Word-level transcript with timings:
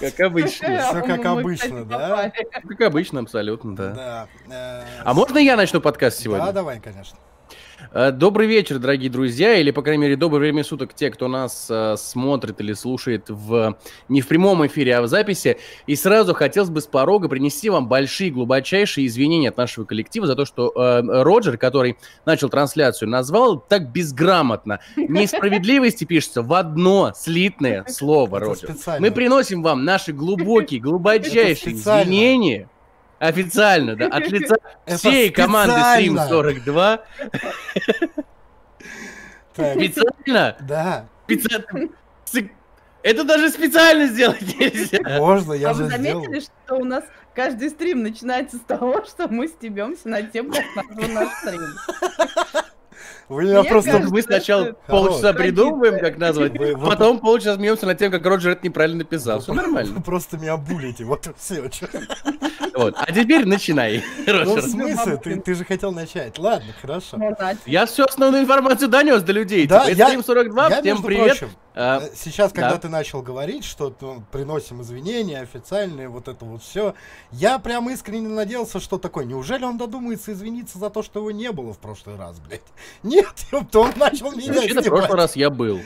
Как 0.00 0.20
обычно. 0.20 0.78
Все 0.80 1.02
как 1.02 1.24
обычно, 1.24 1.84
да? 1.84 2.32
Как 2.68 2.80
обычно, 2.80 3.20
абсолютно, 3.20 3.76
да. 3.76 3.92
Да. 3.92 4.28
э, 4.50 4.82
А 5.04 5.14
можно 5.14 5.38
я 5.38 5.56
начну 5.56 5.80
подкаст 5.80 6.18
сегодня? 6.20 6.46
Да, 6.46 6.52
давай, 6.52 6.80
конечно. 6.80 7.16
Э, 7.92 8.10
Добрый 8.10 8.46
вечер, 8.46 8.78
дорогие 8.78 9.10
друзья, 9.10 9.54
или, 9.56 9.70
по 9.70 9.82
крайней 9.82 10.02
мере, 10.02 10.16
доброе 10.16 10.40
время 10.40 10.64
суток 10.64 10.94
те, 10.94 11.10
кто 11.10 11.28
нас 11.28 11.66
э, 11.70 11.96
смотрит 11.96 12.60
или 12.60 12.72
слушает 12.72 13.26
в, 13.28 13.76
не 14.08 14.20
в 14.20 14.28
прямом 14.28 14.66
эфире, 14.66 14.96
а 14.96 15.02
в 15.02 15.08
записи. 15.08 15.58
И 15.86 15.96
сразу 15.96 16.34
хотелось 16.34 16.70
бы 16.70 16.80
с 16.80 16.86
порога 16.86 17.28
принести 17.28 17.70
вам 17.70 17.88
большие, 17.88 18.30
глубочайшие 18.30 19.06
извинения 19.06 19.48
от 19.48 19.56
нашего 19.56 19.84
коллектива 19.84 20.26
за 20.26 20.36
то, 20.36 20.44
что 20.44 20.72
э, 20.74 21.22
Роджер, 21.22 21.58
который 21.58 21.96
начал 22.24 22.48
трансляцию, 22.48 23.08
назвал 23.08 23.58
так 23.58 23.90
безграмотно. 23.90 24.80
Несправедливости 24.96 26.04
пишется 26.04 26.42
в 26.42 26.52
одно 26.54 27.12
слитное 27.14 27.84
слово, 27.88 28.40
Роджер. 28.40 28.74
Мы 28.98 29.10
приносим 29.10 29.62
вам 29.62 29.84
наши 29.84 30.12
глубокие, 30.12 30.80
глубочайшие 30.80 31.74
извинения. 31.74 32.68
Официально, 33.28 33.96
да, 33.96 34.06
от 34.08 34.28
лица 34.28 34.56
всей 34.86 35.30
команды 35.30 35.74
Stream 35.76 36.10
специально. 36.10 36.28
42. 36.28 37.00
Так, 39.54 39.74
Специально? 39.76 40.56
Да, 40.60 41.06
Специально. 41.26 41.88
Это 43.02 43.24
даже 43.24 43.50
специально 43.50 44.06
сделать 44.06 44.40
нельзя. 44.58 44.98
можно, 45.18 45.52
я 45.52 45.70
а 45.70 45.74
же 45.74 45.84
вы 45.84 45.90
сделал. 45.90 46.22
заметили, 46.22 46.40
что 46.40 46.76
у 46.76 46.84
нас 46.84 47.04
каждый 47.34 47.70
стрим 47.70 48.02
начинается 48.02 48.56
с 48.56 48.60
того, 48.60 49.04
что 49.04 49.28
мы 49.28 49.48
стебемся 49.48 50.08
над 50.08 50.32
тем, 50.32 50.50
как 50.50 50.64
назван 50.74 51.14
наш 51.14 51.28
стрим. 51.38 51.60
Вы 53.28 53.44
меня 53.44 53.60
Мне 53.60 53.70
просто... 53.70 53.90
кажется, 53.90 54.12
Мы 54.12 54.22
сначала 54.22 54.64
это 54.64 54.74
полчаса 54.86 55.20
хорош. 55.28 55.36
придумываем, 55.36 55.98
как 56.00 56.18
назвать, 56.18 56.58
Вы- 56.58 56.74
вы- 56.74 56.86
потом 56.88 57.18
полчаса 57.20 57.54
смеемся 57.56 57.86
над 57.86 57.98
тем, 57.98 58.10
как 58.12 58.24
Роджер 58.26 58.52
это 58.52 58.66
неправильно 58.66 58.98
написал. 58.98 59.40
Все 59.40 59.52
Вы 59.52 59.56
нормально. 59.56 60.00
просто 60.02 60.36
меня 60.36 60.56
булите, 60.56 61.04
вот 61.04 61.26
и 61.26 61.30
все. 61.38 61.70
Вот. 62.74 62.94
А 62.98 63.12
теперь 63.12 63.46
начинай, 63.46 64.02
Ну, 64.26 64.32
в 64.32 64.36
Роджер. 64.56 64.62
смысле? 64.62 65.16
Ты, 65.22 65.40
ты 65.40 65.54
же 65.54 65.64
хотел 65.64 65.92
начать. 65.92 66.38
Ладно, 66.38 66.72
хорошо. 66.80 67.18
Я 67.66 67.86
всю 67.86 68.04
основную 68.04 68.42
информацию 68.42 68.88
донес 68.88 69.22
до 69.22 69.32
людей. 69.32 69.66
Да, 69.66 69.86
Типа, 69.86 69.96
я- 69.96 70.14
Stream 70.14 70.24
42, 70.24 70.62
Я, 70.68 70.70
всем 70.70 70.84
между 70.84 71.02
привет. 71.06 71.38
прочим, 71.38 71.48
сейчас, 71.74 72.52
когда 72.52 72.72
да. 72.72 72.78
ты 72.78 72.88
начал 72.88 73.20
говорить, 73.20 73.64
что 73.64 73.94
ну, 74.00 74.22
приносим 74.30 74.82
извинения 74.82 75.40
официальные, 75.40 76.08
вот 76.08 76.28
это 76.28 76.44
вот 76.44 76.62
все, 76.62 76.94
я 77.32 77.58
прям 77.58 77.90
искренне 77.90 78.28
надеялся, 78.28 78.78
что 78.78 78.98
такое. 78.98 79.24
Неужели 79.24 79.64
он 79.64 79.76
додумается 79.76 80.32
извиниться 80.32 80.78
за 80.78 80.90
то, 80.90 81.02
что 81.02 81.18
его 81.18 81.32
не 81.32 81.50
было 81.50 81.72
в 81.72 81.78
прошлый 81.78 82.16
раз, 82.16 82.38
блядь? 82.38 82.62
Нет, 83.02 83.34
ёпта, 83.50 83.80
он 83.80 83.92
начал 83.96 84.32
меня 84.32 84.52
Вообще-то 84.52 84.82
в 84.82 84.86
прошлый 84.86 85.16
раз 85.16 85.36
я 85.36 85.50
был. 85.50 85.80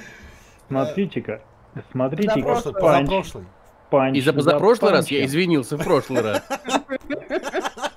Смотрите-ка. 0.68 1.42
Смотрите, 1.90 2.34
За 2.34 2.40
Прошлый, 2.40 3.44
панч, 3.90 4.16
И 4.16 4.20
за 4.20 4.32
позапрошлый 4.32 4.92
раз 4.92 5.10
я 5.10 5.24
извинился 5.24 5.76
в 5.76 5.84
прошлый 5.84 6.20
раз. 6.20 6.42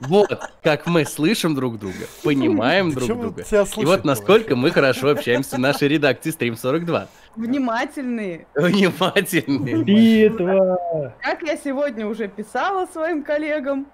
Вот, 0.00 0.28
как 0.62 0.86
мы 0.86 1.04
слышим 1.04 1.54
друг 1.54 1.78
друга, 1.78 2.06
понимаем 2.22 2.92
друг 2.92 3.08
друга. 3.08 3.44
И 3.76 3.84
вот 3.84 4.04
насколько 4.04 4.54
мы 4.54 4.70
хорошо 4.70 5.10
общаемся 5.10 5.56
в 5.56 5.58
нашей 5.58 5.88
редакции 5.88 6.32
Stream 6.32 6.56
42. 6.56 7.08
Внимательные. 7.36 8.46
Внимательные. 8.54 9.82
Битва! 9.82 11.14
Как 11.20 11.42
я 11.42 11.56
сегодня 11.56 12.06
уже 12.06 12.28
писала 12.28 12.86
своим 12.86 13.22
коллегам, 13.22 13.86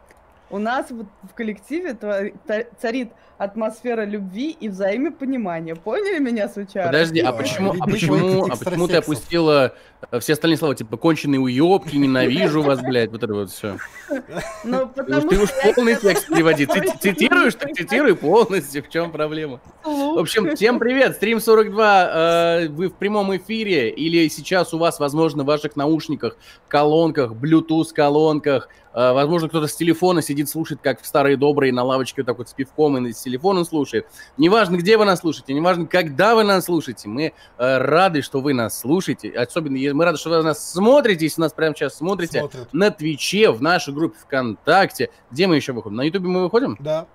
у 0.50 0.58
нас 0.58 0.90
вот 0.90 1.06
в 1.22 1.34
коллективе 1.34 1.96
царит 2.80 3.10
атмосфера 3.38 4.04
любви 4.04 4.56
и 4.58 4.68
взаимопонимания. 4.68 5.74
Поняли 5.74 6.18
меня, 6.18 6.48
сучары? 6.48 6.86
Подожди, 6.86 7.20
а 7.20 7.32
почему, 7.32 7.74
а 7.78 7.86
почему, 7.86 8.46
а 8.46 8.56
почему 8.56 8.88
ты 8.88 8.96
опустила 8.96 9.74
э, 10.10 10.20
все 10.20 10.34
остальные 10.34 10.58
слова, 10.58 10.74
типа 10.74 10.96
конченые 10.96 11.40
уебки, 11.40 11.96
ненавижу 11.96 12.62
вас, 12.62 12.80
блядь, 12.80 13.10
вот 13.10 13.22
это 13.22 13.34
вот 13.34 13.50
все. 13.50 13.76
Ну, 14.64 14.86
Ты, 14.94 15.02
потому 15.04 15.28
ты 15.28 15.38
уж 15.40 15.50
полный 15.74 15.96
текст 15.96 16.28
переводи. 16.28 16.66
Цитируешь, 16.66 17.54
так 17.54 17.74
цитируй 17.74 18.14
полностью, 18.14 18.82
в 18.82 18.88
чем 18.88 19.10
проблема? 19.10 19.60
В 19.82 20.18
общем, 20.18 20.54
всем 20.54 20.78
привет, 20.78 21.16
Стрим 21.16 21.40
42, 21.40 22.10
э, 22.64 22.68
вы 22.68 22.88
в 22.88 22.94
прямом 22.94 23.36
эфире, 23.36 23.90
или 23.90 24.28
сейчас 24.28 24.72
у 24.72 24.78
вас, 24.78 25.00
возможно, 25.00 25.42
в 25.42 25.46
ваших 25.46 25.76
наушниках, 25.76 26.36
колонках, 26.68 27.32
Bluetooth 27.32 27.92
колонках, 27.94 28.68
возможно, 28.94 29.48
кто-то 29.48 29.66
с 29.66 29.74
телефона 29.74 30.22
сидит, 30.22 30.48
слушает, 30.48 30.80
как 30.82 31.02
в 31.02 31.06
старые 31.06 31.36
добрые 31.36 31.72
на 31.72 31.82
лавочке 31.82 32.22
вот 32.22 32.26
так 32.26 32.38
вот 32.38 32.48
с 32.48 32.52
пивком 32.52 33.06
и 33.06 33.12
с 33.12 33.22
телефоном 33.22 33.64
слушает. 33.64 34.06
Неважно, 34.36 34.76
где 34.76 34.96
вы 34.96 35.04
нас 35.04 35.20
слушаете, 35.20 35.52
неважно, 35.52 35.86
когда 35.86 36.34
вы 36.34 36.44
нас 36.44 36.66
слушаете, 36.66 37.08
мы 37.08 37.32
э, 37.58 37.78
рады, 37.78 38.22
что 38.22 38.40
вы 38.40 38.54
нас 38.54 38.78
слушаете, 38.78 39.30
особенно 39.30 39.94
мы 39.94 40.04
рады, 40.04 40.18
что 40.18 40.30
вы 40.30 40.42
нас 40.42 40.72
смотрите, 40.72 41.24
если 41.24 41.40
нас 41.40 41.52
прямо 41.52 41.74
сейчас 41.74 41.96
смотрите, 41.96 42.40
Смотрят. 42.40 42.72
на 42.72 42.90
Твиче, 42.90 43.50
в 43.50 43.60
нашей 43.60 43.92
группе 43.92 44.16
ВКонтакте, 44.22 45.10
где 45.30 45.46
мы 45.46 45.56
еще 45.56 45.72
выходим? 45.72 45.96
На 45.96 46.02
Ютубе 46.02 46.28
мы 46.28 46.42
выходим? 46.42 46.76
Да. 46.80 47.06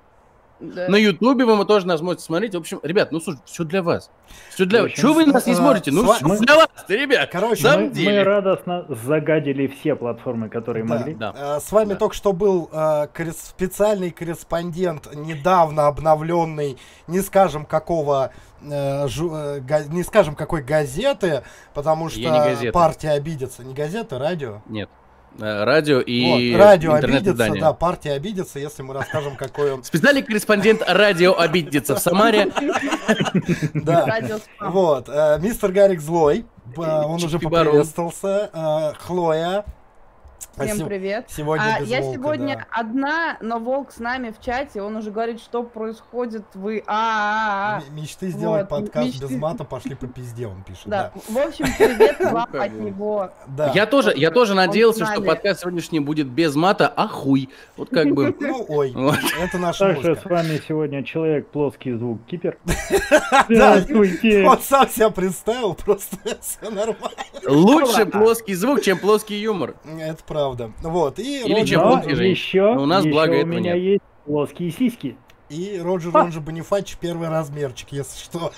Да. 0.59 0.87
На 0.87 0.95
Ютубе 0.97 1.45
вы 1.45 1.65
тоже 1.65 1.87
нас 1.87 2.01
можете 2.01 2.23
смотреть. 2.23 2.53
В 2.53 2.57
общем, 2.57 2.79
ребят, 2.83 3.11
ну 3.11 3.19
слушай, 3.19 3.39
все 3.45 3.63
для 3.63 3.81
вас. 3.81 4.11
Все 4.49 4.65
для 4.65 4.83
вас. 4.83 4.91
Чего 4.91 5.13
вы 5.13 5.25
нас 5.25 5.45
не 5.45 5.53
а, 5.53 5.55
смотрите? 5.55 5.91
Ну, 5.91 6.03
мы- 6.21 6.37
для 6.39 6.55
вас, 6.55 6.67
ребят. 6.87 7.29
Короче, 7.31 7.67
Мы, 7.77 7.89
деле. 7.89 8.19
мы 8.19 8.23
радостно 8.23 8.85
загадили 8.89 9.67
все 9.67 9.95
платформы, 9.95 10.49
которые 10.49 10.85
Да. 10.85 10.95
могли. 10.95 11.13
Да. 11.15 11.33
Э, 11.35 11.59
С 11.59 11.71
вами 11.71 11.89
Да. 11.89 11.95
только 11.95 12.15
что 12.15 12.33
был 12.33 12.69
коррес- 12.73 13.49
специальный 13.49 14.11
корреспондент, 14.11 15.09
недавно 15.15 15.87
обновленный, 15.87 16.77
не 17.07 17.21
скажем 17.21 17.65
какого, 17.65 18.31
э, 18.61 19.05
жу- 19.07 19.59
га- 19.61 19.83
не 19.85 20.03
скажем 20.03 20.35
какой 20.35 20.61
газеты, 20.61 21.43
потому 21.73 22.09
что 22.09 22.21
партия 22.73 23.11
обидится. 23.11 23.63
Не 23.63 23.73
газета, 23.73 24.19
радио. 24.19 24.61
Нет. 24.67 24.89
Э, 25.39 25.63
Радио 25.63 25.99
и 25.99 26.53
вот, 26.53 26.59
радио 26.59 26.93
обидится, 26.93 27.53
да, 27.59 27.73
партия 27.73 28.13
обидится, 28.13 28.59
если 28.59 28.81
мы 28.81 28.93
расскажем, 28.93 29.35
какой 29.35 29.73
он. 29.73 29.83
Специальный 29.83 30.21
корреспондент 30.23 30.81
радио 30.87 31.37
обидится 31.37 31.95
в 31.95 31.99
Самаре. 31.99 32.51
Да. 33.73 34.05
Вот, 34.59 35.09
э, 35.09 35.39
мистер 35.41 35.71
Гарик 35.71 36.01
злой, 36.01 36.45
он 36.75 37.23
уже 37.23 37.39
поприветствовался. 37.39 38.49
э, 38.53 38.93
Хлоя. 38.99 39.65
Всем 40.57 40.77
се- 40.77 40.85
привет. 40.85 41.25
Сегодня 41.29 41.75
А, 41.77 41.79
без 41.81 41.89
я 41.89 42.01
волка, 42.01 42.17
сегодня 42.17 42.55
да. 42.55 42.79
одна, 42.79 43.37
но 43.41 43.59
волк 43.59 43.91
с 43.91 43.99
нами 43.99 44.31
в 44.31 44.43
чате, 44.43 44.81
он 44.81 44.95
уже 44.97 45.11
говорит, 45.11 45.39
что 45.39 45.63
происходит, 45.63 46.43
вы... 46.53 46.83
А, 46.85 47.79
-а, 47.79 47.83
-а. 47.83 47.93
Мечты 47.93 48.29
сделать 48.29 48.69
Вот, 48.69 48.69
подкаст 48.69 49.07
мечты. 49.07 49.27
без 49.27 49.37
мата 49.37 49.63
пошли 49.63 49.95
по 49.95 50.07
пизде, 50.07 50.47
он 50.47 50.63
пишет. 50.63 50.87
Да. 50.87 51.11
Да. 51.15 51.21
В 51.33 51.37
общем, 51.47 51.65
привет 51.77 52.19
вам 52.19 52.47
как 52.51 52.61
от 52.61 52.73
него. 52.73 53.31
Да. 53.47 53.71
Я 53.73 53.85
тоже, 53.85 54.13
я 54.15 54.31
тоже 54.31 54.53
надеялся, 54.53 55.05
что 55.05 55.21
подкаст 55.21 55.61
сегодняшний 55.61 55.99
будет 55.99 56.27
без 56.27 56.55
мата, 56.55 56.87
а 56.87 57.07
хуй. 57.07 57.49
Вот 57.77 57.89
как 57.89 58.11
бы. 58.13 58.35
Ну, 58.39 58.65
ой, 58.67 58.91
Вот. 58.95 59.17
это 59.39 59.57
наша 59.57 59.93
Также 59.93 60.15
с 60.15 60.25
вами 60.25 60.61
сегодня 60.67 61.03
человек 61.03 61.49
плоский 61.49 61.93
звук 61.93 62.25
кипер. 62.25 62.57
Да, 63.49 63.83
он 63.89 64.59
сам 64.61 64.87
себя 64.89 65.09
представил, 65.09 65.73
просто 65.73 66.17
все 66.41 66.69
нормально. 66.69 67.09
Лучше 67.47 68.05
плоский 68.05 68.53
звук, 68.53 68.81
чем 68.81 68.97
плоский 68.97 69.35
юмор. 69.35 69.75
Это 69.99 70.23
правда. 70.29 70.71
Вот, 70.81 71.19
и 71.19 71.41
Или 71.43 71.53
Роджер, 71.55 71.67
чем 71.67 71.81
плоский 71.81 72.15
Жень. 72.15 72.29
еще, 72.31 72.73
Но 72.75 72.83
у 72.83 72.85
нас, 72.85 73.03
еще 73.03 73.11
благо, 73.13 73.31
у 73.31 73.35
этого 73.35 73.51
меня 73.51 73.73
нет. 73.73 73.83
есть 73.83 74.03
плоские 74.25 74.71
сиськи. 74.71 75.17
и 75.49 75.79
Роджер, 75.83 76.15
он 76.15 76.31
же 76.31 76.39
Бонифач, 76.39 76.95
первый 77.01 77.27
размерчик, 77.27 77.91
если 77.91 78.17
что. 78.23 78.51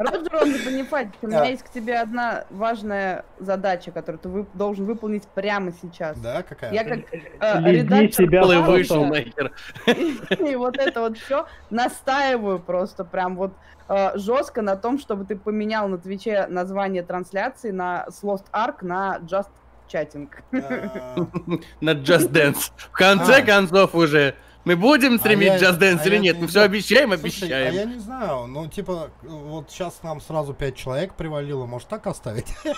Роджер, 0.00 0.34
он 0.34 0.50
же 0.56 0.64
Бонифатич, 0.64 1.12
у 1.20 1.26
меня 1.26 1.44
есть 1.44 1.62
к 1.62 1.68
тебе 1.68 1.98
одна 1.98 2.44
важная 2.48 3.26
задача, 3.38 3.90
которую 3.92 4.18
ты 4.18 4.28
вы- 4.30 4.46
должен 4.54 4.86
выполнить 4.86 5.24
прямо 5.28 5.72
сейчас. 5.72 6.18
Да, 6.18 6.42
какая? 6.42 6.72
Я 6.72 6.84
как 6.84 7.00
э, 7.12 7.70
редактор 7.70 8.12
себя 8.12 8.42
вышел 8.62 9.04
нахер. 9.04 9.52
и 10.38 10.56
вот 10.56 10.78
это 10.78 11.00
вот 11.02 11.18
все 11.18 11.46
настаиваю 11.68 12.58
просто 12.60 13.04
прям 13.04 13.36
вот 13.36 13.52
э, 13.88 14.16
жестко 14.16 14.62
на 14.62 14.76
том, 14.76 14.98
чтобы 14.98 15.26
ты 15.26 15.36
поменял 15.36 15.86
на 15.86 15.98
Твиче 15.98 16.46
название 16.48 17.02
трансляции 17.02 17.70
на 17.70 18.06
с 18.10 18.22
Lost 18.22 18.46
Ark 18.54 18.76
на 18.80 19.18
Just 19.18 19.50
Chatting. 19.92 20.30
А, 20.54 21.26
На 21.82 21.90
Just 21.90 22.30
Dance. 22.30 22.70
В 22.78 22.90
конце 22.92 23.42
А. 23.42 23.42
концов 23.42 23.94
уже. 23.94 24.34
Мы 24.64 24.76
будем 24.76 25.18
стримить 25.18 25.46
я- 25.46 25.58
Just 25.58 25.78
Dance 25.78 26.00
а 26.02 26.06
или 26.06 26.14
я 26.14 26.20
нет? 26.20 26.36
не 26.36 26.42
Мы 26.42 26.46
все 26.48 26.52
знаю. 26.54 26.66
обещаем, 26.66 27.08
Слушай, 27.08 27.50
а 27.52 27.56
обещаем. 27.56 27.74
я 27.74 27.84
не 27.84 27.98
знаю, 27.98 28.46
ну, 28.46 28.66
типа, 28.68 29.10
вот 29.22 29.70
сейчас 29.70 30.02
нам 30.02 30.20
сразу 30.20 30.52
пять 30.52 30.76
человек 30.76 31.14
привалило, 31.14 31.66
может 31.66 31.88
так 31.88 32.06
оставить? 32.06 32.46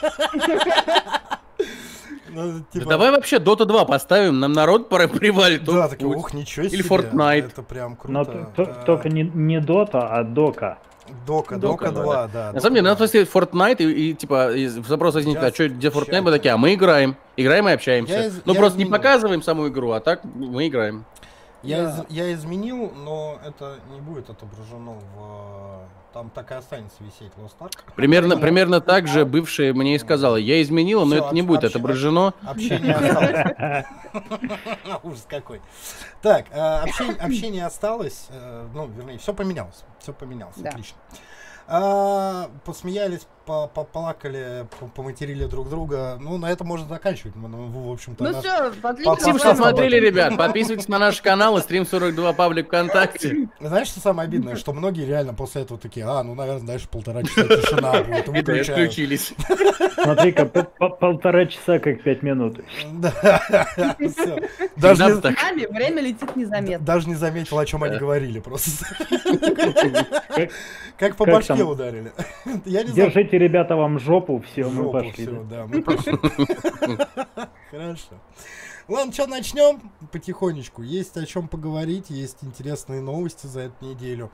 Ну, 2.34 2.52
Да 2.52 2.64
типа, 2.72 2.88
давай 2.88 3.10
вообще 3.10 3.36
Dota 3.36 3.66
2 3.66 3.84
поставим, 3.84 4.40
нам 4.40 4.54
народ 4.54 4.88
пора 4.88 5.06
привалит. 5.06 5.64
Да, 5.64 5.88
будет. 5.88 6.02
ух, 6.02 6.32
ничего 6.32 6.66
себе. 6.66 6.78
Или 6.78 6.88
Fortnite. 6.88 7.46
Это 7.48 7.62
прям 7.62 7.94
круто. 7.94 8.50
Да. 8.56 8.64
только 8.86 9.10
не, 9.10 9.22
не 9.22 9.60
дота, 9.60 10.08
а 10.08 10.24
дока. 10.24 10.78
Дока, 11.26 11.56
Дока, 11.56 11.90
Дока 11.90 12.02
2, 12.02 12.28
да. 12.28 12.52
На 12.52 12.60
самом 12.60 12.76
деле, 12.76 12.86
у 12.86 12.90
нас 12.90 12.98
Дока 12.98 13.10
просто 13.12 13.38
Fortnite, 13.38 13.82
и, 13.84 14.10
и, 14.10 14.14
типа, 14.14 14.52
и 14.54 14.66
вопрос 14.68 15.14
возник, 15.14 15.36
а 15.42 15.50
что, 15.52 15.68
где 15.68 15.88
Fortnite? 15.88 16.22
Мы 16.22 16.30
такие, 16.30 16.54
а 16.54 16.56
мы 16.56 16.72
играем. 16.72 17.16
Играем 17.36 17.68
и 17.68 17.72
общаемся. 17.72 18.14
Я 18.14 18.30
ну, 18.46 18.54
я 18.54 18.58
просто 18.58 18.78
не 18.78 18.86
показываем 18.86 19.42
саму 19.42 19.68
игру, 19.68 19.90
а 19.90 20.00
так 20.00 20.24
мы 20.24 20.68
играем. 20.68 21.04
Я, 21.62 21.82
Да. 21.84 21.90
из- 21.90 22.04
я 22.10 22.32
изменил, 22.34 22.90
но 22.94 23.38
это 23.44 23.78
не 23.92 24.00
будет 24.00 24.28
отображено 24.30 24.92
в... 25.14 25.82
Там 26.12 26.28
так 26.28 26.50
и 26.50 26.54
останется 26.54 26.96
висеть 27.00 27.32
Lost 27.38 27.54
Ark. 27.60 27.72
Примерно, 27.96 28.36
примерно 28.36 28.82
так 28.82 29.06
же 29.08 29.24
бывшая 29.24 29.72
мне 29.72 29.94
и 29.94 29.98
сказала. 29.98 30.36
Я 30.36 30.60
изменила, 30.60 31.04
но 31.06 31.14
Всё, 31.16 31.24
это 31.24 31.34
не 31.34 31.40
об- 31.40 31.46
будет 31.46 31.64
общ- 31.64 31.68
отображено. 31.68 32.34
Общение 32.42 32.94
осталось. 32.94 33.86
Ужас 35.04 35.26
какой. 35.28 35.62
Так, 36.20 36.46
э, 36.50 36.58
общение, 36.60 37.14
общение 37.16 37.66
осталось. 37.66 38.26
э, 38.30 38.68
Ну, 38.74 38.88
вернее, 38.88 39.16
все 39.18 39.32
поменялось. 39.32 39.84
Все 40.00 40.12
поменялось. 40.12 40.56
Отлично. 40.58 40.98
А, 41.66 42.50
посмеялись, 42.66 43.26
по- 43.46 43.66
поплакали, 43.66 44.66
по- 44.78 44.86
поматерили 44.86 45.44
друг 45.46 45.68
друга. 45.68 46.16
Ну, 46.20 46.38
на 46.38 46.50
этом 46.50 46.66
можно 46.66 46.86
заканчивать. 46.88 47.34
Ну, 47.36 47.48
в 47.48 47.92
общем-то, 47.92 48.24
Ну 48.24 48.30
наш- 48.30 48.44
все, 48.44 48.56
отлично. 48.82 49.14
Спасибо, 49.14 49.38
что 49.38 49.54
смотрели, 49.54 49.96
ребят. 49.96 50.36
Подписывайтесь 50.36 50.88
на 50.88 50.98
наш 50.98 51.20
канал 51.20 51.58
и 51.58 51.60
стрим 51.60 51.86
42 51.86 52.32
паблик 52.32 52.66
ВКонтакте. 52.68 53.48
Знаешь, 53.60 53.88
что 53.88 54.00
самое 54.00 54.26
обидное? 54.28 54.56
Что 54.56 54.72
многие 54.72 55.04
реально 55.06 55.34
после 55.34 55.62
этого 55.62 55.78
такие, 55.78 56.06
а, 56.06 56.22
ну, 56.22 56.34
наверное, 56.34 56.66
дальше 56.66 56.88
полтора 56.88 57.22
часа 57.22 57.42
тишина 57.44 57.92
будет. 58.02 58.28
Отключились. 58.72 59.34
Смотри-ка, 60.02 60.46
по- 60.46 60.62
по- 60.64 60.88
полтора 60.90 61.46
часа 61.46 61.78
как 61.78 62.02
пять 62.02 62.22
минут. 62.22 62.60
Да. 62.94 63.12
Даже 64.76 65.04
время 65.70 66.00
летит 66.02 66.36
незаметно. 66.36 66.84
Даже 66.84 67.08
не 67.08 67.14
заметил, 67.14 67.58
о 67.58 67.66
чем 67.66 67.82
они 67.84 67.96
говорили 67.98 68.38
просто. 68.40 68.70
Как- 70.98 71.16
по 71.16 71.24
башке 71.26 71.62
ударили. 71.64 72.12
Я 72.64 72.82
не 72.82 72.90
знаю. 72.90 73.10
Держите, 73.32 73.38
ребята, 73.38 73.76
вам 73.76 73.98
жопу, 73.98 74.40
все, 74.40 74.64
мы 74.68 74.82
Жопу 74.82 74.92
пошли. 74.92 75.12
всё, 75.12 75.42
да. 75.44 75.62
да, 75.62 75.66
мы 75.66 75.82
пошли. 75.82 76.12
Хорошо. 77.70 78.20
Ладно, 78.88 79.12
что 79.12 79.26
начнем 79.26 79.80
потихонечку. 80.10 80.82
Есть 80.82 81.16
о 81.16 81.24
чем 81.24 81.48
поговорить, 81.48 82.10
есть 82.10 82.38
интересные 82.42 83.00
новости 83.00 83.46
за 83.46 83.60
эту 83.60 83.86
неделю. 83.86 84.30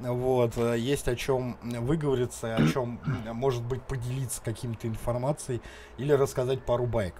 Вот, 0.00 0.56
э, 0.56 0.78
есть 0.78 1.06
о 1.06 1.14
чем 1.14 1.58
выговориться, 1.62 2.56
о 2.56 2.66
чем, 2.66 2.98
может 3.32 3.62
быть, 3.62 3.82
поделиться 3.82 4.42
каким-то 4.42 4.88
информацией 4.88 5.60
или 5.98 6.12
рассказать 6.12 6.64
пару 6.64 6.86
байк. 6.86 7.14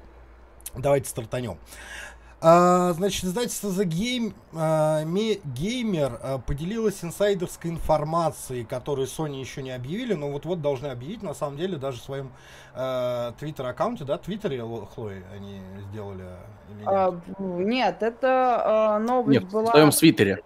Давайте 0.74 1.08
стартанем. 1.08 1.58
А, 2.42 2.94
значит, 2.94 3.24
издательство 3.24 3.68
The 3.68 3.84
Game, 3.84 4.32
а, 4.54 5.04
Me- 5.04 5.42
Gamer 5.44 6.18
а, 6.22 6.38
поделилось 6.38 7.04
инсайдерской 7.04 7.70
информацией, 7.70 8.64
которую 8.64 9.06
Sony 9.06 9.38
еще 9.40 9.62
не 9.62 9.72
объявили, 9.72 10.14
но 10.14 10.30
вот-вот 10.30 10.62
должны 10.62 10.86
объявить, 10.86 11.22
на 11.22 11.34
самом 11.34 11.58
деле, 11.58 11.76
даже 11.76 11.98
в 12.00 12.02
своем 12.02 12.32
э, 12.74 13.32
твиттер-аккаунте, 13.38 14.04
да, 14.04 14.16
твиттере, 14.16 14.62
Ло- 14.62 14.86
Хлои, 14.86 15.22
они 15.34 15.60
сделали 15.90 16.24
или 16.70 16.78
нет? 16.78 16.86
А, 16.88 17.10
в- 17.10 17.60
нет, 17.60 18.02
это 18.02 18.62
а, 18.94 18.98
новость 19.00 19.40
Нет, 19.40 19.44
в 19.44 19.52
была. 19.52 19.66
своем 19.72 19.92
свитере. 19.92 20.42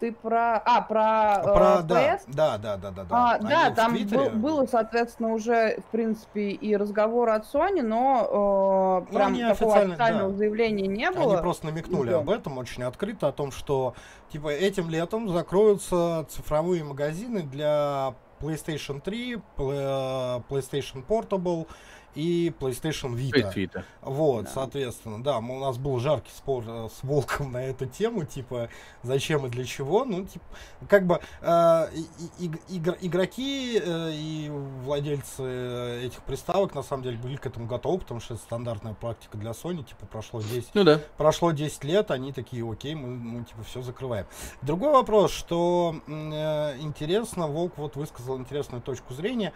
Ты 0.00 0.12
про. 0.12 0.58
А, 0.64 0.80
про. 0.82 1.40
э, 1.40 1.42
Про, 1.42 1.82
да, 1.82 2.14
PS? 2.14 2.20
да, 2.28 2.56
да, 2.58 2.76
да, 2.76 2.90
да, 2.92 3.02
да. 3.04 3.06
А, 3.10 3.34
Они 3.34 3.48
да, 3.48 3.70
там 3.72 3.96
был- 4.06 4.30
было, 4.30 4.66
соответственно, 4.66 5.32
уже, 5.32 5.80
в 5.80 5.90
принципе, 5.90 6.50
и 6.50 6.76
разговор 6.76 7.30
от 7.30 7.44
Sony, 7.52 7.82
но 7.82 9.02
э, 9.08 9.12
Ну, 9.12 9.16
прям 9.18 9.32
они 9.32 9.42
такого 9.42 9.72
официально, 9.72 9.94
официального 9.94 10.30
да. 10.30 10.36
заявления 10.36 10.86
не 10.86 11.06
Они 11.08 11.16
было. 11.16 11.36
просто 11.38 11.66
намекнули 11.66 12.10
Да. 12.10 12.18
об 12.18 12.30
этом 12.30 12.58
очень 12.58 12.84
открыто, 12.84 13.28
о 13.28 13.32
том, 13.32 13.50
что 13.50 13.94
типа 14.30 14.48
этим 14.48 14.88
летом 14.88 15.28
закроются 15.28 16.24
цифровые 16.28 16.84
магазины 16.84 17.42
для 17.42 18.14
PlayStation 18.40 19.00
3, 19.00 19.38
пл- 19.56 20.44
PlayStation 20.48 21.04
Portable 21.04 21.66
и 22.14 22.52
PlayStation 22.58 23.14
Vita. 23.14 23.52
Твита. 23.52 23.84
Вот, 24.02 24.44
Да. 24.46 24.50
соответственно, 24.52 25.22
да, 25.22 25.40
мы, 25.40 25.56
у 25.56 25.60
нас 25.60 25.76
был 25.78 25.98
жаркий 26.00 26.30
спор 26.36 26.64
э, 26.66 26.88
с 26.88 27.02
Волком 27.04 27.52
на 27.52 27.64
эту 27.64 27.86
тему, 27.86 28.24
типа, 28.24 28.68
зачем 29.02 29.46
и 29.46 29.48
для 29.50 29.64
чего, 29.64 30.04
ну, 30.04 30.24
типа, 30.24 30.44
как 30.88 31.06
бы 31.06 31.20
э, 31.42 31.86
и- 31.94 32.46
и- 32.46 32.76
игр- 32.78 32.98
игроки 33.00 33.80
э, 33.84 34.10
и 34.14 34.50
владельцы 34.84 35.42
э, 35.42 36.02
этих 36.06 36.22
приставок, 36.22 36.74
на 36.74 36.82
самом 36.82 37.02
деле, 37.04 37.18
были 37.18 37.36
к 37.36 37.46
этому 37.46 37.66
готовы, 37.66 37.98
потому 37.98 38.20
что 38.20 38.34
это 38.34 38.42
стандартная 38.42 38.94
практика 38.94 39.36
для 39.38 39.50
Sony, 39.52 39.84
типа, 39.84 40.06
прошло 40.06 40.40
10, 40.42 40.70
Ну 40.74 40.84
да. 40.84 41.00
прошло 41.16 41.52
10 41.52 41.84
лет, 41.84 42.10
они 42.10 42.32
такие, 42.32 42.68
окей, 42.68 42.94
мы, 42.94 43.08
мы 43.08 43.44
типа 43.44 43.62
все 43.64 43.82
закрываем. 43.82 44.26
Другой 44.62 44.92
вопрос, 44.92 45.30
что 45.32 45.94
э, 46.06 46.78
интересно, 46.80 47.46
Волк 47.46 47.74
вот 47.76 47.96
высказал 47.96 48.38
интересную 48.38 48.82
точку 48.82 49.14
зрения, 49.14 49.52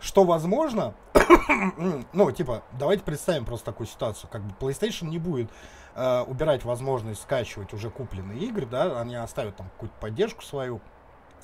что 0.00 0.24
возможно, 0.24 0.94
ну, 2.12 2.30
типа, 2.32 2.62
давайте 2.78 3.02
представим 3.04 3.44
просто 3.44 3.66
такую 3.66 3.86
ситуацию, 3.86 4.28
как 4.30 4.42
бы 4.42 4.54
PlayStation 4.58 5.08
не 5.08 5.18
будет 5.18 5.50
э, 5.94 6.20
убирать 6.22 6.64
возможность 6.64 7.22
скачивать 7.22 7.72
уже 7.72 7.90
купленные 7.90 8.38
игры, 8.40 8.66
да, 8.66 9.00
они 9.00 9.16
оставят 9.16 9.56
там 9.56 9.68
какую-то 9.70 9.94
поддержку 10.00 10.42
свою, 10.42 10.80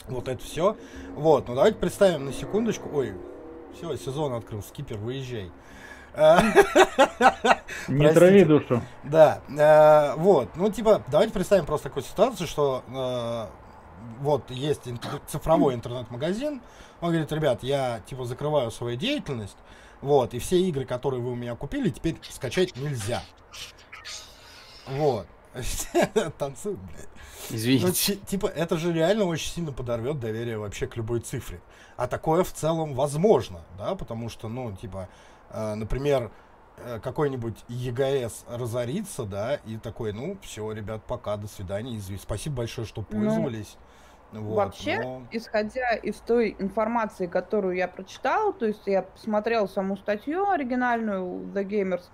вот 0.08 0.28
это 0.28 0.42
все. 0.44 0.76
Вот, 1.14 1.48
ну 1.48 1.54
давайте 1.54 1.78
представим 1.78 2.26
на 2.26 2.32
секундочку, 2.32 2.88
ой, 2.92 3.14
все, 3.74 3.96
сезон 3.96 4.34
открыл, 4.34 4.62
скипер, 4.62 4.98
выезжай. 4.98 5.50
Э, 6.14 6.38
Не 7.88 8.12
трави 8.12 8.44
душу. 8.44 8.82
да, 9.04 9.40
э, 9.48 10.14
вот, 10.16 10.50
ну 10.56 10.70
типа, 10.70 11.02
давайте 11.08 11.32
представим 11.32 11.66
просто 11.66 11.88
такую 11.88 12.02
ситуацию, 12.02 12.46
что 12.46 12.82
э, 12.88 13.46
вот 14.20 14.50
есть 14.50 14.82
цифровой 15.26 15.74
интернет-магазин, 15.74 16.60
он 17.00 17.10
говорит, 17.10 17.32
ребят, 17.32 17.62
я 17.62 18.00
типа 18.06 18.24
закрываю 18.24 18.70
свою 18.70 18.96
деятельность, 18.96 19.56
вот, 20.00 20.34
и 20.34 20.38
все 20.38 20.60
игры, 20.60 20.84
которые 20.84 21.20
вы 21.22 21.32
у 21.32 21.34
меня 21.34 21.54
купили, 21.56 21.90
теперь 21.90 22.16
скачать 22.28 22.76
нельзя. 22.76 23.22
Вот. 24.88 25.26
Танцуют, 26.38 26.78
блядь. 26.80 27.08
Ну, 27.50 27.56
Извините. 27.56 27.92
ти- 27.92 28.16
типа, 28.16 28.46
это 28.46 28.76
же 28.76 28.92
реально 28.92 29.24
очень 29.24 29.50
сильно 29.50 29.72
подорвет 29.72 30.20
доверие 30.20 30.58
вообще 30.58 30.86
к 30.86 30.96
любой 30.96 31.20
цифре. 31.20 31.60
А 31.96 32.06
такое 32.06 32.44
в 32.44 32.52
целом 32.52 32.94
возможно, 32.94 33.62
да, 33.76 33.94
потому 33.96 34.28
что, 34.28 34.48
ну, 34.48 34.70
типа, 34.76 35.08
э, 35.50 35.74
например, 35.74 36.30
э, 36.78 37.00
какой-нибудь 37.02 37.56
ЕГС 37.68 38.44
разорится, 38.48 39.24
да, 39.24 39.56
и 39.56 39.76
такой, 39.76 40.12
ну, 40.12 40.38
все, 40.42 40.70
ребят, 40.72 41.02
пока, 41.04 41.36
до 41.36 41.48
свидания, 41.48 41.96
изви- 41.96 42.20
спасибо 42.22 42.56
большое, 42.58 42.86
что 42.86 43.04
Ну, 43.10 43.18
пользовались. 43.18 43.76
Вот, 44.32 44.54
Вообще, 44.54 45.00
но- 45.00 45.22
исходя 45.32 45.94
из 45.94 46.16
той 46.16 46.54
информации, 46.58 47.26
которую 47.26 47.74
я 47.74 47.88
прочитала, 47.88 48.52
то 48.52 48.66
есть 48.66 48.86
я 48.86 49.02
посмотрела 49.02 49.66
саму 49.66 49.96
статью 49.96 50.48
оригинальную 50.48 51.52
The 51.52 51.64
Gamers, 51.64 52.04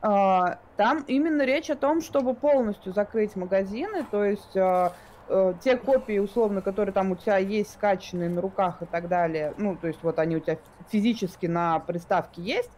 а, 0.00 0.60
там 0.76 1.04
именно 1.08 1.42
речь 1.42 1.70
о 1.70 1.74
том, 1.74 2.00
чтобы 2.00 2.34
полностью 2.34 2.92
закрыть 2.92 3.34
магазины, 3.34 4.06
то 4.08 4.24
есть 4.24 4.56
а, 4.56 4.92
э, 5.26 5.54
те 5.60 5.76
копии, 5.76 6.18
условно, 6.18 6.62
которые 6.62 6.92
там 6.92 7.10
у 7.10 7.16
тебя 7.16 7.38
есть 7.38 7.72
скачанные 7.72 8.28
на 8.28 8.40
руках 8.40 8.80
и 8.82 8.86
так 8.86 9.08
далее, 9.08 9.54
ну, 9.58 9.76
то 9.76 9.88
есть 9.88 10.02
вот 10.02 10.20
они 10.20 10.36
у 10.36 10.40
тебя 10.40 10.58
физически 10.90 11.46
на 11.46 11.80
приставке 11.80 12.40
есть, 12.40 12.70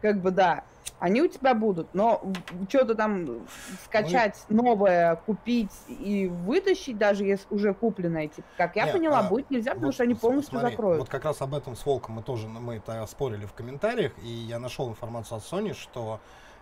как 0.00 0.20
бы 0.20 0.30
да, 0.30 0.64
они 0.98 1.22
у 1.22 1.28
тебя 1.28 1.54
будут, 1.54 1.94
но 1.94 2.22
что-то 2.68 2.94
там 2.94 3.46
скачать 3.84 4.44
новое, 4.48 5.16
купить 5.26 5.72
и 5.88 6.26
вытащить, 6.26 6.98
даже 6.98 7.24
если 7.24 7.46
уже 7.50 7.74
купленное, 7.74 8.28
типа, 8.28 8.48
как 8.56 8.76
я 8.76 8.86
Не, 8.86 8.92
поняла, 8.92 9.20
а, 9.20 9.22
будет 9.24 9.50
нельзя, 9.50 9.72
потому 9.72 9.86
Вот 9.86 9.94
что 9.94 10.02
они 10.04 10.14
полностью 10.14 10.58
смотри, 10.58 10.70
закроют. 10.70 10.98
Вот 11.00 11.08
как 11.08 11.24
раз 11.24 11.40
об 11.40 11.54
этом 11.54 11.76
с 11.76 11.86
Волком 11.86 12.16
мы 12.16 12.22
тоже, 12.22 12.48
ну, 12.48 12.60
мы 12.60 12.76
это 12.76 13.06
спорили 13.06 13.46
в 13.46 13.52
комментариях, 13.52 14.12
и 14.22 14.28
я 14.28 14.58
нашел 14.58 14.88
информацию 14.88 15.38
от 15.38 15.44
Sony, 15.44 15.72
что 15.74 16.20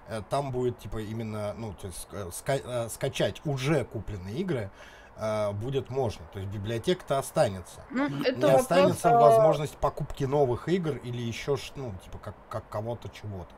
э, 0.09 0.21
там 0.29 0.51
будет, 0.51 0.79
типа, 0.79 0.99
именно, 0.99 1.55
ну, 1.57 1.73
то 1.73 1.87
есть 1.87 2.07
э, 2.13 2.29
ска- 2.31 2.63
э, 2.65 2.89
скачать 2.91 3.41
уже 3.45 3.85
купленные 3.85 4.37
игры 4.37 4.71
э, 5.19 5.53
будет 5.53 5.91
можно. 5.91 6.25
То 6.33 6.39
есть 6.39 6.51
библиотека-то 6.53 7.19
останется. 7.19 7.83
Ну, 7.91 8.07
это 8.07 8.39
Не 8.39 8.45
вопрос, 8.45 8.61
останется 8.61 9.11
а, 9.11 9.21
возможность 9.21 9.77
покупки 9.77 10.25
новых 10.25 10.69
игр 10.69 10.97
или 11.03 11.21
еще, 11.21 11.57
ну, 11.77 11.93
типа, 12.05 12.19
как, 12.19 12.35
как 12.49 12.69
кого-то 12.69 13.09
чего-то. 13.09 13.55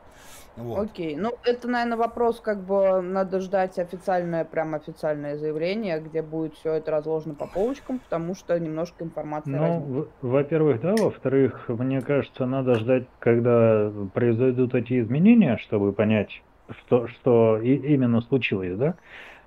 Вот. 0.55 0.89
Окей, 0.89 1.15
ну 1.15 1.31
это, 1.45 1.69
наверное, 1.69 1.97
вопрос, 1.97 2.41
как 2.41 2.61
бы 2.65 3.01
надо 3.01 3.39
ждать 3.39 3.79
официальное, 3.79 4.43
прям 4.43 4.75
официальное 4.75 5.37
заявление, 5.37 6.01
где 6.01 6.21
будет 6.21 6.55
все 6.55 6.73
это 6.73 6.91
разложено 6.91 7.33
по 7.33 7.47
полочкам, 7.47 7.99
потому 7.99 8.35
что 8.35 8.59
немножко 8.59 9.05
информации 9.05 9.51
Ну, 9.51 10.07
во-первых, 10.21 10.81
да, 10.81 10.95
во-вторых, 10.97 11.69
мне 11.69 12.01
кажется, 12.01 12.45
надо 12.45 12.75
ждать, 12.75 13.07
когда 13.19 13.89
произойдут 14.13 14.75
эти 14.75 14.99
изменения, 14.99 15.57
чтобы 15.57 15.93
понять, 15.93 16.41
что, 16.81 17.07
что 17.07 17.57
и- 17.57 17.93
именно 17.93 18.19
случилось, 18.21 18.77
да. 18.77 18.95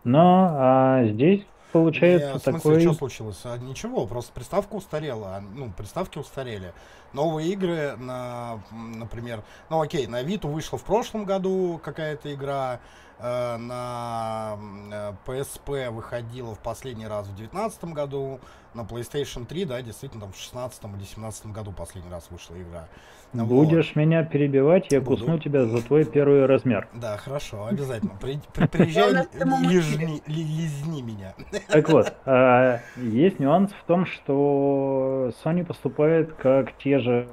Но 0.05 0.49
а, 0.51 1.05
здесь 1.05 1.47
получается 1.73 2.33
Не, 2.33 2.39
в 2.39 2.43
смысле, 2.43 2.61
такой... 2.61 2.81
что 2.81 2.93
случилось? 2.95 3.41
А, 3.45 3.57
ничего, 3.59 4.07
просто 4.07 4.33
приставка 4.33 4.75
устарела. 4.75 5.37
а, 5.37 5.41
Ну, 5.41 5.73
приставки 5.73 6.19
устарели. 6.19 6.73
Новые 7.13 7.51
игры 7.53 7.97
на, 7.97 8.63
например, 8.71 9.43
ну 9.69 9.81
окей, 9.81 10.07
на 10.07 10.23
Виту 10.23 10.49
вышла 10.49 10.79
в 10.79 10.85
прошлом 10.85 11.25
году 11.25 11.81
какая-то 11.83 12.33
игра, 12.33 12.81
на 13.23 14.59
э, 14.93 15.13
PSP 15.27 15.91
выходила 15.91 16.55
в 16.55 16.59
последний 16.59 17.07
раз 17.07 17.27
в 17.27 17.37
2019 17.37 17.85
году, 17.87 18.41
на 18.75 18.81
PlayStation 18.83 19.45
3, 19.45 19.65
да, 19.67 19.83
действительно, 19.83 20.23
там 20.23 20.33
в 20.33 20.37
16 20.37 20.85
или 20.85 21.05
17 21.05 21.47
году 21.49 21.73
последний 21.73 22.11
раз 22.11 22.27
вышла 22.31 22.55
игра. 22.57 22.89
Вот. 23.35 23.47
Будешь 23.47 23.97
меня 23.97 24.25
перебивать, 24.25 24.89
я 24.91 25.01
Буду. 25.01 25.19
кусну 25.19 25.39
тебя 25.39 25.65
за 25.65 25.81
твой 25.83 26.05
первый 26.05 26.45
размер. 26.45 26.89
Да, 26.93 27.17
хорошо, 27.17 27.67
обязательно. 27.67 28.13
При- 28.21 28.41
при- 28.53 28.67
Приезжай, 28.67 29.11
У 29.11 29.15
нас 29.15 29.27
в 29.27 29.31
прямом 29.31 29.63
лижни, 29.63 30.23
ли- 30.27 30.45
лизни 30.45 31.01
меня. 31.01 31.35
Так 31.69 31.89
вот, 31.89 32.13
а, 32.27 32.81
есть 32.97 33.39
нюанс 33.39 33.73
в 33.73 33.85
том, 33.85 34.05
что 34.07 35.31
Sony 35.45 35.65
поступает 35.65 36.35
как 36.35 36.77
те 36.79 36.99
же 36.99 37.29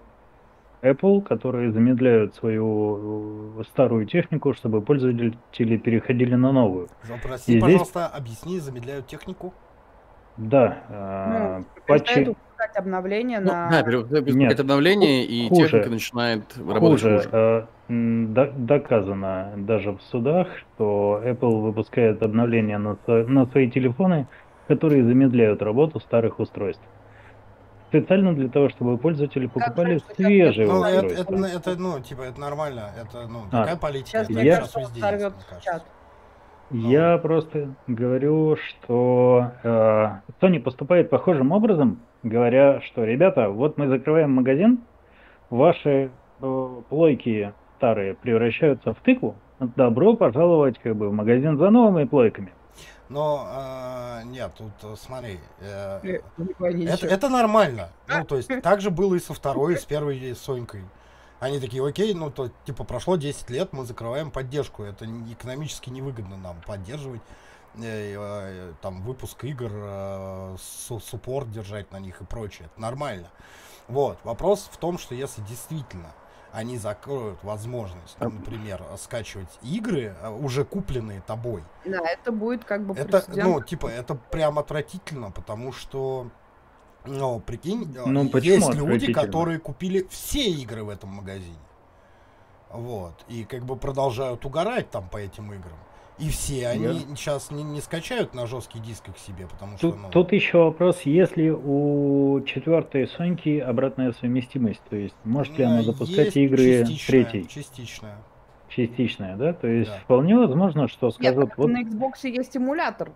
Apple, 0.81 1.21
которые 1.21 1.71
замедляют 1.71 2.35
свою 2.35 3.59
э, 3.59 3.63
старую 3.65 4.05
технику, 4.05 4.53
чтобы 4.53 4.81
пользователи 4.81 5.33
переходили 5.77 6.35
на 6.35 6.51
новую. 6.51 6.87
Запроси, 7.03 7.43
И 7.53 7.59
здесь- 7.59 7.61
пожалуйста, 7.61 8.07
объясни, 8.07 8.59
замедляют 8.59 9.07
технику. 9.07 9.53
Да, 10.37 10.77
а, 10.89 11.59
Ну, 11.59 11.65
патчи 11.85 12.35
обновления 12.75 13.39
Ну, 13.39 13.47
на... 13.51 13.69
да, 13.69 13.83
пере- 13.83 14.33
Нет, 14.33 14.59
обновление, 14.59 15.25
и 15.25 15.49
хуже. 15.49 15.63
техника 15.63 15.89
начинает 15.89 16.57
работать 16.57 17.01
хуже. 17.01 17.17
хуже. 17.19 17.67
э, 17.89 18.47
доказано 18.57 19.53
даже 19.57 19.91
в 19.91 20.01
судах, 20.03 20.47
что 20.75 21.21
Apple 21.25 21.61
выпускает 21.61 22.21
обновления 22.23 22.77
на, 22.77 22.97
на 23.07 23.45
свои 23.47 23.69
телефоны, 23.69 24.27
которые 24.67 25.03
замедляют 25.03 25.61
работу 25.61 25.99
старых 25.99 26.39
устройств. 26.39 26.83
Специально 27.89 28.35
для 28.35 28.49
того, 28.49 28.69
чтобы 28.69 28.99
пользователи 28.99 29.47
покупали 29.47 29.97
сейчас 29.97 30.15
свежие 30.15 30.67
Ну, 30.67 30.83
это, 30.83 31.07
это, 31.07 31.33
это, 31.33 31.75
ну, 31.75 31.99
типа, 31.99 32.21
это 32.21 32.39
нормально. 32.39 32.91
Это, 32.95 33.27
ну, 33.27 33.39
А. 33.51 33.61
такая 33.61 33.77
политика. 33.77 34.25
Сейчас, 34.25 34.29
Я- 34.29 34.55
кажется, 34.57 34.79
везде 34.79 34.99
есть, 34.99 35.63
чат. 35.63 35.83
Я 36.69 37.17
просто 37.17 37.73
говорю, 37.87 38.55
что 38.57 39.51
э, 39.63 40.09
Sony 40.39 40.59
поступает 40.59 41.09
похожим 41.09 41.51
образом, 41.51 41.99
говоря, 42.21 42.81
что, 42.81 43.03
ребята, 43.05 43.49
вот 43.49 43.79
мы 43.79 43.87
закрываем 43.87 44.33
магазин, 44.33 44.81
ваши 45.49 46.11
э, 46.41 46.67
плойки 46.89 47.53
старые 47.77 48.13
превращаются 48.13 48.93
в 48.93 48.97
тыкву, 48.97 49.35
добро 49.59 50.15
пожаловать 50.15 50.77
как 50.77 50.95
бы 50.95 51.09
в 51.09 51.13
магазин 51.13 51.57
за 51.57 51.71
новыми 51.71 52.05
плойками. 52.05 52.53
Но, 53.09 53.47
э, 53.49 54.23
нет, 54.25 54.51
тут, 54.55 54.71
э, 54.83 54.95
смотри, 55.01 55.39
э, 55.59 55.99
Э, 56.03 56.19
пойми 56.59 56.85
это, 56.85 57.07
это 57.07 57.27
нормально. 57.29 57.89
Ну, 58.07 58.23
то 58.23 58.37
есть, 58.37 58.49
так 58.61 58.81
же 58.81 58.91
было 58.91 59.15
и 59.15 59.19
со 59.19 59.33
второй, 59.33 59.73
и 59.73 59.77
с 59.77 59.85
первой 59.85 60.17
и 60.17 60.33
с 60.35 60.39
Сонькой. 60.39 60.83
Они 61.39 61.59
такие, 61.59 61.85
окей, 61.85 62.13
ну, 62.13 62.29
то, 62.29 62.51
типа, 62.65 62.83
прошло 62.83 63.15
10 63.15 63.49
лет, 63.49 63.73
мы 63.73 63.85
закрываем 63.85 64.29
поддержку. 64.29 64.83
Это 64.83 65.05
экономически 65.05 65.89
невыгодно 65.89 66.37
нам 66.37 66.61
поддерживать 66.67 67.21
э, 67.81 68.15
э, 68.15 68.73
там 68.81 69.01
выпуск 69.01 69.43
игр, 69.43 69.71
су- 70.59 70.99
суппорт 70.99 71.49
держать 71.51 71.91
на 71.91 71.97
них 71.97 72.21
и 72.21 72.25
прочее. 72.25 72.69
Это 72.71 72.79
нормально. 72.81 73.29
Вот. 73.87 74.19
Вопрос 74.23 74.69
в 74.71 74.77
том, 74.77 74.99
что 74.99 75.15
если 75.15 75.41
действительно 75.41 76.13
они 76.51 76.77
закроют 76.77 77.43
возможность, 77.43 78.15
там, 78.17 78.35
например, 78.35 78.83
скачивать 78.97 79.59
игры, 79.61 80.15
э, 80.21 80.29
уже 80.29 80.65
купленные 80.65 81.21
тобой, 81.21 81.63
Да, 81.85 81.99
это 82.07 82.31
будет 82.31 82.63
как 82.65 82.85
бы 82.85 82.93
это, 82.95 83.21
прецедент. 83.21 83.47
ну, 83.47 83.61
типа, 83.61 83.87
это 83.87 84.15
прям 84.15 84.59
отвратительно, 84.59 85.31
потому 85.31 85.71
что, 85.71 86.29
ну, 87.05 87.39
прикинь, 87.39 87.95
э, 87.95 88.03
Ну, 88.05 88.29
есть 88.37 88.73
люди, 88.73 89.13
которые 89.13 89.59
купили 89.59 90.07
все 90.09 90.49
игры 90.49 90.83
в 90.83 90.89
этом 90.89 91.09
магазине. 91.09 91.59
Вот. 92.71 93.13
И 93.27 93.45
как 93.45 93.63
бы 93.63 93.75
продолжают 93.75 94.45
угорать 94.45 94.91
там 94.91 95.09
по 95.09 95.17
этим 95.17 95.51
играм. 95.53 95.77
И 96.19 96.29
все 96.29 96.67
они 96.67 96.99
сейчас 97.15 97.49
не, 97.49 97.63
не 97.63 97.79
скачают 97.79 98.33
на 98.33 98.45
жесткий 98.45 98.79
диск 98.79 99.07
их 99.07 99.17
себе, 99.17 99.47
потому 99.47 99.77
что, 99.77 99.91
Тут, 99.91 100.01
ну, 100.01 100.09
тут 100.09 100.33
еще 100.33 100.57
вопрос, 100.65 101.01
есть 101.03 101.37
ли 101.37 101.49
у 101.51 102.41
четвертой 102.45 103.07
Соньки 103.07 103.59
обратная 103.59 104.11
совместимость, 104.11 104.81
то 104.89 104.97
есть 104.97 105.15
может 105.23 105.57
ли 105.57 105.63
она 105.63 105.79
э, 105.79 105.83
запускать 105.83 106.25
есть 106.25 106.37
игры 106.37 106.79
частичная, 106.81 107.23
третьей, 107.23 107.47
Частичная. 107.47 108.17
частичная, 108.67 109.35
да? 109.37 109.53
То 109.53 109.67
есть 109.67 109.89
Да. 109.91 109.97
вполне 109.99 110.35
возможно, 110.37 110.87
что 110.89 111.07
Нет, 111.07 111.15
скажут, 111.15 111.49
так 111.49 111.57
вот 111.57 111.67
на 111.69 111.83
Xbox 111.83 112.11
есть 112.23 112.55
эмулятор 112.57 113.11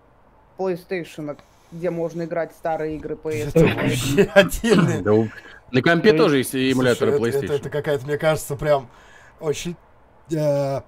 PlayStation, 0.57 1.37
где 1.71 1.89
можно 1.89 2.23
играть 2.23 2.53
старые 2.53 2.95
игры 2.95 3.15
PS. 3.15 3.49
Это 3.49 3.65
вообще 3.65 4.23
отдельный 4.33 5.01
Да 5.01 5.13
у- 5.13 5.27
На 5.71 5.81
компе 5.81 6.11
То 6.11 6.19
тоже 6.19 6.37
есть 6.37 6.55
эмуляторы 6.55 7.17
PlayStation. 7.17 7.45
Это, 7.45 7.53
это 7.55 7.69
какая-то, 7.69 8.05
мне 8.05 8.17
кажется, 8.17 8.55
прям 8.55 8.87
очень 9.41 9.75
э, 10.31 10.81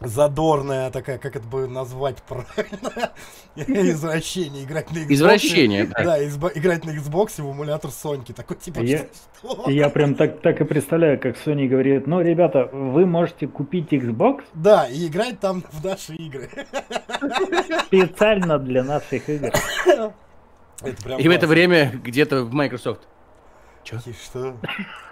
задорная 0.00 0.90
такая, 0.90 1.18
как 1.18 1.36
это 1.36 1.46
бы 1.46 1.66
назвать 1.68 2.22
правильно, 2.22 3.12
извращение, 3.56 4.64
играть 4.64 4.90
на 4.90 4.98
Xbox. 4.98 5.12
Извращение, 5.12 5.84
да. 5.86 6.04
Да, 6.04 6.24
изба- 6.24 6.52
играть 6.54 6.84
на 6.84 6.90
Xbox 6.90 7.40
в 7.42 7.50
эмулятор 7.50 7.90
Соньки. 7.90 8.32
Такой 8.32 8.56
типа, 8.56 8.80
Я- 8.80 9.06
что? 9.38 9.70
я 9.70 9.88
прям 9.90 10.14
так, 10.14 10.40
так 10.40 10.60
и 10.60 10.64
представляю, 10.64 11.18
как 11.20 11.36
Sony 11.36 11.68
говорит, 11.68 12.06
ну, 12.06 12.20
ребята, 12.20 12.68
вы 12.72 13.06
можете 13.06 13.46
купить 13.46 13.92
Xbox 13.92 14.42
Да, 14.54 14.86
и 14.88 15.06
играть 15.06 15.40
там 15.40 15.62
в 15.70 15.84
наши 15.84 16.14
игры. 16.14 16.50
специально 17.86 18.58
для 18.58 18.82
наших 18.84 19.28
игр. 19.28 19.50
Это 20.82 21.02
прям 21.02 21.18
И 21.20 21.28
в 21.28 21.30
это 21.30 21.46
классно. 21.46 21.46
время 21.48 21.92
где-то 22.02 22.44
в 22.44 22.52
Microsoft. 22.52 23.02
И 23.92 24.12
что? 24.12 24.56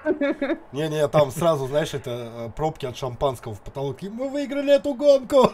Не-не, 0.73 1.07
там 1.09 1.31
сразу, 1.31 1.67
знаешь, 1.67 1.93
это 1.95 2.11
э, 2.11 2.51
пробки 2.57 2.87
от 2.87 2.97
шампанского 2.97 3.55
в 3.55 3.61
потолке. 3.61 4.09
Мы 4.09 4.29
выиграли 4.31 4.75
эту 4.75 4.95
гонку! 4.95 5.51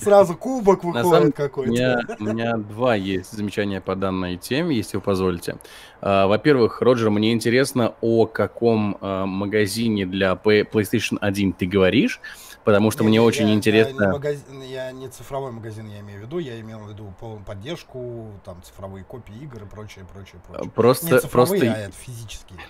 Сразу 0.00 0.36
кубок 0.36 0.84
выходит 0.84 1.34
какой-то. 1.34 1.70
меня, 1.70 2.00
у 2.20 2.24
меня 2.24 2.56
два 2.56 2.94
есть 2.94 3.32
замечания 3.32 3.80
по 3.80 3.96
данной 3.96 4.36
теме, 4.36 4.76
если 4.76 4.96
вы 4.96 5.02
позволите. 5.02 5.56
А, 6.00 6.26
Во-первых, 6.26 6.80
Роджер, 6.80 7.10
мне 7.10 7.32
интересно, 7.32 7.94
о 8.00 8.26
каком 8.26 8.96
а, 9.00 9.26
магазине 9.26 10.06
для 10.06 10.32
PlayStation 10.32 11.18
1 11.20 11.52
ты 11.54 11.66
говоришь, 11.66 12.20
потому 12.64 12.90
что 12.90 13.02
Не, 13.02 13.08
мне 13.08 13.16
я- 13.16 13.22
очень 13.22 13.48
я 13.48 13.54
интересно... 13.54 14.04
не 14.06 14.12
магазин- 14.12 14.62
Я 14.62 14.92
не 14.92 15.08
цифровой 15.08 15.52
магазин, 15.52 15.88
я 15.88 16.00
имею 16.00 16.20
в 16.20 16.22
виду. 16.22 16.38
Я 16.38 16.60
имел 16.60 16.80
в 16.80 16.88
виду 16.90 17.12
полную 17.20 17.44
поддержку, 17.44 18.32
там 18.44 18.62
цифровые 18.62 19.04
копии 19.04 19.34
игр 19.42 19.62
и 19.62 19.66
прочее, 19.66 20.04
прочее, 20.12 20.40
прочее. 20.46 20.64
Не 20.64 20.70
Просто, 20.70 21.20
цифровые, 21.20 21.60
просто, 21.62 21.80
а 21.80 21.84
это 21.86 21.92
физические. 21.96 22.60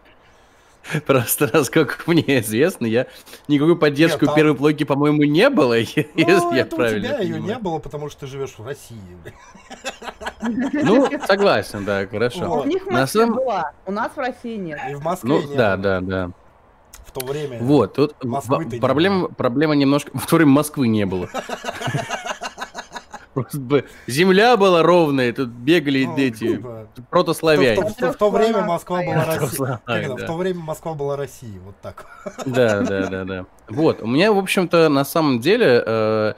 просто, 1.07 1.49
насколько 1.53 1.97
мне 2.07 2.41
известно, 2.41 2.87
я 2.87 3.07
никакой 3.49 3.77
поддержки 3.77 4.17
Нет, 4.23 4.27
там- 4.27 4.35
первой 4.35 4.55
плойки, 4.57 4.85
по-моему, 4.85 5.23
не 5.25 5.49
было, 5.51 5.75
если 5.79 6.07
Ну, 6.17 6.53
я 6.55 6.63
это 6.63 6.75
у 6.75 6.79
правильно 6.79 7.09
тебя 7.09 7.19
ее 7.21 7.41
не 7.41 7.59
было, 7.59 7.79
потому 7.79 8.09
что 8.11 8.21
ты 8.21 8.27
живешь 8.27 8.59
в 8.59 8.67
России. 8.67 8.99
Ну, 10.41 11.09
согласен, 11.27 11.85
да, 11.85 12.07
хорошо. 12.07 12.47
Вот. 12.49 12.67
У 12.67 12.69
них 12.69 12.85
в 12.85 12.91
На 12.91 13.01
Москве 13.03 13.21
самом- 13.23 13.37
была, 13.37 13.73
у 13.87 13.93
нас 13.93 14.11
в 14.13 14.19
России 14.19 14.57
нет. 14.57 14.81
И 14.91 14.95
в 14.95 15.03
Москве 15.05 15.29
Ну, 15.29 15.43
не 15.49 15.57
да, 15.57 15.77
было 15.77 15.83
да, 15.83 16.01
да. 16.01 16.31
В 17.15 17.19
то 17.21 17.27
время. 17.27 17.59
Вот, 17.61 17.95
тут 17.95 18.15
в- 18.23 18.79
проблема, 18.81 19.29
проблема 19.29 19.75
немножко... 19.75 20.11
В 20.17 20.27
то 20.27 20.37
время 20.37 20.53
Москвы 20.53 20.89
не 20.89 21.05
было. 21.07 21.29
Просто 23.35 23.59
бы 23.59 23.87
земля 24.07 24.59
была 24.59 24.83
ровная, 24.83 25.33
тут 25.33 25.49
бегали 25.49 26.05
Ну, 26.05 26.19
эти 26.19 26.49
типа, 26.49 26.87
протославяне. 27.09 27.81
В 27.81 27.95
то- 27.95 28.13
в 28.13 28.17
то 28.17 28.31
время 28.31 28.61
Москва 28.63 28.99
была 29.03 29.25
это? 29.25 29.81
да. 29.87 30.15
В 30.17 30.27
то 30.27 30.35
время 30.37 30.61
Москва 30.61 30.93
была 30.93 31.17
Россией, 31.17 31.59
вот 31.61 31.75
так. 31.81 32.07
Да, 32.45 32.81
да, 32.83 33.07
да, 33.07 33.25
да. 33.25 33.47
Вот, 33.69 34.03
у 34.03 34.07
меня, 34.07 34.33
в 34.35 34.39
общем-то, 34.39 34.91
на 34.91 35.05
самом 35.07 35.41
деле, 35.41 35.83
э, 35.87 36.35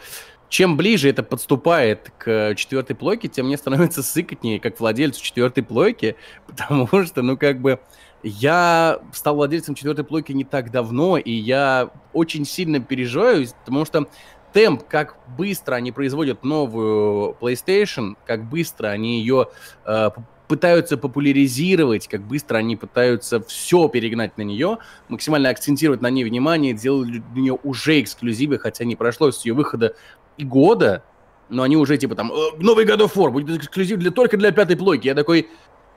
чем 0.48 0.76
ближе 0.76 1.10
это 1.10 1.24
подступает 1.24 2.12
к 2.16 2.54
четвертой 2.54 2.94
плойке, 2.94 3.26
тем 3.26 3.46
мне 3.46 3.56
становится 3.56 4.00
сыкотнее, 4.04 4.60
как 4.60 4.78
владельцу 4.78 5.20
четвертой 5.20 5.64
плойки, 5.64 6.14
потому 6.46 6.86
что, 7.04 7.22
ну, 7.22 7.36
как 7.36 7.58
бы, 7.60 7.80
я 8.24 9.00
стал 9.12 9.36
владельцем 9.36 9.74
четвертой 9.74 10.04
плойки 10.04 10.32
не 10.32 10.44
так 10.44 10.70
давно, 10.70 11.18
и 11.18 11.30
я 11.30 11.90
очень 12.12 12.46
сильно 12.46 12.80
переживаю, 12.80 13.46
потому 13.64 13.84
что 13.84 14.08
темп, 14.54 14.82
как 14.88 15.16
быстро 15.36 15.74
они 15.74 15.92
производят 15.92 16.42
новую 16.42 17.36
PlayStation, 17.40 18.16
как 18.24 18.48
быстро 18.48 18.88
они 18.88 19.18
ее 19.20 19.48
э, 19.84 20.10
пытаются 20.48 20.96
популяризировать, 20.96 22.08
как 22.08 22.22
быстро 22.22 22.56
они 22.56 22.76
пытаются 22.76 23.42
все 23.42 23.88
перегнать 23.88 24.38
на 24.38 24.42
нее, 24.42 24.78
максимально 25.08 25.50
акцентировать 25.50 26.00
на 26.00 26.08
ней 26.08 26.24
внимание, 26.24 26.72
делать 26.72 27.08
для 27.08 27.42
нее 27.42 27.58
уже 27.62 28.00
эксклюзивы, 28.00 28.58
хотя 28.58 28.84
не 28.84 28.96
прошло 28.96 29.32
с 29.32 29.44
ее 29.44 29.52
выхода 29.52 29.96
и 30.38 30.44
года, 30.44 31.04
но 31.50 31.62
они 31.62 31.76
уже 31.76 31.98
типа 31.98 32.14
там 32.14 32.32
«Э, 32.32 32.56
новый 32.58 32.86
God 32.86 33.00
of 33.00 33.14
War 33.16 33.30
будет 33.30 33.58
эксклюзив 33.58 33.98
для, 33.98 34.10
только 34.10 34.38
для 34.38 34.50
пятой 34.50 34.76
плойки. 34.76 35.08
Я 35.08 35.14
такой, 35.14 35.48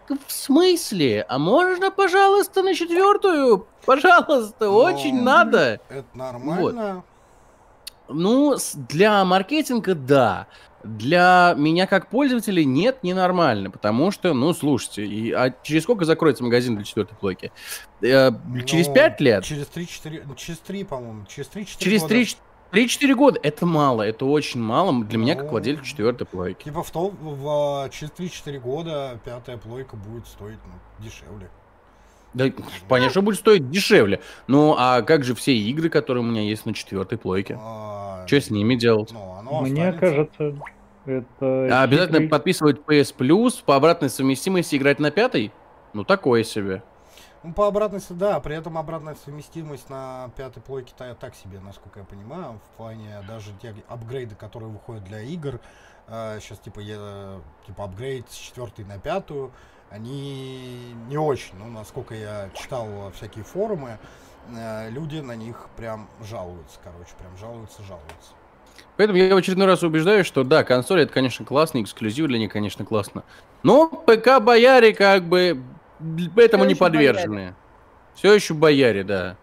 в 0.09 0.31
смысле? 0.31 1.25
А 1.27 1.37
можно, 1.37 1.91
пожалуйста, 1.91 2.61
на 2.63 2.73
четвертую? 2.73 3.67
Пожалуйста, 3.85 4.69
очень 4.69 5.15
Ну, 5.17 5.23
надо. 5.23 5.79
Это 5.89 6.05
нормально. 6.13 7.03
Ну, 8.09 8.57
с- 8.57 8.73
для 8.75 9.23
маркетинга 9.25 9.93
да. 9.95 10.47
Для 10.83 11.53
меня 11.57 11.87
как 11.87 12.09
пользователя 12.09 12.63
нет, 12.63 13.03
ненормально, 13.03 13.69
потому 13.71 14.11
что, 14.11 14.33
ну, 14.33 14.53
слушайте, 14.53 15.05
и, 15.05 15.31
а 15.33 15.53
через 15.63 15.83
сколько 15.83 16.05
закроется 16.05 16.43
магазин 16.43 16.75
для 16.75 16.85
четвертой 16.85 17.17
плойки? 17.17 17.51
Э, 18.01 18.31
через 18.65 18.87
Ну, 18.87 18.93
пять 18.93 19.19
лет? 19.19 19.43
Через 19.43 19.67
3-4, 19.67 20.35
через 20.35 20.59
3, 20.59 20.83
по-моему, 20.85 21.25
через 21.27 21.49
3-4 21.49 21.83
Через 21.83 22.01
года. 22.03 22.13
3 22.13 22.37
3-4 22.71 23.15
года 23.15 23.39
это 23.41 23.65
мало, 23.65 24.01
это 24.01 24.25
очень 24.25 24.62
мало 24.62 25.03
для 25.03 25.17
меня, 25.17 25.36
как 25.36 25.45
Ну, 25.45 25.51
владельца 25.51 25.86
четвертой 25.86 26.27
плойки. 26.27 26.65
Типа 26.65 26.83
в, 26.83 26.91
то, 26.91 27.09
в 27.09 27.47
а, 27.47 27.89
через 27.89 28.12
3-4 28.12 28.59
года 28.59 29.19
пятая 29.24 29.57
плойка 29.57 29.95
будет 29.95 30.27
стоить 30.27 30.59
ну, 30.65 31.03
дешевле. 31.03 31.50
Да, 32.33 32.45
понятно, 32.88 33.12
что 33.12 33.21
будет 33.21 33.39
стоить 33.39 33.69
дешевле. 33.69 34.19
Ну, 34.47 34.75
а 34.77 35.01
как 35.01 35.24
же 35.24 35.33
все 35.33 35.55
игры, 35.55 35.89
которые 35.89 36.24
у 36.24 36.27
меня 36.27 36.41
есть 36.41 36.65
на 36.65 36.74
четвертой 36.74 37.17
плойке? 37.17 37.57
А, 37.59 38.25
Что 38.27 38.41
с 38.41 38.50
ними 38.50 38.75
делать? 38.75 39.12
Ну, 39.12 39.62
Мне 39.62 39.89
останется. 39.89 40.00
кажется, 40.00 40.59
это... 41.05 41.79
А 41.79 41.83
обязательно 41.83 42.27
подписывать 42.27 42.81
PS 42.86 43.15
Plus, 43.17 43.63
по 43.65 43.75
обратной 43.75 44.09
совместимости 44.09 44.75
играть 44.75 45.00
на 45.00 45.09
пятой? 45.09 45.51
Ну, 45.93 46.03
такое 46.03 46.43
себе. 46.43 46.83
Ну, 47.44 47.53
по 47.53 47.67
обратной, 47.67 48.01
с- 48.01 48.08
да, 48.10 48.39
при 48.39 48.56
этом 48.56 48.77
обратная 48.77 49.15
совместимость 49.15 49.89
на 49.89 50.29
пятой 50.36 50.62
плойке 50.62 50.94
та- 50.98 51.13
так 51.15 51.36
себе, 51.36 51.60
насколько 51.60 52.00
я 52.00 52.06
понимаю, 52.06 52.60
в 52.74 52.77
плане 52.77 53.22
даже 53.27 53.51
те 53.62 53.75
апгрейды, 53.88 54.36
которые 54.36 54.70
выходят 54.70 55.03
для 55.03 55.22
игр, 55.22 55.60
сейчас 56.08 56.60
типа, 56.60 56.79
я, 56.79 57.39
типа 57.65 57.84
апгрейд 57.86 58.29
с 58.29 58.36
четвертой 58.36 58.86
на 58.86 58.98
пятую, 58.98 59.51
они 59.89 60.94
не 61.08 61.17
очень, 61.17 61.56
ну, 61.58 61.67
насколько 61.67 62.15
я 62.15 62.50
читал 62.53 63.12
всякие 63.15 63.44
форумы, 63.44 63.98
э, 64.56 64.89
люди 64.89 65.20
на 65.20 65.36
них 65.36 65.67
прям 65.77 66.10
жалуются, 66.22 66.79
короче, 66.84 67.12
прям 67.17 67.38
жалуются, 67.38 67.84
жалуются. 67.84 68.32
Поэтому 68.96 69.17
я 69.17 69.34
в 69.34 69.38
очередной 69.38 69.67
раз 69.67 69.84
убеждаюсь, 69.84 70.25
что 70.25 70.44
да, 70.44 70.63
консоль 70.63 71.01
это, 71.01 71.13
конечно, 71.13 71.46
классно, 71.46 71.82
эксклюзив 71.82 72.27
для 72.27 72.39
них, 72.39 72.51
конечно, 72.51 72.84
классно. 72.86 73.24
Но 73.63 73.88
ПК-бояре 73.89 74.94
как 74.94 75.24
бы 75.24 75.62
этому 76.36 76.63
Всё 76.63 76.69
не 76.69 76.75
подвержены. 76.75 77.55
Все 78.15 78.33
еще 78.33 78.53
бояре, 78.53 79.03
да. 79.03 79.38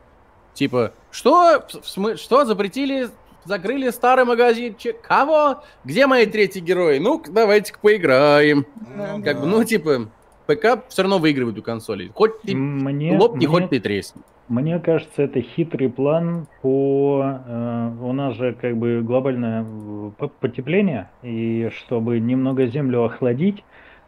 Типа, 0.54 0.92
что? 1.10 1.64
В 1.68 1.74
смы- 1.84 2.16
Что 2.16 2.44
запретили? 2.44 3.08
Закрыли 3.44 3.90
старый 3.90 4.24
магазинчик? 4.24 5.00
Кого? 5.02 5.62
Где 5.84 6.06
мои 6.06 6.26
третьи 6.26 6.60
герои? 6.60 6.98
Ну, 6.98 7.22
давайте-ка 7.28 7.78
поиграем. 7.80 8.66
Да. 8.96 9.20
Как 9.22 9.36
бы, 9.40 9.42
да. 9.42 9.46
ну, 9.46 9.64
типа, 9.64 10.08
ПК 10.46 10.84
все 10.88 11.02
равно 11.02 11.18
выигрывает 11.18 11.58
у 11.58 11.62
консолей. 11.62 12.10
Хоть 12.14 12.40
ты 12.42 12.54
Мне, 12.56 13.16
лопни, 13.18 13.46
мне- 13.46 13.48
хоть 13.48 13.70
ты 13.70 13.80
тресни. 13.80 14.22
Мне 14.48 14.78
кажется, 14.78 15.22
это 15.22 15.40
хитрый 15.40 15.88
план 15.88 16.46
по... 16.60 17.22
э, 17.46 17.90
у 18.02 18.12
нас 18.12 18.34
же 18.36 18.54
как 18.60 18.76
бы 18.76 19.00
глобальное 19.02 19.64
э, 19.66 20.28
потепление, 20.40 21.10
и 21.22 21.70
чтобы 21.74 22.20
немного 22.20 22.66
землю 22.66 23.04
охладить, 23.04 23.64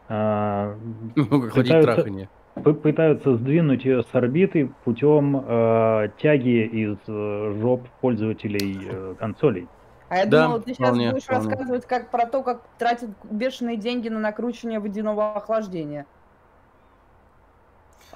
как 0.08 0.76
ходить 1.52 1.54
Пытаются- 1.54 1.94
траханье. 1.94 2.28
п- 2.54 2.74
пытаются 2.74 3.36
сдвинуть 3.36 3.84
ее 3.84 4.02
с 4.02 4.14
орбиты 4.14 4.70
путем 4.84 5.36
э, 5.46 6.08
тяги 6.18 6.64
из 6.64 6.96
э, 7.08 7.58
жоп 7.60 7.88
пользователей 8.00 8.78
э, 8.88 9.14
консолей. 9.18 9.68
А 10.08 10.18
я 10.18 10.26
Да, 10.26 10.44
думала, 10.44 10.60
ты 10.60 10.72
сейчас 10.74 10.88
вполне, 10.88 11.10
будешь 11.10 11.24
вполне. 11.24 11.48
рассказывать 11.50 11.86
как 11.86 12.10
про 12.12 12.26
то, 12.26 12.42
как 12.44 12.62
тратят 12.78 13.10
бешеные 13.24 13.76
деньги 13.76 14.08
на 14.08 14.20
накручивание 14.20 14.78
водяного 14.78 15.34
охлаждения. 15.34 16.06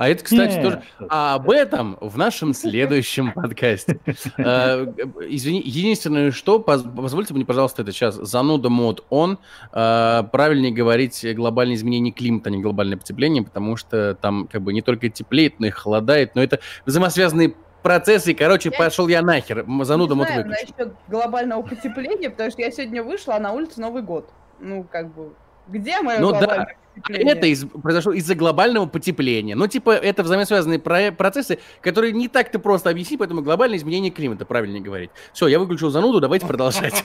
А 0.00 0.08
это, 0.08 0.24
кстати, 0.24 0.56
Не, 0.56 0.62
тоже... 0.62 0.82
А 1.10 1.34
об 1.34 1.50
этом 1.50 1.98
в 2.00 2.16
нашем 2.16 2.54
следующем 2.54 3.32
подкасте. 3.32 4.00
Э, 4.38 4.86
Извини, 5.28 5.60
единственное, 5.62 6.30
что, 6.30 6.58
поз- 6.58 6.82
позвольте 6.96 7.34
мне, 7.34 7.44
пожалуйста, 7.44 7.82
это 7.82 7.92
сейчас 7.92 8.14
зануда 8.14 8.70
мод 8.70 9.04
он. 9.10 9.38
Э, 9.74 10.22
Правильнее 10.32 10.72
говорить 10.72 11.22
глобальное 11.34 11.74
изменение 11.76 12.14
климата, 12.14 12.48
а 12.48 12.52
не 12.52 12.62
глобальное 12.62 12.96
потепление, 12.96 13.42
потому 13.42 13.76
что 13.76 14.14
там 14.14 14.48
как 14.50 14.62
бы 14.62 14.72
не 14.72 14.80
только 14.80 15.10
теплеет, 15.10 15.60
но 15.60 15.66
и 15.66 15.70
холодает, 15.70 16.34
но 16.34 16.42
это 16.42 16.60
взаимосвязанные 16.86 17.52
процессы. 17.82 18.30
и, 18.30 18.34
Короче, 18.34 18.70
Я- 18.72 18.78
пошел 18.78 19.06
я 19.06 19.20
нахер. 19.20 19.66
Зануда 19.82 20.14
не 20.14 20.18
мод 20.18 20.28
знаю 20.28 20.44
выключи. 20.46 20.72
насчет 20.78 20.94
глобального 21.08 21.60
потепления, 21.62 22.30
потому 22.30 22.50
что 22.50 22.62
я 22.62 22.70
сегодня 22.70 23.02
вышла, 23.02 23.36
а 23.36 23.38
на 23.38 23.52
улице 23.52 23.82
Новый 23.82 24.00
год. 24.00 24.30
Ну, 24.60 24.82
как 24.90 25.12
бы, 25.14 25.34
где 25.70 26.00
мое 26.02 26.18
Ну 26.20 26.32
да, 26.32 26.68
потепление? 26.94 27.32
Это 27.32 27.46
из- 27.46 27.64
произошло 27.64 28.12
из-за 28.12 28.34
глобального 28.34 28.86
потепления. 28.86 29.54
Ну, 29.54 29.66
типа, 29.66 29.90
это 29.90 30.22
взаимосвязанные 30.22 30.78
про- 30.78 31.12
процессы, 31.12 31.58
которые 31.80 32.12
не 32.12 32.28
так-то 32.28 32.58
просто 32.58 32.90
объяснить, 32.90 33.18
поэтому 33.18 33.42
глобальное 33.42 33.78
изменение 33.78 34.10
климата, 34.10 34.44
правильнее 34.44 34.82
говорить. 34.82 35.10
Все, 35.32 35.48
я 35.48 35.58
выключил 35.58 35.90
зануду, 35.90 36.20
давайте 36.20 36.46
продолжать. 36.46 37.04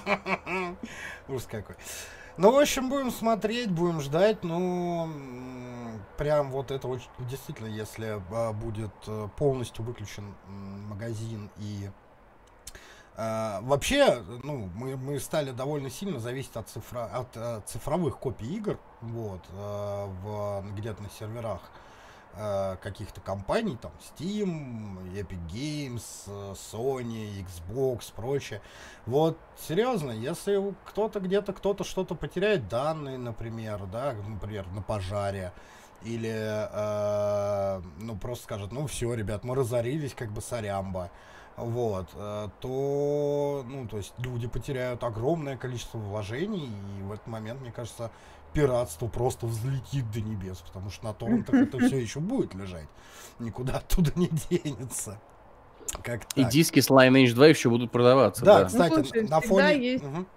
Ужас 1.27 1.47
какой. 1.49 1.75
Ну, 2.37 2.51
в 2.51 2.59
общем, 2.59 2.89
будем 2.89 3.11
смотреть, 3.11 3.71
будем 3.71 4.01
ждать. 4.01 4.43
Ну, 4.43 5.09
прям 6.17 6.51
вот 6.51 6.69
это 6.69 6.87
очень... 6.87 7.07
Действительно, 7.29 7.67
если 7.67 8.21
а, 8.31 8.51
будет 8.51 8.91
э, 9.07 9.29
полностью 9.37 9.85
выключен 9.85 10.33
магазин 10.89 11.49
и... 11.59 11.89
а, 13.17 13.61
вообще, 13.61 14.21
ну, 14.43 14.69
мы, 14.75 14.97
мы 14.97 15.19
стали 15.19 15.51
довольно 15.51 15.89
сильно 15.89 16.19
зависеть 16.19 16.55
от, 16.57 16.67
цифра, 16.67 17.05
от 17.05 17.27
э, 17.35 17.61
цифровых 17.65 18.17
копий 18.19 18.45
игр, 18.57 18.77
вот, 18.99 19.41
э, 19.53 20.05
в, 20.21 20.65
где-то 20.75 21.01
на 21.01 21.09
серверах 21.09 21.61
э, 22.33 22.75
каких-то 22.81 23.21
компаний, 23.21 23.77
там, 23.81 23.93
Steam, 24.01 24.97
Epic 25.13 25.39
Games, 25.47 26.03
э, 26.27 26.55
Sony, 26.55 27.45
Xbox, 27.45 28.11
прочее. 28.13 28.61
Вот, 29.05 29.37
серьезно, 29.65 30.11
если 30.11 30.75
кто-то 30.83 31.21
где-то, 31.21 31.53
кто-то 31.53 31.85
что-то 31.85 32.15
потеряет 32.15 32.67
данные, 32.67 33.17
например, 33.17 33.85
да, 33.85 34.13
например, 34.27 34.67
на 34.71 34.81
пожаре, 34.81 35.53
или, 36.03 36.35
э, 36.35 37.81
ну, 37.99 38.17
просто 38.17 38.43
скажет, 38.43 38.73
ну, 38.73 38.87
все, 38.87 39.13
ребят, 39.13 39.45
мы 39.45 39.55
разорились, 39.55 40.13
как 40.13 40.31
бы, 40.31 40.41
сорямба, 40.41 41.11
вот, 41.57 42.07
э, 42.15 42.49
то, 42.59 43.65
ну, 43.67 43.87
то 43.87 43.97
есть 43.97 44.13
люди 44.17 44.47
потеряют 44.47 45.03
огромное 45.03 45.55
количество 45.55 45.97
вложений, 45.97 46.69
и 46.99 47.03
в 47.03 47.13
этот 47.13 47.27
момент, 47.27 47.61
мне 47.61 47.71
кажется, 47.71 48.11
пиратство 48.53 49.07
просто 49.07 49.45
взлетит 49.45 50.09
до 50.11 50.21
небес, 50.21 50.57
потому 50.59 50.89
что 50.89 51.05
на 51.05 51.13
торрентах 51.13 51.55
это 51.55 51.79
все 51.79 51.97
еще 51.97 52.19
будет 52.19 52.53
лежать, 52.55 52.87
никуда 53.39 53.77
оттуда 53.77 54.11
не 54.15 54.27
денется. 54.49 55.19
Как 56.03 56.23
И 56.35 56.43
диски 56.43 56.79
с 56.79 56.89
Lineage 56.89 57.33
2 57.33 57.47
еще 57.47 57.69
будут 57.69 57.91
продаваться. 57.91 58.43
Да, 58.43 58.59
Да, 58.59 58.65
кстати, 58.65 58.93
Ну, 58.93 59.03
слушай, 59.03 59.29
на 59.29 59.39
фоне... 59.39 59.77
есть 59.77 60.03
Мгм. 60.03 60.27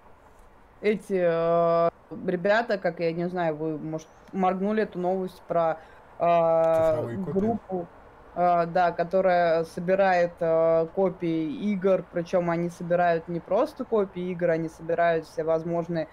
Эти 0.80 1.18
э, 1.18 1.90
ребята, 2.26 2.78
как 2.78 3.00
я 3.00 3.12
не 3.12 3.28
знаю, 3.28 3.56
вы, 3.56 3.78
может, 3.78 4.06
моргнули 4.32 4.84
эту 4.84 5.00
новость 5.00 5.42
про 5.48 5.80
э, 6.20 7.16
группу, 7.16 7.88
да, 8.34 8.92
которая 8.92 9.64
собирает 9.64 10.32
э, 10.40 10.86
копии 10.94 11.72
игр, 11.72 12.04
причем 12.12 12.50
они 12.50 12.70
собирают 12.70 13.28
не 13.28 13.40
просто 13.40 13.84
копии 13.84 14.30
игр, 14.30 14.50
они 14.50 14.68
собирают 14.68 15.26
все 15.26 15.44
возможные 15.44 16.08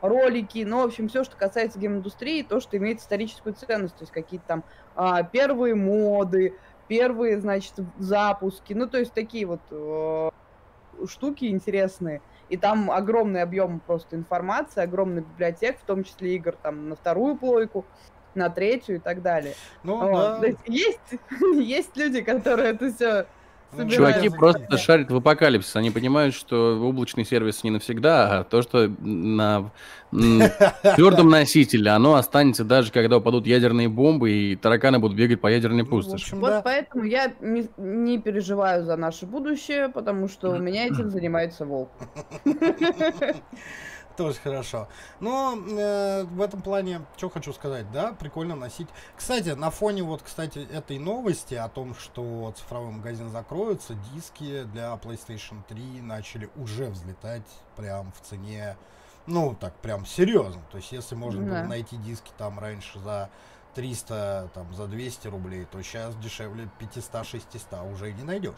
ролики, 0.00 0.64
ну, 0.66 0.82
в 0.82 0.86
общем, 0.86 1.08
все, 1.08 1.24
что 1.24 1.36
касается 1.36 1.78
гейм-индустрии, 1.78 2.42
то, 2.42 2.60
что 2.60 2.76
имеет 2.76 3.00
историческую 3.00 3.54
ценность, 3.54 3.96
то 3.96 4.02
есть 4.02 4.12
какие-то 4.12 4.46
там 4.46 4.64
а, 4.94 5.22
первые 5.22 5.74
моды, 5.74 6.54
первые, 6.88 7.40
значит, 7.40 7.74
запуски, 7.98 8.72
ну, 8.72 8.86
то 8.86 8.98
есть 8.98 9.12
такие 9.12 9.46
вот 9.46 9.60
э, 9.70 10.30
штуки 11.06 11.46
интересные. 11.46 12.20
И 12.48 12.56
там 12.56 12.90
огромный 12.90 13.42
объем 13.42 13.80
просто 13.80 14.16
информации, 14.16 14.82
огромный 14.82 15.22
библиотек, 15.22 15.78
в 15.78 15.84
том 15.84 16.02
числе 16.02 16.34
игр 16.34 16.56
там 16.60 16.88
на 16.88 16.96
вторую 16.96 17.36
плойку, 17.36 17.84
на 18.34 18.48
третью 18.50 18.96
и 18.96 18.98
так 18.98 19.22
далее. 19.22 19.54
Ну, 19.84 19.96
Вот. 19.98 20.10
да. 20.12 20.38
То 20.40 20.46
есть 20.46 20.58
есть, 20.66 21.20
есть 21.60 21.96
люди, 21.96 22.20
которые 22.22 22.70
это 22.72 22.92
все 22.92 23.26
Ну, 23.72 23.78
собирают. 23.88 24.16
Чуваки 24.16 24.28
просто 24.36 24.78
шарят 24.78 25.10
в 25.10 25.16
апокалипсис. 25.16 25.76
Они 25.76 25.90
понимают, 25.92 26.34
что 26.34 26.80
облачный 26.82 27.24
сервис 27.24 27.62
не 27.62 27.70
навсегда, 27.70 28.40
а 28.40 28.44
то, 28.44 28.62
что 28.62 28.88
на 28.98 29.70
твердом 30.10 31.28
носителе, 31.28 31.90
оно 31.92 32.14
останется 32.16 32.64
даже, 32.64 32.90
когда 32.90 33.18
упадут 33.18 33.46
ядерные 33.46 33.88
бомбы 33.88 34.30
и 34.32 34.56
тараканы 34.56 34.98
будут 34.98 35.16
бегать 35.16 35.40
по 35.40 35.46
ядерной 35.46 35.84
Ну, 35.84 35.88
пустоши. 35.88 36.24
общем, 36.24 36.40
Вот 36.40 36.50
да. 36.50 36.62
поэтому 36.62 37.04
я 37.04 37.32
не, 37.40 37.68
не 37.76 38.18
переживаю 38.18 38.84
за 38.84 38.96
наше 38.96 39.26
будущее, 39.26 39.88
потому 39.88 40.28
что 40.28 40.50
у 40.50 40.58
меня 40.58 40.86
этим 40.86 41.08
занимается 41.10 41.64
волк. 41.64 41.90
Тоже 44.20 44.38
хорошо. 44.44 44.86
Но 45.18 45.56
э, 45.56 46.24
в 46.24 46.42
этом 46.42 46.60
плане, 46.60 47.00
что 47.16 47.30
хочу 47.30 47.54
сказать, 47.54 47.90
да, 47.90 48.12
прикольно 48.12 48.54
носить. 48.54 48.88
Кстати, 49.16 49.48
на 49.48 49.70
фоне 49.70 50.02
вот, 50.02 50.20
кстати, 50.20 50.58
этой 50.70 50.98
новости 50.98 51.54
о 51.54 51.70
том, 51.70 51.94
что 51.94 52.52
цифровой 52.54 52.90
магазин 52.92 53.30
закроется, 53.30 53.94
диски 54.12 54.64
для 54.64 54.92
PlayStation 55.02 55.62
3 55.68 56.02
начали 56.02 56.50
уже 56.56 56.88
взлетать 56.88 57.46
прям 57.76 58.12
в 58.12 58.20
цене, 58.20 58.76
ну, 59.26 59.56
так, 59.58 59.72
прям 59.76 60.04
серьезно. 60.04 60.60
То 60.70 60.76
есть, 60.76 60.92
если 60.92 61.14
можно 61.14 61.40
было 61.42 61.62
Да. 61.62 61.64
найти 61.64 61.96
диски 61.96 62.30
там 62.36 62.58
раньше 62.58 62.98
за 62.98 63.30
300, 63.74 64.50
там, 64.52 64.74
за 64.74 64.86
200 64.86 65.28
рублей, 65.28 65.64
то 65.64 65.80
сейчас 65.80 66.14
дешевле 66.16 66.68
500-600 66.78 67.90
уже 67.90 68.12
не 68.12 68.24
найдешь. 68.24 68.52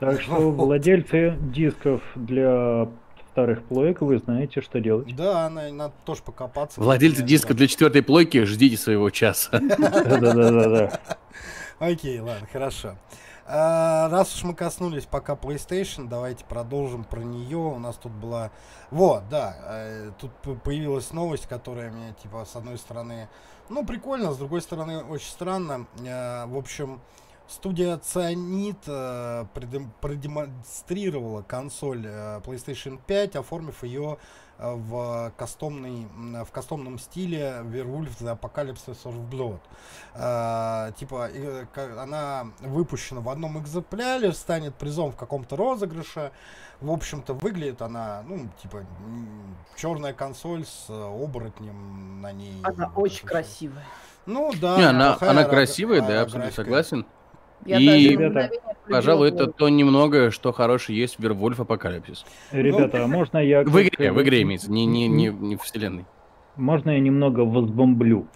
Так 0.00 0.20
что 0.20 0.34
владельцы 0.50 1.36
дисков 1.40 2.02
для 2.16 2.88
старых 3.32 3.62
плоек, 3.64 4.00
вы 4.00 4.18
знаете, 4.18 4.60
что 4.60 4.80
делать. 4.80 5.14
Да, 5.14 5.48
на- 5.48 5.70
надо 5.70 5.94
тоже 6.04 6.22
покопаться. 6.22 6.80
Владельцы 6.80 7.22
диска 7.22 7.54
для 7.54 7.66
четвертой 7.68 8.02
плойки, 8.02 8.44
ждите 8.44 8.76
своего 8.76 9.10
часа. 9.10 9.50
Да-да-да-да. 9.60 11.00
Окей, 11.78 12.20
ладно, 12.20 12.46
хорошо. 12.52 12.96
А, 13.50 14.10
раз 14.10 14.34
уж 14.34 14.42
мы 14.44 14.54
коснулись 14.54 15.04
пока 15.06 15.32
PlayStation, 15.32 16.06
давайте 16.06 16.44
продолжим 16.44 17.04
про 17.04 17.20
нее. 17.20 17.56
У 17.56 17.78
нас 17.78 17.96
тут 17.96 18.12
была... 18.12 18.50
Вот, 18.90 19.22
да, 19.30 19.56
э, 19.64 20.10
тут 20.20 20.62
появилась 20.62 21.12
новость, 21.12 21.46
которая 21.46 21.90
мне, 21.90 22.14
типа, 22.22 22.44
с 22.44 22.56
одной 22.56 22.76
стороны, 22.76 23.28
ну, 23.70 23.86
прикольно, 23.86 24.32
с 24.32 24.36
другой 24.36 24.60
стороны, 24.60 25.02
очень 25.02 25.28
странно. 25.30 25.86
Э, 26.04 26.44
в 26.46 26.58
общем, 26.58 27.00
студия 27.48 27.96
Цианид 27.98 28.78
э, 28.86 29.44
продемонстрировала 30.00 31.42
консоль 31.42 32.04
э, 32.06 32.40
PlayStation 32.44 33.00
5, 33.06 33.36
оформив 33.36 33.82
ее 33.82 34.18
э, 34.58 34.74
в 34.74 35.32
кастомный, 35.36 36.06
в 36.44 36.50
кастомном 36.50 36.98
стиле 36.98 37.62
Werewolf 37.64 38.10
The 38.20 38.38
Apocalypse 38.38 38.96
of 39.04 39.28
Blood. 39.30 39.60
Э, 40.14 40.92
типа, 40.98 41.28
э, 41.32 41.66
она 41.98 42.48
выпущена 42.60 43.20
в 43.20 43.28
одном 43.28 43.58
экземпляре, 43.60 44.32
станет 44.32 44.74
призом 44.74 45.12
в 45.12 45.16
каком-то 45.16 45.56
розыгрыше. 45.56 46.32
В 46.80 46.92
общем-то, 46.92 47.34
выглядит 47.34 47.82
она, 47.82 48.22
ну, 48.28 48.48
типа, 48.62 48.84
черная 49.76 50.12
консоль 50.12 50.64
с 50.64 50.86
э, 50.88 50.92
оборотнем 50.92 52.20
на 52.20 52.30
ней. 52.32 52.60
Она 52.62 52.92
очень 52.94 53.26
красивая. 53.26 53.84
Ну 54.26 54.52
да. 54.60 54.76
Не, 54.76 54.84
она, 54.84 55.16
она 55.20 55.42
ра- 55.44 55.48
красивая, 55.48 56.02
да, 56.02 56.20
а, 56.20 56.22
абсолютно 56.22 56.40
графика. 56.40 56.62
согласен. 56.62 57.06
Я 57.64 57.78
И- 57.78 58.08
Ребята, 58.08 58.50
Пожалуй, 58.88 59.28
это 59.28 59.46
то 59.48 59.68
немногое, 59.68 60.30
что 60.30 60.52
хорошее 60.52 60.98
есть 60.98 61.16
в 61.16 61.20
Вервольф 61.20 61.60
Апокалипсис. 61.60 62.24
Ребята, 62.52 63.04
а 63.04 63.06
можно 63.06 63.38
я... 63.38 63.62
В 63.62 63.82
игре, 63.82 64.12
в 64.12 64.22
игре 64.22 64.42
имеется, 64.42 64.70
не, 64.70 64.86
не, 64.86 65.08
не, 65.08 65.26
не 65.28 65.56
в 65.56 65.62
вселенной. 65.62 66.06
Можно 66.56 66.90
я 66.92 67.00
немного 67.00 67.40
возбомблю 67.40 68.26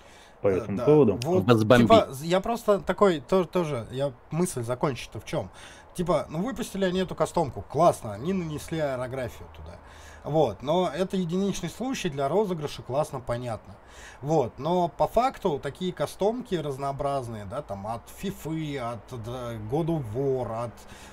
по 0.42 0.48
Э, 0.48 0.58
этому 0.58 0.76
да. 0.78 0.84
поводу? 0.84 1.18
Вот, 1.22 1.44
Возбомби. 1.44 1.82
типа, 1.84 2.08
я 2.22 2.40
просто 2.40 2.80
такой, 2.80 3.20
то- 3.20 3.44
тоже, 3.44 3.86
я 3.92 4.12
мысль 4.30 4.62
закончить-то 4.62 5.20
в 5.20 5.24
чем? 5.24 5.48
Типа, 5.94 6.26
ну 6.30 6.42
выпустили 6.42 6.84
они 6.84 7.00
эту 7.00 7.14
кастомку, 7.14 7.62
классно, 7.62 8.12
они 8.14 8.32
нанесли 8.32 8.78
аэрографию 8.78 9.46
туда. 9.56 9.76
Вот, 10.24 10.62
но 10.62 10.88
это 10.94 11.16
единичный 11.16 11.68
случай 11.68 12.08
для 12.08 12.28
розыгрыша, 12.28 12.82
классно, 12.82 13.18
понятно. 13.20 13.74
Вот, 14.20 14.52
но 14.56 14.86
по 14.86 15.08
факту 15.08 15.58
такие 15.60 15.92
кастомки 15.92 16.54
разнообразные, 16.54 17.44
да, 17.44 17.60
там 17.60 17.88
от 17.88 18.02
FIFA, 18.22 18.78
от 18.92 19.12
God 19.18 19.86
of 19.86 20.04
War, 20.14 20.66
от, 20.66 20.70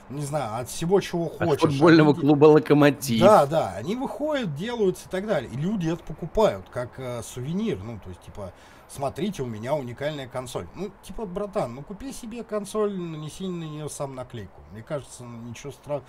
не 0.09 0.23
знаю, 0.23 0.61
от 0.61 0.69
всего, 0.69 1.01
чего 1.01 1.25
От 1.25 1.37
хочешь. 1.39 1.61
футбольного 1.71 2.11
Они- 2.11 2.19
клуба 2.21 2.45
Локомотив. 2.45 3.19
Да, 3.21 3.47
да, 3.47 3.73
они 3.77 3.95
выходят, 3.95 4.53
делаются 4.55 5.07
и 5.07 5.11
так 5.11 5.25
далее. 5.25 5.49
И 5.51 5.57
люди 5.57 5.89
это 5.91 6.03
покупают 6.03 6.67
как 6.69 6.99
э, 6.99 7.23
сувенир. 7.23 7.79
Ну, 7.83 7.99
то 8.03 8.09
есть, 8.09 8.21
типа, 8.21 8.53
смотрите, 8.89 9.43
у 9.43 9.45
меня 9.45 9.75
уникальная 9.75 10.27
консоль. 10.27 10.65
Ну, 10.75 10.89
типа, 11.03 11.25
братан, 11.25 11.75
ну 11.75 11.81
купи 11.83 12.11
себе 12.11 12.43
консоль, 12.43 12.97
нанеси 12.97 13.47
на 13.47 13.63
нее 13.63 13.89
сам 13.89 14.15
наклейку. 14.15 14.61
Мне 14.73 14.81
кажется, 14.83 15.23
ну, 15.23 15.49
ничего 15.49 15.71
страшного 15.71 16.03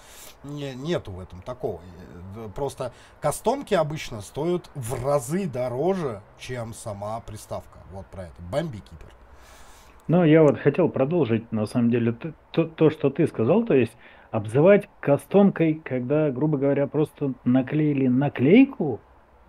не, 0.44 0.74
нету 0.74 1.12
в 1.12 1.20
этом 1.20 1.42
такого. 1.42 1.80
Э, 2.36 2.48
Просто 2.54 2.92
кастомки 3.20 3.74
обычно 3.74 4.20
стоят 4.22 4.70
в 4.74 5.04
разы 5.04 5.46
дороже, 5.46 6.22
чем 6.38 6.74
сама 6.74 7.20
приставка. 7.20 7.78
Вот 7.92 8.06
про 8.06 8.24
это. 8.24 8.42
Бомби 8.50 8.78
Кипер. 8.78 9.14
Ну, 10.08 10.24
я 10.24 10.42
вот 10.42 10.58
хотел 10.58 10.88
продолжить, 10.88 11.52
на 11.52 11.66
самом 11.66 11.90
деле, 11.90 12.12
т- 12.12 12.32
то, 12.50 12.64
то, 12.64 12.90
что 12.90 13.10
ты 13.10 13.26
сказал, 13.28 13.64
то 13.64 13.74
есть 13.74 13.96
обзывать 14.32 14.88
кастомкой, 15.00 15.74
когда, 15.74 16.30
грубо 16.30 16.58
говоря, 16.58 16.86
просто 16.86 17.32
наклеили 17.44 18.08
наклейку 18.08 19.00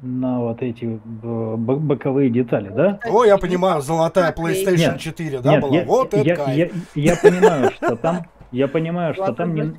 на 0.02 0.40
вот 0.40 0.62
эти 0.62 0.86
э, 1.24 1.56
боковые 1.58 2.30
детали, 2.30 2.70
да? 2.70 3.00
О, 3.06 3.24
я 3.24 3.38
понимаю, 3.38 3.82
золотая. 3.82 4.34
PlayStation 4.34 4.94
Нет, 4.94 5.00
4, 5.00 5.40
да, 5.42 5.52
Нет, 5.52 5.62
была? 5.62 5.76
я, 5.76 5.86
вот 5.86 6.14
это 6.14 6.28
я, 6.28 6.36
кайф. 6.36 6.58
я, 6.96 7.12
я 7.12 7.16
понимаю, 7.22 7.72
что 7.72 7.96
там, 7.96 8.26
я 8.52 8.68
понимаю, 8.68 9.14
что 9.14 9.34
там 9.34 9.54
не, 9.54 9.74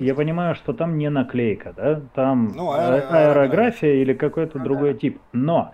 я 0.00 0.14
понимаю, 0.14 0.54
что 0.54 0.72
там 0.72 0.98
не 0.98 1.08
наклейка, 1.10 1.72
да, 1.76 2.00
там 2.14 2.52
Ну, 2.56 2.70
а- 2.72 2.78
аэро- 2.98 3.08
аэрография 3.10 3.94
или 4.02 4.12
какой-то 4.12 4.58
Ну 4.58 4.64
другой 4.64 4.94
тип. 4.94 5.20
Но 5.32 5.72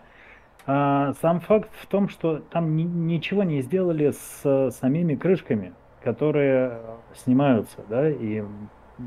а, 0.67 1.15
сам 1.23 1.41
факт 1.41 1.71
в 1.81 1.87
том, 1.87 2.09
что 2.09 2.39
там 2.51 2.77
ни- 2.77 2.83
ничего 2.83 3.43
не 3.45 3.63
сделали 3.63 4.13
с 4.13 4.71
самими 4.79 5.15
крышками, 5.15 5.73
которые 6.05 6.81
снимаются, 7.15 7.79
да, 7.89 8.09
и 8.11 8.43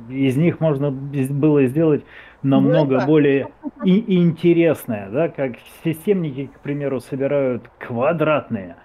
из 0.09 0.35
них 0.37 0.59
можно 0.59 0.91
было 0.91 1.65
сделать 1.65 2.03
намного 2.41 2.93
Вова. 2.95 3.05
более 3.05 3.47
и- 3.85 4.17
интересное, 4.17 5.09
да, 5.09 5.29
как 5.29 5.53
системники, 5.83 6.47
к 6.47 6.59
примеру, 6.59 6.99
собирают 6.99 7.63
квадратные, 7.79 8.75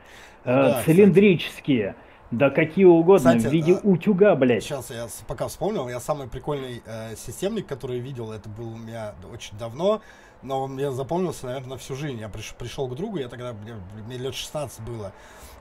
э, 0.44 0.54
Да, 0.54 0.68
кстати. 0.80 0.86
цилиндрические, 0.96 1.94
да 2.30 2.50
какие 2.50 2.84
угодно, 2.84 3.36
Кстати, 3.36 3.46
в 3.50 3.52
виде 3.52 3.74
а, 3.74 3.80
утюга, 3.86 4.34
блядь. 4.36 4.62
Сейчас 4.62 4.90
я 4.90 5.06
пока 5.26 5.48
вспомнил, 5.48 5.88
я 5.88 5.98
самый 6.00 6.28
прикольный 6.28 6.82
э, 6.86 7.16
системник, 7.16 7.66
который 7.66 7.98
видел, 8.00 8.32
это 8.32 8.48
был 8.48 8.74
у 8.74 8.76
меня 8.76 9.14
очень 9.32 9.56
давно, 9.58 10.02
но 10.42 10.62
он 10.64 10.74
мне 10.74 10.92
запомнился, 10.92 11.46
наверное, 11.46 11.70
на 11.70 11.76
всю 11.78 11.94
жизнь. 11.96 12.20
Я 12.20 12.26
приш- 12.26 12.54
пришел 12.56 12.86
к 12.86 12.94
другу, 12.94 13.18
я 13.18 13.28
тогда, 13.28 13.52
мне, 13.54 13.72
мне 14.06 14.18
лет 14.18 14.34
16 14.34 14.80
было, 14.84 15.12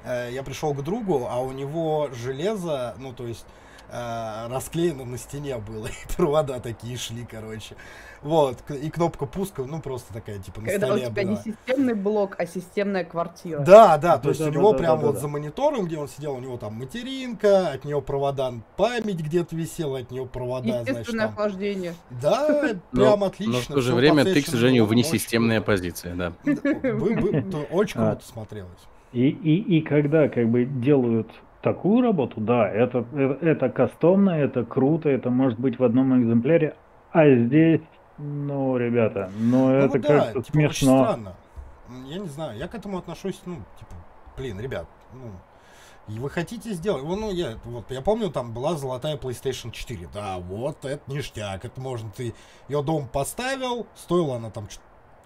Э, 0.06 0.30
я 0.32 0.44
пришел 0.44 0.74
к 0.76 0.84
другу, 0.84 1.28
а 1.30 1.42
у 1.42 1.52
него 1.52 2.10
железо, 2.14 2.94
ну, 3.00 3.14
то 3.14 3.26
есть 3.26 3.46
э, 3.92 4.48
расклеено 4.50 5.06
на 5.06 5.18
стене 5.18 5.58
было, 5.58 5.88
и 5.88 6.16
провода 6.16 6.60
такие 6.60 6.98
шли, 6.98 7.26
короче. 7.30 7.76
Вот, 8.24 8.58
и 8.72 8.90
кнопка 8.90 9.28
пуска, 9.28 9.64
ну, 9.64 9.80
просто 9.80 10.12
такая, 10.12 10.40
типа, 10.40 10.60
на 10.62 10.68
Когда 10.70 10.88
у 10.88 10.90
столе 10.98 11.06
тебя 11.06 11.24
не 11.24 11.32
была. 11.36 11.44
системный 11.44 11.94
блок, 11.94 12.36
а 12.40 12.48
системная 12.48 13.04
квартира. 13.06 13.60
Да, 13.60 13.98
да, 14.00 14.18
то 14.18 14.30
есть 14.30 14.42
у 14.42 14.46
Да-да-да-да-да-да. 14.46 14.60
него 14.60 14.74
прям 14.74 15.00
вот 15.00 15.20
за 15.20 15.28
монитором, 15.28 15.86
где 15.86 15.98
он 16.00 16.08
сидел, 16.08 16.34
у 16.34 16.40
него 16.40 16.58
там 16.58 16.74
материнка, 16.74 17.70
от 17.70 17.86
нее 17.86 18.02
провода, 18.02 18.54
память 18.76 19.20
где-то 19.22 19.56
висела, 19.56 20.00
от 20.00 20.10
нее 20.10 20.26
провода, 20.26 20.84
значит, 20.84 21.16
там. 21.16 21.30
охлаждение. 21.30 21.94
Да, 22.10 22.48
Но- 22.50 22.60
прям 22.92 23.20
Но 23.20 23.26
отлично. 23.28 23.62
в 23.62 23.68
то 23.68 23.82
же 23.82 23.94
время 23.94 24.24
ты, 24.26 24.42
к 24.42 24.48
сожалению, 24.48 24.86
внесистемная 24.88 25.62
круто. 25.62 25.72
позиция, 25.74 26.16
да. 26.16 26.34
Да, 26.44 26.54
вы- 26.94 27.16
вы- 27.16 27.42
то 27.44 27.58
Очень 27.72 28.02
А. 28.02 28.12
круто 28.16 28.26
смотрелось. 28.28 28.80
И, 29.14 29.30
и, 29.30 29.78
и 29.78 29.82
когда 29.82 30.28
как 30.28 30.50
бы 30.50 30.66
делают 30.66 31.30
такую 31.68 32.02
работу, 32.02 32.40
да, 32.40 32.70
это, 32.70 33.06
это, 33.14 33.46
это 33.46 33.70
кастомно, 33.70 34.30
это 34.32 34.64
круто, 34.64 35.10
это 35.10 35.30
может 35.30 35.60
быть 35.60 35.78
в 35.80 35.84
одном 35.84 36.22
экземпляре, 36.22 36.76
а 37.12 37.30
здесь, 37.30 37.82
ну, 38.18 38.78
ребята, 38.78 39.30
ну, 39.38 39.68
Ну 39.68 39.74
это 39.74 40.00
да, 40.00 40.08
кажется 40.08 40.42
типа, 40.44 40.52
смешно. 40.52 41.04
странно. 41.04 41.36
Я 42.06 42.20
не 42.20 42.28
знаю, 42.28 42.58
я 42.58 42.68
к 42.68 42.76
этому 42.76 42.98
отношусь, 42.98 43.42
ну, 43.46 43.56
типа, 43.80 43.92
блин, 44.38 44.60
ребят, 44.62 44.88
ну, 45.14 45.32
и 46.08 46.20
вы 46.20 46.30
хотите 46.30 46.72
сделать, 46.72 47.04
ну, 47.04 47.18
ну, 47.18 47.32
я, 47.34 47.58
вот, 47.66 47.92
я 47.92 48.02
помню, 48.02 48.30
там 48.30 48.54
была 48.54 48.76
золотая 48.76 49.18
PlayStation 49.18 49.72
4, 49.72 50.08
да, 50.14 50.38
вот, 50.38 50.86
это 50.86 51.02
ништяк, 51.12 51.66
это 51.66 51.82
можно, 51.82 52.10
ты 52.16 52.34
ее 52.70 52.82
дом 52.82 53.10
поставил, 53.10 53.88
стоила 53.96 54.38
она 54.38 54.52
там 54.52 54.70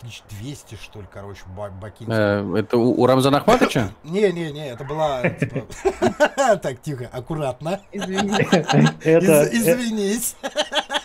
1200, 0.01 0.75
что 0.81 0.99
ли, 1.01 1.07
короче, 1.11 1.41
ба- 1.55 1.69
бакинских. 1.69 2.15
Э, 2.17 2.55
Это 2.57 2.77
у, 2.77 3.01
у 3.01 3.05
Рамзана 3.05 3.37
Ахматовича? 3.37 3.89
Не-не-не, 4.03 4.69
это 4.69 4.83
была, 4.83 5.29
типа, 5.29 5.65
так, 6.61 6.81
тихо, 6.81 7.09
аккуратно, 7.11 7.79
Из- 7.91 8.03
извинись. 9.53 10.35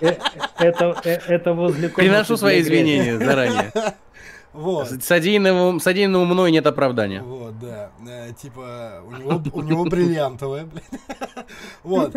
э, 0.01 0.15
это, 0.59 0.97
э, 1.05 1.19
это 1.29 1.53
возле 1.53 1.89
Приношу 1.89 2.37
свои 2.37 2.61
извинения 2.61 3.19
заранее. 3.19 3.73
Вот. 4.53 4.89
Содеянному, 5.05 5.79
содеянному 5.81 6.25
мной 6.25 6.51
нет 6.51 6.67
оправдания. 6.67 7.21
Вот, 7.21 7.59
да. 7.59 7.91
Э, 8.09 8.33
типа, 8.33 9.03
у 9.07 9.11
него, 9.13 9.43
у 9.53 9.61
него 9.63 9.85
бриллиантовая, 9.85 10.65
блин. 10.65 10.83
Вот. 11.83 12.15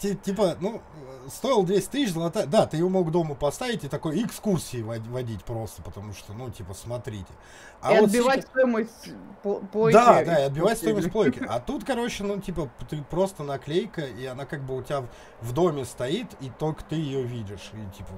ти- 0.00 0.16
Типа, 0.16 0.56
ну, 0.58 0.82
стоил 1.28 1.62
200 1.64 1.90
тысяч 1.90 2.12
золотая. 2.12 2.46
Да, 2.46 2.66
ты 2.66 2.76
его 2.76 2.88
мог 2.88 3.10
дома 3.10 3.34
поставить 3.34 3.84
и 3.84 3.88
такой 3.88 4.22
экскурсии 4.24 4.82
вод- 4.82 5.06
водить 5.08 5.44
просто, 5.44 5.82
потому 5.82 6.12
что, 6.12 6.32
ну, 6.32 6.50
типа, 6.50 6.74
смотрите. 6.74 7.32
А 7.80 7.92
И 7.94 8.00
вот 8.00 8.06
отбивать 8.08 8.40
сейчас- 8.40 8.50
стоимость 8.50 9.08
пл- 9.44 9.66
плойки. 9.68 9.94
Да, 9.94 10.24
да, 10.24 10.40
и 10.40 10.42
отбивать 10.44 10.78
стоимость 10.78 11.10
плойки. 11.10 11.40
А 11.48 11.60
тут, 11.60 11.84
короче, 11.84 12.24
ну, 12.24 12.40
типа, 12.40 12.68
ты 12.88 13.02
просто 13.02 13.42
наклейка, 13.42 14.02
и 14.02 14.24
она 14.26 14.44
как 14.46 14.62
бы 14.64 14.76
у 14.76 14.82
тебя 14.82 15.04
в 15.40 15.52
доме 15.52 15.84
стоит, 15.84 16.28
и 16.40 16.50
только 16.50 16.82
ты 16.84 16.96
ее 16.96 17.22
видишь. 17.22 17.70
И 17.74 17.96
типа, 17.96 18.10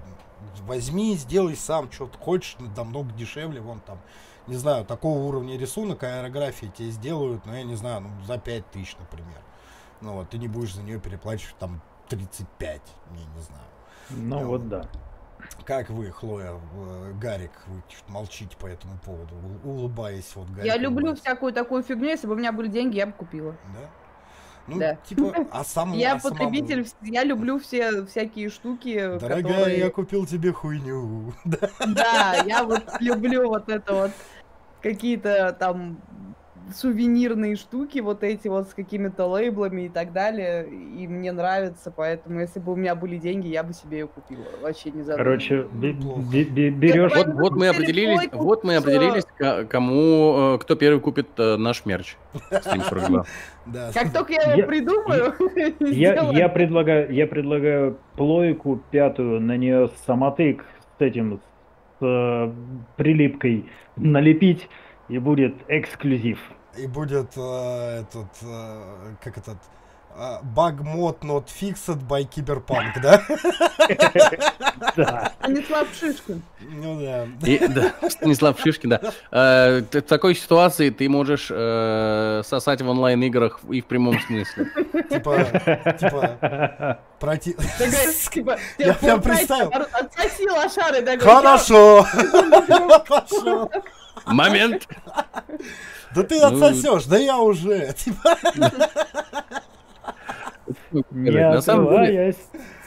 возьми, 0.66 1.16
сделай 1.16 1.56
сам, 1.56 1.90
что 1.90 2.06
ты 2.06 2.18
хочешь, 2.18 2.56
намного 2.76 3.10
дешевле, 3.12 3.60
вон 3.60 3.80
там, 3.80 3.98
не 4.46 4.56
знаю, 4.56 4.84
такого 4.84 5.18
уровня 5.18 5.58
рисунок, 5.58 6.02
аэрографии 6.04 6.72
тебе 6.76 6.90
сделают, 6.90 7.44
ну, 7.44 7.52
я 7.54 7.64
не 7.64 7.74
знаю, 7.74 8.02
ну, 8.02 8.10
за 8.24 8.38
5 8.38 8.70
тысяч, 8.70 8.96
например. 8.98 9.40
Ну, 10.00 10.12
вот, 10.14 10.30
ты 10.30 10.38
не 10.38 10.46
будешь 10.48 10.74
за 10.74 10.82
нее 10.82 11.00
переплачивать 11.00 11.56
там 11.58 11.82
35, 12.08 12.80
я 13.10 13.16
не 13.16 13.40
знаю. 13.42 13.62
Ну 14.10 14.40
Ну, 14.40 14.46
вот 14.48 14.68
да. 14.68 14.84
Как 15.64 15.90
вы, 15.90 16.10
Хлоя, 16.10 16.52
э, 16.74 17.12
Гарик, 17.20 17.50
вы 17.66 17.82
молчите 18.08 18.56
по 18.56 18.66
этому 18.66 18.98
поводу, 19.04 19.34
улыбаясь 19.64 20.30
вот 20.34 20.48
Гарик 20.50 20.64
Я 20.64 20.76
люблю 20.76 21.06
улыбается. 21.08 21.22
всякую 21.24 21.52
такую 21.52 21.82
фигню. 21.82 22.06
Если 22.08 22.26
бы 22.26 22.34
у 22.34 22.36
меня 22.36 22.52
были 22.52 22.68
деньги, 22.68 22.96
я 22.96 23.06
бы 23.06 23.12
купила. 23.12 23.52
Да? 23.74 23.90
Ну, 24.66 24.78
Да. 24.78 24.94
типа, 24.96 25.32
а 25.52 25.64
сам 25.64 25.92
Я 25.92 26.14
а 26.14 26.18
самому- 26.18 26.30
потребитель, 26.30 26.80
вс- 26.80 26.94
я 27.02 27.24
люблю 27.24 27.58
все 27.58 28.04
всякие 28.06 28.48
штуки, 28.50 28.94
Дорогая, 29.18 29.42
которые... 29.42 29.78
я 29.78 29.90
купил 29.90 30.26
тебе 30.26 30.52
хуйню. 30.52 31.32
Да, 31.86 32.34
я 32.46 32.64
вот 32.64 32.84
люблю 33.00 33.48
вот 33.48 33.68
это 33.68 33.94
вот 33.94 34.10
какие-то 34.82 35.52
там 35.58 36.00
сувенирные 36.74 37.56
штуки, 37.56 37.98
вот 38.00 38.22
эти 38.22 38.48
вот 38.48 38.68
с 38.68 38.74
какими-то 38.74 39.26
лейблами 39.26 39.82
и 39.82 39.88
так 39.88 40.12
далее, 40.12 40.68
и 40.68 41.06
мне 41.06 41.32
нравится, 41.32 41.92
поэтому 41.94 42.40
если 42.40 42.60
бы 42.60 42.72
у 42.72 42.76
меня 42.76 42.94
были 42.94 43.16
деньги, 43.16 43.48
я 43.48 43.62
бы 43.62 43.72
себе 43.72 44.00
ее 44.00 44.06
купила, 44.06 44.44
вообще 44.62 44.90
не 44.90 45.02
задумываясь. 45.02 45.48
Короче, 45.48 45.68
берешь... 45.72 47.12
Вот, 47.14 47.26
вот 47.34 47.52
мы 47.52 47.68
определились, 47.68 48.20
Телефон, 48.20 48.40
вот 48.40 48.64
мы 48.64 48.76
определились, 48.76 49.24
ко- 49.36 49.64
кому, 49.64 50.54
э, 50.54 50.58
кто 50.58 50.74
первый 50.76 51.00
купит 51.00 51.28
э, 51.38 51.56
наш 51.56 51.84
мерч. 51.86 52.16
Стрим 52.60 52.82
42. 52.82 53.24
Да. 53.66 53.90
Как 53.92 54.14
только 54.14 54.32
я 54.32 54.54
его 54.54 54.66
придумаю, 54.66 55.34
я 56.32 56.48
предлагаю, 56.48 57.12
я 57.12 57.26
предлагаю 57.26 57.98
плойку 58.16 58.80
пятую, 58.90 59.42
на 59.42 59.58
нее 59.58 59.90
самотык 60.06 60.64
с 60.98 61.02
этим, 61.02 61.38
с 62.00 62.04
э, 62.04 62.52
прилипкой 62.96 63.66
налепить, 63.96 64.70
и 65.08 65.18
будет 65.18 65.54
эксклюзив. 65.68 66.38
И 66.78 66.86
будет 66.86 67.32
э, 67.36 68.00
этот, 68.02 68.28
э, 68.42 69.14
как 69.22 69.38
этот, 69.38 69.56
э, 70.16 70.38
bug 70.54 70.80
mod 70.82 71.18
not 71.22 71.46
fixed 71.48 72.06
by 72.06 72.28
Cyberpunk, 72.28 73.00
да? 73.02 73.20
Да. 74.96 75.32
Станислав 75.40 75.88
Шишкин. 75.98 76.42
Ну 76.60 77.00
да. 77.00 77.26
И, 77.48 77.66
да, 77.68 77.92
Станислав 78.08 78.60
Шишкин, 78.60 78.90
да. 78.90 79.00
Э, 79.32 79.80
В 79.80 80.02
такой 80.02 80.34
ситуации 80.34 80.90
ты 80.90 81.08
можешь 81.08 81.48
э, 81.50 82.42
сосать 82.44 82.82
в 82.82 82.88
онлайн-играх 82.88 83.60
и 83.70 83.80
в 83.80 83.86
прямом 83.86 84.20
смысле. 84.20 84.66
Типа, 85.10 85.44
типа, 85.98 86.98
пройти... 87.18 87.56
Типа, 88.30 88.58
Я 88.78 88.94
прям 88.94 89.20
представил. 89.22 89.72
Отсоси 89.72 90.48
лошары, 90.48 91.18
Хорошо! 91.18 92.06
Хорошо! 93.08 93.70
Момент! 94.26 94.86
Да 96.14 96.22
ты 96.22 96.40
Ну, 96.40 96.46
отсосешь, 96.46 97.04
да 97.04 97.18
я 97.18 97.38
уже. 97.38 97.94
Типа, 98.04 98.36
На 101.12 101.60
самом 101.62 102.04
деле, 102.04 102.34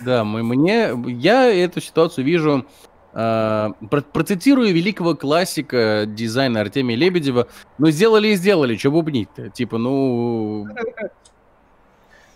да, 0.02 0.24
мы, 0.24 0.44
мне, 0.44 0.92
я 1.08 1.52
эту 1.52 1.82
ситуацию 1.82 2.26
вижу, 2.26 2.66
э, 3.14 3.70
про- 3.90 4.02
процитирую 4.02 4.74
великого 4.74 5.16
классика 5.16 6.06
дизайна 6.08 6.62
Артемия 6.62 6.96
Лебедева, 6.98 7.48
ну 7.78 7.90
сделали 7.90 8.30
и 8.30 8.36
сделали, 8.36 8.76
что 8.78 8.92
бубнить-то? 8.92 9.50
Типа, 9.50 9.78
ну, 9.78 10.68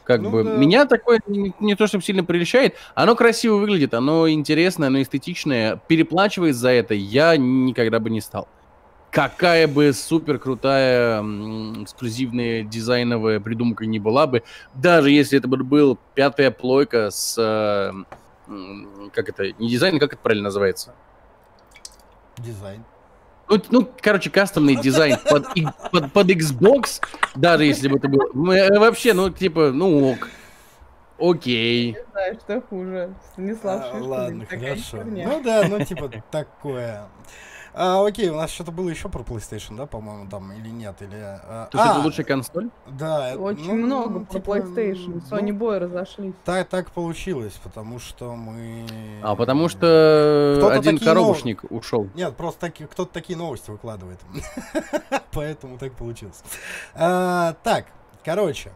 как 0.04 0.22
Ну 0.22 0.30
бы, 0.32 0.44
да. 0.44 0.56
меня 0.58 0.86
такое 0.86 1.20
не, 1.28 1.54
не 1.60 1.76
то, 1.76 1.88
чтобы 1.88 2.04
сильно 2.04 2.24
прельщает, 2.24 2.76
оно 2.94 3.16
красиво 3.16 3.56
выглядит, 3.58 3.94
оно 3.96 4.30
интересное, 4.30 4.88
оно 4.88 5.02
эстетичное, 5.02 5.80
переплачивать 5.88 6.56
за 6.56 6.70
это 6.70 6.94
я 6.94 7.38
никогда 7.38 8.00
бы 8.00 8.10
не 8.10 8.22
стал. 8.22 8.48
Какая 9.16 9.66
бы 9.70 9.94
супер 9.94 10.40
крутая 10.40 11.22
эксклюзивная 11.22 12.64
дизайновая 12.64 13.40
придумка 13.40 13.86
не 13.86 13.98
была 13.98 14.28
бы, 14.28 14.44
даже 14.74 15.10
если 15.10 15.40
это 15.40 15.48
бы 15.48 15.56
был 15.64 15.98
пятая 16.16 16.52
плойка 16.52 17.12
с 17.12 17.38
э, 17.38 17.94
как 19.14 19.30
это 19.30 19.54
не 19.54 19.70
дизайн, 19.70 20.00
как 20.00 20.12
это 20.12 20.22
правильно 20.22 20.44
называется? 20.44 20.94
Дизайн. 22.40 22.84
Ну, 23.48 23.62
ну, 23.70 23.90
короче, 24.02 24.30
кастомный 24.30 24.76
дизайн 24.76 25.18
под, 25.30 25.48
под, 25.94 26.12
под 26.12 26.30
Xbox, 26.32 27.02
даже 27.36 27.64
если 27.64 27.88
бы 27.88 28.00
это 28.00 28.10
было. 28.10 28.28
Мы, 28.34 28.56
э, 28.56 28.80
вообще, 28.80 29.14
ну, 29.14 29.30
типа, 29.30 29.72
ну 29.72 30.12
ок. 30.12 30.28
Окей. 31.18 31.94
Не 31.94 32.12
знаю, 32.12 32.40
что 32.44 32.62
хуже. 32.64 33.16
Станислав 33.32 33.82
А, 33.82 33.86
Шишкин. 33.86 34.10
Ладно, 34.10 34.46
хорошо. 34.46 35.04
Ну 35.06 35.42
да, 35.42 35.66
ну 35.70 35.86
типа 35.86 36.12
такое. 36.30 37.08
А, 37.78 38.06
окей, 38.06 38.30
у 38.30 38.36
нас 38.38 38.52
что-то 38.52 38.72
было 38.72 38.88
еще 38.88 39.10
про 39.10 39.22
PlayStation, 39.22 39.76
да, 39.76 39.86
по-моему, 39.86 40.30
там, 40.30 40.50
или 40.54 40.70
нет, 40.70 41.02
или... 41.02 41.18
а, 41.22 41.68
То, 41.70 41.78
что 41.78 41.88
это 41.90 42.00
а, 42.00 42.04
лучшая 42.04 42.26
консоль? 42.26 42.70
Да. 42.88 43.34
э, 43.34 43.36
Очень 43.36 43.66
ну, 43.66 43.74
много 43.74 44.20
ну, 44.20 44.26
про 44.26 44.34
типа, 44.40 44.58
PlayStation. 44.58 45.22
ну, 45.30 45.38
Sony 45.38 45.50
Boy 45.52 45.80
разошлись. 45.80 46.34
Так, 46.46 46.70
так 46.70 46.92
получилось, 46.92 47.60
потому 47.62 48.00
что 48.00 48.34
мы... 48.36 48.86
А 49.22 49.36
потому 49.36 49.68
что 49.68 50.70
один 50.72 50.98
коробушник 50.98 51.66
ушел. 51.70 52.08
Нет, 52.16 52.38
просто 52.38 52.62
таки, 52.62 52.86
кто-то 52.86 53.12
такие 53.12 53.38
новости 53.38 53.70
выкладывает. 53.70 54.22
Поэтому 55.34 55.78
так 55.78 55.92
получилось. 55.96 56.42
А, 56.94 57.56
так, 57.64 57.88
короче. 58.24 58.72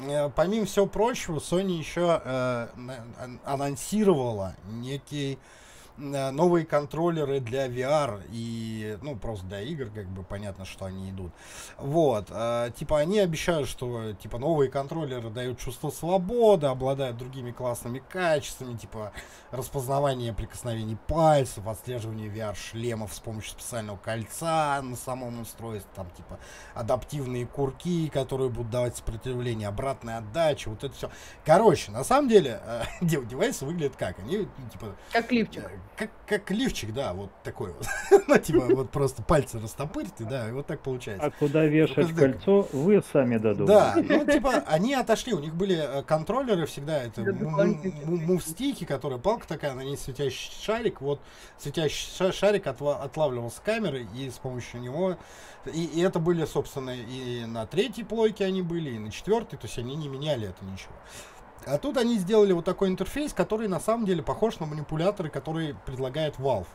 э, 0.00 0.30
Помимо 0.34 0.64
всего 0.64 0.86
прочего, 0.86 1.36
Sony 1.38 1.72
еще 1.72 2.22
э, 2.24 2.68
анонсировала 3.44 4.54
некий 4.70 5.38
новые 5.98 6.64
контроллеры 6.64 7.40
для 7.40 7.66
VR 7.66 8.22
и, 8.30 8.98
ну, 9.02 9.16
просто 9.16 9.46
для 9.46 9.60
игр, 9.62 9.90
как 9.94 10.06
бы 10.08 10.22
понятно, 10.22 10.64
что 10.64 10.84
они 10.84 11.10
идут. 11.10 11.32
Вот, 11.76 12.28
э, 12.30 12.70
типа 12.76 12.98
они 12.98 13.18
обещают, 13.18 13.68
что, 13.68 14.12
типа, 14.14 14.38
новые 14.38 14.70
контроллеры 14.70 15.30
дают 15.30 15.58
чувство 15.58 15.90
свободы, 15.90 16.66
обладают 16.66 17.16
другими 17.16 17.50
классными 17.50 18.02
качествами, 18.08 18.76
типа, 18.76 19.12
распознавание 19.50 20.32
прикосновений 20.32 20.96
пальцев, 21.06 21.66
отслеживание 21.66 22.28
VR-шлемов 22.28 23.12
с 23.12 23.20
помощью 23.20 23.52
специального 23.52 23.96
кольца 23.96 24.80
на 24.82 24.96
самом 24.96 25.40
устройстве, 25.40 25.90
там, 25.94 26.08
типа, 26.10 26.38
адаптивные 26.74 27.46
курки, 27.46 28.08
которые 28.08 28.50
будут 28.50 28.70
давать 28.70 28.96
сопротивление, 28.96 29.68
обратная 29.68 30.18
отдача, 30.18 30.68
вот 30.68 30.84
это 30.84 30.94
все. 30.94 31.10
Короче, 31.44 31.90
на 31.90 32.04
самом 32.04 32.28
деле, 32.28 32.60
э, 32.64 32.82
дев- 33.04 33.26
девайсы 33.26 33.64
выглядят 33.64 33.96
как? 33.96 34.18
Они, 34.20 34.38
ну, 34.38 34.68
типа, 34.70 34.94
Как 35.12 35.32
лифчик. 35.32 35.64
Как, 35.98 36.10
как 36.26 36.50
лифчик, 36.50 36.92
да, 36.94 37.12
вот 37.12 37.30
такой 37.42 37.72
вот. 37.72 37.86
Ну, 38.28 38.38
типа, 38.38 38.60
вот 38.74 38.90
просто 38.90 39.22
пальцы 39.22 39.58
растопырьте, 39.58 40.24
да, 40.24 40.48
и 40.48 40.52
вот 40.52 40.66
так 40.66 40.80
получается. 40.80 41.26
А 41.26 41.30
куда 41.30 41.64
вешать 41.64 41.96
Подожди. 41.96 42.14
кольцо, 42.14 42.68
вы 42.72 43.02
сами 43.12 43.38
додумаете. 43.38 44.02
Да, 44.08 44.16
ну 44.16 44.24
типа 44.24 44.62
они 44.66 44.94
отошли, 44.94 45.32
у 45.34 45.40
них 45.40 45.54
были 45.54 45.76
э, 45.76 46.02
контроллеры 46.02 46.66
всегда, 46.66 47.02
это 47.02 47.22
мувстики, 48.04 48.84
которая 48.84 49.18
палка 49.18 49.48
такая, 49.48 49.74
на 49.74 49.80
ней 49.80 49.96
светящий 49.96 50.52
шарик, 50.62 51.00
вот 51.00 51.20
светящий 51.58 52.08
ша- 52.16 52.32
шарик 52.32 52.66
отла- 52.66 53.02
отлавливал 53.02 53.50
с 53.50 53.60
камеры, 53.64 54.06
и 54.14 54.30
с 54.30 54.38
помощью 54.38 54.80
него, 54.80 55.16
и, 55.66 55.84
и 55.84 56.00
это 56.00 56.18
были, 56.18 56.44
собственно, 56.44 56.90
и 56.90 57.44
на 57.44 57.66
третьей 57.66 58.04
плойке 58.04 58.44
они 58.44 58.62
были, 58.62 58.90
и 58.90 58.98
на 58.98 59.10
четвертой, 59.10 59.58
то 59.58 59.66
есть 59.66 59.78
они 59.78 59.96
не 59.96 60.08
меняли 60.08 60.48
это 60.48 60.64
ничего. 60.64 60.92
А 61.66 61.78
тут 61.78 61.96
они 61.96 62.16
сделали 62.18 62.52
вот 62.52 62.64
такой 62.64 62.88
интерфейс, 62.88 63.32
который 63.32 63.68
на 63.68 63.80
самом 63.80 64.06
деле 64.06 64.22
похож 64.22 64.58
на 64.60 64.66
манипуляторы, 64.66 65.28
которые 65.28 65.74
предлагает 65.86 66.36
Valve. 66.36 66.66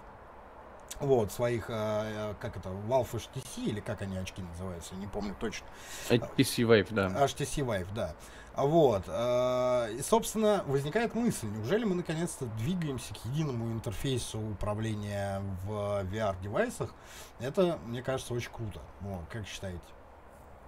Вот, 0.99 1.31
своих, 1.31 1.65
э, 1.69 2.33
как 2.39 2.55
это, 2.55 2.69
Valve 2.69 3.11
HTC, 3.11 3.65
или 3.65 3.79
как 3.79 4.01
они 4.03 4.15
очки 4.17 4.41
называются, 4.41 4.95
не 4.95 5.07
помню 5.07 5.35
точно. 5.39 5.65
HTC 6.09 6.63
Vive, 6.63 6.87
да. 6.91 7.07
HTC 7.25 7.65
Vive, 7.65 7.87
да. 7.95 8.13
А 8.55 8.65
Вот. 8.65 9.03
э, 9.07 9.93
И, 9.97 10.01
собственно, 10.01 10.63
возникает 10.67 11.15
мысль, 11.15 11.47
неужели 11.47 11.83
мы 11.83 11.95
наконец-то 11.95 12.45
двигаемся 12.59 13.13
к 13.15 13.25
единому 13.25 13.71
интерфейсу 13.73 14.39
управления 14.39 15.41
в 15.65 16.03
VR-девайсах? 16.11 16.93
Это, 17.39 17.79
мне 17.87 18.03
кажется, 18.03 18.33
очень 18.35 18.51
круто. 18.51 18.79
Вот, 19.01 19.21
как 19.31 19.47
считаете? 19.47 19.81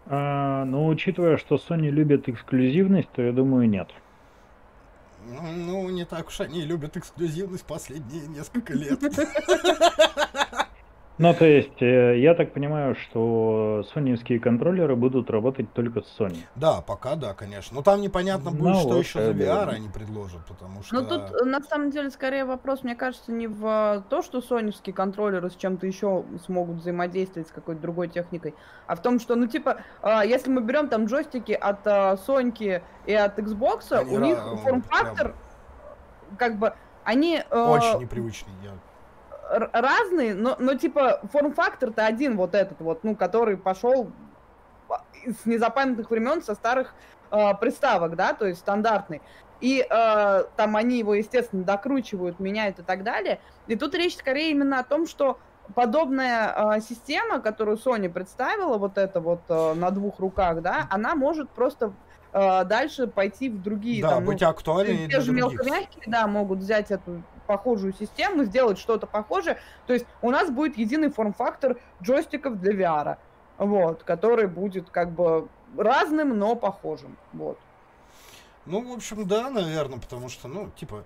А, 0.07 0.65
ну, 0.65 0.87
учитывая, 0.87 1.37
что 1.37 1.55
Sony 1.55 1.89
любит 1.89 2.27
эксклюзивность, 2.27 3.11
то 3.11 3.21
я 3.21 3.31
думаю, 3.31 3.69
нет. 3.69 3.89
Ну, 5.25 5.89
не 5.89 6.05
так 6.05 6.27
уж 6.27 6.41
они 6.41 6.61
любят 6.61 6.97
эксклюзивность 6.97 7.65
последние 7.65 8.27
несколько 8.27 8.73
лет. 8.73 8.99
Ну, 11.17 11.33
то 11.33 11.45
есть, 11.45 11.81
э, 11.81 12.19
я 12.19 12.33
так 12.33 12.51
понимаю, 12.51 12.95
что 12.95 13.85
соневские 13.93 14.39
контроллеры 14.39 14.97
будут 14.97 15.29
работать 15.29 15.71
только 15.71 16.01
с 16.01 16.19
Sony. 16.19 16.39
Да, 16.55 16.81
пока 16.81 17.15
да, 17.15 17.33
конечно. 17.33 17.75
Но 17.75 17.83
там 17.83 18.01
непонятно 18.01 18.51
будет, 18.51 18.73
Ну 18.73 18.79
что 18.81 18.89
вот, 18.89 18.97
еще 18.97 19.19
за 19.19 19.31
э, 19.31 19.33
да. 19.33 19.63
VR 19.63 19.69
они 19.69 19.87
предложат, 19.87 20.45
потому 20.45 20.83
что... 20.83 20.93
Ну 20.93 21.07
тут 21.07 21.21
э, 21.31 21.45
на 21.45 21.61
самом 21.61 21.91
деле 21.91 22.09
скорее 22.09 22.43
вопрос, 22.43 22.83
мне 22.83 22.95
кажется, 22.95 23.31
не 23.31 23.47
в 23.47 23.65
э, 23.65 24.01
то, 24.09 24.21
что 24.23 24.41
соневские 24.41 24.93
контроллеры 24.93 25.49
с 25.49 25.55
чем-то 25.55 25.87
еще 25.87 26.25
смогут 26.43 26.77
взаимодействовать 26.77 27.47
с 27.47 27.51
какой-то 27.51 27.81
другой 27.81 28.09
техникой, 28.09 28.53
а 28.85 28.95
в 28.95 29.01
том, 29.01 29.21
что, 29.21 29.35
ну 29.35 29.47
типа, 29.47 29.77
э, 30.01 30.21
если 30.25 30.49
мы 30.51 30.61
берем 30.61 30.89
там 30.89 31.05
джойстики 31.05 31.53
от 31.53 31.87
э, 31.87 32.17
Соньки 32.25 32.83
и 33.05 33.13
от 33.13 33.39
Xbox, 33.39 33.93
Они 33.93 34.17
у 34.17 34.19
них 34.19 34.37
ра- 34.37 34.57
форм-фактор, 34.57 35.33
как 36.37 36.59
бы, 36.59 36.73
они 37.05 37.41
э, 37.49 37.57
Очень 37.57 38.01
непривычный. 38.01 38.51
Я... 38.63 38.71
разные, 39.49 40.33
но, 40.33 40.55
но 40.59 40.75
типа 40.75 41.21
форм-фактор-то 41.31 42.05
один 42.05 42.35
вот 42.37 42.55
этот 42.55 42.79
вот, 42.79 43.03
ну, 43.03 43.15
который 43.15 43.57
пошел 43.57 44.11
с 45.25 45.45
незапамятных 45.45 46.09
времен 46.09 46.41
со 46.41 46.55
старых 46.55 46.93
э, 47.31 47.53
приставок, 47.59 48.15
да, 48.15 48.33
то 48.33 48.45
есть 48.45 48.59
стандартный. 48.59 49.21
И 49.61 49.85
э, 49.87 50.43
там 50.55 50.75
они 50.75 50.99
его, 50.99 51.15
естественно, 51.15 51.63
докручивают, 51.63 52.39
меняют 52.39 52.79
и 52.79 52.83
так 52.83 53.03
далее. 53.03 53.39
И 53.67 53.75
тут 53.75 53.95
речь 53.95 54.17
скорее 54.17 54.51
именно 54.51 54.79
о 54.79 54.83
том, 54.83 55.07
что 55.07 55.39
подобная 55.73 56.75
э, 56.75 56.81
система, 56.81 57.39
которую 57.39 57.77
Sony 57.77 58.09
представила, 58.09 58.77
вот 58.77 58.97
это 58.97 59.19
вот 59.19 59.41
э, 59.49 59.73
на 59.73 59.91
двух 59.91 60.19
руках, 60.19 60.61
да, 60.61 60.87
она 60.89 61.15
может 61.15 61.49
просто 61.49 61.93
э, 62.33 62.65
дальше 62.65 63.07
пойти 63.07 63.49
в 63.49 63.61
другие 63.61 64.03
Да, 64.03 64.09
там, 64.09 64.25
ну, 64.25 64.31
быть 64.31 64.43
актуальнее 64.43 65.07
те 65.07 65.21
же 65.21 65.31
мелкомягкие, 65.31 66.03
да, 66.07 66.27
могут 66.27 66.59
взять 66.59 66.91
эту 66.91 67.23
похожую 67.45 67.93
систему, 67.93 68.43
сделать 68.43 68.77
что-то 68.77 69.07
похожее. 69.07 69.57
То 69.87 69.93
есть 69.93 70.05
у 70.21 70.29
нас 70.29 70.49
будет 70.49 70.77
единый 70.77 71.09
форм-фактор 71.09 71.77
джойстиков 72.01 72.59
для 72.59 72.73
VR. 72.73 73.17
вот, 73.57 74.03
который 74.03 74.47
будет 74.47 74.89
как 74.89 75.11
бы 75.11 75.47
разным, 75.77 76.37
но 76.37 76.55
похожим, 76.55 77.17
вот. 77.33 77.57
Ну, 78.65 78.81
в 78.81 78.93
общем, 78.93 79.27
да, 79.27 79.49
наверное, 79.49 79.99
потому 79.99 80.27
что, 80.27 80.47
ну, 80.47 80.71
типа, 80.75 81.03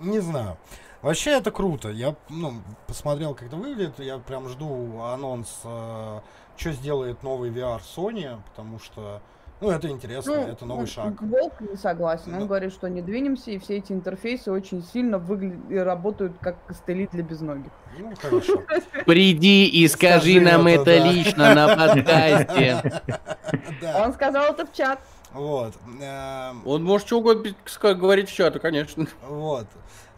не 0.00 0.20
знаю. 0.20 0.56
Вообще 1.02 1.32
это 1.32 1.50
круто. 1.50 1.90
Я, 1.90 2.14
ну, 2.28 2.54
посмотрел, 2.86 3.34
как 3.34 3.48
это 3.48 3.56
выглядит. 3.56 3.98
Я 3.98 4.18
прям 4.18 4.48
жду 4.48 5.00
анонс, 5.02 5.60
э, 5.64 6.20
что 6.56 6.72
сделает 6.72 7.22
новый 7.22 7.50
VR 7.50 7.80
Sony, 7.80 8.38
потому 8.50 8.78
что, 8.78 9.20
ну, 9.60 9.70
это 9.70 9.88
интересно, 9.88 10.34
Ну, 10.36 10.42
это 10.48 10.64
новый 10.64 10.80
вот 10.80 10.88
шаг. 10.90 11.20
Волк 11.22 11.60
не 11.60 11.76
согласен. 11.76 12.32
Он 12.34 12.40
Ну. 12.40 12.46
говорит, 12.46 12.72
что 12.72 12.88
не 12.88 13.02
двинемся, 13.02 13.50
и 13.50 13.58
все 13.58 13.76
эти 13.78 13.92
интерфейсы 13.92 14.50
очень 14.50 14.82
сильно 14.82 15.18
выглядят 15.18 15.70
и 15.70 15.76
работают 15.78 16.32
как 16.40 16.56
костыли 16.66 17.08
для 17.12 17.22
безногих. 17.22 17.70
Ну, 17.98 18.12
хорошо. 18.20 18.62
Приди 19.06 19.66
и 19.68 19.86
скажи 19.88 20.40
нам 20.40 20.66
это, 20.66 20.96
лично 20.98 21.54
на 21.54 21.76
подкасте. 21.76 23.02
Он 23.96 24.12
сказал 24.12 24.52
это 24.52 24.66
в 24.66 24.72
чат. 24.72 25.00
вот. 25.32 25.74
эм, 26.00 26.62
Он 26.66 26.82
может 26.84 27.06
что 27.06 27.18
угодно 27.18 27.50
ска- 27.66 27.94
говорить 27.94 28.28
в 28.30 28.34
чату, 28.34 28.60
конечно. 28.60 29.06
Вот. 29.28 29.66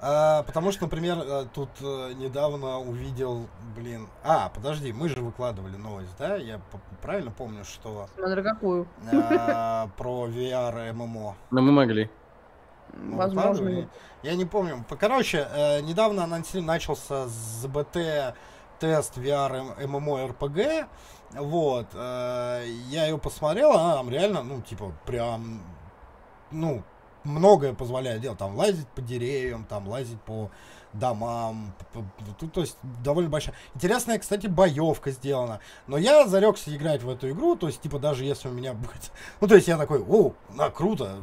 А, 0.05 0.43
потому 0.43 0.73
что, 0.73 0.83
например, 0.87 1.17
э, 1.19 1.47
тут 1.55 1.69
э, 1.81 2.13
недавно 2.15 2.81
увидел, 2.81 3.47
блин. 3.77 4.09
А, 4.25 4.49
подожди, 4.49 4.93
мы 4.93 5.09
же 5.09 5.21
выкладывали 5.21 5.77
новость, 5.77 6.11
да? 6.19 6.35
Я 6.35 6.61
правильно 7.01 7.31
помню, 7.31 7.65
что 7.65 8.09
Смотря 8.17 8.43
какую. 8.43 8.89
а, 9.13 9.89
про 9.97 10.27
VR 10.27 10.93
ММО. 10.93 11.37
Но 11.53 11.63
мы 11.63 11.71
могли. 11.71 12.11
Мы 12.95 13.17
Возможно. 13.17 13.69
нет. 13.69 13.89
Я 14.25 14.35
не 14.35 14.45
помню. 14.45 14.85
По- 14.89 14.97
Короче, 14.97 15.47
э, 15.49 15.81
недавно 15.83 16.25
анонсировали, 16.25 16.67
начался 16.67 17.29
ЗБТ 17.29 18.35
тест 18.81 19.17
VR 19.19 19.87
ММО 19.87 20.27
РПГ. 20.29 20.89
Вот. 21.35 21.87
я 21.95 23.07
ее 23.07 23.17
посмотрел, 23.17 23.71
она 23.73 23.95
там 23.95 24.11
реально, 24.11 24.43
ну, 24.43 24.61
типа, 24.61 24.93
прям, 25.07 25.63
ну, 26.51 26.83
многое 27.25 27.75
позволяет 27.75 28.21
делать. 28.21 28.39
Там 28.39 28.57
лазить 28.57 28.89
по 28.89 29.01
деревьям, 29.01 29.65
там 29.65 29.89
лазить 29.89 30.21
по 30.23 30.51
домам. 30.93 31.73
Тут, 32.39 32.53
то 32.53 32.61
есть, 32.61 32.77
довольно 33.05 33.31
большая. 33.31 33.55
Интересная, 33.75 34.19
кстати, 34.19 34.47
боевка 34.47 35.11
сделана. 35.11 35.61
Но 35.87 35.97
я 35.97 36.27
зарекся 36.27 36.75
играть 36.75 37.03
в 37.03 37.09
эту 37.09 37.31
игру, 37.31 37.57
то 37.57 37.67
есть, 37.67 37.81
типа, 37.81 37.99
даже 37.99 38.25
если 38.25 38.49
у 38.49 38.53
меня 38.53 38.75
будет... 38.75 39.11
Ну, 39.41 39.49
то 39.49 39.55
есть, 39.55 39.69
я 39.69 39.77
такой, 39.79 40.01
о, 40.01 40.33
на, 40.51 40.71
круто. 40.71 41.17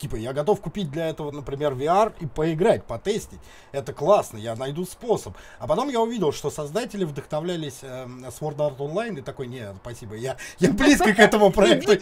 Типа, 0.00 0.16
я 0.16 0.32
готов 0.32 0.62
купить 0.62 0.90
для 0.90 1.08
этого, 1.10 1.30
например, 1.30 1.74
VR 1.74 2.14
и 2.20 2.26
поиграть, 2.26 2.84
потестить. 2.84 3.38
Это 3.70 3.92
классно, 3.92 4.38
я 4.38 4.56
найду 4.56 4.86
способ. 4.86 5.34
А 5.58 5.66
потом 5.66 5.90
я 5.90 6.00
увидел, 6.00 6.32
что 6.32 6.48
создатели 6.48 7.04
вдохновлялись 7.04 7.80
эм, 7.82 8.24
Sword 8.28 8.56
Art 8.56 8.78
Online, 8.78 9.18
и 9.18 9.20
такой, 9.20 9.46
нет, 9.46 9.74
спасибо, 9.82 10.14
я, 10.14 10.38
я 10.58 10.72
близко 10.72 11.12
к 11.12 11.18
этому 11.18 11.52
проекту, 11.52 11.92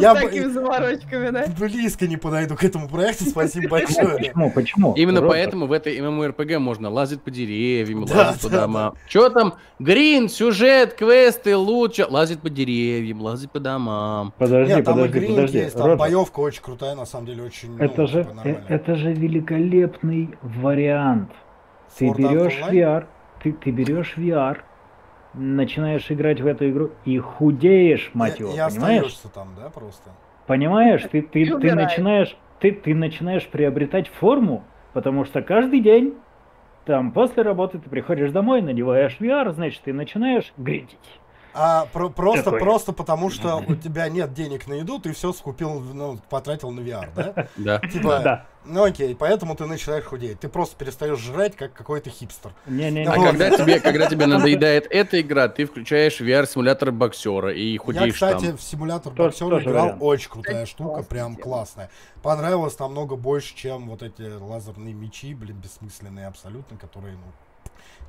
Я 0.00 0.14
с 0.14 0.18
бы- 0.20 0.20
такими 0.28 0.44
заморочками, 0.46 1.30
да? 1.30 1.46
близко 1.58 2.06
не 2.06 2.16
подойду 2.16 2.54
к 2.54 2.62
этому 2.62 2.88
проекту, 2.88 3.24
спасибо 3.24 3.70
большое. 3.70 4.06
Почему? 4.18 4.50
Почему? 4.52 4.94
Именно 4.94 5.22
поэтому 5.22 5.66
в 5.66 5.72
этой 5.72 5.98
MMORPG 5.98 6.58
можно 6.60 6.90
лазить 6.90 7.22
по 7.22 7.32
деревьям, 7.32 8.04
лазить 8.04 8.40
по 8.40 8.48
домам. 8.50 8.94
Че 9.08 9.30
там? 9.30 9.54
Грин, 9.80 10.28
сюжет, 10.28 10.94
квесты, 10.94 11.56
лучше. 11.56 12.06
Лазить 12.08 12.40
по 12.40 12.48
деревьям, 12.50 13.20
лазить 13.20 13.50
по 13.50 13.58
домам. 13.58 14.32
Подожди, 14.38 14.74
Нет, 14.74 14.84
там 14.84 15.00
и 15.04 15.08
подожди, 15.08 15.26
подожди. 15.26 15.58
есть, 15.58 15.76
там 15.76 15.96
боевка 15.96 16.38
очень 16.40 16.62
крутая, 16.62 16.94
на 16.94 17.04
самом 17.04 17.15
деле, 17.24 17.44
очень, 17.44 17.76
ну, 17.76 17.84
это 17.84 18.06
же, 18.06 18.24
типа, 18.24 18.60
это 18.68 18.96
же 18.96 19.12
великолепный 19.12 20.30
вариант. 20.42 21.30
Ты 21.98 22.08
Art 22.08 22.16
берешь 22.16 22.60
Online? 22.60 22.72
VR, 22.72 23.06
ты, 23.42 23.52
ты 23.52 23.70
берешь 23.70 24.14
VR, 24.16 24.58
начинаешь 25.34 26.10
играть 26.10 26.40
в 26.40 26.46
эту 26.46 26.68
игру 26.70 26.90
и 27.04 27.18
худеешь, 27.18 28.10
мать 28.12 28.40
его, 28.40 28.52
и 28.52 28.56
понимаешь? 28.56 29.14
там, 29.32 29.48
да, 29.56 29.70
просто? 29.70 30.10
Понимаешь, 30.46 31.02
ты, 31.10 31.22
ты, 31.22 31.46
ты 31.58 31.74
начинаешь, 31.74 32.36
ты, 32.60 32.72
ты 32.72 32.94
начинаешь 32.94 33.46
приобретать 33.46 34.08
форму, 34.08 34.64
потому 34.92 35.24
что 35.24 35.42
каждый 35.42 35.80
день, 35.80 36.14
там, 36.84 37.12
после 37.12 37.42
работы 37.42 37.78
ты 37.78 37.88
приходишь 37.88 38.30
домой, 38.30 38.62
надеваешь 38.62 39.16
VR, 39.20 39.52
значит, 39.52 39.82
ты 39.82 39.92
начинаешь 39.92 40.52
гридить. 40.56 40.98
А 41.58 41.86
про- 41.86 42.10
просто, 42.10 42.44
Такой. 42.44 42.60
просто 42.60 42.92
потому, 42.92 43.30
что 43.30 43.64
у 43.66 43.74
тебя 43.74 44.08
нет 44.10 44.34
денег 44.34 44.66
на 44.66 44.74
еду, 44.74 44.98
ты 44.98 45.14
все 45.14 45.32
скупил, 45.32 45.80
ну, 45.80 46.18
потратил 46.28 46.70
на 46.70 46.80
VR, 46.80 47.08
да? 47.16 47.48
Да. 47.56 47.78
Типа, 47.88 48.20
Да. 48.22 48.46
ну 48.66 48.84
окей, 48.84 49.14
поэтому 49.14 49.54
ты 49.56 49.64
начинаешь 49.64 50.04
худеть. 50.04 50.38
Ты 50.40 50.48
просто 50.50 50.76
перестаешь 50.76 51.18
жрать, 51.18 51.56
как 51.56 51.72
какой-то 51.72 52.10
хипстер. 52.10 52.52
Не-не-не. 52.66 53.06
А 53.08 53.14
когда 53.14 53.50
тебе, 53.56 53.80
когда 53.80 54.06
тебе 54.06 54.26
надоедает 54.26 54.86
эта 54.90 55.18
игра, 55.22 55.48
ты 55.48 55.64
включаешь 55.64 56.20
VR-симулятор 56.20 56.92
боксера 56.92 57.50
и 57.54 57.72
Я, 57.72 57.78
худеешь 57.78 58.12
кстати, 58.14 58.48
там. 58.48 58.56
в 58.58 58.62
симулятор 58.62 59.14
боксера 59.14 59.62
играл. 59.62 59.96
Очень 60.00 60.30
крутая 60.30 60.66
штука, 60.66 61.02
прям 61.04 61.36
классная. 61.36 61.88
Понравилось 62.22 62.78
намного 62.78 63.16
больше, 63.16 63.56
чем 63.56 63.88
вот 63.88 64.02
эти 64.02 64.30
лазерные 64.38 64.92
мечи, 64.92 65.32
блин, 65.32 65.56
бессмысленные 65.56 66.26
абсолютно, 66.26 66.76
которые, 66.76 67.14
ну, 67.14 67.22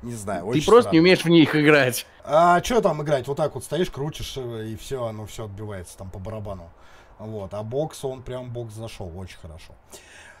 не 0.02 0.14
знаю, 0.14 0.42
Ты 0.44 0.50
очень 0.50 0.66
просто 0.66 0.90
не 0.90 0.98
странно. 0.98 1.00
умеешь 1.00 1.24
в 1.24 1.28
них 1.28 1.56
играть. 1.56 2.06
А 2.24 2.62
что 2.62 2.80
там 2.80 3.02
играть? 3.02 3.26
Вот 3.26 3.36
так 3.36 3.54
вот 3.54 3.64
стоишь, 3.64 3.90
крутишь, 3.90 4.34
э, 4.36 4.66
и 4.68 4.76
все, 4.76 5.04
оно 5.06 5.26
все 5.26 5.44
отбивается 5.46 5.96
там 5.98 6.10
по 6.10 6.18
барабану. 6.18 6.70
Вот. 7.18 7.52
А 7.54 7.62
бокс, 7.62 8.04
он 8.04 8.22
прям 8.22 8.50
бокс 8.50 8.74
зашел 8.74 9.10
очень 9.16 9.38
хорошо. 9.38 9.74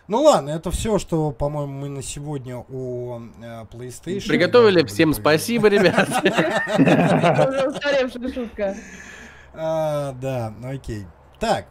Ну 0.06 0.22
ладно, 0.22 0.50
это 0.50 0.70
все, 0.70 0.98
что, 0.98 1.32
по-моему, 1.32 1.72
мы 1.72 1.88
на 1.88 2.02
сегодня 2.02 2.64
у 2.68 3.20
э, 3.42 3.64
PlayStation. 3.70 4.28
Приготовили. 4.28 4.84
Всем 4.86 5.12
спасибо, 5.12 5.68
ребят. 5.68 6.08
Уже 6.78 7.68
устаревшая 7.68 8.32
шутка. 8.32 8.76
А, 9.52 10.12
да, 10.12 10.54
ну 10.58 10.70
окей. 10.74 11.06
Так. 11.38 11.66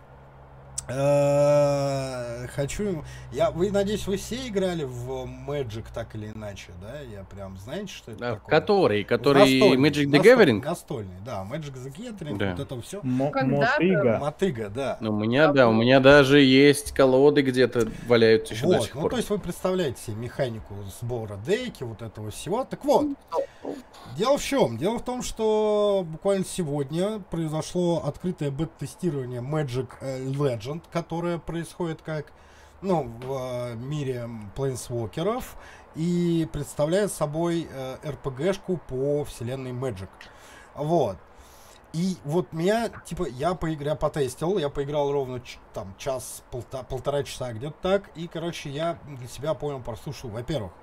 Э, 0.89 2.47
Хочу. 2.55 3.03
Я, 3.31 3.51
вы, 3.51 3.71
надеюсь, 3.71 4.07
вы 4.07 4.17
все 4.17 4.47
играли 4.47 4.83
в 4.83 5.25
Magic 5.47 5.85
так 5.93 6.15
или 6.15 6.31
иначе, 6.31 6.69
да? 6.81 7.01
Я 7.01 7.23
прям, 7.23 7.57
знаете, 7.57 7.87
что 7.93 8.11
это 8.11 8.19
Да, 8.19 8.33
такое? 8.35 8.49
Который, 8.49 9.03
который 9.03 9.59
Настольный, 9.59 9.89
Magic 9.89 10.05
the 10.09 10.21
Gathering? 10.23 10.63
Настольный, 10.63 11.15
да. 11.25 11.45
Magic 11.49 11.73
the 11.73 11.93
Gathering, 11.93 12.37
Да. 12.37 12.51
вот 12.51 12.59
это 12.59 12.81
все. 12.81 12.99
Мотыга. 13.03 14.17
Мотыга, 14.19 14.69
да. 14.69 14.97
Ну, 15.01 15.13
у 15.13 15.19
меня, 15.19 15.51
да, 15.51 15.67
у 15.67 15.73
меня 15.73 15.99
даже 15.99 16.39
есть 16.41 16.93
колоды 16.93 17.41
где-то 17.41 17.87
валяются 18.07 18.53
еще 18.53 18.63
до 18.63 18.77
Вот, 18.77 18.83
сих 18.85 18.95
ну 18.95 19.01
пор. 19.01 19.11
то 19.11 19.17
есть 19.17 19.29
вы 19.29 19.39
представляете 19.39 20.01
себе 20.01 20.15
механику 20.15 20.73
сбора 21.01 21.37
дейки, 21.45 21.83
вот 21.83 22.01
этого 22.01 22.31
всего. 22.31 22.63
Так 22.63 22.83
вот, 22.85 23.07
дело 24.15 24.37
в 24.37 24.43
чем? 24.43 24.77
Дело 24.77 24.99
в 24.99 25.03
том, 25.03 25.21
что 25.21 26.05
буквально 26.07 26.45
сегодня 26.45 27.19
произошло 27.29 28.03
открытое 28.05 28.51
бета-тестирование 28.51 29.41
Magic 29.41 29.89
э, 30.01 30.23
Которое 30.91 31.37
происходит 31.37 32.01
как 32.01 32.31
ну, 32.81 33.03
в 33.03 33.71
э, 33.71 33.75
мире 33.75 34.29
плейнсвокеров 34.55 35.55
и 35.95 36.47
представляет 36.51 37.11
собой 37.11 37.67
э, 37.71 37.97
РПГшку 38.05 38.77
по 38.77 39.23
вселенной 39.23 39.71
Magic. 39.71 40.09
Вот. 40.75 41.17
И 41.93 42.17
вот 42.25 42.53
меня, 42.53 42.89
типа, 42.89 43.27
я 43.27 43.55
поиграл, 43.55 43.95
потестил, 43.95 44.57
я 44.57 44.69
поиграл 44.69 45.11
ровно 45.11 45.41
там 45.73 45.95
час, 45.97 46.43
полта- 46.51 46.85
полтора 46.85 47.23
часа 47.23 47.53
где-то 47.53 47.75
так, 47.81 48.11
и, 48.15 48.27
короче, 48.27 48.69
я 48.69 48.99
для 49.07 49.27
себя 49.27 49.53
понял 49.53 49.81
простую 49.81 50.13
штуку. 50.13 50.35
Во-первых, 50.35 50.73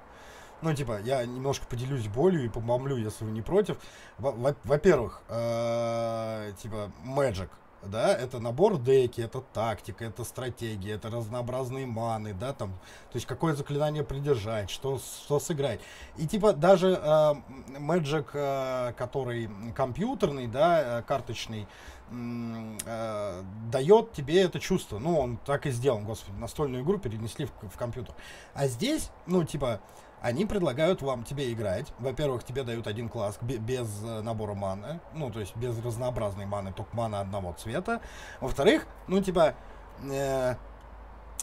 ну, 0.63 0.75
типа, 0.75 1.01
я 1.05 1.25
немножко 1.25 1.67
поделюсь 1.67 2.09
болью 2.09 2.45
и 2.45 2.49
помомлю, 2.49 2.97
если 2.97 3.25
вы 3.25 3.31
не 3.33 3.43
против. 3.43 3.77
Во- 4.19 4.33
во- 4.33 4.57
Во-первых, 4.65 5.23
э, 5.29 6.53
типа, 6.61 6.91
Magic, 7.05 7.51
да, 7.87 8.15
это 8.15 8.39
набор 8.41 8.79
деки, 8.79 9.21
это 9.21 9.41
тактика, 9.41 10.05
это 10.05 10.25
стратегия, 10.25 10.93
это 10.93 11.11
разнообразные 11.11 11.87
маны, 11.87 12.35
да, 12.35 12.53
там, 12.53 12.71
то 13.11 13.17
есть 13.17 13.27
какое 13.27 13.55
заклинание 13.55 14.05
придержать, 14.05 14.71
что, 14.71 14.99
что 14.99 15.39
сыграть. 15.41 15.81
И 16.17 16.27
типа 16.27 16.53
даже 16.53 16.89
э, 16.89 17.35
Magic, 17.79 18.27
э, 18.33 18.93
который 18.95 19.51
компьютерный, 19.75 20.47
да, 20.47 20.99
э, 20.99 21.03
карточный, 21.03 21.67
э, 22.11 23.43
дает 23.71 24.13
тебе 24.13 24.43
это 24.43 24.61
чувство. 24.61 24.99
Ну, 24.99 25.19
он 25.19 25.37
так 25.39 25.67
и 25.67 25.71
сделан, 25.71 26.05
господи, 26.05 26.37
настольную 26.39 26.85
игру 26.85 26.99
перенесли 26.99 27.47
в, 27.47 27.69
в 27.69 27.77
компьютер. 27.77 28.15
А 28.53 28.67
здесь, 28.67 29.11
ну, 29.27 29.45
типа, 29.45 29.81
они 30.25 30.47
предлагают 30.47 31.03
вам 31.03 31.23
тебе 31.23 31.53
играть. 31.53 31.93
Во-первых, 31.99 32.45
тебе 32.45 32.63
дают 32.63 32.87
один 32.87 33.11
класс 33.11 33.37
бе- 33.43 33.59
без 33.59 33.87
э, 34.03 34.23
набора 34.23 34.55
маны, 34.55 35.01
ну, 35.13 35.31
то 35.31 35.39
есть 35.39 35.55
без 35.55 35.79
разнообразной 35.85 36.47
маны, 36.47 36.73
только 36.73 36.97
мана 36.97 37.21
одного 37.21 37.53
цвета. 37.53 38.01
Во-вторых, 38.41 38.87
ну, 39.07 39.23
типа, 39.23 39.55
э, 40.03 40.55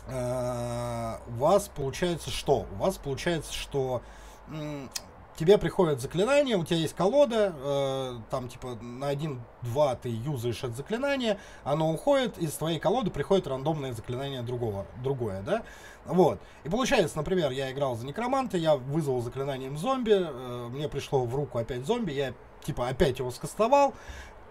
э, 0.07 1.15
у 1.27 1.33
вас 1.33 1.69
получается 1.69 2.31
что? 2.31 2.65
У 2.71 2.75
вас 2.77 2.97
получается, 2.97 3.53
что 3.53 4.01
тебе 5.37 5.57
приходит 5.57 6.01
заклинание, 6.01 6.57
у 6.57 6.63
тебя 6.63 6.77
есть 6.77 6.95
колода, 6.95 7.53
э, 7.55 8.19
там 8.29 8.49
типа 8.49 8.75
на 8.81 9.07
один-два 9.07 9.95
ты 9.95 10.09
юзаешь 10.09 10.63
это 10.63 10.73
заклинание, 10.73 11.39
оно 11.63 11.91
уходит, 11.91 12.37
из 12.37 12.53
твоей 12.53 12.79
колоды 12.79 13.11
приходит 13.11 13.47
рандомное 13.47 13.93
заклинание 13.93 14.41
другого, 14.41 14.85
другое, 15.03 15.41
да? 15.41 15.63
Вот. 16.05 16.39
И 16.63 16.69
получается, 16.69 17.17
например, 17.17 17.51
я 17.51 17.71
играл 17.71 17.95
за 17.95 18.05
некроманта, 18.05 18.57
я 18.57 18.75
вызвал 18.75 19.21
заклинанием 19.21 19.77
зомби, 19.77 20.13
э, 20.13 20.67
мне 20.69 20.89
пришло 20.89 21.25
в 21.25 21.35
руку 21.35 21.57
опять 21.57 21.85
зомби, 21.85 22.11
я 22.11 22.33
типа 22.63 22.87
опять 22.87 23.19
его 23.19 23.31
скастовал, 23.31 23.93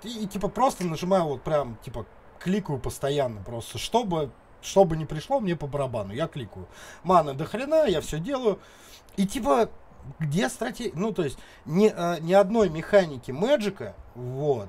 и, 0.04 0.24
и 0.24 0.26
типа 0.26 0.48
просто 0.48 0.86
нажимаю 0.86 1.24
вот 1.24 1.42
прям, 1.42 1.76
типа, 1.82 2.06
кликаю 2.38 2.78
постоянно 2.78 3.42
просто, 3.42 3.78
чтобы, 3.78 4.30
чтобы 4.62 4.96
не 4.96 5.04
пришло 5.04 5.40
мне 5.40 5.56
по 5.56 5.66
барабану, 5.66 6.12
я 6.12 6.26
кликаю. 6.28 6.66
Маны 7.02 7.34
до 7.34 7.44
хрена, 7.44 7.86
я 7.86 8.00
все 8.00 8.18
делаю. 8.18 8.58
И 9.16 9.26
типа, 9.26 9.70
где 10.18 10.48
стратегия? 10.48 10.92
Ну, 10.94 11.12
то 11.12 11.24
есть, 11.24 11.38
ни, 11.64 11.92
э, 11.94 12.20
ни 12.20 12.32
одной 12.32 12.68
механики 12.68 13.30
Мэджика, 13.30 13.94
вот, 14.14 14.68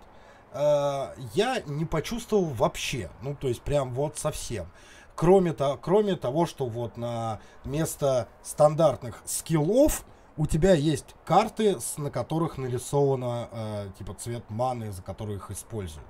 э, 0.53 1.15
я 1.33 1.61
не 1.65 1.85
почувствовал 1.85 2.45
вообще. 2.45 3.09
Ну, 3.21 3.35
то 3.35 3.47
есть, 3.47 3.61
прям 3.61 3.93
вот 3.93 4.17
совсем. 4.17 4.67
Кроме, 5.15 5.53
то, 5.53 5.77
кроме 5.81 6.15
того, 6.15 6.45
что 6.45 6.65
вот 6.65 6.97
на 6.97 7.39
место 7.63 8.27
стандартных 8.43 9.21
скиллов 9.25 10.05
у 10.37 10.47
тебя 10.47 10.73
есть 10.73 11.15
карты, 11.25 11.77
на 11.97 12.09
которых 12.09 12.57
нарисовано 12.57 13.49
э, 13.51 13.89
типа 13.97 14.13
цвет 14.15 14.43
маны, 14.49 14.91
за 14.91 15.01
которые 15.01 15.37
их 15.37 15.51
используют. 15.51 16.07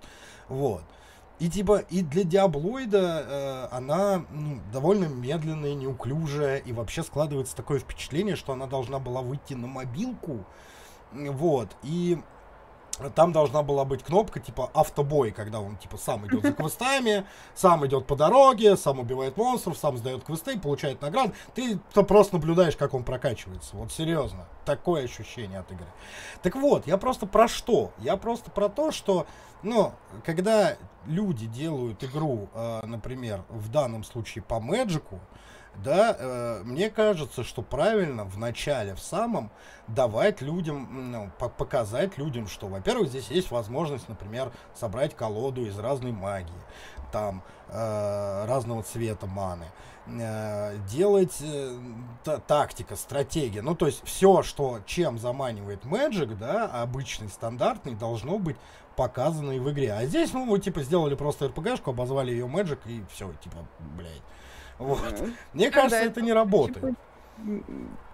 Вот. 0.48 0.84
И 1.40 1.50
типа 1.50 1.80
и 1.90 2.04
для 2.04 2.24
диаблоида 2.24 3.26
э, 3.28 3.76
она 3.76 4.24
ну, 4.30 4.60
довольно 4.72 5.06
медленная, 5.06 5.74
неуклюжая, 5.74 6.58
и 6.58 6.72
вообще 6.72 7.02
складывается 7.02 7.56
такое 7.56 7.80
впечатление, 7.80 8.36
что 8.36 8.54
она 8.54 8.68
должна 8.68 9.00
была 9.00 9.22
выйти 9.22 9.56
на 9.56 9.68
мобилку. 9.68 10.46
Вот. 11.12 11.76
И 11.82 12.22
там 13.16 13.32
должна 13.32 13.64
была 13.64 13.86
быть 13.86 14.04
кнопка 14.04 14.40
типа 14.40 14.70
автобой, 14.74 15.32
когда 15.32 15.60
он 15.60 15.78
типа 15.78 15.98
сам 15.98 16.28
идет 16.28 16.44
за 16.44 16.52
квестами, 16.54 17.26
сам 17.56 17.86
идет 17.86 18.06
по 18.06 18.16
дороге, 18.16 18.78
сам 18.78 19.00
убивает 19.00 19.38
монстров, 19.38 19.78
сам 19.78 19.98
сдает 19.98 20.24
квесты, 20.24 20.60
получает 20.60 21.02
награды. 21.02 21.34
Ты 21.56 21.80
то 21.94 22.04
просто 22.04 22.36
наблюдаешь, 22.36 22.76
как 22.76 22.94
он 22.94 23.04
прокачивается. 23.04 23.76
Вот 23.76 23.92
серьезно. 23.92 24.46
Такое 24.66 25.06
ощущение 25.06 25.60
от 25.60 25.72
игры. 25.72 25.88
Так 26.42 26.56
вот, 26.56 26.88
я 26.88 26.98
просто 26.98 27.26
про 27.26 27.48
что? 27.48 27.92
Я 27.98 28.18
просто 28.18 28.52
про 28.52 28.70
то, 28.70 28.92
что, 28.92 29.26
ну, 29.64 29.94
когда 30.24 30.78
люди 31.06 31.48
делают 31.48 32.04
игру, 32.04 32.50
э, 32.54 32.86
например, 32.86 33.44
в 33.50 33.70
данном 33.70 34.04
случае 34.04 34.44
по 34.44 34.60
Мэджику, 34.60 35.20
да, 35.76 36.16
э, 36.18 36.62
мне 36.64 36.90
кажется, 36.90 37.44
что 37.44 37.62
правильно 37.62 38.26
в 38.26 38.38
начале, 38.38 38.94
в 38.94 39.00
самом, 39.00 39.52
давать 39.88 40.42
людям, 40.42 41.12
ну, 41.12 41.32
по 41.40 41.50
показать 41.50 42.18
людям, 42.18 42.48
что, 42.48 42.68
во-первых, 42.68 43.10
здесь 43.10 43.30
есть 43.30 43.52
возможность, 43.52 44.10
например, 44.10 44.52
собрать 44.74 45.16
колоду 45.16 45.66
из 45.66 45.78
разной 45.80 46.12
магии, 46.12 46.52
там, 47.12 47.44
э, 47.70 48.46
разного 48.46 48.84
цвета 48.84 49.28
маны, 49.28 49.66
э, 50.08 50.78
делать 50.90 51.38
э, 51.42 51.80
тактика, 52.48 52.96
стратегия, 52.96 53.62
ну, 53.62 53.76
то 53.76 53.88
есть 53.88 54.02
все, 54.04 54.44
что, 54.44 54.80
чем 54.86 55.18
заманивает 55.18 55.84
Magic, 55.86 56.36
да, 56.36 56.68
обычный, 56.68 57.30
стандартный, 57.30 57.96
должно 57.96 58.38
быть 58.38 58.58
показано 58.96 59.52
и 59.52 59.60
в 59.60 59.72
игре. 59.72 59.94
А 59.94 60.06
здесь, 60.06 60.34
ну, 60.34 60.50
вы, 60.50 60.60
типа, 60.60 60.84
сделали 60.84 61.16
просто 61.16 61.46
RPG-шку, 61.46 61.92
обозвали 61.92 62.32
ее 62.32 62.46
Magic, 62.46 62.80
и 62.86 63.04
все, 63.12 63.32
типа, 63.42 63.58
блядь. 63.98 64.22
Вот. 64.82 65.24
Мне 65.54 65.70
кажется, 65.70 66.04
это, 66.04 66.22
не 66.22 66.34
работает. 66.34 66.96
Типа, 67.38 67.64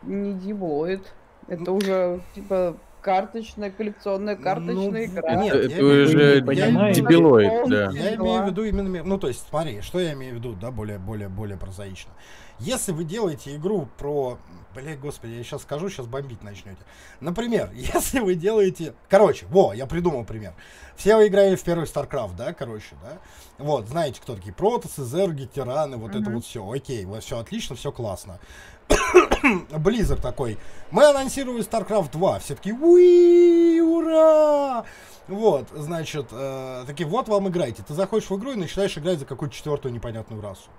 не 0.04 0.34
дивоид. 0.34 1.14
Это 1.48 1.72
уже 1.72 2.22
типа 2.36 2.76
карточная, 3.08 3.72
коллекционная 3.72 4.36
карточная 4.36 4.76
ну, 4.76 5.06
игра. 5.06 5.36
Нет, 5.36 5.56
это 5.56 5.86
уже 5.86 6.42
дебилоид, 6.42 7.70
да. 7.70 7.90
Я 7.92 8.16
имею 8.16 8.44
в 8.44 8.48
виду 8.48 8.66
именно, 8.66 9.02
ну 9.02 9.18
то 9.18 9.30
есть, 9.30 9.48
смотри, 9.48 9.80
что 9.80 10.02
я 10.02 10.12
имею 10.12 10.34
в 10.34 10.38
виду, 10.40 10.58
да, 10.60 10.72
более, 10.72 11.00
более, 11.00 11.30
более 11.30 11.58
прозаично. 11.58 12.12
Если 12.60 12.92
вы 12.92 13.06
делаете 13.06 13.56
игру 13.56 13.88
про, 13.98 14.40
блядь, 14.76 15.00
господи, 15.00 15.32
я 15.32 15.44
сейчас 15.44 15.62
скажу, 15.62 15.90
сейчас 15.90 16.06
бомбить 16.06 16.44
начнете. 16.44 16.80
Например, 17.22 17.70
если 17.74 18.20
вы 18.20 18.36
делаете, 18.36 18.94
короче, 19.08 19.46
во, 19.46 19.74
я 19.74 19.86
придумал 19.86 20.26
пример. 20.26 20.54
Все 20.98 21.16
вы 21.16 21.28
играли 21.28 21.56
в 21.56 21.64
первый 21.64 21.86
StarCraft, 21.86 22.36
да, 22.36 22.54
короче, 22.54 22.96
да? 23.04 23.20
Вот, 23.58 23.88
знаете, 23.88 24.20
кто 24.20 24.36
такие 24.36 24.54
протосы, 24.54 25.06
зерги, 25.06 25.46
тираны, 25.46 25.96
вот 25.96 26.12
mm-hmm. 26.12 26.22
это 26.22 26.30
вот 26.32 26.44
все. 26.44 26.70
Окей, 26.70 27.06
вот 27.06 27.24
все 27.24 27.40
отлично, 27.40 27.78
все 27.78 27.94
классно. 27.94 28.40
Blizzard 29.72 30.22
такой, 30.22 30.58
мы 30.92 31.06
анонсировали 31.06 31.64
StarCraft 31.64 32.12
2, 32.12 32.40
все 32.40 32.56
такие, 32.56 32.76
уи, 32.76 33.80
ура! 33.82 34.86
Вот, 35.28 35.68
значит, 35.74 36.28
э, 36.32 36.86
такие, 36.88 37.08
вот 37.08 37.28
вам 37.28 37.50
играйте. 37.50 37.84
Ты 37.86 37.94
заходишь 37.94 38.30
в 38.30 38.38
игру 38.38 38.52
и 38.52 38.56
начинаешь 38.56 38.98
играть 38.98 39.20
за 39.20 39.26
какую-то 39.26 39.54
четвертую 39.54 39.94
непонятную 39.94 40.42
расу. 40.42 40.70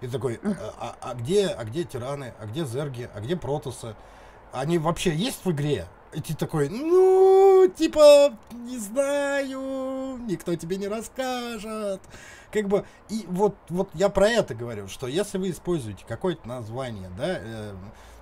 И 0.00 0.06
такой, 0.06 0.38
а, 0.44 0.72
а, 0.78 1.10
а 1.10 1.14
где, 1.14 1.48
а 1.48 1.64
где 1.64 1.82
тираны, 1.84 2.32
а 2.38 2.46
где 2.46 2.64
зерги, 2.64 3.08
а 3.12 3.20
где 3.20 3.34
протосы? 3.34 3.96
Они 4.52 4.78
вообще 4.78 5.14
есть 5.14 5.44
в 5.44 5.50
игре? 5.50 5.86
И 6.12 6.20
ты 6.20 6.34
такой, 6.34 6.68
ну, 6.68 7.70
типа, 7.76 8.32
не 8.52 8.78
знаю, 8.78 10.18
никто 10.26 10.54
тебе 10.54 10.76
не 10.76 10.88
расскажет. 10.88 12.00
Как 12.50 12.68
бы, 12.68 12.84
и 13.08 13.24
вот, 13.28 13.56
вот 13.68 13.90
я 13.94 14.08
про 14.08 14.28
это 14.28 14.54
говорю, 14.54 14.88
что 14.88 15.06
если 15.08 15.38
вы 15.38 15.50
используете 15.50 16.04
какое-то 16.06 16.48
название, 16.48 17.10
да, 17.18 17.38
э, 17.38 17.74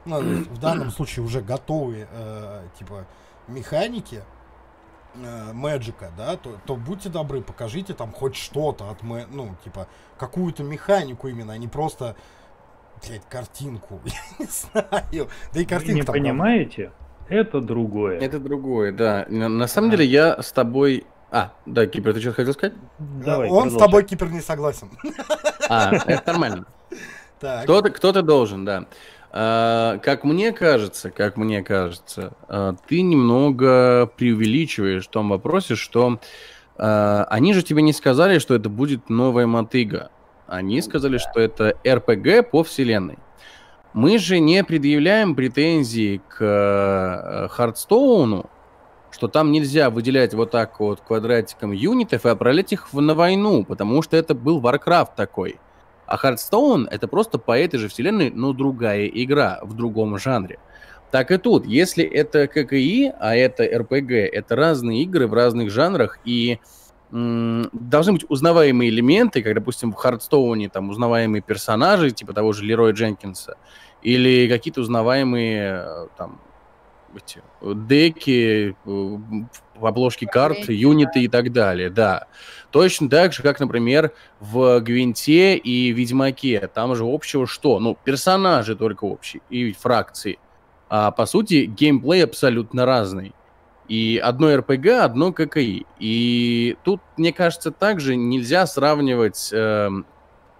ну, 0.07 0.21
в 0.21 0.59
данном 0.59 0.91
случае 0.93 1.25
уже 1.25 1.41
готовые, 1.41 2.09
э, 2.11 2.67
типа, 2.79 3.07
механики, 3.49 4.23
Мэджика, 5.53 6.11
да, 6.17 6.37
то, 6.37 6.59
то 6.67 6.75
будьте 6.75 7.09
добры, 7.09 7.41
покажите 7.41 7.95
там 7.95 8.11
хоть 8.13 8.35
что-то 8.35 8.91
от, 8.91 9.05
мэ, 9.05 9.27
ну, 9.31 9.55
типа, 9.63 9.87
какую-то 10.19 10.65
механику 10.65 11.29
именно, 11.29 11.53
а 11.53 11.57
не 11.57 11.69
просто, 11.69 12.17
блядь, 13.07 13.25
картинку. 13.29 14.01
Я 14.05 14.13
не 14.41 14.47
знаю. 14.47 15.29
Да 15.53 15.61
и 15.61 15.65
картинка 15.65 16.11
Вы 16.11 16.19
не 16.19 16.25
понимаете? 16.25 16.91
Это 17.29 17.61
другое. 17.61 18.19
Это 18.19 18.39
другое, 18.39 18.93
да. 18.93 19.27
На, 19.29 19.49
на 19.49 19.67
самом 19.67 19.91
деле 19.91 20.05
я 20.05 20.41
с 20.43 20.53
тобой... 20.53 21.05
А, 21.31 21.53
да, 21.67 21.87
Кипер, 21.87 22.15
ты 22.15 22.21
что 22.21 22.33
хотел 22.33 22.53
сказать? 22.53 22.75
Давай, 22.99 23.49
Он 23.49 23.63
продолжай. 23.65 23.71
с 23.71 23.83
тобой, 23.83 24.05
Кипер, 24.05 24.29
не 24.31 24.41
согласен. 24.41 24.91
А, 25.69 25.93
это 26.07 26.33
нормально. 26.33 26.67
Кто-то, 27.65 27.91
кто-то 27.91 28.23
должен, 28.23 28.65
да. 28.65 28.87
А, 29.33 29.99
как 29.99 30.23
мне 30.25 30.53
кажется, 30.53 31.11
как 31.11 31.37
мне 31.37 31.63
кажется, 31.63 32.35
а, 32.47 32.77
ты 32.87 33.03
немного 33.03 34.07
преувеличиваешь 34.17 35.07
в 35.07 35.11
том 35.11 35.29
вопросе, 35.31 35.75
что 35.75 36.21
а, 36.77 37.27
они 37.29 37.53
же 37.53 37.63
тебе 37.63 37.83
не 37.83 37.93
сказали, 37.93 38.39
что 38.39 38.55
это 38.55 38.69
будет 38.69 39.11
новая 39.11 39.47
мотыга. 39.47 40.11
Они 40.47 40.81
сказали, 40.83 41.19
что 41.19 41.41
это 41.41 41.77
РПГ 41.87 42.49
по 42.51 42.63
вселенной. 42.63 43.19
Мы 43.95 44.19
же 44.19 44.41
не 44.41 44.65
предъявляем 44.65 45.37
претензии 45.37 46.21
к 46.29 46.39
э, 46.41 47.49
Хардстоуну, 47.49 48.51
что 49.13 49.29
там 49.29 49.53
нельзя 49.53 49.89
выделять 49.89 50.35
вот 50.35 50.51
так 50.51 50.81
вот 50.81 51.01
квадратиком 51.01 51.71
юнитов 51.71 52.27
и 52.27 52.29
отправлять 52.29 52.73
их 52.73 52.93
на 52.93 53.15
войну, 53.15 53.65
потому 53.65 54.03
что 54.03 54.17
это 54.17 54.35
был 54.35 54.61
Warcraft 54.61 55.11
такой. 55.15 55.61
А 56.07 56.17
Hearthstone 56.17 56.89
это 56.91 57.07
просто 57.07 57.39
по 57.39 57.57
этой 57.57 57.79
же 57.79 57.89
вселенной, 57.89 58.31
но 58.31 58.53
другая 58.53 59.07
игра 59.07 59.61
в 59.63 59.75
другом 59.75 60.19
жанре. 60.19 60.59
Так 61.13 61.31
и 61.31 61.39
тут, 61.39 61.65
если 61.65 62.05
это 62.05 62.49
ККИ, 62.49 63.13
а 63.21 63.37
это 63.37 63.63
РПГ, 63.63 64.11
это 64.11 64.57
разные 64.57 65.05
игры 65.05 65.29
в 65.29 65.35
разных 65.35 65.71
жанрах, 65.71 66.19
и 66.25 66.59
должны 67.15 68.15
быть 68.15 68.25
узнаваемые 68.29 68.91
элементы, 68.91 69.41
как, 69.41 69.55
допустим, 69.55 69.93
в 69.93 69.95
Хардстоуне 69.95 70.69
там 70.69 70.91
узнаваемые 70.91 71.43
персонажи, 71.43 72.11
типа 72.11 72.33
того 72.33 72.53
же 72.53 72.65
Лероя 72.65 72.93
Дженкинса, 72.93 73.57
или 74.05 74.49
какие-то 74.49 74.83
узнаваемые 74.83 75.83
э, 75.85 76.07
там 76.17 76.41
эти 77.17 77.43
деки, 77.63 78.77
э, 78.85 79.17
обложки 79.81 80.25
карт, 80.27 80.69
юниты 80.69 81.21
и 81.25 81.29
так 81.29 81.53
далее, 81.53 81.91
да. 81.91 82.27
Точно 82.71 83.09
так 83.09 83.33
же, 83.33 83.43
как, 83.43 83.61
например, 83.61 84.13
в 84.41 84.81
Гвинте 84.81 85.57
и 85.57 85.93
Ведьмаке. 85.93 86.69
Там 86.73 86.95
же 86.95 87.05
общего 87.05 87.47
что? 87.47 87.79
Ну, 87.79 87.97
персонажи 88.03 88.77
только 88.77 89.05
общие 89.05 89.43
и 89.49 89.73
фракции. 89.73 90.39
А 90.89 91.11
по 91.11 91.27
сути, 91.27 91.65
геймплей 91.67 92.25
абсолютно 92.25 92.85
разный. 92.85 93.35
И 93.89 94.21
одно 94.23 94.57
РПГ, 94.57 94.87
одно 95.03 95.33
ККИ. 95.33 95.87
И 95.99 96.77
тут, 96.85 97.01
мне 97.17 97.33
кажется, 97.33 97.71
также 97.71 98.17
нельзя 98.17 98.67
сравнивать 98.67 99.51
э, 99.53 99.91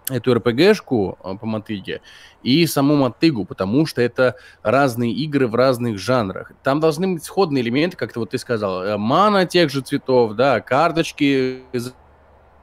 эту 0.09 0.33
РПГшку 0.33 1.17
э, 1.23 1.35
по 1.39 1.45
мотыге 1.45 2.01
и 2.43 2.65
саму 2.67 2.95
мотыгу, 2.95 3.45
потому 3.45 3.85
что 3.85 4.01
это 4.01 4.35
разные 4.61 5.11
игры 5.11 5.47
в 5.47 5.55
разных 5.55 5.97
жанрах. 5.97 6.51
Там 6.63 6.79
должны 6.79 7.13
быть 7.13 7.23
сходные 7.23 7.63
элементы, 7.63 7.97
как-то 7.97 8.19
вот 8.19 8.31
ты 8.31 8.37
сказал, 8.37 8.83
э, 8.83 8.97
мана 8.97 9.45
тех 9.45 9.71
же 9.71 9.81
цветов, 9.81 10.33
да, 10.33 10.61
карточки 10.61 11.63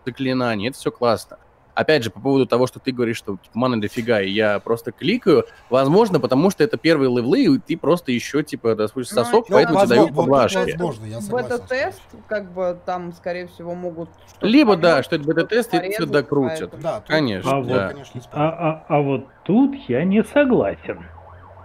заклинаний, 0.05 0.69
это 0.69 0.79
все 0.79 0.91
классно 0.91 1.39
опять 1.75 2.05
же, 2.05 2.11
по 2.11 2.21
поводу 2.21 2.47
того, 2.47 2.67
что 2.67 2.81
ты 2.81 2.93
говоришь, 2.93 3.17
что 3.17 3.37
типа, 3.37 3.59
маны 3.59 3.81
дофига, 3.81 4.21
и 4.21 4.31
я 4.31 4.59
просто 4.61 4.93
кликаю, 4.93 5.45
возможно, 5.71 6.21
потому 6.21 6.51
что 6.51 6.65
это 6.65 6.77
первые 6.77 7.15
левлы, 7.15 7.45
и 7.45 7.59
ты 7.59 7.77
просто 7.77 8.13
еще, 8.13 8.43
типа, 8.43 8.75
ну, 8.77 9.05
сосок, 9.05 9.49
ну, 9.49 9.57
поэтому 9.57 9.81
тебе 9.81 9.89
дают 9.89 10.15
поблажки. 10.15 10.73
Возможно, 10.73 11.07
я 11.07 11.21
Бета-тест, 11.31 12.03
как 12.27 12.53
бы, 12.53 12.79
там, 12.85 13.13
скорее 13.13 13.47
всего, 13.47 13.75
могут... 13.75 14.11
Либо, 14.41 14.77
да, 14.77 15.03
что 15.03 15.17
это 15.17 15.25
бета-тест, 15.25 15.73
и 15.75 15.91
все 15.91 16.07
докрутят. 16.07 16.75
Да, 16.81 17.03
конечно, 17.07 17.59
а, 17.59 17.63
да. 17.63 17.93
Вот, 17.95 18.23
а, 18.33 18.49
а, 18.49 18.85
а 18.89 19.01
вот 19.01 19.27
тут 19.45 19.75
я 19.89 20.05
не 20.05 20.23
согласен. 20.25 21.05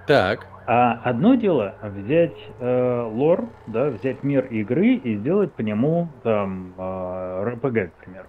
Так. 0.08 0.48
А 0.70 1.00
одно 1.04 1.36
дело 1.36 1.76
взять 1.82 2.38
э, 2.60 3.10
лор, 3.14 3.48
да, 3.68 3.86
взять 3.86 4.24
мир 4.24 4.46
игры 4.48 4.96
и 4.96 5.16
сделать 5.16 5.54
по 5.54 5.62
нему 5.62 6.10
там 6.24 6.74
э, 6.78 7.44
РПГ, 7.54 7.94
к 7.94 8.04
примеру. 8.04 8.28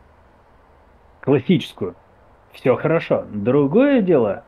Классическую. 1.29 1.95
Все 2.53 2.74
хорошо. 2.74 3.26
Другое 3.31 4.01
дело 4.01 4.45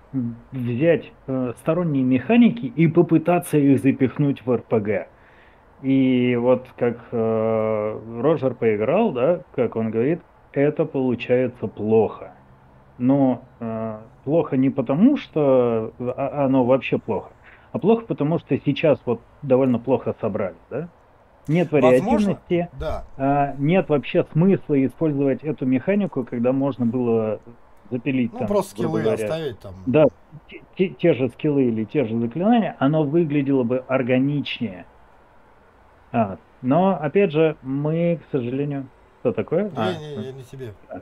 взять 0.50 1.12
э, 1.26 1.52
сторонние 1.58 2.02
механики 2.02 2.72
и 2.74 2.86
попытаться 2.86 3.58
их 3.58 3.80
запихнуть 3.80 4.46
в 4.46 4.56
РПГ. 4.56 5.08
И 5.82 6.34
вот 6.40 6.68
как 6.78 6.96
э, 7.12 8.00
Роджер 8.22 8.54
поиграл, 8.54 9.12
да, 9.12 9.42
как 9.54 9.76
он 9.76 9.90
говорит, 9.90 10.22
это 10.52 10.86
получается 10.86 11.66
плохо. 11.66 12.32
Но 12.96 13.42
э, 13.60 13.98
плохо 14.24 14.56
не 14.56 14.70
потому, 14.70 15.18
что 15.18 15.92
а, 15.98 16.46
оно 16.46 16.64
вообще 16.64 16.96
плохо, 16.96 17.28
а 17.72 17.78
плохо 17.78 18.06
потому, 18.06 18.38
что 18.38 18.56
сейчас 18.56 18.98
вот 19.04 19.20
довольно 19.42 19.78
плохо 19.78 20.14
собрали, 20.18 20.56
да? 20.70 20.88
Нет 21.50 21.72
вариативности, 21.72 22.68
да. 22.78 23.04
а, 23.16 23.54
нет 23.58 23.88
вообще 23.88 24.24
смысла 24.32 24.84
использовать 24.86 25.42
эту 25.42 25.66
механику, 25.66 26.24
когда 26.24 26.52
можно 26.52 26.86
было 26.86 27.40
запилить 27.90 28.32
Ну, 28.32 28.38
там, 28.38 28.48
просто 28.48 28.72
скиллы 28.72 29.02
говоря, 29.02 29.24
оставить 29.24 29.58
там. 29.58 29.74
да, 29.86 30.06
те, 30.48 30.62
те- 30.76 30.88
те 30.90 31.14
же 31.14 31.28
скиллы 31.30 31.64
или 31.64 31.84
те 31.84 32.04
же 32.04 32.16
заклинания, 32.18 32.76
оно 32.78 33.02
выглядело 33.02 33.64
бы 33.64 33.84
органичнее. 33.88 34.86
А, 36.12 36.38
но, 36.62 36.96
опять 37.00 37.32
же, 37.32 37.56
мы, 37.62 38.20
к 38.22 38.30
сожалению... 38.32 38.86
Что 39.20 39.32
такое? 39.32 39.70
А, 39.76 39.92
Не-не, 39.92 40.26
я 40.26 40.32
не 40.32 40.42
тебе. 40.44 40.72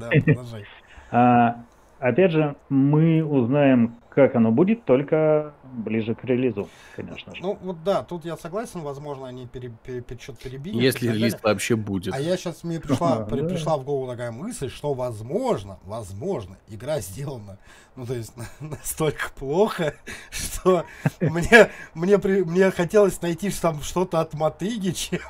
Да, 0.00 0.08
продолжай. 0.24 0.64
а, 1.12 1.56
опять 2.00 2.32
же, 2.32 2.56
мы 2.68 3.22
узнаем, 3.24 3.94
как 4.16 4.34
оно 4.34 4.50
будет, 4.50 4.84
только 4.86 5.52
ближе 5.62 6.14
к 6.14 6.24
релизу, 6.24 6.70
конечно 6.96 7.34
же. 7.36 7.42
Ну, 7.42 7.58
вот 7.62 7.84
да, 7.84 8.02
тут 8.02 8.24
я 8.24 8.38
согласен, 8.38 8.80
возможно, 8.80 9.28
они 9.28 9.46
пере, 9.46 9.70
пере- 9.84 10.00
пере- 10.00 10.18
что-то 10.18 10.42
перебили. 10.42 10.82
Если 10.82 11.08
релиз 11.08 11.34
далее. 11.34 11.40
вообще 11.42 11.76
будет. 11.76 12.14
А 12.14 12.18
я 12.18 12.38
сейчас, 12.38 12.64
мне 12.64 12.80
пришла, 12.80 13.16
при- 13.30 13.42
Да. 13.42 13.48
пришла 13.48 13.76
в 13.76 13.84
голову 13.84 14.10
такая 14.10 14.32
мысль, 14.32 14.70
что 14.70 14.94
возможно, 14.94 15.78
возможно, 15.84 16.56
игра 16.66 17.00
сделана, 17.00 17.58
ну, 17.94 18.06
то 18.06 18.14
есть, 18.14 18.32
настолько 18.60 19.28
плохо, 19.38 19.94
что 20.30 20.86
мне, 21.20 21.68
мне, 21.92 22.18
при- 22.18 22.42
мне 22.42 22.70
хотелось 22.70 23.20
найти 23.20 23.50
там 23.50 23.82
что-то 23.82 24.20
от 24.20 24.32
мотыги, 24.32 24.92
чем, 24.92 25.20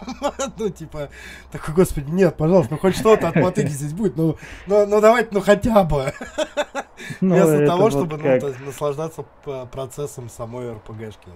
ну, 0.59 0.70
типа, 0.70 1.09
такой, 1.51 1.74
господи, 1.74 2.09
нет, 2.09 2.37
пожалуйста, 2.37 2.74
ну, 2.74 2.78
хоть 2.78 2.95
что-то 2.97 3.28
от 3.30 3.34
мотыги 3.34 3.66
здесь 3.68 3.93
будет, 3.95 4.16
ну, 4.16 4.37
ну, 4.68 4.87
ну 4.87 5.01
давайте, 5.01 5.30
ну, 5.32 5.41
хотя 5.41 5.82
бы. 5.82 6.12
Ну, 7.20 7.34
Вместо 7.34 7.66
того, 7.66 7.82
вот 7.82 7.93
чтобы 7.93 8.16
ну, 8.16 8.22
как- 8.22 8.43
наслаждаться 8.80 9.24
процессом 9.72 10.28
самой 10.28 10.72
РПГшки. 10.72 11.28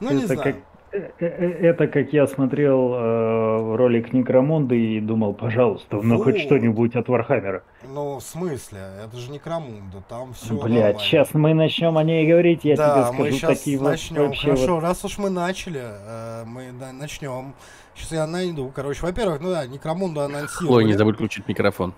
Ну, 0.00 0.10
не 0.12 0.18
Это 0.24 0.34
знаю. 0.34 0.42
как- 0.42 0.56
э, 0.92 1.10
э, 1.18 1.68
Это 1.68 1.86
как 1.88 2.12
я 2.12 2.26
смотрел 2.28 2.94
э, 2.94 3.76
ролик 3.76 4.12
Некромонда 4.12 4.74
и 4.76 5.00
думал, 5.00 5.34
пожалуйста, 5.34 5.96
ну 6.00 6.18
хоть 6.18 6.34
Вот. 6.34 6.42
что-нибудь 6.42 6.94
от 6.94 7.08
Вархаммера. 7.08 7.62
Ну, 7.92 8.16
в 8.18 8.22
смысле? 8.22 8.78
Это 9.04 9.16
же 9.16 9.30
Некромунда, 9.32 10.02
там 10.08 10.34
все 10.34 10.54
Блять, 10.54 11.00
сейчас 11.00 11.34
мы 11.34 11.52
начнем 11.52 11.98
о 11.98 12.04
ней 12.04 12.30
говорить, 12.30 12.60
я 12.64 12.76
да, 12.76 12.92
тебе 13.10 13.18
мы 13.18 13.24
скажу 13.24 13.36
сейчас 13.38 13.58
такие 13.58 13.78
вот 13.78 13.90
начнем. 13.90 14.32
Хорошо, 14.34 14.74
вот- 14.76 14.82
раз 14.82 15.04
уж 15.04 15.18
мы 15.18 15.30
начали, 15.30 15.82
э, 15.82 16.44
мы 16.46 16.70
да, 16.78 16.92
начнем. 16.92 17.54
Сейчас 17.96 18.12
я 18.12 18.26
найду. 18.28 18.70
Короче, 18.72 19.02
во-первых, 19.04 19.40
ну 19.40 19.50
да, 19.50 19.66
Некромунду 19.66 20.20
анонсировали. 20.20 20.76
Ой, 20.76 20.84
не 20.84 20.92
забудь 20.92 21.16
включить 21.16 21.48
микрофон. 21.48 21.92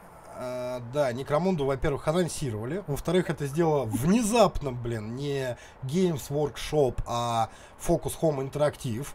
Да, 0.92 1.12
Некромунду, 1.12 1.66
во-первых, 1.66 2.08
анонсировали. 2.08 2.82
Во-вторых, 2.88 3.30
это 3.30 3.46
сделало 3.46 3.84
внезапно, 3.84 4.72
блин, 4.72 5.14
не 5.14 5.56
Games 5.84 6.30
Workshop, 6.30 7.00
а 7.06 7.48
Focus 7.78 8.14
Home 8.20 8.50
Interactive. 8.50 9.06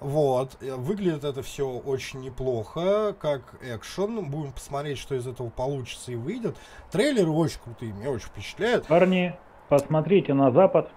Вот. 0.00 0.58
Э, 0.60 0.74
Выглядит 0.74 1.24
это 1.24 1.42
все 1.42 1.66
очень 1.68 2.20
неплохо, 2.20 3.14
как 3.18 3.54
экшен. 3.62 4.26
Будем 4.26 4.52
посмотреть, 4.52 4.98
что 4.98 5.14
из 5.14 5.26
этого 5.26 5.48
получится 5.48 6.12
и 6.12 6.16
выйдет. 6.16 6.56
Трейлеры 6.90 7.30
очень 7.30 7.60
крутые, 7.62 7.92
меня 7.92 8.10
очень 8.10 8.26
впечатляют. 8.26 8.86
Парни, 8.86 9.34
посмотрите 9.68 10.34
на 10.34 10.50
запад, 10.50 10.90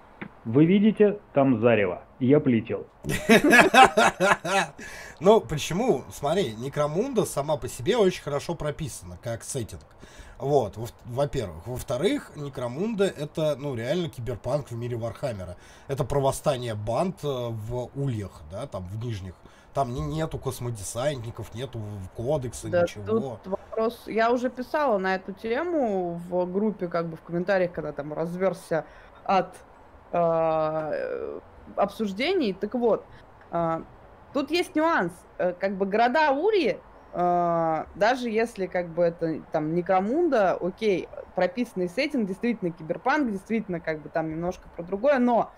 вы 0.44 0.66
видите, 0.66 1.18
там 1.34 1.60
зарево. 1.60 2.02
Я 2.20 2.40
полетел. 2.40 2.86
Ну, 5.18 5.40
почему? 5.40 6.04
Смотри, 6.12 6.52
Некромунда 6.52 7.24
сама 7.24 7.56
по 7.56 7.68
себе 7.68 7.96
очень 7.96 8.22
хорошо 8.22 8.54
прописана, 8.54 9.18
как 9.22 9.44
сеттинг. 9.44 9.80
Вот, 10.38 10.76
во- 10.76 10.86
во-первых. 11.06 11.66
Во-вторых, 11.66 12.32
Некромунда 12.36 13.04
это, 13.04 13.56
ну, 13.56 13.74
реально 13.74 14.08
киберпанк 14.10 14.70
в 14.70 14.74
мире 14.76 14.96
Вархаммера. 14.96 15.56
Это 15.88 16.04
про 16.04 16.20
восстание 16.20 16.74
банд 16.74 17.24
э, 17.24 17.26
в 17.28 17.90
ульях, 17.94 18.42
да, 18.50 18.66
там, 18.66 18.86
в 18.86 19.02
нижних. 19.04 19.34
Там 19.72 19.92
не, 19.94 20.00
нету 20.00 20.38
космодесантников, 20.38 21.54
нету 21.54 21.80
кодекса, 22.16 22.68
Да, 22.68 22.82
ничего. 22.82 23.38
тут 23.42 23.46
вопрос. 23.46 24.02
Я 24.06 24.30
уже 24.30 24.48
писала 24.50 24.98
на 24.98 25.14
эту 25.14 25.32
тему 25.32 26.20
в 26.28 26.46
группе, 26.52 26.88
как 26.88 27.06
бы 27.08 27.16
в 27.16 27.22
комментариях, 27.22 27.72
когда 27.72 27.92
там 27.92 28.12
разверзся 28.12 28.84
ад 29.24 29.54
э, 30.12 31.40
обсуждений. 31.76 32.52
Так 32.52 32.74
вот, 32.74 33.04
э, 33.50 33.82
тут 34.32 34.50
есть 34.50 34.74
нюанс. 34.74 35.12
Э, 35.38 35.52
Как 35.52 35.76
бы 35.76 35.86
города-ульи, 35.86 36.68
э, 36.68 36.78
даже 37.16 38.28
если 38.28 38.66
как 38.66 38.88
бы 38.88 39.04
это 39.04 39.40
там 39.50 39.74
Некромунда, 39.74 40.52
окей, 40.52 41.08
прописанный 41.34 41.88
сеттинг, 41.88 42.26
действительно 42.26 42.70
киберпанк, 42.70 43.30
действительно 43.30 43.80
как 43.80 44.00
бы 44.00 44.10
там 44.10 44.28
немножко 44.28 44.68
про 44.76 44.82
другое, 44.82 45.18
но 45.18 45.50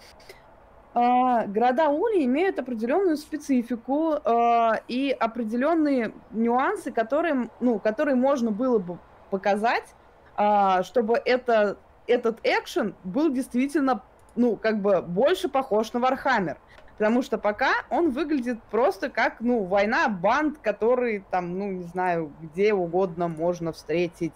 а, 0.95 1.47
города-ульи 1.47 2.25
имеют 2.25 2.59
определенную 2.59 3.17
специфику 3.17 4.15
а, 4.25 4.81
и 4.89 5.11
определенные 5.11 6.13
нюансы, 6.31 6.91
которые, 6.91 7.51
ну, 7.61 7.79
которые 7.79 8.17
можно 8.17 8.51
было 8.51 8.79
бы 8.79 8.99
показать, 9.31 9.95
а, 10.37 10.83
чтобы 10.83 11.21
это, 11.25 11.77
этот 12.07 12.41
экшен 12.43 12.95
был 13.05 13.31
действительно, 13.31 14.03
ну, 14.35 14.57
как 14.57 14.81
бы 14.81 15.03
больше 15.03 15.49
похож 15.49 15.93
на 15.93 16.01
Вархаммер. 16.01 16.59
Потому 16.99 17.23
что 17.23 17.39
пока 17.39 17.69
он 17.91 18.11
выглядит 18.11 18.59
просто 18.71 19.09
как, 19.09 19.37
ну, 19.41 19.63
война 19.63 20.09
банд, 20.09 20.59
которые 20.59 21.23
там, 21.31 21.57
ну, 21.57 21.71
не 21.71 21.85
знаю, 21.85 22.33
где 22.43 22.75
угодно 22.75 23.29
можно 23.29 23.73
встретить. 23.73 24.35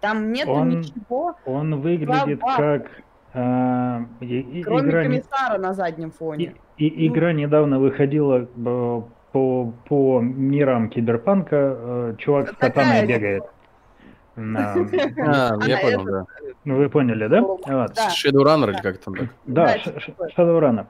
Там 0.00 0.30
нету 0.32 0.50
Он- 0.52 0.68
ничего, 0.68 1.34
Он 1.46 1.80
выглядит 1.80 2.40
Баба. 2.40 2.56
как 2.56 2.90
э, 3.32 4.00
и- 4.20 4.40
и- 4.40 4.62
кроме 4.62 4.88
игра, 4.90 5.02
не- 5.02 5.08
комиссара 5.08 5.58
на 5.58 5.72
заднем 5.72 6.10
фоне. 6.10 6.54
и- 6.76 6.86
и- 6.86 7.08
игра 7.08 7.32
недавно 7.32 7.78
выходила 7.80 8.42
э, 8.42 8.46
по, 9.32 9.72
по 9.88 10.20
мирам 10.20 10.90
киберпанка. 10.90 11.56
э, 11.56 12.14
чувак 12.18 12.50
с 12.50 12.52
катаной 12.56 13.06
бегает. 13.06 13.44
На- 14.36 14.74
А, 15.16 15.66
я 15.66 15.78
понял, 15.78 16.04
да. 16.04 16.26
Ну, 16.64 16.76
вы 16.76 16.88
поняли, 16.90 17.26
да? 17.28 17.40
Shadowrunner 17.40 18.70
или 18.72 18.80
как 18.82 18.98
там, 18.98 19.14
да? 19.46 19.76
Shadowrunner. 20.36 20.86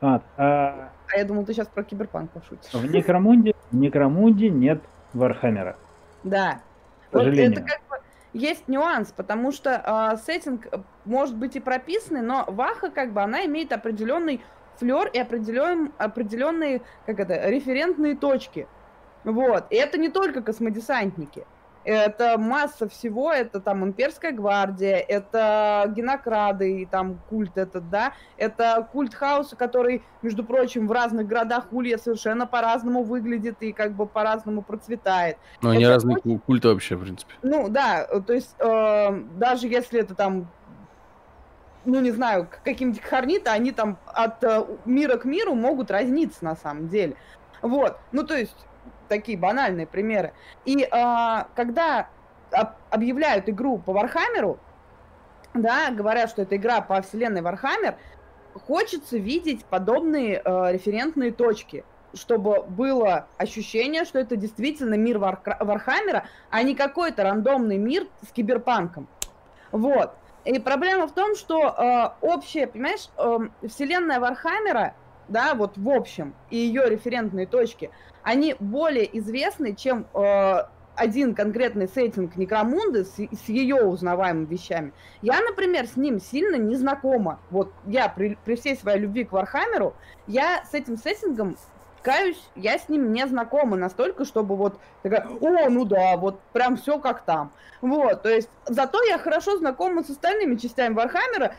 Вот, 0.00 0.22
а 0.36 0.90
А 1.12 1.16
я 1.16 1.24
думал, 1.24 1.44
ты 1.44 1.52
сейчас 1.52 1.68
про 1.68 1.82
киберпанк 1.82 2.30
пошутишь. 2.30 2.72
в 2.72 2.92
Некромунде, 2.92 3.54
в 3.70 3.76
Некромунде 3.76 4.50
нет 4.50 4.82
Вархаммера. 5.12 5.76
Да. 6.22 6.60
К 7.10 7.14
Вот 7.14 7.26
это 7.26 7.60
как 7.60 7.80
бы 7.88 7.96
есть 8.32 8.66
нюанс, 8.68 9.12
потому 9.12 9.52
что 9.52 9.80
а, 9.84 10.16
сеттинг 10.16 10.66
э, 10.72 10.78
может 11.04 11.36
быть 11.36 11.54
и 11.54 11.60
прописанный, 11.60 12.22
но 12.22 12.44
Ваха 12.48 12.90
как 12.90 13.12
бы 13.12 13.22
она 13.22 13.44
имеет 13.46 13.72
определенный 13.72 14.42
флер 14.76 15.08
и 15.08 15.18
определен, 15.18 15.92
определенные, 15.98 16.82
как 17.06 17.20
это, 17.20 17.48
референтные 17.48 18.16
точки. 18.16 18.66
Вот. 19.22 19.66
И 19.70 19.76
это 19.76 19.98
не 19.98 20.08
только 20.08 20.42
космодесантники. 20.42 21.46
Это 21.84 22.38
масса 22.38 22.88
всего, 22.88 23.30
это 23.30 23.60
там 23.60 23.84
имперская 23.84 24.32
гвардия, 24.32 24.96
это 24.96 25.84
генокрады 25.94 26.80
и 26.80 26.86
там 26.86 27.20
культ 27.28 27.58
этот, 27.58 27.90
да, 27.90 28.14
это 28.38 28.88
культ 28.90 29.14
хаоса, 29.14 29.54
который, 29.54 30.02
между 30.22 30.44
прочим, 30.44 30.88
в 30.88 30.92
разных 30.92 31.26
городах 31.26 31.66
Улья 31.72 31.98
совершенно 31.98 32.46
по-разному 32.46 33.02
выглядит 33.02 33.56
и 33.60 33.72
как 33.72 33.92
бы 33.92 34.06
по-разному 34.06 34.62
процветает. 34.62 35.36
Ну, 35.60 35.70
они 35.70 35.84
Это 35.84 35.92
разные 35.92 36.16
ку- 36.16 36.38
культы 36.38 36.68
вообще, 36.68 36.96
в 36.96 37.02
принципе. 37.02 37.34
Ну 37.42 37.68
да, 37.68 38.04
то 38.04 38.32
есть 38.32 38.54
э, 38.58 39.22
даже 39.36 39.68
если 39.68 40.00
это 40.00 40.14
там, 40.14 40.48
ну 41.84 42.00
не 42.00 42.12
знаю, 42.12 42.48
каким-нибудь 42.64 43.02
хорнита, 43.02 43.52
они 43.52 43.72
там 43.72 43.98
от 44.06 44.42
э, 44.42 44.64
мира 44.86 45.18
к 45.18 45.26
миру 45.26 45.54
могут 45.54 45.90
разниться 45.90 46.44
на 46.44 46.56
самом 46.56 46.88
деле. 46.88 47.16
Вот, 47.60 47.98
ну 48.12 48.24
то 48.24 48.36
есть 48.36 48.56
такие 49.08 49.38
банальные 49.38 49.86
примеры. 49.86 50.32
И 50.64 50.82
э, 50.82 51.44
когда 51.54 52.08
об- 52.50 52.76
объявляют 52.90 53.48
игру 53.48 53.78
по 53.78 53.92
Вархаммеру, 53.92 54.58
да, 55.54 55.90
говорят, 55.90 56.30
что 56.30 56.42
это 56.42 56.56
игра 56.56 56.80
по 56.80 57.00
вселенной 57.02 57.42
Вархаммер, 57.42 57.96
хочется 58.66 59.18
видеть 59.18 59.64
подобные 59.64 60.42
э, 60.44 60.72
референтные 60.72 61.32
точки, 61.32 61.84
чтобы 62.12 62.62
было 62.62 63.26
ощущение, 63.38 64.04
что 64.04 64.18
это 64.18 64.36
действительно 64.36 64.94
мир 64.94 65.18
Вархаммера, 65.18 66.26
а 66.50 66.62
не 66.62 66.74
какой-то 66.74 67.24
рандомный 67.24 67.78
мир 67.78 68.06
с 68.26 68.32
киберпанком. 68.32 69.08
Вот. 69.72 70.14
И 70.44 70.58
проблема 70.58 71.06
в 71.08 71.12
том, 71.12 71.34
что 71.34 71.60
э, 71.60 72.26
общая, 72.26 72.66
понимаешь, 72.66 73.08
э, 73.16 73.38
вселенная 73.66 74.20
Вархаммера, 74.20 74.94
да, 75.28 75.54
вот 75.54 75.76
в 75.76 75.88
общем, 75.88 76.34
и 76.50 76.56
ее 76.56 76.88
референтные 76.88 77.46
точки, 77.46 77.90
они 78.22 78.56
более 78.58 79.18
известны, 79.18 79.74
чем 79.74 80.06
э, 80.14 80.56
один 80.96 81.34
конкретный 81.34 81.88
сеттинг 81.88 82.36
Некромунды 82.36 83.04
с, 83.04 83.14
с 83.16 83.48
ее 83.48 83.76
узнаваемыми 83.76 84.46
вещами. 84.46 84.92
Я, 85.22 85.40
например, 85.40 85.86
с 85.86 85.96
ним 85.96 86.20
сильно 86.20 86.56
не 86.56 86.76
знакома. 86.76 87.40
Вот 87.50 87.72
я 87.86 88.08
при, 88.08 88.38
при 88.44 88.56
всей 88.56 88.76
своей 88.76 89.00
любви 89.00 89.24
к 89.24 89.32
Вархаммеру, 89.32 89.94
я 90.26 90.64
с 90.64 90.74
этим 90.74 90.96
сеттингом 90.96 91.56
каюсь, 92.04 92.40
я 92.54 92.78
с 92.78 92.88
ним 92.88 93.12
не 93.12 93.26
знакома 93.26 93.76
настолько, 93.76 94.24
чтобы 94.24 94.56
вот 94.56 94.78
такая, 95.02 95.26
о, 95.40 95.68
ну 95.70 95.84
да, 95.84 96.16
вот 96.16 96.38
прям 96.52 96.76
все 96.76 96.98
как 96.98 97.22
там. 97.22 97.50
Вот, 97.80 98.22
то 98.22 98.28
есть, 98.28 98.48
зато 98.66 99.02
я 99.02 99.18
хорошо 99.18 99.56
знакома 99.58 100.04
с 100.04 100.10
остальными 100.10 100.56
частями 100.56 100.94
Вархаммера, 100.94 101.54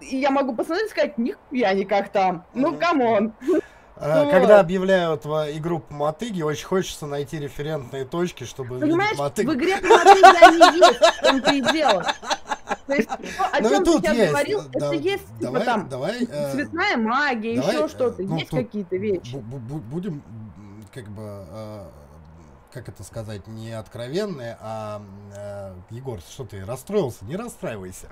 и 0.00 0.16
я 0.16 0.30
могу 0.30 0.54
посмотреть 0.54 0.88
и 0.88 0.90
сказать, 0.90 1.18
нихуя 1.18 1.72
не 1.72 1.84
как 1.84 2.10
там. 2.10 2.44
Ну, 2.54 2.76
come 2.76 3.08
on. 3.08 3.32
А, 3.98 4.30
когда 4.30 4.60
объявляют 4.60 5.24
игру 5.24 5.78
по 5.78 5.94
мотыге, 5.94 6.44
очень 6.44 6.66
хочется 6.66 7.06
найти 7.06 7.38
референтные 7.38 8.04
точки, 8.04 8.44
чтобы 8.44 8.78
Понимаешь, 8.78 9.16
в 9.16 9.54
игре 9.54 9.78
по 9.78 9.88
мотыге 9.88 10.26
они 10.42 10.58
есть, 10.76 11.54
и 11.54 11.72
дело. 11.72 12.04
То 12.86 12.94
есть, 12.94 13.08
о 13.52 13.60
ну, 13.60 13.68
чем 13.68 13.84
ты 13.84 13.92
сейчас 13.92 14.16
есть. 14.16 14.30
говорил, 14.30 14.62
да, 14.72 14.86
это 14.86 14.94
есть, 14.94 15.26
типа, 15.26 15.40
давай, 15.40 15.60
типа 15.60 15.64
там, 15.64 15.88
давай, 15.88 16.24
э, 16.24 16.52
цветная 16.52 16.96
магия, 16.96 17.56
давай, 17.56 17.76
еще 17.76 17.88
что-то, 17.88 18.22
ну, 18.22 18.36
есть 18.36 18.50
какие-то 18.50 18.96
вещи. 18.96 19.36
Будем, 19.36 20.22
как 20.92 21.08
бы, 21.08 21.22
э, 21.48 21.84
как 22.72 22.88
это 22.88 23.02
сказать, 23.04 23.46
не 23.46 23.72
откровенные, 23.72 24.58
а 24.60 25.02
э, 25.34 25.74
Егор, 25.90 26.20
что 26.20 26.44
ты 26.44 26.64
расстроился? 26.64 27.24
Не 27.24 27.36
расстраивайся. 27.36 28.08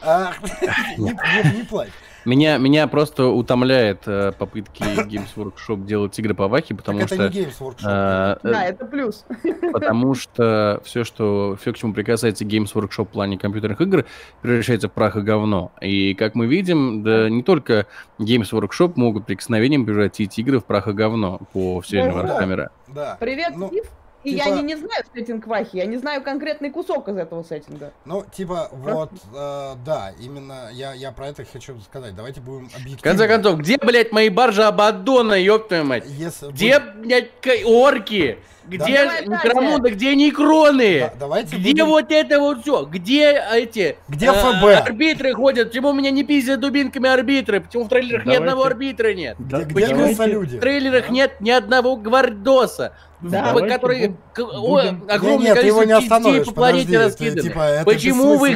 А, 0.00 0.34
не 0.96 1.64
плачь. 1.64 1.92
Меня, 2.24 2.56
меня 2.58 2.86
просто 2.88 3.26
утомляет 3.26 4.02
э, 4.06 4.32
попытки 4.38 4.82
Games 5.08 5.28
Workshop 5.36 5.84
делать 5.84 6.18
игры 6.18 6.34
по 6.34 6.48
Вахе, 6.48 6.74
потому 6.74 7.00
так 7.00 7.08
что... 7.08 7.24
Это 7.24 7.34
не 7.34 7.44
Games 7.44 7.58
Workshop. 7.58 7.84
Э, 7.84 8.36
да, 8.42 8.64
это 8.64 8.86
плюс. 8.86 9.24
Потому 9.72 10.14
что 10.14 10.80
все, 10.84 11.04
что 11.04 11.56
все, 11.60 11.72
к 11.72 11.76
чему 11.76 11.92
прикасается 11.92 12.44
Games 12.44 12.72
Workshop 12.72 13.06
в 13.06 13.08
плане 13.08 13.38
компьютерных 13.38 13.80
игр, 13.80 14.06
превращается 14.40 14.88
в 14.88 14.92
прах 14.92 15.16
и 15.16 15.20
говно. 15.20 15.72
И 15.80 16.14
как 16.14 16.34
мы 16.34 16.46
видим, 16.46 17.02
да 17.02 17.28
не 17.28 17.42
только 17.42 17.86
Games 18.18 18.50
Workshop 18.52 18.92
могут 18.96 19.26
прикосновением 19.26 19.84
превратить 19.84 20.38
игры 20.38 20.60
в 20.60 20.64
прах 20.64 20.88
и 20.88 20.92
говно 20.92 21.40
по 21.52 21.80
вселенной 21.80 22.14
Вархаммера. 22.14 22.70
Да. 22.88 23.16
Привет, 23.20 23.52
ну, 23.56 23.68
Стив. 23.68 23.84
И 24.24 24.32
типа... 24.32 24.48
я 24.48 24.54
не, 24.56 24.62
не 24.62 24.76
знаю 24.76 25.04
сеттинг 25.14 25.46
Вахи, 25.46 25.76
я 25.76 25.86
не 25.86 25.98
знаю 25.98 26.22
конкретный 26.22 26.70
кусок 26.70 27.08
из 27.08 27.16
этого 27.16 27.42
сеттинга. 27.42 27.92
Ну, 28.06 28.24
типа, 28.32 28.70
вот, 28.72 29.10
э, 29.34 29.74
да, 29.84 30.12
именно 30.18 30.70
я, 30.72 30.94
я 30.94 31.12
про 31.12 31.28
это 31.28 31.44
хочу 31.44 31.78
сказать. 31.80 32.16
Давайте 32.16 32.40
будем 32.40 32.66
объективны. 32.74 32.98
В 32.98 33.02
конце 33.02 33.28
концов, 33.28 33.58
где, 33.58 33.76
блядь, 33.76 34.12
мои 34.12 34.30
баржи 34.30 34.62
Абаддона, 34.62 35.34
ёб 35.34 35.68
твою 35.68 35.84
мать? 35.84 36.04
Если 36.06 36.50
где, 36.50 36.80
будет... 36.80 37.00
блядь, 37.00 37.64
орки? 37.64 38.38
Где 38.66 39.04
да, 39.04 39.20
Некромунда, 39.20 39.90
где 39.90 40.14
Некроны? 40.14 41.00
Да, 41.00 41.12
давайте 41.20 41.56
где 41.56 41.70
будем... 41.70 41.86
вот 41.86 42.10
это 42.10 42.40
вот 42.40 42.62
все? 42.62 42.84
Где 42.84 43.42
эти... 43.52 43.96
Где 44.08 44.26
э, 44.26 44.32
ФБ? 44.32 44.86
Арбитры 44.86 45.34
ходят? 45.34 45.68
Почему 45.68 45.92
меня 45.92 46.10
не 46.10 46.24
пиздят 46.24 46.60
дубинками 46.60 47.08
арбитры? 47.08 47.60
Почему 47.60 47.84
в 47.84 47.88
трейлерах 47.88 48.24
давайте... 48.24 48.42
ни 48.42 48.46
одного 48.46 48.64
арбитра 48.64 49.12
нет? 49.12 49.36
Да, 49.38 49.62
где 49.62 49.74
Почему 49.74 50.26
люди? 50.26 50.56
в 50.56 50.60
трейлерах 50.60 51.06
да? 51.08 51.12
нет 51.12 51.40
ни 51.40 51.50
одного 51.50 51.96
гвардоса? 51.96 52.92
Да, 53.20 53.54
который 53.54 54.16
будем... 54.34 55.04
огромное 55.08 55.38
нет, 55.38 55.40
нет, 55.40 55.54
количество 55.54 55.66
его 55.66 55.84
не 55.84 55.92
остановишь, 55.92 56.46
по 56.46 56.52
планете 56.52 56.98
раскиданы. 56.98 57.42
Типа, 57.42 57.82
Почему 57.84 58.36
вы... 58.36 58.54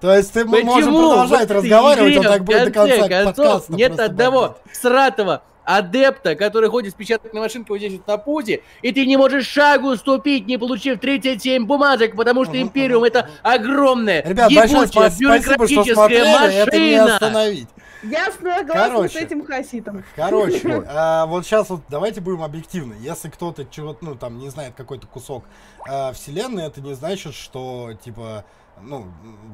То 0.00 0.14
есть 0.14 0.32
ты 0.32 0.44
Почему? 0.44 0.64
можем 0.64 0.94
продолжать 0.94 1.50
разговаривать, 1.50 2.16
он 2.16 2.24
так 2.24 2.44
будет 2.44 2.64
до 2.64 2.70
конца 2.72 3.24
подкаста. 3.24 3.72
Нет 3.72 4.00
одного 4.00 4.58
сратого 4.72 5.42
адепта, 5.64 6.34
который 6.34 6.68
ходит 6.68 6.92
с 6.92 6.94
печатной 6.94 7.40
машинкой 7.40 7.74
вот 7.74 7.78
здесь 7.78 7.92
вот 7.98 8.06
на 8.06 8.18
пузе, 8.18 8.62
и 8.82 8.92
ты 8.92 9.06
не 9.06 9.16
можешь 9.16 9.46
шагу 9.46 9.96
ступить, 9.96 10.46
не 10.46 10.58
получив 10.58 11.00
37 11.00 11.64
бумажек, 11.66 12.16
потому 12.16 12.44
что 12.44 12.60
Империум 12.60 13.04
это 13.04 13.28
огромная, 13.42 14.22
Ребят, 14.22 14.50
ебучая, 14.50 15.10
бюрократическая 15.18 15.94
что 15.94 16.40
машина. 16.40 16.52
Это 16.52 16.78
не 16.78 16.94
остановить. 16.96 17.68
Я 18.02 18.32
согласна 18.32 18.72
короче, 18.72 19.18
с 19.18 19.22
этим 19.22 19.46
хаситом. 19.46 20.04
Короче, 20.16 20.84
а, 20.88 21.26
вот 21.26 21.46
сейчас 21.46 21.70
вот 21.70 21.82
давайте 21.88 22.20
будем 22.20 22.42
объективны. 22.42 22.96
Если 23.00 23.28
кто-то 23.28 23.64
чего-то, 23.64 24.04
ну 24.04 24.14
там, 24.16 24.38
не 24.38 24.48
знает 24.48 24.74
какой-то 24.74 25.06
кусок 25.06 25.44
а, 25.88 26.12
вселенной, 26.12 26.66
это 26.66 26.80
не 26.80 26.94
значит, 26.94 27.34
что 27.34 27.92
типа, 28.04 28.44
ну, 28.80 29.06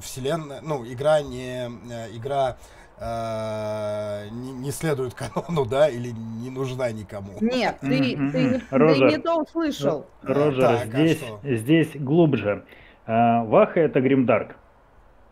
вселенная, 0.02 0.61
ну, 0.62 0.86
игра 0.86 1.20
не 1.20 1.66
а, 1.66 2.09
игра 2.11 2.56
э, 3.01 4.28
не, 4.30 4.53
не 4.53 4.70
следует 4.70 5.14
канону, 5.14 5.64
да, 5.64 5.88
или 5.88 6.11
не 6.11 6.51
нужна 6.51 6.90
никому. 6.92 7.32
Нет, 7.40 7.78
ты, 7.80 7.88
ты, 7.88 7.99
не, 7.99 8.62
Рожер, 8.70 9.11
ты 9.11 9.16
не 9.16 9.22
то 9.22 9.42
услышал. 9.42 10.07
Рожер, 10.22 10.61
так, 10.61 10.86
здесь, 10.86 11.22
а 11.22 11.55
здесь 11.55 11.90
глубже. 11.94 12.64
А, 13.07 13.44
Ваха 13.44 13.80
это 13.80 14.01
гримдарк. 14.01 14.57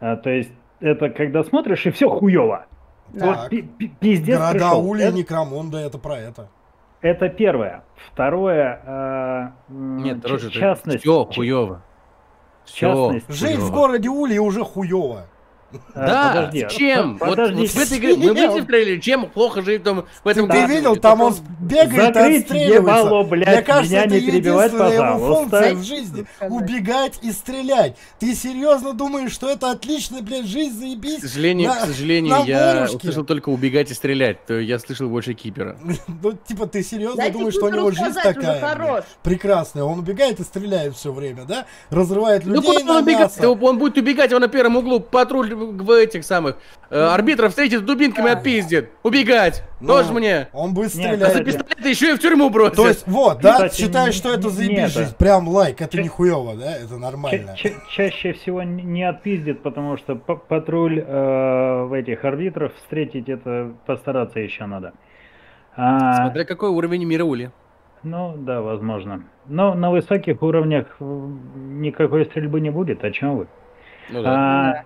А, 0.01 0.17
то 0.17 0.31
есть 0.31 0.53
это 0.81 1.11
когда 1.11 1.43
смотришь 1.43 1.87
и 1.87 1.91
все 1.91 2.09
хуево. 2.09 2.67
Вот 3.12 3.51
пиздец 4.01 4.39
Города 4.39 4.53
пришел. 4.53 4.89
Ули 4.89 5.09
и 5.09 5.12
Некромонда, 5.12 5.79
это 5.79 5.99
про 5.99 6.19
это. 6.19 6.49
Это 7.01 7.29
первое. 7.29 7.85
Второе, 8.12 8.81
э, 8.85 9.73
Нет, 9.73 10.27
Рожер, 10.27 10.51
частность. 10.51 11.01
Все 11.01 11.25
хуево. 11.25 11.83
Все. 12.64 13.21
Жить 13.29 13.59
в 13.59 13.73
городе 13.73 14.09
Ули 14.09 14.39
уже 14.39 14.64
хуево. 14.64 15.27
А, 15.95 16.07
да, 16.07 16.29
подожди, 16.29 16.67
чем? 16.71 17.19
Подожди. 17.19 17.55
Вот, 17.55 17.62
вот 17.62 17.71
в 17.71 17.79
этой 17.79 17.99
игре, 17.99 18.17
мы 18.17 18.35
видели 18.35 18.61
в 18.61 18.67
трейлере, 18.67 19.01
чем 19.01 19.29
плохо 19.29 19.62
жить 19.62 19.83
там 19.83 20.07
в 20.23 20.29
этом 20.29 20.49
Ты 20.49 20.67
видел, 20.67 20.97
там 20.97 21.21
он 21.21 21.35
бегает 21.61 22.17
и 22.17 22.37
отстреливается. 22.39 22.55
Ебало, 22.55 23.23
блядь, 23.25 23.49
Мне 23.49 23.62
кажется, 23.62 23.95
меня 23.95 24.07
не 24.07 24.21
перебивать, 24.21 24.73
его 24.73 25.35
функция 25.35 25.75
в 25.75 25.83
жизни. 25.83 26.27
Убегать 26.41 27.19
и 27.23 27.33
стрелять. 27.33 27.97
Ты 28.19 28.35
серьезно 28.35 28.93
думаешь, 28.93 29.33
что 29.33 29.51
это 29.51 29.71
отлично, 29.71 30.23
блядь, 30.23 30.47
жизнь 30.47 30.79
заебись? 30.79 31.19
К 31.19 31.27
сожалению, 31.27 31.71
на, 31.71 31.77
к 31.77 31.87
сожалению, 31.87 32.37
я 32.47 32.89
услышал 32.93 33.25
только 33.25 33.49
убегать 33.49 33.91
и 33.91 33.95
стрелять. 33.95 34.45
То 34.47 34.59
я 34.59 34.79
слышал 34.79 35.09
больше 35.09 35.35
кипера. 35.35 35.77
Ну, 36.23 36.33
типа, 36.33 36.67
ты 36.67 36.83
серьезно 36.83 37.31
думаешь, 37.31 37.55
что 37.55 37.67
у 37.67 37.71
него 37.71 37.91
жизнь 37.91 38.14
такая? 38.14 39.05
Прекрасная. 39.23 39.85
Он 39.85 39.99
убегает 39.99 40.41
и 40.41 40.43
стреляет 40.45 40.97
все 40.97 41.12
время, 41.12 41.45
да? 41.45 41.67
Разрывает 41.91 42.45
ну, 42.45 42.55
людей 42.55 42.83
на 42.85 43.01
мясо. 43.01 43.49
Он 43.49 43.79
будет 43.79 43.97
убегать, 43.99 44.31
его 44.31 44.41
на 44.41 44.49
первом 44.49 44.77
углу 44.77 45.01
патруль 45.01 45.55
в 45.73 45.91
этих 45.91 46.25
самых 46.25 46.57
э, 46.91 46.99
арбитров 46.99 47.51
встретит 47.51 47.81
с 47.81 47.83
дубинками, 47.83 48.31
отпиздит. 48.31 48.91
Убегать. 49.03 49.62
Ну, 49.81 49.89
Тоже 49.89 50.12
мне. 50.12 50.49
Он 50.53 50.75
будет 50.75 50.91
стрелять. 50.91 51.23
А 51.23 51.31
за 51.33 51.45
пистолет 51.45 51.85
еще 51.85 52.12
и 52.12 52.14
в 52.14 52.21
тюрьму 52.21 52.51
бросит. 52.51 52.77
То 52.77 52.89
есть, 52.89 53.07
вот, 53.07 53.41
да, 53.41 53.55
Кстати, 53.55 53.81
считаешь, 53.81 54.14
что 54.14 54.33
это 54.33 54.49
заебись 54.49 54.93
жизнь. 54.93 55.14
Прям 55.17 55.49
лайк, 55.49 55.81
это 55.81 56.01
не 56.01 56.09
хуево, 56.09 56.55
да? 56.55 56.77
Это 56.77 56.97
нормально. 56.97 57.55
Ча 57.57 57.71
чаще 57.91 58.33
всего 58.33 58.62
не 58.62 59.03
отпиздит, 59.03 59.62
потому 59.62 59.97
что 59.97 60.17
патруль 60.17 61.01
э, 61.01 61.85
в 61.85 61.93
этих 61.93 62.25
арбитров 62.25 62.73
встретить 62.77 63.29
это 63.29 63.73
постараться 63.87 64.41
еще 64.41 64.67
надо. 64.67 64.93
А... 65.77 66.25
Смотря 66.25 66.45
какой 66.45 66.71
уровень 66.71 67.05
мира 67.05 67.25
Ули. 67.25 67.51
Ну, 68.03 68.35
да, 68.37 68.62
возможно. 68.62 69.25
Но 69.47 69.75
на 69.75 69.91
высоких 69.91 70.43
уровнях 70.43 70.87
никакой 71.01 72.25
стрельбы 72.27 72.61
не 72.61 72.71
будет, 72.71 73.05
о 73.05 73.11
чем 73.11 73.39
вы? 73.39 73.49
Ну, 74.11 74.23
да. 74.23 74.31
а, 74.31 74.85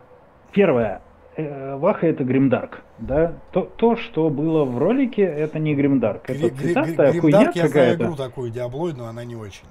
Первое. 0.53 1.01
Э, 1.37 1.77
Ваха 1.77 2.07
это 2.07 2.25
гримдарк, 2.25 2.83
да? 2.99 3.35
То, 3.53 3.63
то, 3.63 3.97
что 3.97 4.29
было 4.31 4.65
в 4.65 4.79
ролике, 4.79 5.23
это 5.23 5.59
не 5.59 5.75
гримдарк. 5.75 6.29
Это 6.29 6.55
цветастая 6.55 7.21
хуйня 7.21 7.53
я 7.55 7.69
знаю 7.69 7.95
игру 7.95 8.17
такую, 8.17 8.51
Диаблоид, 8.51 8.97
но 8.97 9.07
она 9.07 9.25
не 9.25 9.37
очень. 9.37 9.67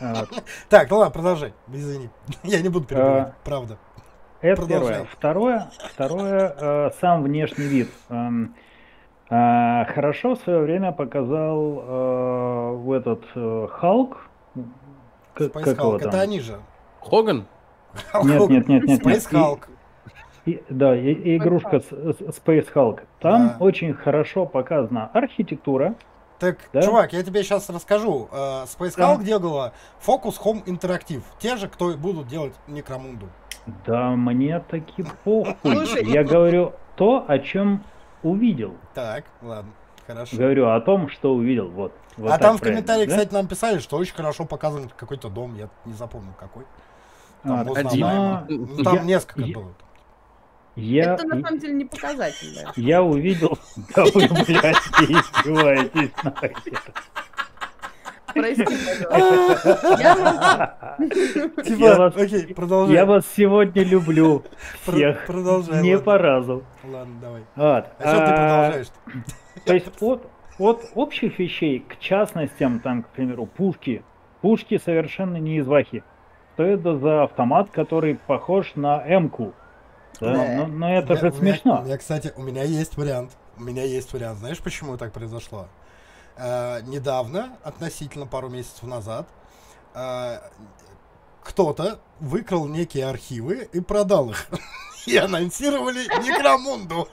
А, 0.00 0.24
так, 0.68 0.88
ну 0.90 0.98
ладно, 0.98 1.12
продолжай. 1.12 1.52
Извини. 1.72 2.10
Я 2.42 2.60
не 2.60 2.68
буду 2.68 2.86
перебивать, 2.86 3.28
а, 3.28 3.34
правда. 3.44 3.78
Это 4.40 4.66
первое. 4.66 5.04
Второе, 5.04 5.70
второе 5.92 6.54
э, 6.58 6.90
сам 7.00 7.22
внешний 7.22 7.64
вид. 7.64 7.88
Эм, 8.08 8.54
э, 9.30 9.84
хорошо 9.94 10.34
в 10.34 10.38
свое 10.40 10.60
время 10.60 10.90
показал 10.92 12.78
в 12.78 12.92
этот 12.92 13.24
Халк. 13.70 14.26
Space 15.36 15.76
Hulk, 15.76 16.00
это 16.00 16.20
они 16.20 16.40
же. 16.40 16.58
Хоган? 17.00 17.46
Нет, 18.24 18.48
нет, 18.48 18.68
нет, 18.68 18.84
нет. 18.84 19.00
Space 19.00 19.30
Hulk. 19.30 19.68
И, 20.44 20.62
да, 20.68 20.96
и, 20.96 21.12
и 21.12 21.36
игрушка 21.36 21.76
Space 21.76 22.72
Hulk. 22.74 23.02
Там 23.20 23.48
да. 23.48 23.56
очень 23.60 23.94
хорошо 23.94 24.44
показана 24.44 25.10
архитектура. 25.12 25.94
Так, 26.38 26.58
да? 26.72 26.82
чувак, 26.82 27.12
я 27.12 27.22
тебе 27.22 27.44
сейчас 27.44 27.70
расскажу. 27.70 28.28
Space 28.32 28.94
да. 28.96 29.14
Hulk 29.14 29.22
делала 29.22 29.72
Focus 30.04 30.34
Home 30.44 30.64
Interactive. 30.64 31.22
Те 31.38 31.56
же, 31.56 31.68
кто 31.68 31.96
будут 31.96 32.26
делать 32.26 32.54
Некромунду. 32.66 33.28
Да, 33.86 34.10
мне 34.10 34.58
таки 34.58 35.04
похуй. 35.22 36.10
Я 36.10 36.24
говорю 36.24 36.72
то, 36.96 37.24
о 37.28 37.38
чем 37.38 37.84
увидел. 38.24 38.74
Так, 38.94 39.24
ладно. 39.40 39.70
Хорошо. 40.04 40.36
Говорю 40.36 40.68
о 40.70 40.80
том, 40.80 41.08
что 41.08 41.34
увидел. 41.34 41.68
Вот. 41.68 41.92
вот 42.16 42.32
а 42.32 42.38
там 42.38 42.58
в 42.58 42.60
комментариях, 42.60 43.08
да? 43.08 43.14
кстати, 43.14 43.32
нам 43.32 43.46
писали, 43.46 43.78
что 43.78 43.96
очень 43.96 44.14
хорошо 44.14 44.44
показан 44.44 44.90
какой-то 44.96 45.28
дом. 45.28 45.54
Я 45.54 45.68
не 45.84 45.92
запомнил 45.92 46.32
какой. 46.38 46.64
Там 47.44 47.60
А, 47.60 47.64
но 47.64 48.44
Ну, 48.48 48.84
Там 48.84 48.94
я- 48.96 49.02
несколько 49.02 49.42
я- 49.42 49.54
было. 49.54 49.72
Я, 50.74 51.14
Это 51.14 51.26
на 51.26 51.40
самом 51.42 51.58
деле 51.58 51.74
не 51.74 51.84
показатель, 51.84 52.54
да. 52.54 52.72
я 52.76 53.02
увидел... 53.02 53.58
Да 53.94 54.04
вы, 54.04 54.26
блядь, 54.28 54.76
издеваетесь 55.00 56.10
нахер. 56.24 56.80
Прости, 58.34 58.64
пожалуйста. 58.64 59.98
Я 60.00 60.96
Типа, 61.62 61.78
Я 61.78 61.96
вас- 61.98 62.16
окей, 62.16 62.54
продолжай. 62.54 62.94
Я 62.94 63.04
вас 63.06 63.26
сегодня 63.36 63.84
люблю 63.84 64.44
всех. 64.86 65.26
Продолжай. 65.26 65.82
Не 65.82 65.98
по 65.98 66.16
разу. 66.16 66.64
Ладно, 66.84 67.14
давай. 67.20 67.42
А 67.56 67.82
что 67.82 68.00
ты 68.00 68.08
А, 68.08 68.36
продолжаешь? 68.36 68.86
То 69.66 69.74
есть 69.74 69.90
от, 70.00 70.26
от 70.58 70.84
общих 70.94 71.38
вещей 71.38 71.80
к 71.86 71.98
частностям, 71.98 72.80
там, 72.80 73.02
к 73.02 73.08
примеру, 73.08 73.44
пушки. 73.44 74.02
Пушки 74.40 74.78
совершенно 74.82 75.36
не 75.36 75.58
из 75.58 75.66
вахи. 75.66 76.02
Что 76.54 76.64
это 76.64 76.96
за 76.96 77.24
автомат, 77.24 77.70
который 77.70 78.14
похож 78.26 78.72
на 78.74 79.02
М-ку? 79.06 79.52
Да? 80.20 80.32
Да. 80.32 80.54
Но, 80.56 80.66
но 80.66 80.94
это 80.94 81.16
же 81.16 81.32
смешно. 81.32 81.80
У 81.80 81.84
меня, 81.84 81.98
кстати, 81.98 82.32
у 82.36 82.42
меня 82.42 82.62
есть 82.62 82.96
вариант. 82.96 83.32
У 83.56 83.62
меня 83.62 83.84
есть 83.84 84.12
вариант. 84.12 84.38
Знаешь, 84.38 84.58
почему 84.60 84.96
так 84.96 85.12
произошло? 85.12 85.68
Э, 86.36 86.80
недавно, 86.82 87.56
относительно 87.62 88.26
пару 88.26 88.48
месяцев 88.48 88.84
назад, 88.84 89.28
э, 89.94 90.38
кто-то 91.42 92.00
выкрал 92.20 92.66
некие 92.66 93.06
архивы 93.06 93.68
и 93.72 93.80
продал 93.80 94.30
их. 94.30 94.48
И 95.06 95.16
анонсировали 95.16 96.00
Некромунду. 96.24 97.08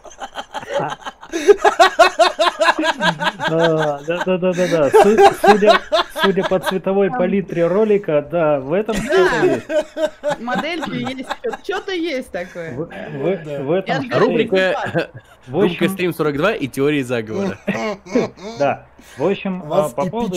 А, 3.52 4.00
Да-да-да-да-да. 4.06 4.90
Су- 4.90 5.18
Судя, 5.42 5.82
судя 6.22 6.44
по 6.44 6.60
цветовой 6.60 7.10
палитре 7.10 7.68
ролика, 7.68 8.22
да, 8.30 8.60
в 8.60 8.74
этом 8.74 8.96
что-то 8.96 9.46
есть. 9.46 9.68
Модельки 10.40 10.90
есть, 11.18 11.30
что-то 11.64 11.92
есть 11.92 12.32
такое. 12.32 12.74
в- 12.74 12.88
Да. 13.44 13.64
в 13.64 13.72
этом. 13.72 14.10
Рубрика, 14.20 15.10
рубрика 15.48 15.90
Стрим 15.90 16.14
42 16.14 16.54
и 16.54 16.68
теории 16.68 17.02
заговора. 17.02 17.58
да. 18.60 18.86
В 19.18 19.26
общем, 19.28 19.64
а, 19.64 19.68
Вас 19.68 19.94
по 19.94 20.06
поводу. 20.06 20.36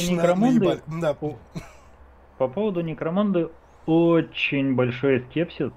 Да. 0.86 1.16
О. 1.20 1.36
По 2.38 2.48
поводу 2.48 2.80
некроманды 2.80 3.48
очень 3.86 4.74
большой 4.74 5.20
скепсис. 5.30 5.70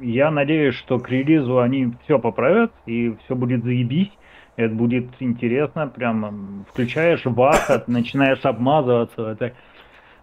Я 0.00 0.30
надеюсь, 0.30 0.74
что 0.74 0.98
к 0.98 1.08
релизу 1.08 1.58
они 1.60 1.92
все 2.04 2.18
поправят 2.18 2.72
и 2.86 3.16
все 3.24 3.34
будет 3.34 3.64
заебись. 3.64 4.10
Это 4.56 4.74
будет 4.74 5.06
интересно, 5.20 5.86
прям 5.86 6.64
включаешь 6.70 7.24
вахат, 7.24 7.86
начинаешь 7.88 8.44
обмазываться. 8.44 9.28
Это, 9.30 9.52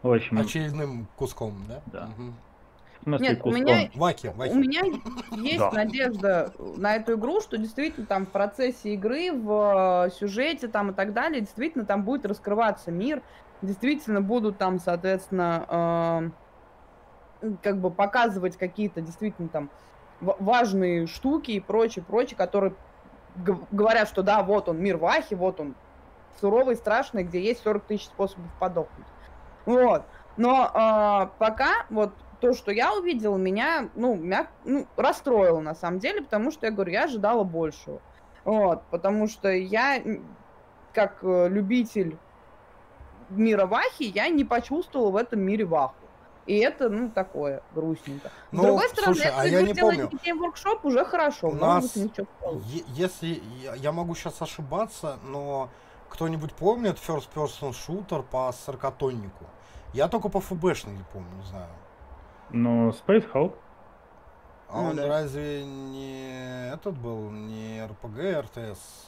в 0.04 0.12
общем, 0.12 0.40
Очередным 0.40 1.08
куском, 1.16 1.54
да? 1.70 1.82
Да. 1.92 2.10
Смысле 3.04 3.28
Нет, 3.30 3.42
у 3.44 3.52
меня- 3.52 3.90
Ваки, 3.96 4.28
У 4.28 4.32
ваки. 4.38 4.54
меня 4.56 4.82
есть 5.32 5.60
Да. 5.60 5.72
надежда 5.72 6.52
на 6.76 6.96
эту 6.96 7.14
игру, 7.16 7.40
что 7.40 7.58
действительно 7.58 8.06
там 8.08 8.26
в 8.26 8.30
процессе 8.30 8.94
игры, 8.96 9.32
в 9.32 10.08
э, 10.08 10.10
сюжете 10.12 10.68
там 10.68 10.90
и 10.90 10.94
так 10.94 11.14
далее, 11.14 11.42
действительно 11.42 11.86
там 11.86 12.04
будет 12.04 12.26
раскрываться 12.26 12.92
мир, 12.92 13.22
действительно 13.62 14.22
будут 14.22 14.58
там, 14.58 14.80
соответственно, 14.80 15.66
э, 15.70 16.30
как 17.62 17.80
бы 17.80 17.92
показывать 17.92 18.58
какие-то 18.58 19.02
действительно 19.02 19.50
там 19.50 19.70
ва- 20.22 20.38
важные 20.40 21.08
штуки 21.08 21.52
и 21.52 21.60
прочее, 21.60 22.04
прочее, 22.06 22.38
которые 22.38 22.74
говорят, 23.72 24.08
что 24.08 24.24
да, 24.24 24.44
вот 24.44 24.70
он 24.70 24.80
мир 24.80 24.98
Вахи, 24.98 25.34
вот 25.34 25.60
он 25.60 25.76
суровый, 26.40 26.76
страшный, 26.76 27.24
где 27.24 27.42
есть 27.42 27.64
40 27.64 27.84
тысяч 27.84 28.06
способов 28.06 28.50
подохнуть. 28.60 29.08
Вот. 29.66 30.04
Но 30.38 30.70
э, 30.74 31.38
пока 31.40 31.86
вот 31.90 32.14
то, 32.40 32.54
что 32.54 32.72
я 32.72 32.94
увидела, 32.94 33.38
меня, 33.38 33.90
ну, 33.96 34.16
мяг- 34.16 34.50
ну, 34.66 34.86
расстроило 34.98 35.62
на 35.62 35.76
самом 35.76 36.00
деле, 36.00 36.22
потому 36.22 36.52
что 36.52 36.66
я 36.66 36.72
говорю, 36.72 36.92
я 36.92 37.06
ожидала 37.06 37.44
большего. 37.44 38.02
Вот, 38.44 38.84
потому 38.92 39.28
что 39.28 39.50
я, 39.50 40.02
как 40.94 41.20
э, 41.24 41.48
любитель 41.50 42.18
мира 43.30 43.66
Вахи, 43.66 44.04
я 44.04 44.28
не 44.30 44.44
почувствовала 44.44 45.10
в 45.10 45.16
этом 45.16 45.40
мире 45.40 45.66
Ваху. 45.66 45.96
И 46.46 46.58
это, 46.60 46.89
ну, 46.89 47.10
такое 47.10 47.64
грустненько. 47.74 48.28
С 48.28 48.32
Ну, 48.52 48.64
другой 48.64 48.88
стороны, 48.89 49.16
слушай, 49.16 49.32
а 49.36 49.43
если 49.46 49.56
я 49.56 49.62
вы 49.62 49.68
не 49.68 49.74
делаете 49.74 50.08
помню. 50.08 50.48
Workshop, 50.52 50.80
уже 50.84 51.06
хорошо. 51.06 51.48
У 51.48 51.56
нас 51.56 51.98
Если 52.93 53.41
я, 53.64 53.74
я 53.76 53.91
могу 53.91 54.14
сейчас 54.16 54.41
ошибаться, 54.41 55.18
но 55.24 55.70
кто-нибудь 56.10 56.54
помнит 56.54 56.98
First 56.98 57.30
Person 57.34 57.72
Shooter 57.72 58.24
по 58.24 58.52
сорокатоннику? 58.52 59.46
Я 59.93 60.08
только 60.08 60.30
по 60.30 60.39
ФБшной 60.39 60.93
не 60.93 61.04
помню, 61.12 61.30
не 61.38 61.46
знаю. 61.46 61.70
Ну, 62.52 62.89
Space 62.89 63.26
Hulk. 63.34 63.54
А 64.70 64.82
Ну 64.82 64.89
он 64.89 64.96
да. 64.98 65.08
разве 65.08 65.64
не 65.64 66.72
этот 66.74 66.98
был, 66.98 67.30
не 67.32 67.84
РПГ, 67.86 68.46
РТС? 68.46 69.08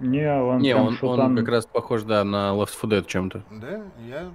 Не, 0.00 0.30
он 0.30 0.58
Не, 0.58 0.74
он, 0.76 0.96
он 1.02 1.36
как 1.36 1.48
раз 1.48 1.66
похож, 1.66 2.02
да, 2.02 2.22
на 2.24 2.52
Left 2.54 2.70
4 2.80 3.00
Dead 3.00 3.04
чем-то. 3.06 3.42
Да? 3.50 3.68
Я, 3.70 3.80
ну, 3.80 4.06
я- 4.06 4.30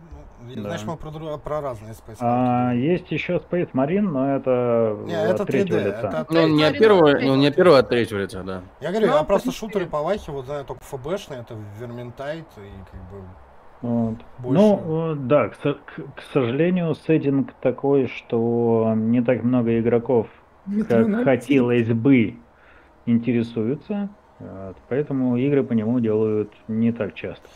Да. 0.56 0.62
знаешь, 0.62 0.84
мы 0.86 0.98
про, 0.98 1.38
про 1.38 1.62
разные 1.62 1.94
Space 1.94 2.18
А, 2.20 2.74
есть 2.74 3.12
еще 3.12 3.38
Space 3.38 3.72
Marine, 3.74 4.02
но 4.02 4.36
это 4.36 4.98
Не, 5.06 5.16
от 5.16 5.36
это 5.36 5.44
3D, 5.44 5.46
третьего 5.46 5.78
лица. 5.80 6.08
это 6.08 6.20
от 6.20 6.30
Ну, 6.32 6.48
не 6.48 6.64
от 6.64 6.78
первого, 6.78 7.20
ну, 7.20 7.36
не 7.36 7.48
от 7.48 7.56
первого, 7.56 7.78
а 7.78 7.80
от 7.82 7.90
третьего 7.90 8.20
лица, 8.20 8.44
да. 8.44 8.62
Я 8.82 8.92
говорю, 8.92 9.08
Ну, 9.08 9.14
я 9.18 9.24
просто 9.24 9.52
шутеры 9.52 9.86
по 9.86 10.02
Вахе 10.02 10.32
вот 10.32 10.46
знаю 10.46 10.66
только 10.66 10.84
ФБшные, 10.84 11.42
это 11.42 11.56
Верментайт 11.80 12.46
и 12.58 12.92
как 12.92 13.02
бы... 13.12 13.26
Вот. 13.82 14.16
Больше. 14.40 14.62
Ну, 14.62 15.12
э, 15.12 15.16
да, 15.16 15.50
к, 15.50 15.58
к- 15.58 15.76
к 16.16 16.22
сожалению, 16.32 16.96
сеттинг 16.96 17.54
такой, 17.62 18.08
что 18.08 18.94
не 18.96 19.22
так 19.22 19.44
много 19.44 19.78
игроков, 19.80 20.28
как 20.88 21.24
хотелось 21.26 21.90
бы, 21.90 22.38
интересуются. 23.06 24.10
Вот, 24.40 24.78
поэтому 24.90 25.38
игры 25.38 25.64
по 25.64 25.74
нему 25.74 26.00
делают 26.00 26.52
не 26.68 26.92
так 26.92 27.14
часто. 27.14 27.48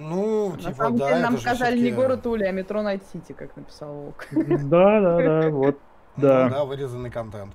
Ну, 0.00 0.50
На 0.52 0.58
типа, 0.58 0.74
самом 0.74 0.96
да, 0.98 1.08
деле 1.08 1.20
нам 1.20 1.34
это 1.34 1.42
же 1.42 1.48
сказали 1.48 1.78
не 1.80 1.90
город 1.90 2.26
Ули, 2.26 2.44
а 2.44 2.52
метро 2.52 2.82
Найт 2.82 3.02
Сити, 3.12 3.32
как 3.32 3.56
написал 3.56 3.92
Волк. 3.92 4.26
Да, 4.32 5.00
да, 5.00 5.16
да, 5.16 5.50
вот, 5.50 5.78
Ну 6.16 6.22
да. 6.22 6.48
да, 6.48 6.64
вырезанный 6.64 7.10
контент. 7.10 7.54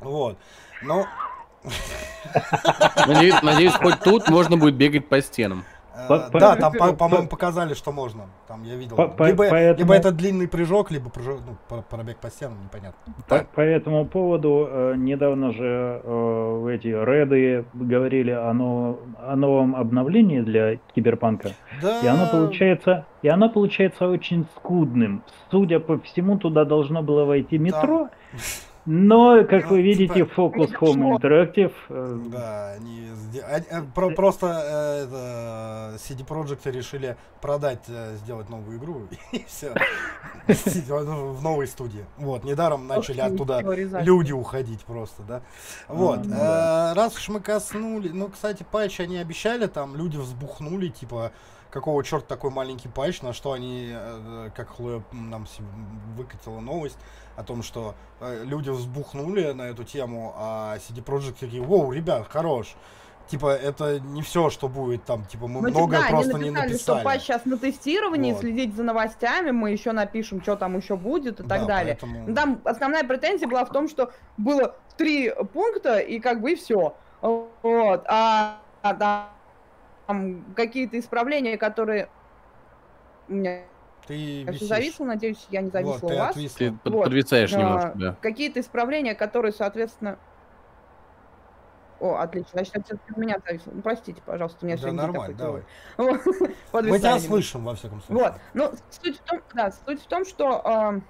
Вот. 0.00 0.38
Ну, 0.82 1.04
надеюсь, 3.42 3.74
хоть 3.74 4.00
тут 4.00 4.28
можно 4.30 4.56
будет 4.56 4.76
бегать 4.76 5.08
по 5.08 5.20
стенам. 5.20 5.64
Э, 6.04 6.08
По- 6.08 6.30
по- 6.30 6.38
да, 6.40 6.56
там, 6.56 6.72
по- 6.72 6.78
по- 6.78 6.92
по-моему, 6.94 7.28
показали, 7.28 7.74
что 7.74 7.92
можно. 7.92 8.22
Там 8.48 8.62
я 8.64 8.74
видел. 8.76 8.96
По- 8.96 9.08
по- 9.08 9.24
либо, 9.24 9.48
поэтому- 9.48 9.78
либо 9.78 9.94
это 9.94 10.12
длинный 10.12 10.48
прыжок, 10.48 10.90
либо 10.90 11.10
прыжок, 11.10 11.40
ну, 11.46 11.56
про- 11.68 11.82
пробег 11.82 12.18
по 12.18 12.30
стенам, 12.30 12.58
непонятно. 12.64 13.14
По, 13.28 13.38
по 13.54 13.60
этому 13.60 14.04
поводу 14.06 14.66
э, 14.70 14.94
недавно 14.96 15.52
же 15.52 16.00
э, 16.04 16.70
эти 16.74 16.88
реды 16.88 17.64
говорили 17.74 18.30
о, 18.30 18.52
нов- 18.52 18.98
о 19.18 19.36
новом 19.36 19.74
обновлении 19.76 20.40
для 20.40 20.76
киберпанка. 20.94 21.50
Да. 21.82 22.00
И 22.02 22.06
оно 22.06 22.26
получается, 22.30 23.04
и 23.22 23.28
оно 23.28 23.48
получается 23.50 24.08
очень 24.08 24.46
скудным. 24.56 25.22
Судя 25.50 25.80
по 25.80 25.98
всему, 25.98 26.38
туда 26.38 26.64
должно 26.64 27.02
было 27.02 27.24
войти 27.24 27.58
метро. 27.58 28.08
Но, 28.86 29.44
как 29.44 29.64
Ну, 29.64 29.70
вы 29.70 29.82
видите, 29.82 30.14
типа- 30.14 30.40
Focus 30.40 30.72
Home 30.80 31.18
Interactive 31.18 31.72
э, 31.90 32.18
Да, 32.30 32.72
они, 32.72 33.10
э, 33.34 33.82
про- 33.94 34.10
просто 34.10 34.46
э, 34.46 35.04
это, 35.04 35.98
CD 35.98 36.26
Projekt 36.26 36.70
решили 36.70 37.16
продать, 37.42 37.84
э, 37.88 38.16
сделать 38.16 38.48
новую 38.48 38.78
игру 38.78 39.02
и 39.32 39.44
все. 39.46 39.74
В 40.48 41.42
новой 41.42 41.66
студии. 41.66 42.04
Вот, 42.16 42.44
недаром 42.44 42.86
начали 42.86 43.20
оттуда 43.20 43.60
люди 44.02 44.32
уходить 44.32 44.80
просто, 44.84 45.22
да. 45.22 45.42
Вот. 45.88 46.24
ну. 46.24 46.34
Раз 46.94 47.16
уж 47.16 47.28
мы 47.28 47.40
коснули, 47.40 48.08
ну, 48.08 48.28
кстати, 48.28 48.64
патч 48.68 49.00
они 49.00 49.18
обещали, 49.18 49.66
там 49.66 49.94
люди 49.94 50.16
взбухнули, 50.16 50.88
типа, 50.88 51.32
какого 51.70 52.02
черта 52.04 52.26
такой 52.26 52.50
маленький 52.50 52.88
патч, 52.88 53.22
на 53.22 53.32
что 53.32 53.52
они, 53.52 53.90
э, 53.92 54.50
как 54.54 54.70
Хлоя 54.76 55.02
нам 55.12 55.46
выкатила 56.16 56.60
новость 56.60 56.98
о 57.36 57.42
том, 57.44 57.62
что 57.62 57.94
э, 58.20 58.42
люди 58.44 58.70
взбухнули 58.70 59.52
на 59.52 59.62
эту 59.62 59.84
тему, 59.84 60.34
а 60.36 60.76
CD 60.78 61.02
Projekt 61.02 61.36
такие, 61.40 61.62
воу, 61.62 61.92
ребят, 61.92 62.26
хорош. 62.28 62.74
Типа, 63.28 63.52
это 63.54 64.00
не 64.00 64.22
все, 64.22 64.50
что 64.50 64.68
будет 64.68 65.04
там, 65.04 65.24
типа, 65.24 65.46
мы 65.46 65.60
Ну, 65.60 65.68
типа, 65.68 65.78
многое 65.78 66.00
да, 66.00 66.06
они 66.06 66.14
просто 66.14 66.32
не 66.38 66.50
написали, 66.50 66.72
написали. 66.72 66.98
что 66.98 67.04
патч 67.04 67.22
сейчас 67.22 67.44
на 67.44 67.56
тестировании, 67.58 68.32
Вот. 68.32 68.40
следить 68.40 68.74
за 68.74 68.82
новостями, 68.82 69.52
мы 69.52 69.70
еще 69.70 69.92
напишем, 69.92 70.42
что 70.42 70.56
там 70.56 70.76
еще 70.76 70.96
будет 70.96 71.38
и 71.38 71.44
так 71.44 71.60
Да, 71.60 71.64
далее. 71.66 71.96
поэтому- 72.00 72.26
Ну, 72.28 72.34
Там 72.34 72.60
основная 72.64 73.04
претензия 73.04 73.46
была 73.46 73.64
в 73.64 73.70
том, 73.70 73.88
что 73.88 74.10
было 74.36 74.74
три 74.96 75.32
пункта, 75.52 75.98
и 76.00 76.18
как 76.18 76.40
бы 76.40 76.52
и 76.52 76.54
все. 76.56 76.96
Вот. 77.22 78.04
А, 78.08 78.58
а 78.82 78.94
да, 78.94 79.28
там 80.10 80.44
какие-то 80.56 80.98
исправления, 80.98 81.56
которые... 81.56 82.08
У 83.28 83.34
меня 83.34 83.60
Ты 84.06 84.14
все 84.42 84.44
висишь. 84.52 84.66
зависло, 84.68 85.04
надеюсь, 85.04 85.46
я 85.50 85.60
не 85.62 85.70
зависла 85.70 85.92
Вот, 85.92 86.00
ты 86.00 86.14
у 86.14 86.18
вас. 86.18 86.30
отвисла. 86.30 86.58
Ты 86.58 86.72
под- 86.72 86.92
Вот. 86.94 87.04
подвисаешь 87.04 87.52
А, 87.52 87.56
немножко, 87.58 87.92
да. 87.94 88.16
Какие-то 88.20 88.60
исправления, 88.60 89.14
которые, 89.14 89.52
соответственно... 89.52 90.18
О, 92.00 92.16
отлично. 92.16 92.48
Значит, 92.54 92.74
это 92.76 92.98
от 93.10 93.16
меня 93.18 93.36
зависит. 93.46 93.66
Ну, 93.72 93.82
простите, 93.82 94.22
пожалуйста, 94.24 94.58
у 94.62 94.66
меня 94.66 94.76
Да, 94.76 94.82
сегодня 94.82 95.02
нормально, 95.02 95.36
такой 95.36 95.62
давай. 95.96 96.14
Вот. 96.72 96.84
Мы 96.86 96.98
тебя 96.98 97.18
слышим, 97.18 97.64
во 97.64 97.74
всяком 97.74 98.00
случае. 98.02 98.24
Вот. 98.24 98.34
Ну, 98.54 98.72
суть 98.90 99.18
в 99.18 99.22
том, 99.22 99.40
да, 99.54 99.70
суть 99.70 100.02
в 100.02 100.06
том, 100.06 100.24
что 100.24 100.66
а, 100.66 101.00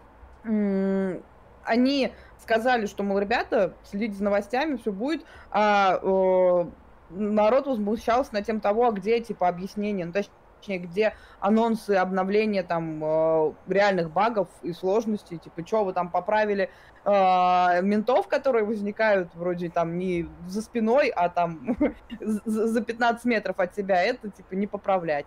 м, 0.45 1.23
они 1.65 2.13
сказали, 2.43 2.87
что, 2.87 3.03
мол, 3.05 3.19
ребята, 3.21 3.75
следите 3.85 4.15
за 4.15 4.25
новостями, 4.25 4.77
все 4.79 4.91
будет, 4.91 5.25
а 5.53 6.01
э, 6.03 6.65
народ 7.11 7.67
возмущался 7.67 8.33
на 8.35 8.43
тем 8.43 8.61
того, 8.61 8.87
а 8.89 8.93
где, 8.93 9.21
типа, 9.21 9.49
объяснения, 9.49 10.05
ну, 10.07 10.13
точнее, 10.13 10.79
где 10.79 11.15
анонсы 11.41 11.93
обновления 11.93 12.63
там 12.63 13.03
э, 13.03 13.53
реальных 13.69 14.11
багов 14.11 14.49
и 14.63 14.73
сложностей, 14.73 15.39
типа, 15.39 15.67
что 15.67 15.85
вы 15.85 15.93
там 15.93 16.11
поправили 16.11 16.71
э, 17.05 17.83
ментов, 17.83 18.29
которые 18.29 18.65
возникают 18.65 19.35
вроде 19.35 19.71
там 19.71 19.99
не 19.99 20.29
за 20.47 20.63
спиной, 20.63 21.09
а 21.09 21.29
там 21.29 21.77
за 22.21 22.67
за 22.67 22.81
15 22.83 23.25
метров 23.25 23.59
от 23.59 23.73
тебя, 23.73 24.03
это, 24.03 24.29
типа, 24.31 24.55
не 24.55 24.67
поправлять. 24.67 25.27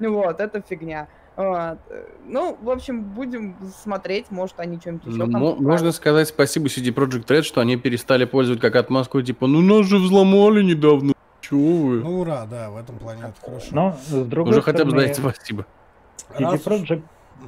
Вот, 0.00 0.40
это 0.40 0.60
фигня. 0.60 1.08
Вот. 1.36 1.78
Ну, 2.26 2.56
в 2.60 2.70
общем, 2.70 3.02
будем 3.02 3.56
смотреть, 3.82 4.30
может, 4.30 4.60
они 4.60 4.78
что-нибудь 4.78 5.06
еще 5.06 5.16
Ну, 5.16 5.24
там 5.24 5.32
поправят. 5.40 5.60
можно 5.60 5.92
сказать 5.92 6.28
спасибо 6.28 6.66
CD 6.66 6.94
Projekt 6.94 7.26
Red, 7.26 7.42
что 7.42 7.60
они 7.60 7.76
перестали 7.76 8.24
пользовать 8.24 8.60
как 8.60 8.76
отмазку, 8.76 9.20
типа, 9.22 9.46
ну 9.48 9.60
нас 9.60 9.86
же 9.86 9.96
взломали 9.96 10.62
недавно, 10.62 11.12
чего 11.48 11.88
вы? 11.88 12.00
Ну, 12.00 12.20
ура, 12.20 12.46
да, 12.50 12.70
в 12.70 12.76
этом 12.76 12.96
плане 12.98 13.22
это 13.22 13.34
хорошо. 13.44 13.66
Но 13.72 13.92
с 14.06 14.24
другой 14.24 14.52
Уже 14.52 14.62
хотя 14.62 14.84
бы 14.84 14.90
знаете 14.90 15.20
спасибо. 15.20 15.66
Раз 16.38 16.66
уж- 16.66 16.90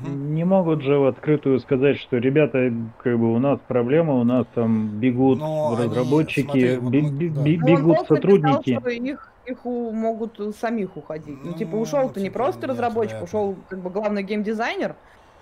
Мгм. 0.03 0.35
не 0.35 0.45
могут 0.45 0.83
же 0.83 0.99
в 0.99 1.07
открытую 1.07 1.61
сказать, 1.61 1.97
что 1.99 2.17
ребята, 2.19 2.71
как 3.03 3.19
бы 3.19 3.33
у 3.33 3.39
нас 3.39 3.59
проблема, 3.69 4.15
у 4.15 4.25
нас 4.25 4.45
там 4.55 4.89
бегут 4.99 5.39
Но 5.39 5.77
они, 5.77 5.87
разработчики, 5.89 6.43
смотри, 6.45 6.77
вот 6.77 6.93
мы- 6.93 7.11
бе- 7.11 7.29
да. 7.31 7.35
Ну, 7.37 7.41
он 7.41 7.45
бегут 7.45 7.95
просто 7.97 8.15
сотрудники. 8.17 8.71
написал, 8.73 8.81
что 8.81 8.91
их, 8.91 9.33
их 9.47 9.67
у- 9.67 9.93
могут 9.93 10.57
самих 10.61 10.97
уходить. 10.97 11.39
Ну, 11.43 11.53
Ну, 11.53 11.57
типа, 11.57 11.77
ушел-то 11.77 12.21
не 12.21 12.27
типа, 12.27 12.35
просто 12.41 12.61
нет, 12.63 12.71
разработчик, 12.71 13.19
ли. 13.19 13.25
ушел 13.25 13.57
как 13.69 13.79
бы 13.79 13.91
главный 13.91 14.23
геймдизайнер 14.25 14.97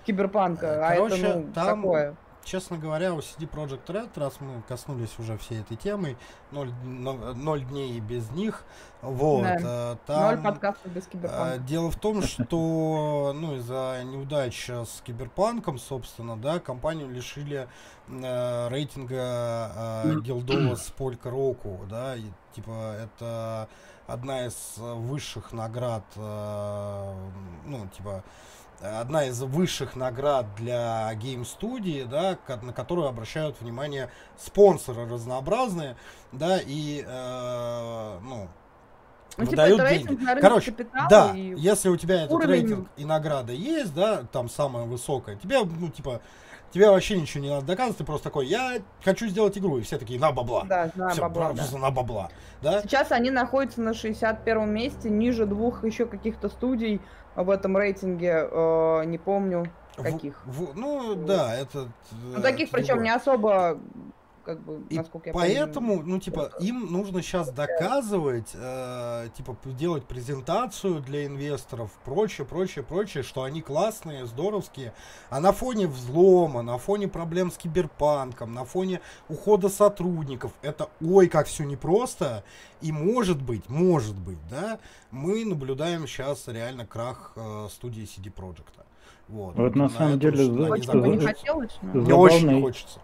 киберпанка, 0.05 0.67
Э, 0.67 0.79
а 0.83 0.95
короче, 0.95 1.15
это, 1.25 1.39
ну, 1.39 1.45
там 1.53 1.81
такое. 1.81 2.15
Честно 2.45 2.77
говоря, 2.77 3.11
у 3.15 3.19
CD 3.19 3.49
Projekt 3.49 3.87
Red, 3.87 4.11
раз 4.17 4.39
мы 4.39 4.61
коснулись 4.67 5.17
уже 5.17 5.35
всей 5.39 5.61
этой 5.61 5.75
темы, 5.75 6.15
ноль, 6.51 6.71
но- 6.83 7.33
ноль 7.33 7.63
дней 7.65 7.99
без 7.99 8.29
них, 8.29 8.63
вот, 9.01 9.41
Да. 9.41 9.57
э, 9.59 9.89
Ноль 10.07 10.35
там... 10.35 10.43
подкастов 10.43 10.91
без 10.91 11.07
э, 11.07 11.09
киберпанка. 11.09 11.57
Дело 11.57 11.89
в 11.89 11.95
том, 11.95 12.21
что 12.21 13.33
ну, 13.35 13.55
из-за 13.55 14.03
неудач 14.05 14.69
с 14.69 15.01
киберпанком, 15.03 15.79
собственно, 15.79 16.37
да, 16.37 16.59
компанию 16.59 17.09
лишили 17.09 17.67
э, 18.09 18.67
рейтинга 18.69 20.03
э, 20.05 20.19
гилдова 20.21 20.75
с 20.75 20.91
Полька 20.91 21.31
Року, 21.31 21.79
да, 21.89 22.15
и, 22.15 22.25
типа 22.55 22.95
это 23.03 23.67
одна 24.05 24.45
из 24.45 24.75
высших 24.77 25.51
наград, 25.51 26.03
э, 26.15 27.13
ну, 27.65 27.87
типа 27.87 28.23
одна 29.01 29.25
из 29.25 29.41
высших 29.41 29.95
наград 29.95 30.45
для 30.57 31.13
гейм-студии, 31.15 32.03
да, 32.09 32.37
на 32.61 32.73
которую 32.73 33.07
обращают 33.07 33.59
внимание 33.61 34.09
спонсоры 34.37 35.07
разнообразные, 35.07 35.95
да, 36.31 36.59
и, 36.59 37.03
э, 37.05 38.19
ну, 38.23 38.47
Ну, 39.37 39.43
типа, 39.45 39.49
выдают 39.51 39.79
это 39.81 39.89
деньги. 39.89 40.23
на 40.23 40.35
Короче, 40.41 40.73
да, 41.09 41.31
и 41.35 41.55
если 41.57 41.89
у 41.89 41.97
тебя 41.97 42.21
этот 42.23 42.31
уровень- 42.31 42.61
рейтинг 42.67 42.89
и 42.97 43.05
награда 43.05 43.51
есть, 43.53 43.93
да, 43.93 44.23
там 44.31 44.49
самая 44.49 44.85
высокая, 44.85 45.35
тебе, 45.35 45.59
ну, 45.63 45.89
типа, 45.89 46.21
тебе 46.75 46.89
вообще 46.89 47.17
ничего 47.17 47.41
не 47.41 47.49
надо 47.49 47.65
доказывать, 47.65 47.99
ты 47.99 48.03
просто 48.03 48.25
такой, 48.25 48.47
я 48.47 48.81
хочу 49.01 49.27
сделать 49.27 49.57
игру, 49.57 49.77
и 49.77 49.81
все 49.81 49.97
такие, 49.97 50.19
на 50.19 50.33
бабла. 50.33 50.65
Да, 50.65 50.91
на 50.95 51.09
Всё, 51.11 51.21
бабла, 51.21 51.53
просто 51.53 51.71
да. 51.75 51.79
на 51.79 51.89
бабла, 51.91 52.29
да? 52.61 52.81
Сейчас 52.81 53.13
они 53.13 53.31
находятся 53.31 53.79
на 53.81 53.93
61 53.93 54.69
месте, 54.73 55.09
ниже 55.09 55.45
двух 55.45 55.85
еще 55.85 56.05
каких-то 56.05 56.49
студий 56.49 56.99
в 57.37 57.49
этом 57.49 57.77
рейтинге, 57.77 58.45
э, 58.51 59.03
не 59.05 59.17
помню 59.17 59.71
В- 59.95 60.03
каких. 60.03 60.41
в- 60.45 60.77
ну, 60.77 61.15
да, 61.15 61.55
это... 61.55 61.87
Ну, 62.11 62.41
таких, 62.41 62.69
причем 62.71 63.01
не 63.03 63.09
особо, 63.09 63.79
как 64.45 64.61
бы, 64.61 64.83
И 64.89 64.95
насколько 64.97 65.29
я 65.29 65.33
поэтому, 65.33 65.97
помню. 65.97 66.13
ну, 66.13 66.19
типа, 66.19 66.51
им 66.59 66.91
нужно 66.91 67.21
сейчас 67.21 67.51
доказывать, 67.51 68.51
э, 68.53 69.29
типа, 69.35 69.57
делать 69.65 70.05
презентацию 70.05 70.99
для 71.01 71.25
инвесторов, 71.25 71.91
прочее, 72.05 72.45
прочее, 72.45 72.83
прочее, 72.83 73.23
что 73.23 73.43
они 73.43 73.61
классные, 73.61 74.25
здоровские. 74.27 74.93
А 75.29 75.39
на 75.39 75.51
фоне 75.51 75.87
взлома, 75.87 76.61
на 76.61 76.77
фоне 76.77 77.07
проблем 77.07 77.51
с 77.51 77.57
киберпанком, 77.57 78.53
на 78.53 78.65
фоне 78.65 79.01
ухода 79.29 79.69
сотрудников, 79.69 80.51
это 80.61 80.89
ой, 81.01 81.27
как 81.27 81.47
все 81.47 81.63
непросто. 81.63 82.43
И 82.81 82.91
может 82.91 83.41
быть, 83.41 83.67
может 83.69 84.15
быть, 84.15 84.37
да, 84.49 84.79
мы 85.11 85.43
наблюдаем 85.45 86.05
сейчас 86.07 86.47
реально 86.47 86.85
крах 86.85 87.31
э, 87.35 87.67
студии 87.71 88.03
CD 88.03 88.31
Projekt. 88.31 88.65
Вот, 89.27 89.55
Вот 89.55 89.75
на 89.75 89.89
самом 89.89 90.09
этом, 90.09 90.19
деле, 90.19 90.45
за- 90.45 90.51
Очень 90.51 90.61
бы 90.61 90.77
не 90.77 90.83
закончатся. 91.17 91.27
хотелось, 91.27 91.77
но... 91.81 91.93
Мне 92.01 92.13
очень 92.13 92.39
забавный- 92.41 92.55
не 92.57 92.61
хочется. 92.61 92.99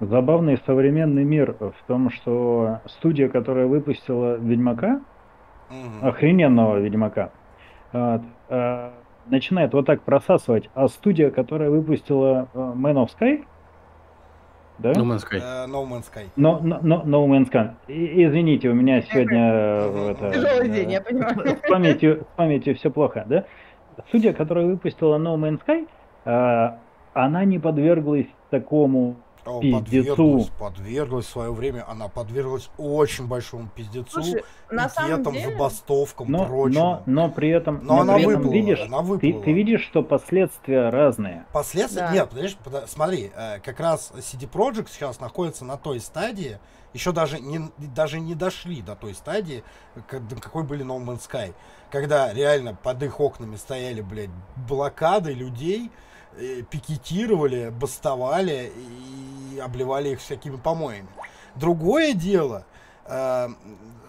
Забавный 0.00 0.58
современный 0.64 1.24
мир 1.24 1.56
в 1.58 1.74
том, 1.88 2.10
что 2.10 2.78
студия, 2.86 3.28
которая 3.28 3.66
выпустила 3.66 4.36
Ведьмака, 4.36 5.00
охрененного 6.02 6.78
Ведьмака, 6.78 7.30
вот, 7.92 8.22
э, 8.48 8.90
начинает 9.26 9.72
вот 9.74 9.86
так 9.86 10.02
просасывать, 10.02 10.70
а 10.74 10.86
студия, 10.88 11.30
которая 11.30 11.68
выпустила 11.70 12.48
э, 12.54 12.58
Man 12.58 12.94
of 12.94 13.08
Sky, 13.18 13.44
да? 14.78 14.92
No 14.92 15.02
Man's 15.02 15.24
Sky. 15.28 15.42
Э, 15.42 15.66
No 15.66 15.84
Man's 15.84 16.04
Sky. 16.04 16.26
Но, 16.36 16.60
но, 16.62 16.78
но- 16.80 17.02
No 17.04 17.26
Man's 17.28 17.50
Sky. 17.50 17.72
И- 17.88 18.24
извините, 18.24 18.68
у 18.68 18.74
меня 18.74 19.02
сегодня 19.02 19.50
это, 20.12 20.30
Тяжелый 20.32 20.68
день, 20.68 20.92
я 20.92 21.00
понимаю. 21.00 21.34
с 21.56 21.68
памятью, 21.68 22.20
с 22.22 22.36
памятью 22.36 22.76
все 22.76 22.90
плохо, 22.90 23.24
да? 23.26 23.44
Студия, 24.08 24.32
которая 24.32 24.64
выпустила 24.66 25.18
No 25.18 25.34
Man's 25.36 25.60
Sky, 25.66 25.88
э, 26.24 26.78
она 27.14 27.44
не 27.44 27.58
подверглась 27.58 28.28
такому 28.50 29.16
О, 29.48 29.60
Пиздецу. 29.60 30.14
Подверглась, 30.16 30.48
подверглась 30.58 31.26
в 31.26 31.30
свое 31.30 31.52
время, 31.52 31.84
она 31.88 32.08
подверглась 32.08 32.68
очень 32.78 33.26
большому 33.26 33.68
пиздецу, 33.74 34.10
Слушай, 34.22 34.44
на 34.70 34.88
самом 34.88 35.10
пикетам, 35.10 35.32
деле... 35.34 35.52
забастовкам, 35.52 36.30
но, 36.30 36.46
прочему. 36.46 37.02
но, 37.06 37.24
но 37.24 37.30
при 37.30 37.48
этом, 37.50 37.80
Но 37.84 37.96
но 37.96 38.00
она 38.02 38.14
при 38.14 38.22
этом 38.22 38.34
выплыла, 38.42 38.52
видишь, 38.52 38.80
она 38.80 38.98
ты, 38.98 39.04
выплыла. 39.04 39.42
ты 39.42 39.52
видишь, 39.52 39.82
что 39.84 40.02
последствия 40.02 40.90
разные. 40.90 41.46
Последствия? 41.52 42.02
Да. 42.02 42.12
Нет, 42.12 42.30
понимаешь, 42.30 42.56
смотри, 42.86 43.30
э, 43.34 43.58
как 43.60 43.80
раз 43.80 44.12
CD 44.16 44.48
Projekt 44.50 44.88
сейчас 44.90 45.20
находится 45.20 45.64
на 45.64 45.76
той 45.76 46.00
стадии, 46.00 46.58
еще 46.94 47.12
даже 47.12 47.38
не, 47.40 47.60
даже 47.78 48.18
не 48.20 48.34
дошли 48.34 48.82
до 48.82 48.96
той 48.96 49.14
стадии, 49.14 49.62
как- 50.08 50.26
до 50.28 50.36
какой 50.36 50.64
были 50.64 50.84
No 50.84 50.98
Man's 51.04 51.28
Sky, 51.30 51.54
когда 51.90 52.32
реально 52.32 52.74
под 52.74 53.02
их 53.02 53.20
окнами 53.20 53.56
стояли, 53.56 54.00
блядь, 54.00 54.30
блокады 54.68 55.32
людей, 55.32 55.90
пикетировали, 56.70 57.70
бастовали 57.70 58.72
и 59.54 59.58
обливали 59.58 60.10
их 60.10 60.20
всякими 60.20 60.56
помоями. 60.56 61.08
Другое 61.54 62.12
дело, 62.14 62.64
э, 63.06 63.48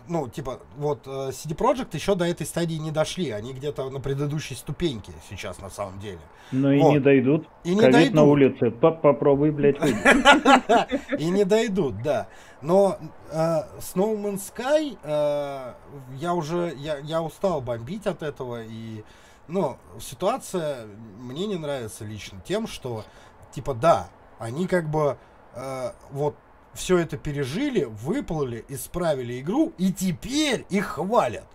ну, 0.08 0.28
типа, 0.28 0.60
вот 0.78 1.06
э, 1.08 1.30
CD 1.32 1.56
Projekt 1.56 1.90
еще 1.94 2.16
до 2.16 2.26
этой 2.26 2.46
стадии 2.46 2.76
не 2.76 2.92
дошли, 2.92 3.30
они 3.32 3.54
где-то 3.54 3.90
на 3.90 4.00
предыдущей 4.00 4.56
ступеньке 4.56 5.12
сейчас 5.30 5.60
на 5.60 5.70
самом 5.70 6.00
деле. 6.00 6.20
Но 6.52 6.72
и 6.72 6.80
Вот. 6.80 6.92
не 6.94 7.00
дойдут. 7.00 7.48
И 7.64 7.74
не 7.76 7.80
Ковид 7.82 7.94
дойдут. 7.94 8.14
на 8.16 8.24
улице. 8.24 8.72
По- 8.72 8.92
Попробуй, 8.92 9.52
блядь. 9.52 9.78
И 11.20 11.26
не 11.30 11.44
дойдут, 11.46 12.02
да. 12.02 12.28
Но 12.62 12.98
э, 13.32 13.36
с 13.80 13.94
No 13.96 14.16
Man's 14.20 14.42
Sky 14.56 14.98
э, 15.04 15.74
я 16.18 16.34
уже, 16.34 16.74
я 17.04 17.22
устал 17.22 17.62
бомбить 17.62 18.08
от 18.08 18.24
этого. 18.24 18.64
И, 18.64 19.04
ну, 19.50 19.78
ситуация 20.00 20.86
мне 21.18 21.48
не 21.48 21.58
нравится 21.58 22.06
лично 22.06 22.40
тем, 22.46 22.68
что, 22.68 23.04
типа, 23.52 23.74
да, 23.74 24.10
они 24.38 24.68
как 24.68 24.90
бы 24.90 25.18
э, 25.56 25.92
вот 26.12 26.36
все 26.74 26.98
это 26.98 27.18
пережили, 27.18 27.84
выплыли, 27.84 28.64
исправили 28.70 29.42
игру, 29.42 29.74
и 29.78 29.92
теперь 29.92 30.66
их 30.70 30.86
хвалят. 30.86 31.48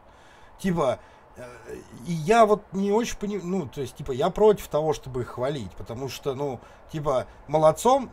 Типа, 0.59 0.99
и 2.07 2.13
я 2.13 2.47
вот 2.47 2.63
не 2.73 2.93
очень 2.93 3.17
понимаю, 3.17 3.47
ну, 3.47 3.67
то 3.67 3.81
есть, 3.81 3.97
типа, 3.97 4.13
я 4.13 4.31
против 4.31 4.69
того, 4.69 4.93
чтобы 4.93 5.23
их 5.23 5.29
хвалить, 5.29 5.71
потому 5.73 6.09
что, 6.09 6.35
ну, 6.35 6.61
типа, 6.93 7.27
молодцом, 7.49 8.09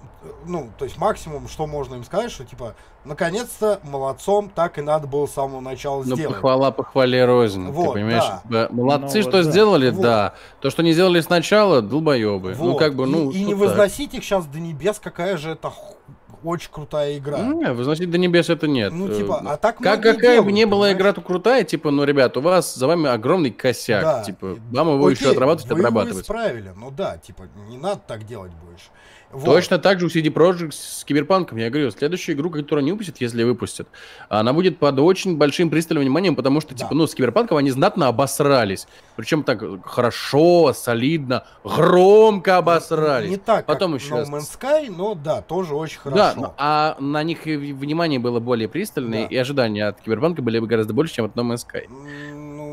ну, 0.46 0.72
то 0.78 0.86
есть, 0.86 0.98
максимум, 0.98 1.48
что 1.48 1.68
можно 1.68 1.96
им 1.96 2.04
сказать, 2.04 2.32
что, 2.32 2.46
типа, 2.46 2.74
наконец-то 3.06 3.80
молодцом 3.84 4.50
так 4.50 4.80
и 4.80 4.82
надо 4.82 5.06
было 5.08 5.28
с 5.28 5.34
самого 5.34 5.60
начала 5.60 6.04
Ну, 6.04 6.16
сделать. 6.16 6.36
похвала 6.36 6.72
похвале 6.72 7.26
рознь, 7.26 7.68
Вот, 7.70 7.88
ты 7.88 7.94
понимаешь? 7.94 8.24
да. 8.26 8.42
Да, 8.46 8.68
Молодцы, 8.72 9.18
Ну, 9.18 9.24
что 9.24 9.38
вот 9.38 9.46
да. 9.46 9.52
сделали, 9.52 9.90
Вот. 9.92 10.02
да. 10.02 10.34
То, 10.62 10.70
что 10.70 10.82
не 10.82 10.94
сделали 10.94 11.20
сначала, 11.22 11.82
долбоебы. 11.82 12.56
Ну, 12.58 12.72
Вот. 12.72 12.80
как 12.80 12.96
бы, 12.96 13.04
И- 13.04 13.08
ну, 13.08 13.30
и, 13.32 13.44
не 13.44 13.52
что 13.54 13.60
так. 13.60 13.60
возносить 13.70 14.14
их 14.16 14.24
сейчас 14.24 14.46
до 14.48 14.60
небес, 14.60 15.00
какая 15.00 15.38
же 15.38 15.52
это 15.52 15.70
ху- 15.70 15.98
очень 16.44 16.70
крутая 16.72 17.18
игра. 17.18 17.40
Не, 17.40 17.72
возносить 17.74 18.10
до 18.10 18.18
небес 18.18 18.50
это 18.50 18.68
нет. 18.68 18.92
Ну, 18.94 19.08
Э, 19.08 19.16
типа, 19.18 19.42
а 19.46 19.58
так 19.58 19.78
Как 19.78 20.02
какая 20.02 20.14
бы 20.16 20.22
делают, 20.22 20.54
ни 20.54 20.66
была 20.66 20.92
игра-то 20.94 21.22
крутая, 21.22 21.64
типа, 21.64 21.92
ну, 21.92 22.04
ребят, 22.04 22.36
у 22.38 22.42
вас 22.42 22.76
за 22.76 22.88
вами 22.88 23.10
огромный 23.10 23.52
косяк. 23.52 24.04
Да. 24.04 24.24
Типа, 24.24 24.58
вам 24.72 24.94
его 24.96 25.10
еще 25.10 25.26
Окей, 25.26 25.34
отрабатывать, 25.34 25.72
вы 25.72 25.80
отрабатывать. 25.80 26.24
исправили, 26.24 26.74
ну 26.76 26.92
да, 26.92 27.18
типа, 27.18 27.44
не 27.70 27.78
надо 27.78 28.02
так 28.08 28.26
делать 28.26 28.52
больше. 28.54 28.86
Вот. 29.32 29.46
Точно 29.46 29.78
так 29.78 30.00
же 30.00 30.06
у 30.08 30.10
CD 30.10 30.28
Projekt 30.28 30.74
с 30.74 31.04
Киберпанком. 31.04 31.58
Я 31.58 31.70
говорю, 31.70 31.92
следующую 31.92 32.36
игру, 32.36 32.50
которую 32.50 32.84
они 32.84 32.92
выпустят, 32.92 33.22
если 33.22 33.44
выпустят, 33.44 33.88
она 34.30 34.54
будет 34.54 34.78
под 34.78 35.00
очень 35.00 35.38
большим 35.38 35.70
пристальным 35.70 36.04
вниманием, 36.04 36.36
потому 36.36 36.62
что, 36.62 36.70
типа, 36.70 36.80
да. 36.80 36.86
типа, 36.88 36.96
ну, 36.96 37.08
с 37.08 37.16
Киберпанком 37.16 37.58
они 37.58 37.72
знатно 37.72 38.08
обосрались. 38.08 38.88
Причем 39.16 39.44
так 39.44 39.64
хорошо, 39.86 40.74
солидно, 40.74 41.46
громко 41.64 42.58
обосрались. 42.58 43.30
Не 43.30 43.38
так, 43.38 43.66
Потом 43.66 43.94
как 43.94 44.02
еще... 44.02 44.16
No 44.16 44.30
Man's 44.30 44.60
Sky, 44.60 44.94
но 44.96 45.16
да, 45.16 45.42
тоже 45.42 45.76
очень 45.76 46.00
хорошо. 46.00 46.42
Да, 46.42 46.54
а 46.58 46.98
на 47.00 47.24
них 47.24 47.46
внимание 47.46 48.20
было 48.20 48.40
более 48.40 48.68
пристальное, 48.68 49.24
да. 49.24 49.28
и 49.28 49.38
ожидания 49.38 49.88
от 49.88 50.02
Киберпанка 50.02 50.42
были 50.42 50.60
бы 50.60 50.68
гораздо 50.68 50.94
больше, 50.94 51.16
чем 51.16 51.26
от 51.26 51.36
No 51.36 51.44
Man's 51.44 51.66
Sky. 51.66 51.88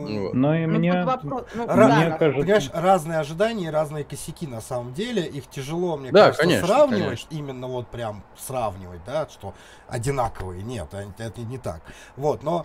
Вот. 0.09 0.35
Но 0.35 0.55
и 0.55 0.67
ну, 0.67 0.79
мне, 0.79 1.05
вопрос, 1.05 1.45
ну, 1.55 1.65
Ra- 1.67 1.97
мне 1.97 2.19
кажется... 2.19 2.41
Понимаешь, 2.41 2.71
разные 2.73 3.19
ожидания, 3.19 3.71
разные 3.71 4.05
косяки 4.05 4.47
на 4.47 4.61
самом 4.61 4.95
деле. 4.95 5.27
Их 5.27 5.49
тяжело, 5.49 5.97
мне 5.97 6.11
да, 6.11 6.27
кажется, 6.27 6.43
конечно, 6.43 6.67
сравнивать. 6.67 7.27
Конечно. 7.29 7.29
Именно 7.31 7.67
вот 7.67 7.89
прям 7.89 8.23
сравнивать, 8.37 9.01
да, 9.07 9.29
что 9.29 9.55
одинаковые. 9.89 10.63
Нет, 10.63 10.89
это 11.19 11.41
не 11.41 11.59
так. 11.59 11.83
Вот, 12.17 12.43
но... 12.43 12.65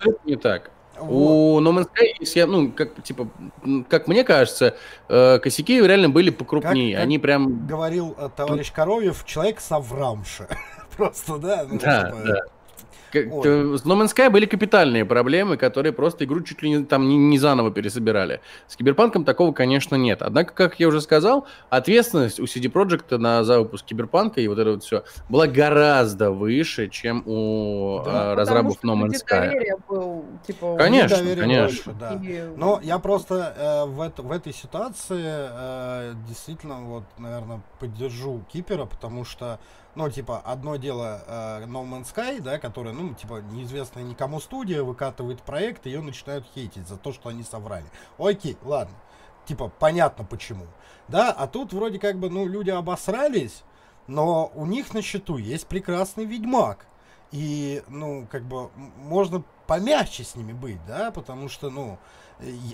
Это 0.00 0.16
не 0.24 0.36
так. 0.36 0.70
Вот. 0.98 1.10
У 1.10 1.60
No 1.60 1.72
Man's 1.72 1.88
Sky, 1.88 2.14
если 2.20 2.42
ну, 2.42 2.70
как, 2.70 3.02
типа, 3.02 3.28
как 3.88 4.06
мне 4.06 4.22
кажется, 4.22 4.76
э, 5.08 5.38
косяки 5.40 5.80
реально 5.80 6.08
были 6.08 6.30
покрупнее. 6.30 6.96
Как, 6.96 7.02
Они 7.02 7.18
прям... 7.18 7.66
Говорил 7.66 8.14
э, 8.16 8.28
товарищ 8.34 8.72
Коровьев, 8.72 9.24
человек 9.24 9.60
соврамши. 9.60 10.46
Просто, 10.96 11.38
да? 11.38 11.66
Ну, 11.68 11.78
да, 11.80 12.04
типа, 12.04 12.18
да. 12.24 12.40
С 13.14 13.84
No 13.84 14.00
Man's 14.00 14.14
Sky 14.14 14.30
были 14.30 14.46
капитальные 14.46 15.04
проблемы, 15.04 15.56
которые 15.56 15.92
просто 15.92 16.24
игру 16.24 16.42
чуть 16.42 16.62
ли 16.62 16.70
не, 16.70 16.84
там, 16.84 17.08
не, 17.08 17.16
не 17.16 17.38
заново 17.38 17.70
пересобирали. 17.70 18.40
С 18.66 18.76
Киберпанком 18.76 19.24
такого, 19.24 19.52
конечно, 19.52 19.96
нет. 19.96 20.22
Однако, 20.22 20.52
как 20.52 20.80
я 20.80 20.88
уже 20.88 21.00
сказал, 21.00 21.46
ответственность 21.70 22.40
у 22.40 22.44
CD 22.44 22.70
Projekt 22.70 23.16
на 23.16 23.44
за 23.44 23.60
выпуск 23.60 23.84
Киберпанка 23.84 24.40
и 24.40 24.48
вот 24.48 24.58
это 24.58 24.70
вот 24.70 24.84
все 24.84 25.04
была 25.28 25.46
гораздо 25.46 26.30
выше, 26.30 26.88
чем 26.88 27.22
у 27.26 28.02
да, 28.04 28.32
э, 28.32 28.34
разрабов 28.34 28.82
No 28.82 28.94
Man's 28.94 29.22
Sky. 29.24 29.52
Был, 29.88 30.24
типа, 30.46 30.76
конечно, 30.76 31.16
конечно. 31.16 31.92
Больше, 31.92 32.00
да. 32.00 32.20
Но 32.56 32.80
я 32.82 32.98
просто 32.98 33.54
э, 33.56 33.84
в, 33.86 34.00
это, 34.00 34.22
в 34.22 34.32
этой 34.32 34.52
ситуации 34.52 35.22
э, 35.24 36.14
действительно, 36.28 36.80
вот, 36.80 37.04
наверное, 37.18 37.60
поддержу 37.78 38.44
Кипера, 38.52 38.84
потому 38.86 39.24
что 39.24 39.58
ну, 39.94 40.10
типа, 40.10 40.40
одно 40.44 40.76
дело 40.76 41.22
э, 41.26 41.64
No 41.66 41.84
Man's 41.88 42.12
Sky, 42.14 42.40
да, 42.40 42.58
которая, 42.58 42.92
ну, 42.92 43.14
типа, 43.14 43.42
неизвестная 43.52 44.02
никому 44.02 44.40
студия, 44.40 44.82
выкатывает 44.82 45.42
проект, 45.42 45.86
ее 45.86 46.00
начинают 46.00 46.46
хейтить 46.54 46.88
за 46.88 46.96
то, 46.96 47.12
что 47.12 47.28
они 47.28 47.42
соврали. 47.42 47.86
Окей, 48.18 48.56
ладно. 48.62 48.94
Типа, 49.46 49.70
понятно 49.78 50.24
почему. 50.24 50.66
Да, 51.08 51.30
а 51.30 51.46
тут 51.46 51.72
вроде 51.72 51.98
как 51.98 52.18
бы, 52.18 52.30
ну, 52.30 52.46
люди 52.46 52.70
обосрались, 52.70 53.62
но 54.06 54.50
у 54.54 54.66
них 54.66 54.94
на 54.94 55.02
счету 55.02 55.36
есть 55.36 55.66
прекрасный 55.66 56.24
Ведьмак. 56.24 56.86
И, 57.30 57.82
ну, 57.88 58.26
как 58.30 58.44
бы, 58.44 58.70
можно 58.96 59.42
помягче 59.66 60.24
с 60.24 60.34
ними 60.34 60.52
быть, 60.52 60.84
да, 60.86 61.10
потому 61.10 61.48
что, 61.48 61.70
ну, 61.70 61.98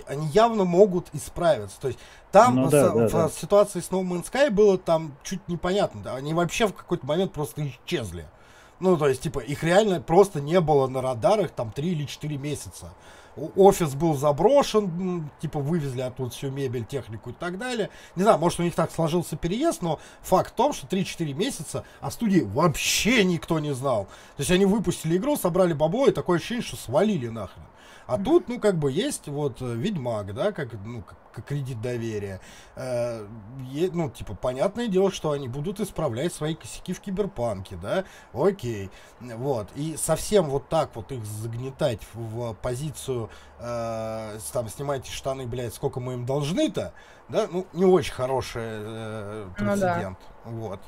они 0.07 0.27
явно 0.27 0.63
могут 0.63 1.07
исправиться. 1.13 1.79
То 1.79 1.87
есть 1.87 1.99
там 2.31 2.55
ну, 2.55 2.69
да, 2.69 2.89
с, 2.89 2.93
да, 2.93 3.07
в 3.07 3.11
да. 3.11 3.29
ситуации 3.29 3.79
с 3.79 3.89
No 3.89 4.01
Man's 4.01 4.31
Sky 4.31 4.49
было 4.49 4.77
там 4.77 5.15
чуть 5.23 5.47
непонятно. 5.47 6.01
Да? 6.01 6.15
Они 6.15 6.33
вообще 6.33 6.67
в 6.67 6.73
какой-то 6.73 7.05
момент 7.05 7.33
просто 7.33 7.67
исчезли. 7.67 8.25
Ну, 8.81 8.97
то 8.97 9.07
есть, 9.07 9.21
типа, 9.21 9.39
их 9.39 9.63
реально 9.63 10.01
просто 10.01 10.41
не 10.41 10.59
было 10.59 10.87
на 10.87 11.01
радарах 11.01 11.51
там 11.51 11.71
3 11.71 11.87
или 11.91 12.05
4 12.05 12.37
месяца. 12.37 12.93
Офис 13.55 13.93
был 13.93 14.15
заброшен, 14.15 15.29
типа, 15.39 15.59
вывезли 15.59 16.01
оттуда 16.01 16.31
всю 16.31 16.49
мебель, 16.49 16.83
технику 16.83 17.29
и 17.29 17.33
так 17.33 17.59
далее. 17.59 17.91
Не 18.15 18.23
знаю, 18.23 18.39
может, 18.39 18.59
у 18.59 18.63
них 18.63 18.73
так 18.73 18.91
сложился 18.91 19.37
переезд, 19.37 19.83
но 19.83 19.99
факт 20.21 20.51
в 20.51 20.55
том, 20.55 20.73
что 20.73 20.87
3-4 20.87 21.33
месяца 21.33 21.85
о 22.01 22.09
студии 22.09 22.41
вообще 22.41 23.23
никто 23.23 23.59
не 23.59 23.73
знал. 23.73 24.05
То 24.35 24.41
есть, 24.41 24.51
они 24.51 24.65
выпустили 24.65 25.15
игру, 25.15 25.37
собрали 25.37 25.73
бабло, 25.73 26.07
и 26.07 26.11
такое 26.11 26.39
ощущение, 26.39 26.63
что 26.63 26.75
свалили 26.75 27.27
нахрен. 27.27 27.63
А 28.11 28.17
тут, 28.17 28.49
ну, 28.49 28.59
как 28.59 28.77
бы 28.77 28.91
есть 28.91 29.29
вот 29.29 29.61
э, 29.61 29.73
Ведьмак, 29.73 30.33
да, 30.33 30.51
как, 30.51 30.73
ну, 30.85 31.01
как, 31.31 31.45
кредит 31.45 31.81
доверия. 31.81 32.41
Э, 32.75 33.25
ну, 33.93 34.09
типа, 34.09 34.35
понятное 34.35 34.87
дело, 34.87 35.11
что 35.11 35.31
они 35.31 35.47
будут 35.47 35.79
исправлять 35.79 36.33
свои 36.33 36.55
косяки 36.55 36.91
в 36.91 36.99
киберпанке, 36.99 37.77
да, 37.81 38.03
окей. 38.33 38.89
Вот. 39.21 39.69
И 39.77 39.95
совсем 39.95 40.49
вот 40.49 40.67
так 40.67 40.93
вот 40.95 41.13
их 41.13 41.23
загнетать 41.23 42.01
в, 42.13 42.51
в 42.51 42.53
позицию, 42.55 43.29
э, 43.59 44.37
там, 44.51 44.67
снимайте 44.67 45.09
штаны, 45.09 45.47
блядь, 45.47 45.73
сколько 45.73 46.01
мы 46.01 46.15
им 46.15 46.25
должны-то, 46.25 46.91
да, 47.29 47.47
ну, 47.49 47.65
не 47.71 47.85
очень 47.85 48.13
хороший 48.13 48.63
э, 48.65 49.47
прецедент. 49.55 50.17
Ну, 50.43 50.51
да. 50.51 50.57
Вот. 50.57 50.79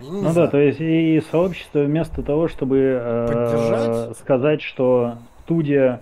Ну 0.00 0.20
знаю. 0.20 0.34
да, 0.34 0.46
то 0.46 0.56
есть 0.56 0.80
и 0.80 1.22
сообщество 1.30 1.80
вместо 1.80 2.22
того, 2.22 2.48
чтобы 2.48 2.78
э, 2.78 4.14
сказать, 4.14 4.62
что 4.62 5.18
студия 5.50 6.00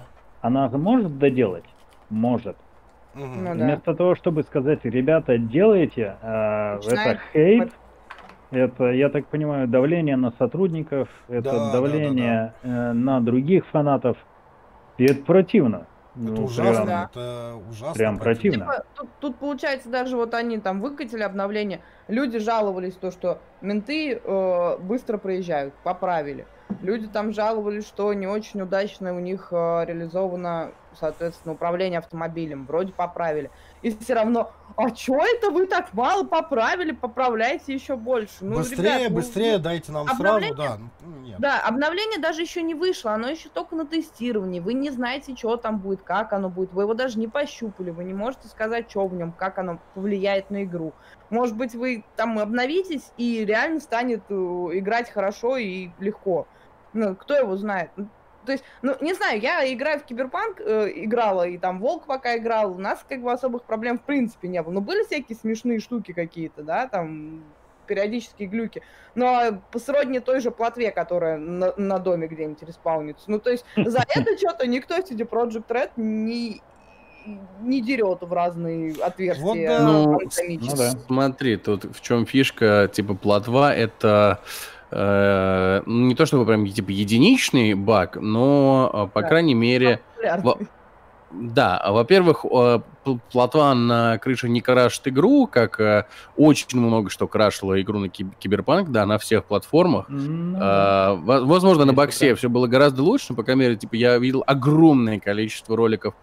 она 0.49 0.69
может 0.69 1.19
доделать? 1.19 1.65
Может. 2.11 2.57
Ну, 3.15 3.53
Вместо 3.53 3.93
да. 3.93 3.95
того, 3.95 4.15
чтобы 4.15 4.43
сказать, 4.43 4.85
ребята, 4.85 5.39
делайте, 5.39 6.17
э, 6.23 6.79
это 6.87 7.19
хейт, 7.33 7.73
это, 8.51 8.91
я 8.93 9.09
так 9.09 9.27
понимаю, 9.27 9.67
давление 9.67 10.17
на 10.17 10.31
сотрудников, 10.33 11.09
это 11.29 11.53
да, 11.53 11.73
давление 11.73 12.55
да, 12.63 12.69
да, 12.69 12.69
да. 12.69 12.91
Э, 12.91 12.93
на 12.93 13.21
других 13.21 13.67
фанатов, 13.67 14.17
и 14.99 15.05
это 15.05 15.23
противно. 15.25 15.87
Это 16.15 16.33
ну, 16.33 16.45
ужасно, 16.45 16.85
прям, 16.85 17.05
это 17.11 17.55
ужасно. 17.71 17.95
Прям 17.95 18.19
противно. 18.19 18.65
Типа, 18.65 18.85
тут, 18.97 19.09
тут 19.21 19.37
получается 19.37 19.89
даже 19.89 20.17
вот 20.17 20.35
они 20.35 20.59
там 20.59 20.81
выкатили 20.81 21.23
обновление, 21.23 21.81
люди 22.09 22.39
жаловались 22.39 22.95
то, 22.95 23.11
что 23.11 23.41
менты 23.61 24.21
э, 24.23 24.79
быстро 24.79 25.19
проезжают, 25.19 25.75
поправили. 25.85 26.47
Люди 26.83 27.09
там 27.09 27.33
жаловались, 27.33 27.87
что 27.87 28.13
не 28.13 28.27
очень 28.27 28.61
удачно 28.61 29.15
у 29.15 29.19
них 29.19 29.49
э, 29.51 29.85
реализовано, 29.87 30.73
соответственно, 30.99 31.55
управление 31.55 31.99
автомобилем. 31.99 32.67
Вроде 32.67 32.93
поправили. 32.93 33.51
И 33.83 33.97
все 33.97 34.15
равно, 34.15 34.53
а 34.77 34.91
чё 34.91 35.19
это 35.21 35.51
вы 35.51 35.67
так 35.67 35.93
мало 35.93 36.25
поправили? 36.25 36.93
Поправляйте 36.93 37.75
еще 37.75 37.97
больше. 37.97 38.37
Ну, 38.41 38.57
быстрее, 38.57 38.99
ребят, 38.99 39.13
быстрее 39.13 39.57
ну, 39.57 39.63
дайте 39.65 39.93
нам 39.93 40.09
сразу, 40.09 40.55
да. 40.55 40.79
Ну, 41.01 41.17
нет. 41.21 41.41
Да, 41.41 41.61
обновление 41.61 42.21
даже 42.21 42.43
еще 42.43 42.63
не 42.63 42.75
вышло, 42.75 43.13
оно 43.13 43.29
еще 43.29 43.49
только 43.49 43.75
на 43.75 43.87
тестировании. 43.87 44.61
Вы 44.61 44.75
не 44.75 44.91
знаете, 44.91 45.35
что 45.37 45.57
там 45.57 45.79
будет, 45.79 46.03
как 46.03 46.33
оно 46.33 46.49
будет. 46.49 46.73
Вы 46.73 46.83
его 46.83 46.95
даже 46.95 47.19
не 47.19 47.29
пощупали, 47.29 47.91
вы 47.91 48.05
не 48.05 48.15
можете 48.15 48.49
сказать, 48.49 48.91
что 48.91 49.07
в 49.07 49.15
нем, 49.15 49.33
как 49.33 49.59
оно 49.59 49.79
повлияет 49.95 50.51
на 50.51 50.65
игру. 50.65 50.93
Может 51.31 51.57
быть, 51.57 51.75
вы 51.75 52.05
там 52.17 52.39
обновитесь 52.39 53.11
и 53.17 53.45
реально 53.45 53.81
станет 53.81 54.23
э, 54.29 54.35
играть 54.35 55.11
хорошо 55.11 55.57
и 55.57 55.91
легко. 55.99 56.47
Ну, 56.93 57.15
кто 57.15 57.35
его 57.35 57.57
знает? 57.57 57.91
Ну, 57.97 58.09
то 58.49 58.53
есть, 58.53 58.65
ну, 58.81 58.97
не 59.01 59.13
знаю, 59.13 59.41
я 59.41 59.71
играю 59.71 60.01
в 60.01 60.05
Киберпанк, 60.05 60.61
э, 60.61 60.91
играла, 60.95 61.47
и 61.47 61.59
там 61.59 61.81
Волк 61.81 62.07
пока 62.07 62.37
играл, 62.39 62.73
у 62.73 62.79
нас 62.79 63.05
как 63.07 63.21
бы 63.21 63.31
особых 63.31 63.65
проблем 63.65 63.99
в 63.99 64.03
принципе 64.03 64.49
не 64.49 64.63
было. 64.63 64.73
Но 64.73 64.81
были 64.81 65.05
всякие 65.05 65.37
смешные 65.37 65.81
штуки 65.81 66.13
какие-то, 66.13 66.63
да, 66.63 66.87
там 66.87 67.45
периодические 67.87 68.49
глюки. 68.49 68.83
Но 69.15 69.61
сродни 69.75 70.21
той 70.21 70.41
же 70.41 70.51
плотве, 70.51 70.93
которая 70.93 71.37
на, 71.37 71.75
на 71.77 71.99
доме 71.99 72.27
где-нибудь 72.27 72.63
респаунится. 72.63 73.25
Ну, 73.31 73.39
то 73.39 73.51
есть, 73.51 73.67
за 73.77 74.05
это 74.09 74.39
что-то 74.39 74.67
никто 74.67 74.97
CD 74.97 75.29
Project 75.29 75.67
Red 75.69 75.91
не 75.97 76.63
не 77.61 77.83
дерет 77.83 78.23
в 78.23 78.33
разные 78.33 78.95
отверстия. 79.03 79.45
Вот, 79.45 79.59
да. 79.59 79.83
Ну, 79.83 80.13
ну, 80.13 80.77
да. 80.77 80.91
Смотри, 81.07 81.59
тут 81.59 81.85
в 81.85 82.01
чем 82.01 82.25
фишка, 82.25 82.89
типа, 82.91 83.15
плотва 83.15 83.75
это 83.75 84.41
Э, 84.91 85.83
не 85.87 86.15
то 86.15 86.25
чтобы 86.27 86.47
прям 86.47 86.67
типа 86.67 86.91
единичный 86.91 87.75
баг, 87.75 88.17
но, 88.17 88.91
э, 88.93 89.13
по 89.13 89.23
да, 89.23 89.29
крайней 89.29 89.55
мере... 89.55 90.01
Да, 91.31 91.77
а, 91.77 91.93
во-первых, 91.93 92.47
э, 92.51 92.81
плотва 93.31 93.75
на 93.75 94.17
крыше 94.17 94.49
не 94.49 94.63
крашит 94.63 95.09
игру, 95.09 95.47
как 95.47 96.09
очень 96.39 96.81
много 96.81 97.11
что 97.11 97.29
крашило 97.29 97.79
игру 97.83 97.99
на 97.99 98.09
Киберпанк, 98.09 98.89
да, 98.89 99.05
на 99.05 99.19
всех 99.19 99.45
платформах. 99.45 100.09
Mm-hmm. 100.09 101.45
Возможно, 101.45 101.85
на 101.85 101.93
боксе 101.93 102.35
все 102.35 102.49
было 102.49 102.67
гораздо 102.67 103.03
лучше, 103.03 103.27
но, 103.29 103.37
по 103.37 103.43
крайней 103.43 103.61
мере, 103.61 103.77
типа, 103.77 103.95
я 103.95 104.17
видел 104.17 104.43
огромное 104.47 105.21
количество 105.21 105.77
роликов 105.77 106.15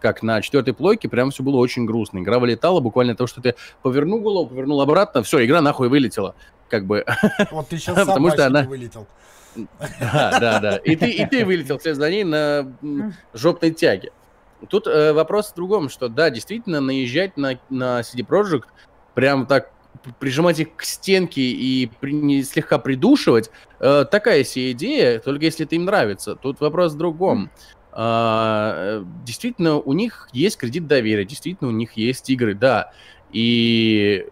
как 0.00 0.22
на 0.22 0.40
четвертой 0.40 0.72
плойке, 0.72 1.08
прям 1.10 1.30
все 1.30 1.42
было 1.42 1.56
очень 1.56 1.86
грустно. 1.86 2.18
Игра 2.18 2.38
вылетала 2.38 2.80
буквально 2.80 3.16
того, 3.16 3.26
что 3.26 3.42
ты 3.42 3.54
повернул 3.82 4.20
голову, 4.20 4.48
повернул 4.48 4.80
обратно, 4.80 5.22
все, 5.22 5.44
игра 5.44 5.60
нахуй 5.60 5.90
вылетела 5.90 6.34
как 6.68 6.86
бы... 6.86 7.04
Вот 7.50 7.68
ты 7.68 7.78
сейчас 7.78 7.94
Потому 8.06 8.30
что 8.30 8.46
она... 8.46 8.62
вылетел. 8.62 9.06
Да, 9.56 10.38
да, 10.40 10.58
да. 10.60 10.76
И 10.78 10.96
ты, 10.96 11.10
и 11.10 11.26
ты 11.26 11.44
вылетел 11.44 11.78
вслед 11.78 11.96
за 11.96 12.10
ней 12.10 12.24
на 12.24 12.72
жопной 13.32 13.70
тяге. 13.70 14.10
Тут 14.68 14.86
э, 14.86 15.12
вопрос 15.12 15.52
в 15.52 15.54
другом, 15.54 15.88
что 15.88 16.08
да, 16.08 16.30
действительно, 16.30 16.80
наезжать 16.80 17.36
на, 17.36 17.58
на 17.70 18.00
CD 18.00 18.26
Projekt, 18.26 18.64
прям 19.14 19.46
так 19.46 19.70
прижимать 20.18 20.58
их 20.58 20.74
к 20.76 20.82
стенке 20.82 21.40
и 21.40 21.90
при, 22.00 22.42
слегка 22.42 22.78
придушивать, 22.78 23.50
э, 23.80 24.04
такая 24.10 24.44
себе 24.44 24.72
идея, 24.72 25.18
только 25.20 25.44
если 25.44 25.66
это 25.66 25.74
им 25.76 25.84
нравится. 25.84 26.34
Тут 26.34 26.60
вопрос 26.60 26.94
в 26.94 26.98
другом. 26.98 27.50
А, 27.96 29.04
действительно, 29.24 29.76
у 29.76 29.92
них 29.92 30.28
есть 30.32 30.56
кредит 30.56 30.88
доверия, 30.88 31.24
действительно, 31.24 31.70
у 31.70 31.72
них 31.72 31.92
есть 31.92 32.28
игры, 32.28 32.54
да. 32.54 32.92
И 33.30 34.26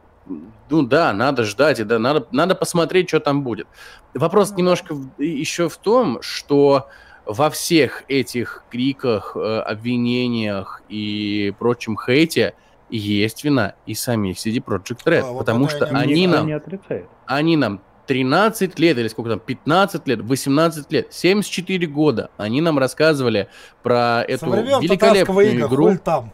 ну 0.73 0.83
да, 0.83 1.13
надо 1.13 1.45
ждать, 1.45 1.81
и 1.81 1.85
да, 1.85 1.99
надо, 1.99 2.27
надо 2.33 2.55
посмотреть, 2.55 3.09
что 3.11 3.21
там 3.21 3.43
будет. 3.43 3.67
Вопрос 4.15 4.51
Ну 4.53 4.57
немножко 4.59 4.95
в- 4.95 5.21
еще 5.21 5.69
в 5.69 5.77
том, 5.77 6.23
что 6.23 6.89
во 7.27 7.51
всех 7.51 8.05
этих 8.09 8.65
криках, 8.71 9.37
э, 9.37 9.59
обвинениях 9.61 10.83
и 10.89 11.53
прочем 11.59 11.97
хейте 11.99 12.55
есть 12.89 13.45
вина 13.45 13.75
и 13.85 13.95
самих 13.95 14.39
CD 14.39 14.61
Projekt 14.65 15.05
Red, 15.05 15.21
А, 15.21 15.33
вот 15.33 15.39
потому 15.41 15.69
что 15.69 15.85
они 15.85 16.27
нам 16.27 16.49
они 17.27 17.57
нам 17.59 17.83
13 18.07 18.79
лет, 18.79 18.99
или 18.99 19.09
сколько 19.09 19.31
там, 19.31 19.41
15 19.41 20.09
лет, 20.09 20.21
18 20.23 20.91
лет, 20.91 21.13
74 21.13 21.87
года, 21.87 22.31
они 22.39 22.63
нам 22.63 22.79
рассказывали 22.79 23.49
про 23.83 24.25
эту 24.27 24.47
великолепную 24.81 25.61
игру. 25.67 25.89
хуй 25.89 25.99
там. 25.99 26.33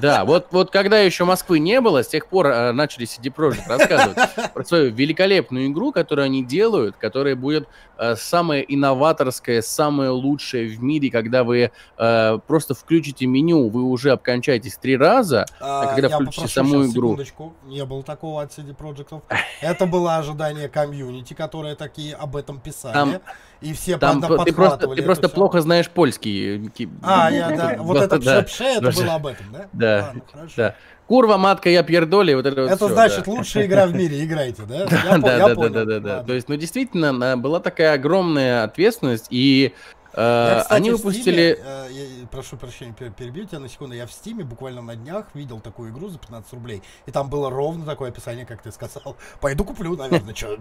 Да, 0.00 0.24
вот, 0.24 0.48
вот 0.50 0.70
когда 0.70 0.98
еще 1.00 1.24
Москвы 1.24 1.58
не 1.58 1.80
было, 1.80 2.02
с 2.02 2.08
тех 2.08 2.26
пор 2.26 2.46
э, 2.46 2.72
начали 2.72 3.06
CD 3.06 3.32
Projekt 3.34 3.68
рассказывать 3.68 4.18
про 4.54 4.64
свою 4.64 4.90
великолепную 4.92 5.66
игру, 5.68 5.92
которую 5.92 6.24
они 6.26 6.44
делают, 6.44 6.96
которая 6.96 7.36
будет 7.36 7.68
э, 7.98 8.16
самая 8.16 8.60
инноваторская, 8.62 9.62
самая 9.62 10.10
лучшая 10.10 10.66
в 10.68 10.82
мире, 10.82 11.10
когда 11.10 11.44
вы 11.44 11.70
э, 11.98 12.38
просто 12.46 12.74
включите 12.74 13.26
меню, 13.26 13.68
вы 13.68 13.82
уже 13.82 14.10
обкончаетесь 14.12 14.76
три 14.76 14.96
раза, 14.96 15.46
А, 15.60 15.86
когда 15.94 16.08
я 16.08 16.16
включите 16.16 16.48
саму 16.48 16.86
игру. 16.86 17.10
секундочку. 17.10 17.54
Не 17.64 17.84
было 17.84 18.02
такого 18.02 18.42
от 18.42 18.50
CD 18.56 18.74
Projekt. 18.76 19.20
Это 19.60 19.86
было 19.86 20.16
ожидание 20.16 20.68
комьюнити, 20.68 21.34
которые 21.34 21.74
такие 21.76 22.14
об 22.14 22.36
этом 22.36 22.60
писали. 22.60 22.94
Там- 22.94 23.20
и 23.60 23.72
все 23.72 23.98
Там 23.98 24.20
ты 24.22 24.52
просто, 24.52 24.86
ты 24.88 25.02
просто 25.02 25.28
всё. 25.28 25.34
плохо 25.34 25.60
знаешь 25.60 25.88
польский. 25.90 26.68
Ки- 26.70 26.88
А, 27.02 27.30
я, 27.30 27.50
да. 27.50 27.76
Вот 27.78 27.98
это 28.02 28.18
да. 28.18 28.42
пше 28.42 28.64
это 28.64 28.90
было 28.90 29.14
об 29.14 29.26
этом, 29.26 29.46
да? 29.52 29.66
Да, 29.72 30.04
Ладно, 30.06 30.22
хорошо. 30.32 30.52
да. 30.56 30.74
Курва, 31.06 31.36
матка, 31.38 31.68
я 31.68 31.82
пьердоли, 31.82 32.34
вот 32.34 32.46
это 32.46 32.62
вот 32.62 32.68
Это 32.70 32.76
всё, 32.76 32.88
значит 32.88 33.24
да. 33.24 33.32
лучшая 33.32 33.66
игра 33.66 33.86
в 33.86 33.94
мире, 33.94 34.24
играйте, 34.24 34.62
да? 34.62 34.76
Я 34.80 34.86
Да, 34.86 35.14
по- 35.16 35.18
да, 35.20 35.36
я 35.36 35.48
да, 35.48 35.54
понял. 35.54 35.72
да, 35.72 35.84
да, 35.84 35.98
да. 36.00 36.22
То 36.22 36.32
есть, 36.34 36.48
ну, 36.48 36.56
действительно, 36.56 37.36
была 37.36 37.58
такая 37.60 37.94
огромная 37.94 38.62
ответственность, 38.62 39.26
и 39.30 39.74
э, 40.14 40.20
Я, 40.54 40.60
кстати, 40.62 40.78
они 40.78 40.90
выпустили... 40.92 41.58
Steam, 41.60 41.88
э, 41.88 41.92
я- 42.22 42.26
прошу 42.28 42.56
прощения, 42.56 42.94
пер- 42.96 43.12
перебью 43.12 43.44
тебя 43.44 43.58
на 43.58 43.68
секунду. 43.68 43.94
Я 43.96 44.06
в 44.06 44.12
Стиме 44.12 44.44
буквально 44.44 44.82
на 44.82 44.94
днях 44.94 45.26
видел 45.34 45.58
такую 45.58 45.90
игру 45.90 46.08
за 46.10 46.18
15 46.20 46.52
рублей. 46.52 46.80
И 47.06 47.10
там 47.10 47.28
было 47.28 47.50
ровно 47.50 47.84
такое 47.84 48.10
описание, 48.10 48.46
как 48.46 48.62
ты 48.62 48.70
сказал. 48.70 49.16
Пойду 49.40 49.64
куплю, 49.64 49.96
наверное, 49.96 50.32
что. 50.34 50.58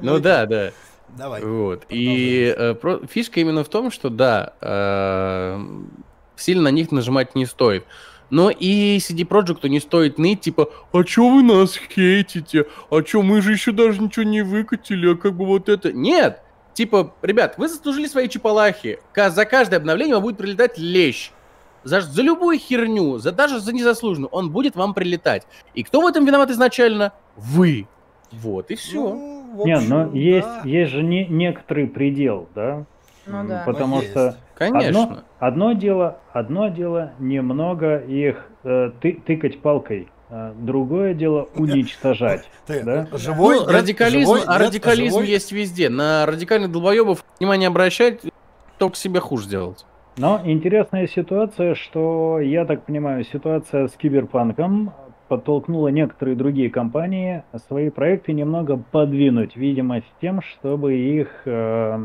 Ну 0.00 0.20
да, 0.20 0.46
да. 0.46 0.70
Давай. 1.16 1.42
Вот. 1.42 1.86
И 1.88 2.54
э, 2.56 2.74
про- 2.74 3.06
фишка 3.06 3.40
именно 3.40 3.64
в 3.64 3.68
том, 3.68 3.90
что 3.90 4.10
да, 4.10 4.52
э, 4.60 5.58
сильно 6.36 6.62
на 6.64 6.68
них 6.70 6.92
нажимать 6.92 7.34
не 7.34 7.46
стоит. 7.46 7.84
Но 8.30 8.50
и 8.50 8.98
CD 8.98 9.26
Projekt 9.26 9.66
не 9.68 9.80
стоит 9.80 10.18
ныть, 10.18 10.42
типа, 10.42 10.68
а 10.92 11.02
чё 11.02 11.28
вы 11.28 11.42
нас 11.42 11.76
хейтите? 11.76 12.66
А 12.90 13.02
чё, 13.02 13.22
мы 13.22 13.40
же 13.40 13.52
еще 13.52 13.72
даже 13.72 14.02
ничего 14.02 14.24
не 14.24 14.42
выкатили, 14.42 15.12
а 15.12 15.16
как 15.16 15.34
бы 15.34 15.46
вот 15.46 15.68
это... 15.68 15.92
Нет! 15.92 16.42
Типа, 16.74 17.14
ребят, 17.22 17.54
вы 17.56 17.68
заслужили 17.68 18.06
свои 18.06 18.28
чипалахи. 18.28 19.00
За 19.16 19.44
каждое 19.46 19.76
обновление 19.78 20.14
вам 20.14 20.22
будет 20.24 20.36
прилетать 20.36 20.78
лещ. 20.78 21.32
За, 21.84 22.02
за 22.02 22.22
любую 22.22 22.58
херню, 22.58 23.18
за, 23.18 23.32
даже 23.32 23.60
за 23.60 23.72
незаслуженную, 23.72 24.28
он 24.28 24.50
будет 24.50 24.76
вам 24.76 24.94
прилетать. 24.94 25.44
И 25.74 25.82
кто 25.82 26.00
в 26.02 26.06
этом 26.06 26.24
виноват 26.26 26.50
изначально? 26.50 27.12
Вы. 27.36 27.88
Вот, 28.30 28.70
и 28.70 28.74
все. 28.76 29.00
Ну, 29.00 29.37
в 29.54 29.64
Не, 29.66 29.72
общем, 29.72 29.88
но 29.88 30.10
есть, 30.12 30.46
да. 30.46 30.62
есть 30.64 30.92
же 30.92 31.02
не, 31.02 31.26
некоторый 31.26 31.86
предел, 31.86 32.48
да? 32.54 32.84
Ну 33.26 33.46
да. 33.46 33.62
Потому 33.66 33.96
Но 33.96 34.02
что 34.02 34.24
есть. 34.26 34.36
Конечно. 34.54 35.02
Одно, 35.02 35.18
одно 35.38 35.72
дело, 35.72 36.18
одно 36.32 36.68
дело 36.68 37.12
немного 37.18 37.98
их 37.98 38.46
э, 38.64 38.90
ты- 39.00 39.20
тыкать 39.24 39.60
палкой, 39.60 40.08
а 40.30 40.52
другое 40.58 41.14
дело 41.14 41.48
уничтожать. 41.54 42.48
Ты 42.66 42.82
да? 42.82 43.06
живой? 43.12 43.56
Ну, 43.56 43.60
нет, 43.62 43.70
радикализм, 43.70 44.20
живой, 44.34 44.40
а 44.46 44.58
нет, 44.58 44.68
радикализм 44.68 45.16
живой. 45.18 45.28
есть 45.28 45.52
везде. 45.52 45.88
На 45.88 46.26
радикальных 46.26 46.72
долбоебов 46.72 47.24
внимание 47.38 47.68
обращать, 47.68 48.20
только 48.78 48.96
себе 48.96 49.20
хуже 49.20 49.48
делать. 49.48 49.84
Но 50.16 50.40
интересная 50.44 51.06
ситуация, 51.06 51.76
что, 51.76 52.40
я 52.40 52.64
так 52.64 52.84
понимаю, 52.84 53.24
ситуация 53.24 53.86
с 53.86 53.92
киберпанком 53.92 54.92
подтолкнула 55.28 55.88
некоторые 55.88 56.34
другие 56.36 56.70
компании 56.70 57.42
свои 57.68 57.90
проекты 57.90 58.32
немного 58.32 58.76
подвинуть, 58.76 59.56
видимо, 59.56 60.00
с 60.00 60.04
тем, 60.20 60.40
чтобы 60.42 60.94
их 60.96 61.28
э, 61.44 61.98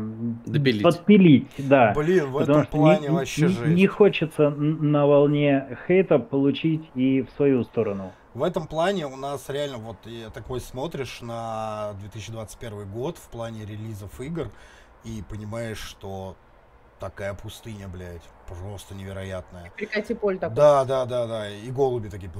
Допилить. 0.46 0.82
подпилить, 0.82 1.48
да. 1.58 1.92
Блин, 1.96 2.26
в 2.26 2.38
Потому 2.38 2.60
этом 2.60 2.64
что 2.64 2.76
не- 2.76 2.82
плане 2.82 3.08
не, 3.08 3.14
вообще 3.14 3.48
жесть. 3.48 3.66
не 3.66 3.86
хочется 3.86 4.50
на 4.50 5.06
волне 5.06 5.76
хейта 5.86 6.18
получить 6.18 6.82
и 6.94 7.22
в 7.22 7.30
свою 7.36 7.64
сторону. 7.64 8.12
В 8.34 8.42
этом 8.42 8.66
плане 8.66 9.06
у 9.06 9.16
нас 9.16 9.48
реально 9.48 9.78
вот 9.78 9.96
и 10.06 10.24
такой 10.34 10.60
смотришь 10.60 11.20
на 11.22 11.92
2021 12.00 12.86
год 12.90 13.16
в 13.16 13.28
плане 13.30 13.64
релизов 13.64 14.20
игр 14.20 14.48
и 15.04 15.22
понимаешь, 15.30 15.78
что 15.78 16.34
такая 16.98 17.34
пустыня, 17.34 17.88
блядь, 17.88 18.22
просто 18.46 18.94
невероятная. 18.94 19.70
Прекрати 19.76 20.14
поле 20.14 20.38
такой. 20.38 20.56
Да, 20.56 20.84
да, 20.84 21.04
да, 21.04 21.26
да. 21.26 21.50
И 21.50 21.70
голуби 21.70 22.08
такие. 22.08 22.30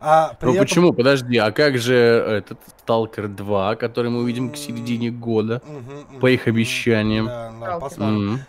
А 0.00 0.36
Ну 0.40 0.54
почему? 0.58 0.92
Подожди, 0.92 1.36
а 1.38 1.50
как 1.52 1.78
же 1.78 1.94
этот 1.94 2.58
Сталкер 2.80 3.28
2, 3.28 3.76
который 3.76 4.10
мы 4.10 4.20
увидим 4.20 4.50
к 4.50 4.56
середине 4.56 5.10
года? 5.10 5.62
По 6.20 6.26
их 6.26 6.46
обещаниям. 6.46 7.28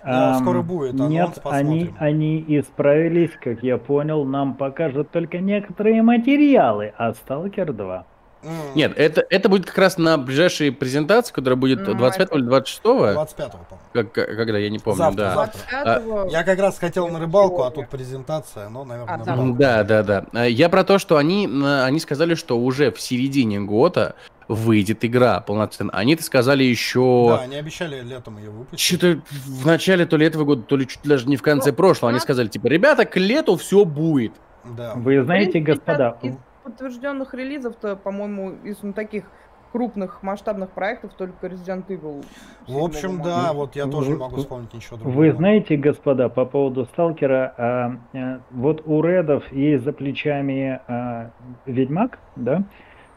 Ам, 0.03 0.39
скоро 0.41 0.61
будет 0.61 0.93
Нет, 0.93 1.39
они 1.43 2.43
исправились, 2.47 3.31
как 3.41 3.63
я 3.63 3.77
понял, 3.77 4.25
нам 4.25 4.55
покажут 4.55 5.11
только 5.11 5.39
некоторые 5.39 6.01
материалы, 6.01 6.93
а 6.97 7.13
Сталкер 7.13 7.73
2. 7.73 8.05
М, 8.45 8.51
Нет, 8.75 8.93
это, 8.95 9.25
это 9.29 9.49
будет 9.49 9.65
как 9.65 9.77
раз 9.77 9.97
на 9.97 10.17
ближайшей 10.17 10.71
презентации, 10.71 11.33
которая 11.33 11.57
будет 11.57 11.79
Ну, 11.87 11.95
25 11.95 12.31
или 12.33 12.41
26 12.43 12.81
25-го, 12.85 12.95
по-моему. 12.97 13.79
как, 13.93 14.11
как- 14.11 14.27
когда, 14.37 14.57
я 14.59 14.69
не 14.69 14.77
помню, 14.79 14.97
Завтра, 14.97 15.23
да. 15.23 15.35
завтра. 15.35 15.59
25-го 15.71 16.29
Я 16.29 16.43
как 16.43 16.59
раз 16.59 16.77
хотел 16.77 17.07
на 17.07 17.19
рыбалку, 17.19 17.63
а 17.63 17.71
тут 17.71 17.89
презентация, 17.89 18.69
но, 18.69 18.83
наверное, 18.85 19.15
А, 19.25 19.35
на. 19.35 19.53
Да, 19.55 19.83
да, 19.83 20.03
да. 20.03 20.25
А 20.33 20.45
Я 20.45 20.69
про 20.69 20.83
то, 20.83 20.99
что 20.99 21.17
они, 21.17 21.49
они 21.63 21.99
сказали, 21.99 22.35
что 22.35 22.59
уже 22.59 22.91
в 22.91 23.01
середине 23.01 23.59
года 23.61 24.15
выйдет 24.47 25.03
игра 25.03 25.39
полноценно. 25.39 25.91
Они 25.93 26.13
это 26.13 26.21
сказали 26.21 26.63
еще... 26.63 27.29
Да, 27.29 27.41
они 27.41 27.55
обещали 27.55 28.01
летом 28.03 28.37
ее 28.37 28.51
выпустить. 28.51 28.79
Что-то 28.79 29.21
в 29.47 29.65
начале 29.65 30.05
то 30.05 30.17
ли 30.17 30.25
этого 30.27 30.43
года, 30.43 30.61
то 30.61 30.77
ли 30.77 30.87
чуть 30.87 30.99
даже 31.03 31.27
не 31.27 31.35
в 31.35 31.41
конце 31.41 31.71
Ну, 31.71 31.75
прошлого. 31.77 32.11
Они 32.11 32.19
сказали, 32.19 32.47
типа, 32.47 32.67
ребята, 32.67 33.05
к 33.05 33.15
лету 33.17 33.55
все 33.57 33.85
будет. 33.85 34.33
Да. 34.63 34.93
Вы 34.95 35.23
знаете, 35.23 35.59
господа, 35.59 36.17
подтвержденных 36.65 37.33
релизов-то, 37.33 37.95
по-моему, 37.95 38.51
из 38.63 38.81
ну, 38.81 38.91
таких 38.91 39.25
крупных 39.71 40.23
масштабных 40.23 40.71
проектов 40.71 41.13
только 41.13 41.47
Resident 41.47 41.85
Evil. 41.89 42.25
В 42.67 42.83
общем, 42.83 43.21
да, 43.21 43.37
марта. 43.43 43.53
вот 43.53 43.75
я 43.75 43.85
тоже 43.85 44.07
не 44.07 44.13
Вы- 44.13 44.19
могу 44.19 44.37
вспомнить 44.37 44.73
ничего 44.73 44.97
другого. 44.97 45.15
вы 45.17 45.31
знаете, 45.33 45.75
господа, 45.77 46.29
по 46.29 46.45
поводу 46.45 46.85
Сталкера, 46.85 47.53
а, 47.57 47.91
а, 48.17 48.39
вот 48.51 48.81
у 48.85 49.01
Редов 49.03 49.51
есть 49.51 49.83
за 49.83 49.91
плечами 49.93 50.79
а, 50.87 51.31
Ведьмак, 51.65 52.19
да? 52.35 52.63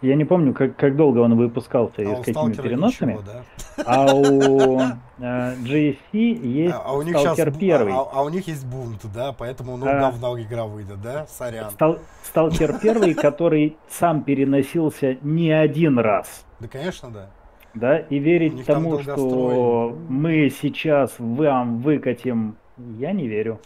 Я 0.01 0.15
не 0.15 0.25
помню, 0.25 0.55
как, 0.55 0.77
как 0.77 0.97
долго 0.97 1.19
он 1.19 1.37
выпускался 1.37 2.03
и 2.03 2.07
А 2.07 2.15
с 2.17 2.19
у 2.19 2.19
какими 2.19 2.33
Сталкера 2.33 2.63
переносами. 2.63 3.13
ничего, 3.13 3.25
да? 3.27 3.43
А 3.85 4.15
у 4.15 4.79
а, 4.79 5.55
GSC 5.57 5.97
есть 6.13 6.75
А, 6.75 6.83
а 6.85 6.93
у 6.93 7.03
них 7.03 7.17
сейчас 7.17 7.35
Сталкер 7.35 7.53
первый. 7.59 7.93
А, 7.93 8.07
а 8.13 8.23
у 8.23 8.29
них 8.29 8.47
есть 8.47 8.65
бунт, 8.65 9.01
да, 9.13 9.33
поэтому 9.33 9.77
ну 9.77 9.87
А. 9.89 9.99
говно 9.99 10.39
игра 10.41 10.67
выйдет, 10.67 11.03
да? 11.03 11.27
Сорян. 11.27 11.71
Стал- 11.73 11.99
Сталкер 12.23 12.79
первый, 12.79 13.15
который 13.15 13.77
сам 13.89 14.23
переносился 14.23 15.17
не 15.23 15.51
один 15.51 15.99
раз. 15.99 16.45
Да, 16.61 16.69
конечно, 16.69 17.11
да. 17.11 17.31
Да, 17.75 17.99
и 17.99 18.19
верить 18.19 18.65
тому, 18.67 19.01
что 19.01 19.97
мы 20.09 20.51
сейчас 20.51 21.15
вам 21.19 21.81
выкатим, 21.81 22.57
я 22.77 23.13
не 23.13 23.27
верю. 23.27 23.61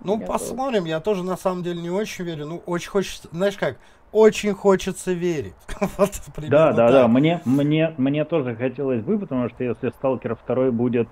Ну, 0.00 0.18
Я 0.20 0.26
посмотрим, 0.26 0.84
я 0.84 1.00
тоже 1.00 1.22
на 1.22 1.36
самом 1.36 1.62
деле 1.62 1.80
не 1.80 1.90
очень 1.90 2.24
верю. 2.24 2.46
Ну, 2.46 2.62
очень 2.66 2.90
хочется, 2.90 3.28
знаешь 3.32 3.56
как, 3.56 3.78
очень 4.14 4.54
хочется 4.54 5.12
верить. 5.12 5.54
Вот 5.98 6.10
Да, 6.36 6.72
да, 6.72 6.86
да, 6.88 7.02
так. 7.02 7.10
мне, 7.10 7.40
мне, 7.44 7.94
мне 7.98 8.24
тоже 8.24 8.54
хотелось 8.54 9.02
бы, 9.02 9.18
потому 9.18 9.48
что 9.50 9.64
если 9.64 9.90
Сталкер 9.90 10.36
второй 10.36 10.70
будет 10.70 11.08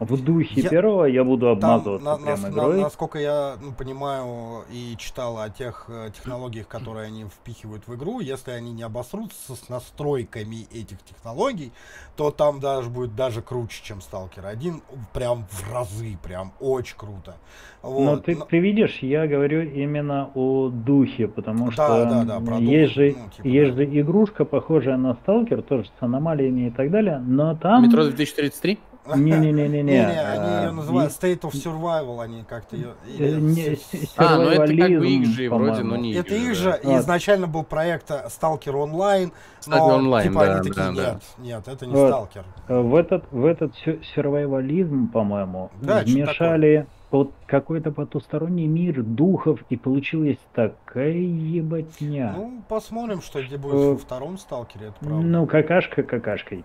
в 0.00 0.22
духе 0.24 0.60
Я- 0.60 0.68
первого, 0.70 1.04
я 1.04 1.24
буду 1.24 1.46
Там, 1.56 1.70
обмазываться 1.70 2.04
на- 2.04 2.16
прям 2.16 2.40
на- 2.42 2.48
игрой. 2.48 2.76
на- 2.76 2.82
насколько 2.82 3.18
я 3.18 3.56
ну, 3.60 3.72
понимаю 3.72 4.64
и 4.72 4.94
читал 4.96 5.38
о 5.38 5.50
тех 5.50 5.86
э, 5.88 6.10
технологиях, 6.14 6.68
которые 6.68 7.06
они 7.06 7.24
впихивают 7.24 7.86
в 7.86 7.94
игру, 7.94 8.20
если 8.20 8.52
они 8.52 8.72
не 8.72 8.82
обосрутся 8.82 9.54
с 9.56 9.68
настройками 9.68 10.66
этих 10.72 11.02
технологий, 11.02 11.72
то 12.16 12.30
там 12.30 12.60
даже 12.60 12.88
будет 12.90 13.14
даже 13.16 13.42
круче, 13.42 13.80
чем 13.82 14.00
Сталкер 14.00 14.46
1, 14.46 14.82
прям 15.12 15.46
в 15.50 15.72
разы, 15.72 16.16
прям 16.22 16.52
очень 16.60 16.96
круто. 16.96 17.34
Но 17.82 17.90
Вот. 17.90 18.24
ты, 18.24 18.36
но- 18.36 18.44
ты 18.44 18.58
видишь, 18.58 18.98
я 19.02 19.26
говорю 19.26 19.62
именно 19.62 20.30
о 20.34 20.68
духе, 20.68 21.28
потому 21.28 21.66
Да, 21.66 21.72
что 21.72 22.04
да, 22.24 22.24
да, 22.40 22.56
есть, 22.56 22.94
дух, 22.94 23.04
же, 23.04 23.16
ну, 23.18 23.30
типа, 23.30 23.46
есть 23.46 23.70
да. 23.76 23.82
же 23.84 24.00
игрушка, 24.00 24.44
похожая 24.44 24.96
на 24.96 25.14
Сталкер, 25.14 25.62
тоже 25.62 25.84
с 25.98 26.02
аномалиями 26.02 26.68
и 26.68 26.70
так 26.70 26.90
далее, 26.90 27.18
но 27.18 27.56
там... 27.56 27.84
Метро 27.84 28.04
2033? 28.04 28.78
Не-не-не-не-не. 29.16 29.82
Не-не, 29.82 30.20
они 30.20 30.48
ее 30.62 30.68
а, 30.68 30.72
называют 30.72 31.12
и- 31.12 31.14
State 31.14 31.40
of 31.40 31.52
Survival, 31.52 32.22
они 32.22 32.44
как-то 32.48 32.76
ее... 32.76 32.94
э, 33.18 33.76
А, 34.16 34.36
ну 34.36 34.48
это 34.50 34.66
как 34.76 34.90
бы 34.90 35.08
их 35.08 35.26
же 35.26 35.48
вроде, 35.50 35.82
но 35.82 35.96
не 35.96 36.14
Это 36.14 36.34
их 36.34 36.54
же, 36.54 36.78
изначально 36.82 37.46
был 37.46 37.62
проект 37.64 38.10
Stalker 38.10 38.72
Online, 38.74 39.32
но 39.66 39.86
онлайн, 39.86 40.28
типа 40.30 40.44
да, 40.46 40.52
они 40.58 40.68
такие, 40.68 40.86
да, 40.86 40.92
да. 40.92 41.10
нет, 41.12 41.22
нет, 41.38 41.68
это 41.68 41.86
не. 41.86 41.94
Stalker. 41.94 42.44
Э, 42.68 42.80
В 42.80 42.94
этот, 42.94 43.24
в 43.30 43.44
этот 43.44 43.74
сю- 43.76 44.02
сюрвайвализм, 44.14 45.08
по-моему, 45.08 45.70
вмешали 45.80 46.86
вот 47.10 47.32
какой-то 47.46 47.90
потусторонний 47.90 48.66
мир 48.66 49.02
духов, 49.02 49.60
и 49.70 49.76
получилась 49.76 50.36
такая 50.54 51.12
ебатня. 51.12 52.34
Ну, 52.36 52.62
посмотрим, 52.68 53.22
что 53.22 53.42
где 53.42 53.56
будет 53.56 53.74
Э, 53.74 53.90
во 53.92 53.96
втором 53.96 54.36
Сталкере, 54.38 54.88
это 54.88 54.96
правда. 55.00 55.16
Ну, 55.26 55.46
какашка 55.46 56.02
какашкой. 56.02 56.64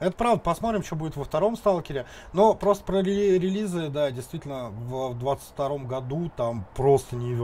Это 0.00 0.12
правда, 0.12 0.40
посмотрим, 0.40 0.82
что 0.82 0.96
будет 0.96 1.16
во 1.16 1.24
втором 1.24 1.56
Сталкере. 1.56 2.06
Но 2.32 2.54
просто 2.54 2.84
про 2.84 3.00
рели- 3.00 3.38
релизы, 3.38 3.88
да, 3.88 4.10
действительно, 4.10 4.70
в 4.70 5.14
22 5.18 5.78
году 5.78 6.30
там 6.36 6.64
просто 6.74 7.16
не... 7.16 7.36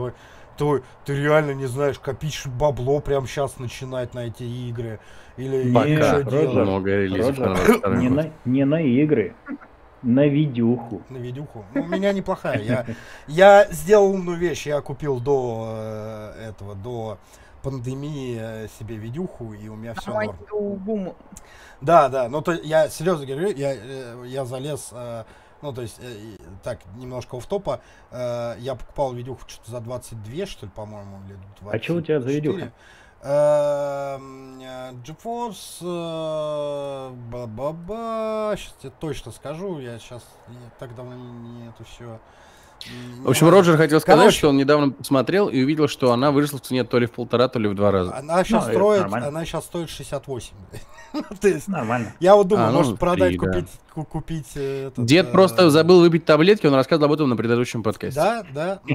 То, 0.57 0.81
ты 1.05 1.15
реально 1.15 1.51
не 1.51 1.67
знаешь, 1.67 1.99
копить 1.99 2.41
бабло 2.47 2.99
прямо 2.99 3.27
сейчас 3.27 3.59
начинать 3.59 4.15
на 4.15 4.25
эти 4.25 4.41
игры. 4.41 4.99
Или 5.37 5.71
Пока. 5.71 6.03
что 6.03 6.23
Роджер, 6.23 6.31
делать 6.31 6.67
Много 6.67 6.89
релизов 6.97 7.37
Роджер, 7.37 7.47
на 7.47 7.55
22 7.55 7.95
Не 7.97 8.09
на, 8.09 8.31
не 8.45 8.65
на 8.65 8.81
игры, 8.81 9.35
на 10.01 10.25
видюху. 10.27 11.03
на 11.09 11.17
видюху. 11.17 11.63
Ну, 11.75 11.83
у 11.83 11.87
меня 11.87 12.11
неплохая. 12.11 12.59
Я, 12.63 12.85
я 13.27 13.67
сделал 13.69 14.09
умную 14.09 14.39
вещь. 14.39 14.65
Я 14.65 14.81
купил 14.81 15.19
до 15.19 16.33
э, 16.37 16.49
этого, 16.49 16.73
до 16.73 17.19
пандемии 17.61 18.39
э, 18.39 18.67
себе 18.79 18.95
видюху, 18.95 19.53
и 19.53 19.67
у 19.67 19.75
меня 19.75 19.93
все 19.93 20.11
норм. 20.11 20.37
Да, 21.81 22.09
да, 22.09 22.27
ну 22.29 22.41
то 22.41 22.53
я 22.53 22.89
серьезно 22.89 23.25
говорю, 23.25 23.55
я, 23.55 23.73
э, 23.75 24.23
я 24.27 24.45
залез, 24.45 24.89
э, 24.91 25.23
ну 25.61 25.73
то 25.73 25.81
есть, 25.81 25.99
э, 25.99 26.37
так, 26.63 26.79
немножко 26.95 27.39
в 27.39 27.45
топа, 27.45 27.81
я 28.11 28.75
покупал 28.77 29.13
видюху 29.13 29.41
что-то 29.47 29.71
за 29.71 29.79
22, 29.79 30.45
что 30.45 30.65
ли, 30.65 30.71
по-моему, 30.75 31.19
или 31.27 31.37
24. 31.61 31.71
А 31.71 31.79
чё 31.79 31.95
у 31.95 32.01
тебя 32.01 32.19
за 32.19 32.29
видюха? 32.29 32.71
Э, 33.21 34.17
GeForce, 35.03 35.79
э, 35.81 37.09
ба-ба-ба, 37.31 38.53
сейчас 38.55 38.73
тебе 38.79 38.91
точно 38.99 39.31
скажу, 39.31 39.79
я 39.79 39.97
сейчас 39.97 40.23
так 40.79 40.95
давно 40.95 41.15
не, 41.15 41.31
не 41.31 41.67
это 41.69 41.83
все. 41.83 42.19
В 43.23 43.29
общем, 43.29 43.49
Роджер 43.49 43.75
хотел 43.77 43.99
сказать, 43.99 44.19
Короче. 44.21 44.37
что 44.37 44.49
он 44.49 44.57
недавно 44.57 44.91
посмотрел 44.91 45.49
и 45.49 45.61
увидел, 45.61 45.87
что 45.87 46.13
она 46.13 46.31
выросла 46.31 46.59
в 46.59 46.61
цене 46.61 46.83
то 46.85 46.97
ли 46.97 47.07
в 47.07 47.11
полтора, 47.11 47.49
то 47.49 47.59
ли 47.59 47.67
в 47.67 47.75
два 47.75 47.91
раза. 47.91 48.15
Она 48.15 48.43
сейчас 48.43 48.63
это 48.63 48.73
строит, 48.73 49.03
она 49.11 49.43
сейчас 49.45 49.65
стоит 49.65 49.89
68. 49.89 50.53
То 51.41 51.47
есть, 51.47 51.67
Нормально. 51.67 52.13
я 52.19 52.35
вот 52.35 52.47
думаю, 52.47 52.67
А, 52.67 52.71
ну, 52.71 52.77
может 52.79 52.99
продать, 52.99 53.29
три, 53.29 53.39
да. 53.39 53.47
купить, 53.47 53.69
ку- 53.93 54.03
купить 54.05 54.47
э, 54.55 54.87
этот, 54.87 55.05
Дед 55.05 55.27
э, 55.27 55.31
просто 55.31 55.69
забыл 55.69 55.99
выпить 56.01 56.25
таблетки, 56.25 56.67
он 56.67 56.75
рассказывал 56.75 57.07
об 57.07 57.13
этом 57.13 57.29
на 57.29 57.35
предыдущем 57.35 57.81
подкасте. 57.83 58.19
Да, 58.19 58.45
да, 58.53 58.79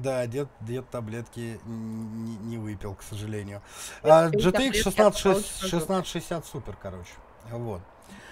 да, 0.00 0.26
дед, 0.26 0.48
дед 0.60 0.88
таблетки 0.90 1.60
не, 1.66 2.36
не 2.36 2.58
выпил, 2.58 2.94
к 2.94 3.02
сожалению. 3.02 3.62
А, 4.02 4.28
GTX 4.28 4.50
таблетки 4.52 4.82
16, 4.82 4.98
отправить 5.16 5.46
1660 5.58 6.46
супер, 6.46 6.76
короче. 6.82 7.12
Вот. 7.50 7.80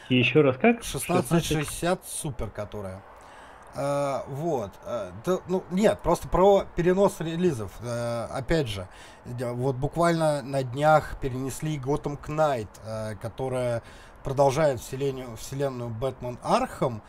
И 0.08 0.16
еще 0.18 0.40
раз 0.40 0.56
как? 0.56 0.78
1660 0.80 2.00
супер, 2.06 2.48
которая. 2.48 3.02
А, 3.80 4.24
вот. 4.26 4.72
а, 4.84 5.12
да, 5.24 5.38
ну, 5.46 5.62
нет, 5.70 6.00
просто 6.02 6.26
про 6.26 6.64
перенос 6.74 7.20
релизов. 7.20 7.70
А, 7.80 8.28
опять 8.34 8.66
же, 8.66 8.88
вот 9.24 9.76
буквально 9.76 10.42
на 10.42 10.64
днях 10.64 11.16
перенесли 11.20 11.78
Gotham 11.78 12.18
Knight, 12.20 12.68
а, 12.84 13.14
которая 13.14 13.84
продолжает 14.24 14.80
вселенную, 14.80 15.36
вселенную 15.36 15.90
Бэтмен 15.90 16.38
Архам. 16.42 17.02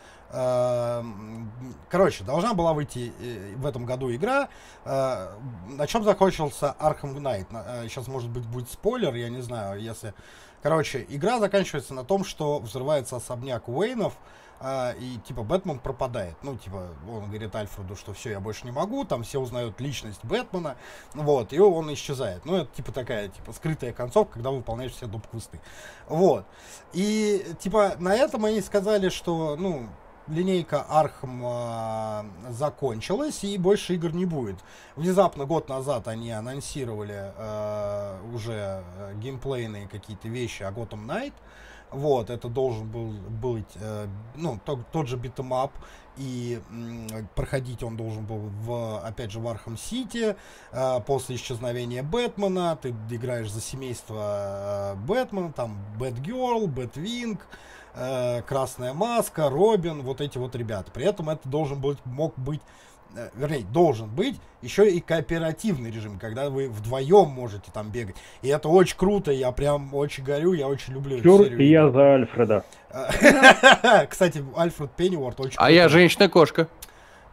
Короче, 1.89 2.23
должна 2.23 2.53
была 2.53 2.73
выйти 2.73 3.11
э, 3.19 3.55
в 3.55 3.65
этом 3.65 3.87
году 3.87 4.13
игра. 4.13 4.47
На 4.85 5.87
чем 5.87 6.03
закончился 6.03 6.75
Arkham 6.79 7.15
Knight? 7.15 7.47
Сейчас, 7.89 8.07
может 8.07 8.29
быть, 8.29 8.45
будет 8.45 8.69
спойлер, 8.69 9.15
я 9.15 9.29
не 9.29 9.41
знаю, 9.41 9.81
если... 9.81 10.13
Короче, 10.61 11.03
игра 11.09 11.39
заканчивается 11.39 11.95
на 11.95 12.03
том, 12.03 12.23
что 12.23 12.59
взрывается 12.59 13.15
особняк 13.15 13.67
Уэйнов, 13.67 14.13
а, 14.59 14.91
и 14.93 15.17
типа 15.17 15.43
Бэтмен 15.43 15.79
пропадает. 15.79 16.35
Ну, 16.43 16.57
типа, 16.57 16.87
он 17.09 17.27
говорит 17.27 17.55
Альфреду, 17.55 17.95
что 17.95 18.13
все, 18.13 18.31
я 18.31 18.39
больше 18.39 18.65
не 18.65 18.71
могу, 18.71 19.05
там 19.05 19.23
все 19.23 19.39
узнают 19.39 19.79
личность 19.79 20.19
Бэтмена, 20.23 20.75
вот, 21.13 21.53
и 21.53 21.59
он 21.59 21.91
исчезает. 21.93 22.45
Ну, 22.45 22.57
это 22.57 22.75
типа 22.75 22.91
такая, 22.91 23.29
типа, 23.29 23.53
скрытая 23.53 23.93
концовка, 23.93 24.33
когда 24.33 24.51
выполняешь 24.51 24.91
все 24.91 25.07
доп. 25.07 25.27
квесты. 25.27 25.59
Вот. 26.07 26.45
И, 26.93 27.45
типа, 27.59 27.95
на 27.99 28.15
этом 28.15 28.45
они 28.45 28.61
сказали, 28.61 29.09
что, 29.09 29.55
ну, 29.57 29.87
линейка 30.29 30.85
Архам 30.87 31.41
а, 31.43 32.25
закончилась 32.49 33.43
и 33.43 33.57
больше 33.57 33.95
игр 33.95 34.11
не 34.11 34.25
будет. 34.25 34.57
Внезапно 34.95 35.45
год 35.45 35.69
назад 35.69 36.07
они 36.07 36.31
анонсировали 36.31 37.33
а, 37.35 38.19
уже 38.33 38.53
а, 38.53 39.13
геймплейные 39.15 39.87
какие-то 39.87 40.27
вещи 40.27 40.63
о 40.63 40.71
Gotham 40.71 41.05
Knight. 41.05 41.33
Вот, 41.91 42.29
это 42.29 42.49
должен 42.49 42.87
был 42.87 43.11
быть, 43.11 43.71
э, 43.75 44.07
ну, 44.35 44.59
то- 44.63 44.83
тот 44.91 45.07
же 45.07 45.17
beat 45.17 45.39
'em 45.39 45.55
up, 45.55 45.71
и 46.17 46.61
м, 46.69 47.07
проходить 47.35 47.81
он 47.81 47.97
должен 47.97 48.25
был 48.25 48.37
в, 48.61 48.99
опять 48.99 49.31
же, 49.31 49.39
в 49.39 49.47
Arkham 49.47 49.75
City, 49.77 50.35
э, 50.71 50.99
после 51.07 51.35
исчезновения 51.35 52.03
Бэтмена, 52.03 52.77
ты 52.79 52.89
играешь 53.09 53.51
за 53.51 53.61
семейство 53.61 54.93
э, 54.93 54.95
Бэтмена, 55.05 55.51
там 55.51 55.77
Batgirl, 55.97 56.67
Batwing, 56.67 57.47
э, 57.95 58.41
Красная 58.43 58.93
Маска, 58.93 59.49
Робин, 59.49 60.03
вот 60.03 60.21
эти 60.21 60.37
вот 60.37 60.55
ребята. 60.55 60.91
При 60.91 61.05
этом 61.05 61.29
это 61.29 61.47
должен 61.49 61.81
быть, 61.81 61.97
мог 62.05 62.37
быть, 62.37 62.61
э, 62.61 62.65
вернее, 63.35 63.63
должен 63.71 64.09
быть 64.09 64.39
еще 64.61 64.89
и 64.89 64.99
кооперативный 64.99 65.91
режим, 65.91 66.19
когда 66.19 66.49
вы 66.49 66.69
вдвоем 66.69 67.29
можете 67.29 67.71
там 67.73 67.89
бегать. 67.89 68.15
И 68.41 68.49
это 68.49 68.67
очень 68.69 68.97
круто, 68.97 69.31
я 69.31 69.51
прям 69.51 69.93
очень 69.93 70.23
горю, 70.23 70.53
я 70.53 70.67
очень 70.67 70.93
люблю 70.93 71.15
эту 71.15 71.23
Чур, 71.23 71.43
серию 71.43 71.59
и 71.59 71.65
я 71.65 71.89
за 71.89 72.15
Альфреда. 72.15 72.63
Кстати, 74.09 74.43
Альфред 74.55 74.91
Пенниуорт 74.91 75.39
очень 75.39 75.55
А 75.57 75.71
я 75.71 75.87
женщина-кошка. 75.89 76.67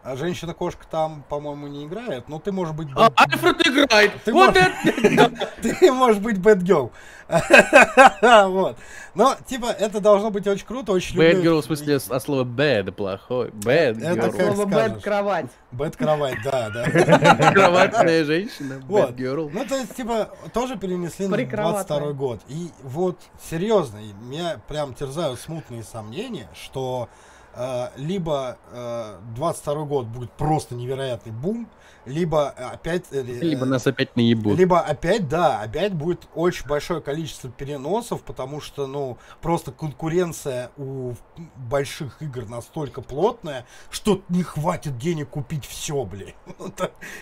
А 0.08 0.14
женщина-кошка 0.14 0.86
там, 0.88 1.24
по-моему, 1.28 1.66
не 1.66 1.84
играет, 1.84 2.28
но 2.28 2.38
ты 2.38 2.52
можешь 2.52 2.74
быть... 2.74 2.86
А, 2.94 3.08
Бэт- 3.08 3.12
Альфред 3.16 3.66
играет! 3.66 4.12
Ты 4.24 4.32
Вот 4.32 4.54
можешь- 4.54 4.72
это! 4.84 5.48
Ты 5.80 5.92
можешь 5.92 6.18
быть 6.22 6.38
Бэтгерл. 6.38 6.92
Вот. 8.22 8.76
Но, 9.14 9.34
типа, 9.46 9.66
это 9.66 10.00
должно 10.00 10.30
быть 10.30 10.46
очень 10.46 10.64
круто, 10.64 10.92
очень 10.92 11.18
Bad 11.18 11.32
люблю 11.32 11.56
girl 11.56 11.60
в 11.62 11.64
смысле 11.64 11.96
от 11.96 12.22
слова 12.22 12.44
bad, 12.44 12.92
плохой. 12.92 13.48
Bad 13.50 14.00
Это 14.00 14.30
как 14.30 14.34
Слово 14.36 14.68
скажешь. 14.68 14.92
bed 14.94 15.02
кровать. 15.02 15.46
Bed-кровать, 15.72 16.38
да, 16.44 16.70
да. 16.70 17.50
Кроватная 17.52 18.24
женщина. 18.24 18.80
Вот. 18.86 19.10
Bad 19.10 19.16
girl. 19.16 19.50
Ну, 19.52 19.64
то 19.66 19.74
есть, 19.76 19.96
типа, 19.96 20.30
тоже 20.52 20.76
перенесли 20.76 21.26
на 21.26 21.36
Прикроватная. 21.36 21.84
22 21.98 22.12
год. 22.12 22.40
И 22.48 22.70
вот, 22.84 23.18
серьезно, 23.50 23.98
меня 24.20 24.60
прям 24.68 24.94
терзают 24.94 25.40
смутные 25.40 25.82
сомнения, 25.82 26.48
что 26.54 27.08
либо 27.96 28.58
э, 28.70 29.18
22 29.34 29.84
год 29.84 30.06
будет 30.06 30.30
просто 30.32 30.74
невероятный 30.74 31.32
бум, 31.32 31.68
либо 32.06 32.48
опять... 32.50 33.04
э, 33.10 33.22
Либо 33.22 33.64
э, 33.66 33.68
нас 33.68 33.86
опять 33.86 34.14
наебут. 34.16 34.56
Либо 34.58 34.80
опять, 34.80 35.28
да, 35.28 35.60
опять 35.60 35.92
будет 35.92 36.28
очень 36.34 36.66
большое 36.66 37.00
количество 37.00 37.50
переносов, 37.50 38.22
потому 38.22 38.60
что, 38.60 38.86
ну, 38.86 39.18
просто 39.42 39.72
конкуренция 39.72 40.70
у 40.76 41.14
больших 41.56 42.22
игр 42.22 42.46
настолько 42.46 43.02
плотная, 43.02 43.66
что 43.90 44.22
не 44.28 44.42
хватит 44.42 44.98
денег 44.98 45.30
купить 45.30 45.66
все, 45.66 46.04
блин. 46.04 46.34
Ну, 46.58 46.72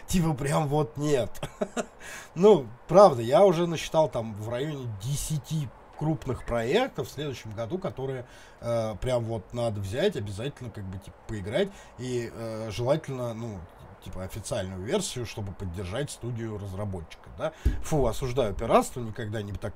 Типа 0.06 0.34
прям 0.34 0.68
вот 0.68 0.96
нет. 0.96 1.30
Ну, 2.34 2.66
правда, 2.88 3.22
я 3.22 3.44
уже 3.44 3.66
насчитал 3.66 4.08
там 4.08 4.34
в 4.34 4.48
районе 4.48 4.86
10 5.02 5.68
крупных 5.98 6.44
проектов 6.44 7.08
в 7.08 7.10
следующем 7.10 7.52
году, 7.52 7.78
которые 7.78 8.24
э, 8.60 8.94
прям 9.00 9.24
вот 9.24 9.52
надо 9.52 9.80
взять, 9.80 10.16
обязательно 10.16 10.70
как 10.70 10.84
бы 10.84 10.98
типа 10.98 11.16
поиграть 11.28 11.68
и 11.98 12.30
э, 12.34 12.70
желательно, 12.70 13.34
ну, 13.34 13.58
типа 14.04 14.24
официальную 14.24 14.82
версию, 14.82 15.26
чтобы 15.26 15.52
поддержать 15.52 16.10
студию 16.10 16.58
разработчика, 16.58 17.28
да. 17.38 17.52
Фу, 17.82 18.06
осуждаю 18.06 18.54
пиратство, 18.54 19.00
никогда 19.00 19.42
не 19.42 19.52
так 19.52 19.74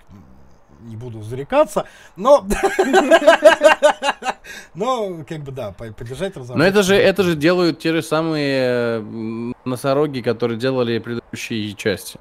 не 0.81 0.97
буду 0.97 1.23
зарекаться, 1.23 1.87
но 2.15 2.47
но 4.75 5.25
как 5.29 5.41
бы 5.43 5.53
да, 5.53 5.73
по- 5.73 5.93
поддержать 5.93 6.37
разработчика. 6.37 6.59
Но 6.59 6.65
это 6.65 6.83
же, 6.83 6.95
это 6.95 7.23
же 7.23 7.35
делают 7.35 7.81
те 7.81 7.93
же 7.93 8.03
самые 8.03 8.99
м, 8.99 9.55
носороги, 9.65 10.21
которые 10.21 10.59
делали 10.59 10.99
предыдущие 10.99 11.75
части. 11.75 12.19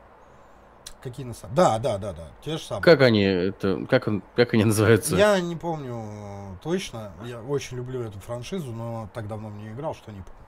Какие 1.02 1.26
на 1.26 1.34
самом 1.34 1.56
Да, 1.56 1.80
да, 1.80 1.98
да, 1.98 2.14
да, 2.14 2.28
те 2.44 2.58
же 2.58 2.64
самые. 2.64 2.84
Как 2.84 3.02
они, 3.02 3.22
это, 3.22 3.86
как, 3.90 4.08
он, 4.08 4.24
как 4.36 4.54
они 4.54 4.66
называются? 4.66 5.16
Я 5.16 5.40
не 5.40 5.56
помню 5.56 6.58
точно. 6.64 7.12
Я 7.26 7.42
очень 7.42 7.78
люблю 7.78 8.02
эту 8.02 8.20
франшизу, 8.20 8.72
но 8.72 9.10
так 9.14 9.28
давно 9.28 9.50
в 9.50 9.56
нее 9.56 9.74
играл, 9.74 9.94
что 9.94 10.12
не 10.12 10.22
помню. 10.22 10.48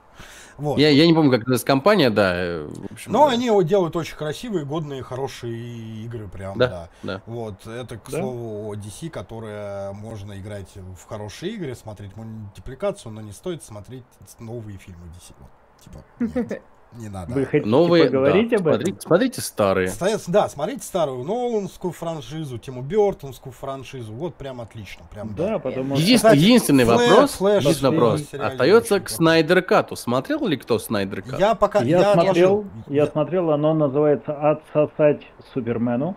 Вот. 0.58 0.78
Я, 0.78 0.90
я 0.90 1.06
не 1.06 1.14
помню, 1.14 1.30
как 1.30 1.40
называется 1.40 1.66
компания, 1.66 2.10
да. 2.10 2.34
э, 2.36 2.66
в 2.68 2.92
общем, 2.92 3.12
Но 3.12 3.26
да. 3.26 3.32
они 3.32 3.64
делают 3.64 3.96
очень 3.96 4.16
красивые, 4.16 4.66
годные, 4.66 5.02
хорошие 5.02 6.04
игры, 6.04 6.28
прям, 6.28 6.58
да. 6.58 6.68
Да, 6.68 6.88
да. 7.02 7.22
Вот, 7.24 7.66
это, 7.66 7.96
к 7.96 8.10
Да. 8.10 8.18
слову, 8.18 8.68
о 8.70 8.74
DC, 8.74 9.08
которая 9.08 9.92
можно 9.92 10.38
играть 10.38 10.68
в 10.74 11.08
хорошие 11.08 11.54
игры, 11.54 11.74
смотреть 11.74 12.14
мультипликацию, 12.16 13.12
но 13.12 13.22
не 13.22 13.32
стоит 13.32 13.62
смотреть 13.62 14.04
новые 14.38 14.76
фильмы 14.76 15.06
DC. 15.06 15.34
Вот, 15.38 15.50
типа, 15.82 16.04
нет, 16.18 16.62
не 16.92 17.08
надо. 17.08 17.32
Вы 17.32 17.46
хотите 17.46 17.68
Новые, 17.68 18.06
поговорить 18.06 18.50
да, 18.50 18.56
об 18.56 18.66
этом? 18.68 18.74
смотрите, 18.80 19.00
смотрите 19.00 19.40
старые. 19.40 19.88
Стоят- 19.88 20.22
Да, 20.26 20.48
смотрите 20.48 20.82
старую 20.82 21.24
Ноланскую 21.24 21.92
франшизу, 21.92 22.58
Тиму 22.58 22.82
Бертонскую 22.82 23.52
франшизу, 23.52 24.12
вот 24.12 24.34
прям 24.34 24.60
отлично, 24.60 25.04
прям 25.10 25.34
Да, 25.34 25.58
потому 25.58 25.94
что... 25.96 26.02
Единственный, 26.02 26.16
Кстати, 26.30 26.36
единственный 26.38 26.84
Флэш, 26.84 27.10
вопрос, 27.10 27.30
Флэш, 27.32 27.62
единственный 27.64 27.90
Флэш, 27.90 28.00
вопрос 28.00 28.20
остается 28.52 28.94
к 29.00 29.02
крутой. 29.04 29.16
Snyder 29.16 29.62
Cut 29.62 29.82
у. 29.82 29.96
Смотрел 29.96 30.46
ли 30.46 30.56
кто 30.56 30.78
Snyder 30.78 31.22
Cut? 31.22 31.38
Я 31.40 31.54
пока 31.54 31.80
Я, 31.82 32.12
смотрел, 32.12 32.20
отложил. 32.30 32.66
я 32.88 33.06
смотрел, 33.06 33.50
оно 33.50 33.74
называется 33.74 34.32
«Отсосать 34.50 35.22
Супермену». 35.54 36.16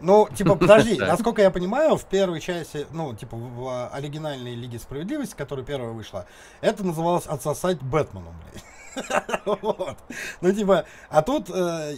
Ну, 0.00 0.28
типа, 0.34 0.56
подожди, 0.56 0.96
Да. 0.98 1.06
насколько 1.08 1.40
я 1.42 1.50
понимаю, 1.50 1.96
в 1.96 2.04
первой 2.04 2.40
части, 2.40 2.86
ну, 2.92 3.14
типа, 3.14 3.36
в, 3.36 3.54
в 3.56 3.88
оригинальной 3.88 4.54
Лиге 4.54 4.78
Справедливости, 4.78 5.34
которая 5.34 5.64
первая 5.64 5.92
вышла, 5.92 6.26
это 6.60 6.84
называлось 6.84 7.26
«Отсосать 7.26 7.80
Бэтмену», 7.82 8.32
блядь. 8.52 8.62
Вот. 9.44 9.96
Ну, 10.40 10.52
типа, 10.52 10.84
а 11.08 11.22
тут, 11.22 11.50
э, 11.50 11.94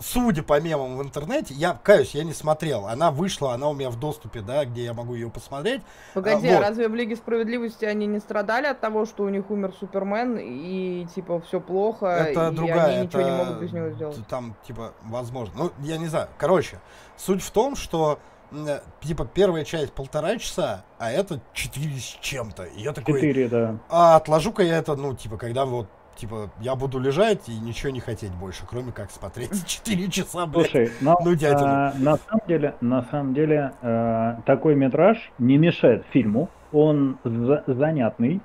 судя 0.00 0.42
по 0.42 0.60
мемам 0.60 0.96
в 0.96 1.02
интернете, 1.02 1.54
я, 1.54 1.78
каюсь, 1.82 2.14
я 2.14 2.24
не 2.24 2.32
смотрел. 2.32 2.86
Она 2.86 3.10
вышла, 3.10 3.54
она 3.54 3.68
у 3.68 3.74
меня 3.74 3.90
в 3.90 3.98
доступе, 3.98 4.40
да, 4.40 4.64
где 4.64 4.84
я 4.84 4.94
могу 4.94 5.14
ее 5.14 5.30
посмотреть. 5.30 5.82
Погоди, 6.14 6.48
А, 6.48 6.52
а 6.52 6.56
вот. 6.58 6.68
разве 6.68 6.88
в 6.88 6.94
Лиге 6.94 7.16
Справедливости 7.16 7.84
они 7.84 8.06
не 8.06 8.20
страдали 8.20 8.66
от 8.66 8.80
того, 8.80 9.04
что 9.04 9.24
у 9.24 9.28
них 9.28 9.50
умер 9.50 9.72
Супермен 9.80 10.38
и 10.40 11.06
типа 11.14 11.40
все 11.40 11.60
плохо, 11.60 12.06
Это 12.06 12.48
и 12.48 12.54
другая, 12.54 12.96
они 12.98 13.06
ничего 13.06 13.22
не 13.22 13.30
могут 13.32 13.58
без 13.58 13.72
него 13.72 13.90
сделать? 13.90 14.26
Там, 14.28 14.54
типа, 14.66 14.92
возможно. 15.02 15.54
Ну, 15.56 15.72
я 15.80 15.98
не 15.98 16.06
знаю. 16.06 16.28
Короче, 16.38 16.78
суть 17.16 17.42
в 17.42 17.50
том, 17.50 17.74
что 17.76 18.18
э, 18.52 18.80
типа 19.00 19.24
первая 19.24 19.64
часть 19.64 19.92
полтора 19.92 20.38
часа, 20.38 20.84
а 20.98 21.10
это 21.10 21.40
четыре 21.52 21.96
с 21.98 22.18
чем-то. 22.20 22.64
И 22.64 22.82
я 22.82 22.92
такой, 22.92 23.14
Четыре, 23.14 23.48
да. 23.48 23.78
а 23.88 24.16
отложу-ка 24.16 24.62
я 24.62 24.76
это, 24.78 24.94
ну, 24.94 25.14
типа, 25.14 25.36
когда 25.36 25.64
вот, 25.64 25.88
типа, 26.16 26.50
я 26.60 26.74
буду 26.76 26.98
лежать 26.98 27.48
и 27.48 27.58
ничего 27.58 27.90
не 27.90 28.00
хотеть 28.00 28.32
больше, 28.32 28.64
кроме 28.68 28.92
как 28.92 29.10
смотреть 29.10 29.66
4 29.66 30.10
часа, 30.10 30.46
блядь. 30.46 30.70
Слушай, 30.70 30.92
но, 31.00 31.18
ну, 31.24 31.34
дядя, 31.34 31.58
ну. 31.58 31.66
а, 31.66 31.92
на 31.98 32.16
самом 32.16 32.46
деле, 32.46 32.74
на 32.80 33.02
самом 33.04 33.34
деле, 33.34 33.72
э, 33.82 34.36
такой 34.46 34.74
метраж 34.74 35.32
не 35.38 35.58
мешает 35.58 36.04
фильму. 36.12 36.48
Он 36.72 37.18
за- 37.24 37.64
занятный, 37.66 38.40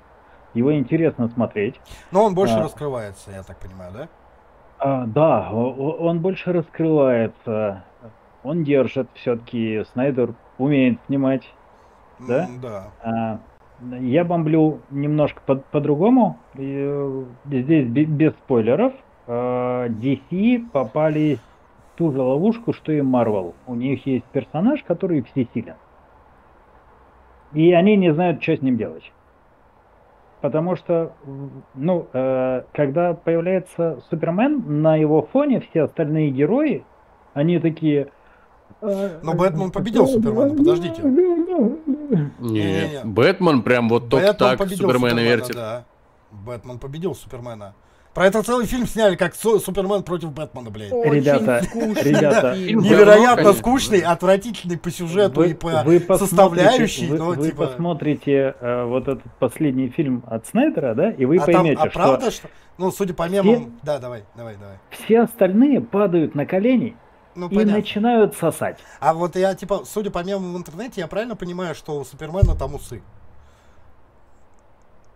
его 0.54 0.74
интересно 0.74 1.28
смотреть. 1.28 1.80
Но 2.10 2.24
он 2.24 2.34
больше 2.34 2.54
а. 2.54 2.62
раскрывается, 2.62 3.30
я 3.30 3.42
так 3.42 3.58
понимаю, 3.58 3.92
да? 3.92 4.08
А, 4.78 5.06
да, 5.06 5.50
он 5.50 6.20
больше 6.20 6.52
раскрывается, 6.52 7.84
он 8.42 8.64
держит 8.64 9.08
все-таки. 9.14 9.84
Снайдер 9.92 10.34
умеет 10.58 10.98
снимать. 11.06 11.42
Да? 12.20 12.48
Да. 12.60 12.90
А, 13.02 13.40
Я 14.00 14.24
бомблю 14.24 14.80
немножко 14.90 15.40
по- 15.46 15.56
по-другому. 15.56 16.38
Э, 16.54 17.24
Здесь 17.46 17.86
бе- 17.86 18.04
без 18.04 18.32
спойлеров. 18.32 18.92
DC 19.28 20.70
попали 20.72 21.38
в 21.94 21.98
ту 21.98 22.10
же 22.12 22.20
ловушку, 22.22 22.72
что 22.72 22.92
и 22.92 23.00
Marvel. 23.00 23.52
У 23.66 23.74
них 23.74 24.06
есть 24.06 24.24
персонаж, 24.32 24.82
который 24.84 25.22
всесилен. 25.22 25.74
И 27.52 27.72
они 27.72 27.96
не 27.96 28.12
знают, 28.14 28.42
что 28.42 28.56
с 28.56 28.62
ним 28.62 28.76
делать. 28.78 29.12
Потому 30.40 30.76
что, 30.76 31.12
ну, 31.74 32.06
э, 32.12 32.62
когда 32.72 33.12
появляется 33.14 34.00
Супермен, 34.08 34.82
на 34.82 34.96
его 34.96 35.22
фоне 35.22 35.60
все 35.60 35.82
остальные 35.82 36.30
герои, 36.30 36.84
они 37.34 37.58
такие... 37.58 38.08
э, 38.80 39.18
Но 39.22 39.34
Бэтмен 39.34 39.70
победил 39.72 40.06
Супермена, 40.06 40.54
подождите. 40.54 41.02
Не, 42.08 42.30
Не-не-не. 42.38 43.04
Бэтмен 43.04 43.62
прям 43.62 43.88
вот 43.88 44.08
только 44.08 44.32
так 44.34 44.58
победил 44.58 44.88
Супермена 44.90 45.20
вертит. 45.20 45.54
Да. 45.54 45.84
Бэтмен 46.30 46.78
победил 46.78 47.14
Супермена. 47.14 47.74
Про 48.14 48.26
это 48.26 48.42
целый 48.42 48.66
фильм 48.66 48.86
сняли, 48.86 49.14
как 49.14 49.34
Су- 49.36 49.60
Супермен 49.60 50.02
против 50.02 50.32
Бэтмена, 50.32 50.70
блядь. 50.70 50.90
Очень 50.92 51.12
Ребята, 51.20 51.62
скучный 51.62 52.10
ребята, 52.10 52.56
Невероятно 52.56 53.36
конечно. 53.36 53.52
скучный, 53.52 54.00
отвратительный 54.00 54.76
по 54.76 54.90
сюжету 54.90 55.42
и 55.44 55.54
по 55.54 55.68
посмотрите- 55.68 56.16
составляющей, 56.16 57.06
вы, 57.06 57.18
но 57.18 57.26
вы 57.26 57.46
типа... 57.46 57.66
посмотрите 57.66 58.56
э, 58.60 58.84
вот 58.84 59.06
этот 59.06 59.22
последний 59.38 59.88
фильм 59.90 60.24
от 60.26 60.46
Снайдера, 60.46 60.94
да, 60.94 61.10
и 61.12 61.24
вы 61.26 61.36
а 61.36 61.44
там, 61.44 61.54
поймете, 61.54 61.80
а 61.80 61.90
что 61.90 61.98
правда, 61.98 62.30
что... 62.32 62.48
Ну, 62.78 62.90
судя 62.90 63.14
по 63.14 63.28
мемам... 63.28 63.78
Да, 63.82 63.98
давай, 63.98 64.24
давай, 64.36 64.56
давай. 64.56 64.78
все 64.90 65.20
остальные 65.20 65.80
падают 65.80 66.34
на 66.34 66.44
колени 66.44 66.96
Ну, 67.38 67.46
и 67.46 67.54
понятно. 67.54 67.74
начинают 67.74 68.34
сосать. 68.34 68.80
А 68.98 69.14
вот 69.14 69.36
я, 69.36 69.54
типа, 69.54 69.82
судя 69.84 70.10
по 70.10 70.24
мемам 70.24 70.54
в 70.54 70.58
интернете, 70.58 71.00
я 71.00 71.06
правильно 71.06 71.36
понимаю, 71.36 71.76
что 71.76 71.96
у 72.00 72.04
Супермена 72.04 72.56
там 72.56 72.74
усы? 72.74 73.00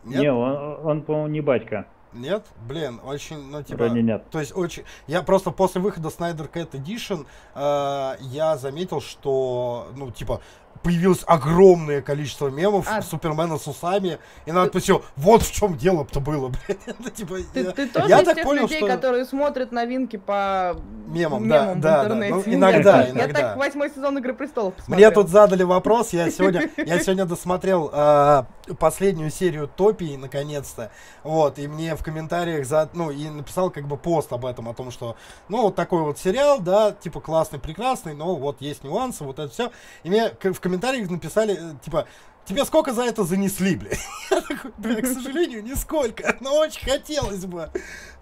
Нет? 0.05 0.23
Не, 0.23 0.33
он, 0.33 0.87
он, 0.87 1.03
по-моему, 1.03 1.29
не 1.29 1.41
батька. 1.41 1.87
Нет? 2.13 2.45
Блин, 2.69 3.01
очень, 3.05 3.51
ну, 3.51 3.63
типа... 3.63 3.85
Вроде 3.85 4.03
нет. 4.03 4.25
То 4.31 4.39
есть 4.39 4.57
очень... 4.57 4.85
Я 5.09 5.23
просто 5.23 5.51
после 5.51 5.81
выхода 5.81 6.11
Snyder 6.11 6.49
Cat 6.49 6.71
Edition 6.73 7.27
э, 7.55 8.17
я 8.21 8.57
заметил, 8.57 9.01
что, 9.01 9.89
ну, 9.97 10.13
типа, 10.13 10.43
появилось 10.83 11.23
огромное 11.27 12.03
количество 12.03 12.49
мемов 12.49 12.87
А. 12.91 13.03
Супермена 13.03 13.59
с 13.59 13.67
усами, 13.67 14.19
и 14.47 14.53
надписью 14.53 15.03
«Вот 15.17 15.43
в 15.43 15.53
чем 15.53 15.77
дело-то 15.77 16.21
было», 16.21 16.49
блядь. 16.67 16.79
Это, 16.87 17.11
типа, 17.11 17.37
Ты, 17.55 17.61
я- 17.61 17.71
ты 17.71 17.89
тоже 17.89 18.09
я 18.09 18.21
из 18.21 18.25
так 18.25 18.35
тех 18.37 18.45
понял, 18.45 18.63
людей, 18.63 18.79
что- 18.79 18.87
которые 18.89 19.25
смотрят 19.25 19.71
новинки 19.73 20.17
по 20.17 20.77
Мемам, 21.07 21.49
да, 21.49 21.75
в 21.75 21.81
да, 21.81 21.99
да. 21.99 22.05
интернете? 22.05 22.35
Ну, 22.35 22.43
Я- 22.47 22.55
иногда, 22.55 23.03
я, 23.03 23.11
иногда. 23.11 23.41
так 23.41 23.57
восьмой 23.57 23.91
сезон 23.91 24.19
Игры 24.19 24.35
престолов 24.35 24.75
Мне 24.75 24.79
посмотрела. 24.79 25.13
тут 25.15 25.29
задали 25.29 25.63
вопрос, 25.63 26.13
я 26.13 26.31
сегодня, 26.33 26.69
я 26.77 26.99
сегодня 27.01 27.27
досмотрел 27.27 27.91
э, 27.93 28.43
последнюю 28.79 29.31
серию 29.31 29.69
Топии, 29.69 30.17
наконец-то, 30.17 30.91
вот, 31.23 31.59
и 31.59 31.69
мне 31.69 31.95
в 31.97 32.03
комментариях, 32.03 32.67
за, 32.67 32.89
ну, 32.93 33.11
и 33.11 33.29
написал 33.29 33.71
как 33.71 33.87
бы 33.87 33.97
пост 33.97 34.33
об 34.33 34.45
этом, 34.47 34.69
о 34.69 34.75
том, 34.75 34.91
что, 34.91 35.17
ну, 35.49 35.63
вот 35.63 35.77
такой 35.77 36.03
вот 36.03 36.19
сериал, 36.19 36.61
да, 36.61 36.93
типа 36.93 37.21
классный, 37.21 37.59
прекрасный, 37.59 38.15
но 38.15 38.35
вот 38.35 38.61
есть 38.61 38.85
нюансы, 38.85 39.23
вот 39.25 39.39
это 39.39 39.53
все, 39.53 39.71
и 40.03 40.09
мне 40.11 40.33
в 40.41 40.61
комментариях 40.63 41.11
написали, 41.11 41.55
э, 41.55 41.75
типа, 41.85 42.07
тебе 42.45 42.65
сколько 42.65 42.93
за 42.93 43.03
это 43.03 43.25
занесли, 43.25 43.77
блядь? 43.77 43.99
Я 44.31 44.41
такой, 44.41 44.73
бля, 44.79 45.03
к 45.03 45.07
сожалению, 45.07 45.63
нисколько, 45.63 46.35
но 46.41 46.57
очень 46.59 46.85
хотелось 46.85 47.45
бы, 47.45 47.69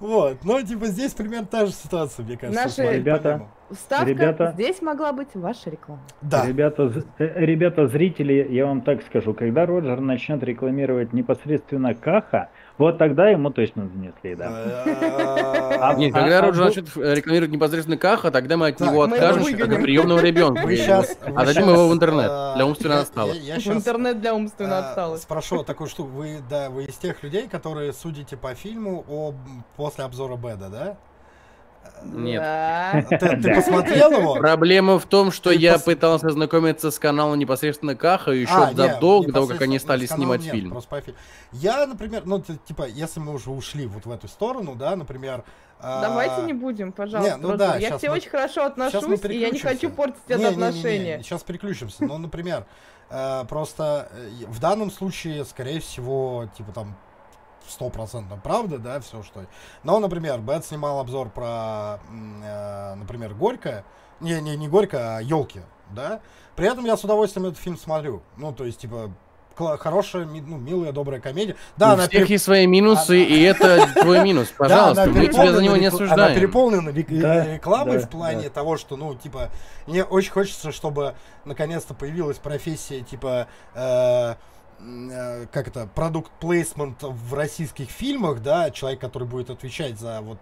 вот, 0.00 0.44
но, 0.44 0.60
типа, 0.62 0.86
здесь 0.86 1.12
примерно 1.12 1.46
та 1.46 1.66
же 1.66 1.72
ситуация, 1.72 2.24
мне 2.24 2.36
кажется. 2.36 2.62
Наши 2.62 2.96
ребята-. 2.96 3.46
Вставка, 3.70 4.06
Ребята. 4.06 4.50
здесь 4.54 4.82
могла 4.82 5.12
быть 5.12 5.28
ваша 5.34 5.70
реклама. 5.70 6.02
Да. 6.22 6.44
Ребята, 6.44 7.04
э, 7.18 7.44
ребята, 7.44 7.86
зрители, 7.86 8.48
я 8.50 8.66
вам 8.66 8.80
так 8.80 9.00
скажу, 9.02 9.32
когда 9.32 9.64
Роджер 9.64 10.00
начнет 10.00 10.42
рекламировать 10.42 11.12
непосредственно 11.12 11.94
Каха, 11.94 12.48
вот 12.80 12.98
тогда 12.98 13.28
ему 13.28 13.50
точно 13.50 13.88
занесли, 13.88 14.34
да. 14.34 14.48
А, 14.48 15.94
Нет, 15.94 16.14
А- 16.14 16.20
когда 16.20 16.38
а 16.38 16.42
Роджер 16.42 16.64
начнет 16.64 16.96
э, 16.96 17.14
рекламировать 17.14 17.52
непосредственно 17.52 17.96
Каха, 17.96 18.30
тогда 18.30 18.56
мы 18.56 18.68
от 18.68 18.80
него 18.80 19.02
откажемся, 19.02 19.56
как 19.56 19.72
от 19.72 19.82
приемного 19.82 20.20
ребенка. 20.20 20.62
А 20.62 21.44
дадим 21.44 21.68
его 21.68 21.88
в 21.88 21.92
интернет 21.92 22.54
для 22.56 22.66
умственно 22.66 23.00
отсталых. 23.00 23.36
В 23.36 23.72
интернет 23.72 24.20
для 24.20 24.34
умственно 24.34 24.78
а, 24.78 24.88
отсталых. 24.88 25.20
Спрошу 25.20 25.62
такую 25.62 25.88
штуку. 25.88 26.10
Вы, 26.10 26.38
да, 26.48 26.70
вы 26.70 26.84
из 26.84 26.96
тех 26.96 27.22
людей, 27.22 27.48
которые 27.48 27.92
судите 27.92 28.36
по 28.36 28.54
фильму 28.54 29.04
об, 29.08 29.36
после 29.76 30.04
обзора 30.04 30.36
Беда, 30.36 30.68
да? 30.68 30.96
Нет. 32.02 32.40
Да. 32.40 33.02
Ты, 33.10 33.18
ты 33.18 33.36
Да. 33.36 33.54
посмотрел 33.56 34.10
его? 34.12 34.34
Проблема 34.36 34.98
в 34.98 35.04
том, 35.04 35.30
что 35.30 35.50
Ты 35.50 35.56
я 35.56 35.74
пос- 35.74 35.84
пытался 35.84 36.30
знакомиться 36.30 36.90
с 36.90 36.98
каналом 36.98 37.38
непосредственно 37.38 37.94
Каха 37.94 38.30
еще 38.30 38.52
А, 38.54 38.70
не, 38.70 38.74
задолго 38.76 39.26
до 39.28 39.32
того, 39.34 39.46
как 39.48 39.60
они 39.62 39.78
стали 39.78 40.06
снимать 40.06 40.40
нет, 40.40 40.54
фильм. 40.54 40.70
просто 40.70 40.88
по. 40.88 41.14
Я, 41.52 41.86
например, 41.86 42.22
ну, 42.24 42.40
типа, 42.40 42.86
если 42.88 43.20
мы 43.20 43.34
уже 43.34 43.50
ушли 43.50 43.86
вот 43.86 44.06
в 44.06 44.10
эту 44.10 44.28
сторону, 44.28 44.74
да, 44.76 44.96
например... 44.96 45.44
а, 45.78 46.00
Давайте 46.00 46.40
не 46.42 46.54
будем, 46.54 46.92
пожалуйста. 46.92 47.36
Не, 47.36 47.42
ну 47.42 47.56
да, 47.58 47.76
я 47.76 47.90
к 47.90 47.98
тебе 48.00 48.10
мы- 48.10 48.16
очень 48.16 48.30
хорошо 48.30 48.64
отношусь, 48.64 49.20
и 49.24 49.38
я 49.38 49.50
не 49.50 49.58
хочу 49.58 49.90
портить 49.90 50.22
это 50.26 50.48
отношение. 50.48 51.22
Сейчас 51.22 51.42
переключимся. 51.42 52.02
Ну, 52.04 52.16
например, 52.16 52.64
э, 53.10 53.44
просто 53.46 54.08
э, 54.12 54.46
в 54.48 54.58
данном 54.58 54.90
случае, 54.90 55.44
скорее 55.44 55.80
всего, 55.80 56.48
типа 56.56 56.72
там 56.72 56.96
стопроцентно 57.70 58.36
правда, 58.42 58.78
да, 58.78 59.00
все 59.00 59.22
что. 59.22 59.46
Но, 59.84 59.98
например, 59.98 60.38
Бэт 60.40 60.64
снимал 60.64 61.00
обзор 61.00 61.30
про, 61.30 62.00
э, 62.42 62.94
например, 62.94 63.34
Горько. 63.34 63.84
Не, 64.20 64.40
не, 64.40 64.56
не 64.56 64.68
Горько, 64.68 65.16
а 65.16 65.20
елки, 65.20 65.60
да. 65.90 66.20
При 66.56 66.66
этом 66.70 66.84
я 66.84 66.96
с 66.96 67.04
удовольствием 67.04 67.46
этот 67.46 67.58
фильм 67.58 67.78
смотрю. 67.78 68.22
Ну, 68.36 68.52
то 68.52 68.64
есть, 68.64 68.78
типа, 68.80 69.10
хорошая, 69.56 70.24
ми- 70.24 70.40
ну, 70.40 70.56
милая, 70.56 70.92
добрая 70.92 71.20
комедия. 71.20 71.56
Да, 71.76 71.90
У 71.90 71.92
она 71.94 72.02
всех 72.08 72.22
пере- 72.22 72.32
есть 72.34 72.44
свои 72.44 72.66
минусы, 72.66 73.10
Она- 73.24 73.34
и 73.36 73.40
это 73.42 73.86
твой 74.00 74.22
минус. 74.22 74.48
да, 74.50 74.54
Пожалуйста, 74.58 75.02
она 75.04 75.12
мы 75.12 75.26
тебя 75.28 75.52
за 75.52 75.62
него 75.62 75.76
не 75.76 75.86
рекл- 75.86 75.96
Она 75.96 76.04
осуждаем. 76.04 76.34
переполнена 76.38 76.88
рек- 76.90 77.20
Да, 77.20 77.46
рекламой 77.54 77.98
да, 77.98 78.06
в 78.06 78.10
плане 78.10 78.42
да. 78.44 78.50
того, 78.50 78.76
что, 78.78 78.96
ну, 78.96 79.14
типа, 79.14 79.50
мне 79.86 80.04
очень 80.04 80.32
хочется, 80.32 80.72
чтобы 80.72 81.14
наконец-то 81.44 81.92
появилась 81.94 82.38
профессия, 82.38 83.00
типа, 83.02 83.48
э, 83.74 84.34
как 85.52 85.68
это, 85.68 85.86
продукт 85.94 86.30
плейсмент 86.40 87.02
в 87.02 87.34
российских 87.34 87.90
фильмах, 87.90 88.42
да, 88.42 88.70
человек, 88.70 89.00
который 89.00 89.28
будет 89.28 89.50
отвечать 89.50 89.98
за 89.98 90.20
вот 90.20 90.38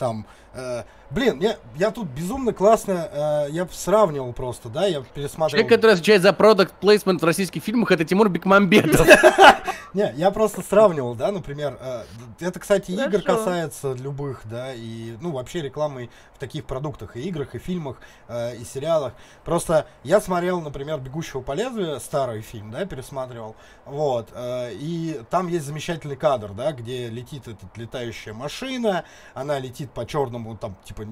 там, 0.00 0.26
э, 0.54 0.84
блин, 1.10 1.38
я, 1.40 1.56
я 1.76 1.90
тут 1.90 2.08
безумно 2.08 2.54
классно, 2.54 3.10
э, 3.12 3.50
я 3.50 3.68
сравнивал 3.70 4.32
просто, 4.32 4.70
да, 4.70 4.86
я 4.86 5.02
пересматривал. 5.02 5.50
Человек, 5.50 5.68
который 5.68 5.92
отвечает 5.92 6.22
за 6.22 6.32
продукт 6.32 6.72
плейсмент 6.80 7.20
в 7.20 7.24
российских 7.24 7.62
фильмах, 7.62 7.92
это 7.92 8.04
Тимур 8.04 8.30
Бекмамбетов. 8.30 9.06
Не, 9.92 10.12
я 10.16 10.30
просто 10.30 10.62
сравнивал, 10.62 11.14
да, 11.16 11.32
например, 11.32 11.76
э, 11.80 12.04
это, 12.38 12.60
кстати, 12.60 12.92
Хорошо. 12.92 13.10
игр 13.10 13.22
касается 13.22 13.92
любых, 13.94 14.42
да, 14.44 14.72
и, 14.72 15.16
ну, 15.20 15.32
вообще 15.32 15.62
рекламы 15.62 16.10
в 16.34 16.38
таких 16.38 16.64
продуктах, 16.64 17.16
и 17.16 17.22
играх, 17.22 17.54
и 17.56 17.58
фильмах, 17.58 17.96
э, 18.28 18.56
и 18.56 18.64
сериалах. 18.64 19.14
Просто 19.44 19.86
я 20.04 20.20
смотрел, 20.20 20.60
например, 20.60 21.00
«Бегущего 21.00 21.40
по 21.40 21.52
лезвию», 21.52 21.98
старый 21.98 22.40
фильм, 22.40 22.70
да, 22.70 22.84
пересматривал, 22.86 23.56
вот, 23.84 24.28
э, 24.32 24.74
и 24.74 25.20
там 25.28 25.48
есть 25.48 25.66
замечательный 25.66 26.16
кадр, 26.16 26.52
да, 26.52 26.70
где 26.72 27.08
летит 27.08 27.48
эта 27.48 27.66
летающая 27.74 28.32
машина, 28.32 29.04
она 29.34 29.58
летит 29.58 29.90
по 29.90 30.06
черному, 30.06 30.56
там, 30.56 30.76
типа, 30.84 31.04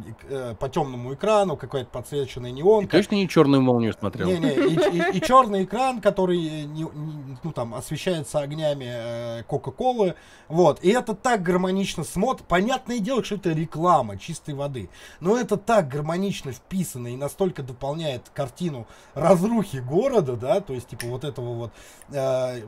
по 0.61 0.69
темному 0.69 1.15
экрану, 1.15 1.57
какая-то 1.57 1.91
подсвеченная 1.91 2.51
Ты 2.51 2.57
неонка. 2.57 2.97
точно 2.97 3.17
не 3.17 3.29
черную 3.29 3.61
молнию 3.61 3.93
смотрел? 3.93 4.29
Не-не, 4.29 5.17
и, 5.17 5.21
черный 5.21 5.65
экран, 5.65 6.01
который 6.01 6.39
не- 6.39 6.65
не- 6.85 7.39
ну, 7.43 7.53
там, 7.53 7.75
освещается 7.75 8.39
огнями 8.39 8.68
э, 8.75 9.43
Кока-Колы. 9.45 10.15
Вот. 10.49 10.83
И 10.83 10.91
это 10.91 11.15
так 11.15 11.43
гармонично 11.43 12.05
смотрит. 12.05 12.47
Понятное 12.47 12.99
дело, 12.99 13.25
что 13.25 13.37
это 13.37 13.51
реклама 13.51 14.19
чистой 14.19 14.55
воды. 14.55 14.91
Но 15.21 15.39
это 15.39 15.57
так 15.57 15.89
гармонично 15.89 16.53
вписано 16.53 17.09
и 17.09 17.17
настолько 17.17 17.63
дополняет 17.63 18.29
картину 18.35 18.87
разрухи 19.15 19.79
города, 19.79 20.37
да, 20.37 20.61
то 20.61 20.73
есть, 20.73 20.89
типа, 20.89 21.07
вот 21.07 21.25
этого 21.25 21.55
вот 21.55 21.73
э, 22.11 22.63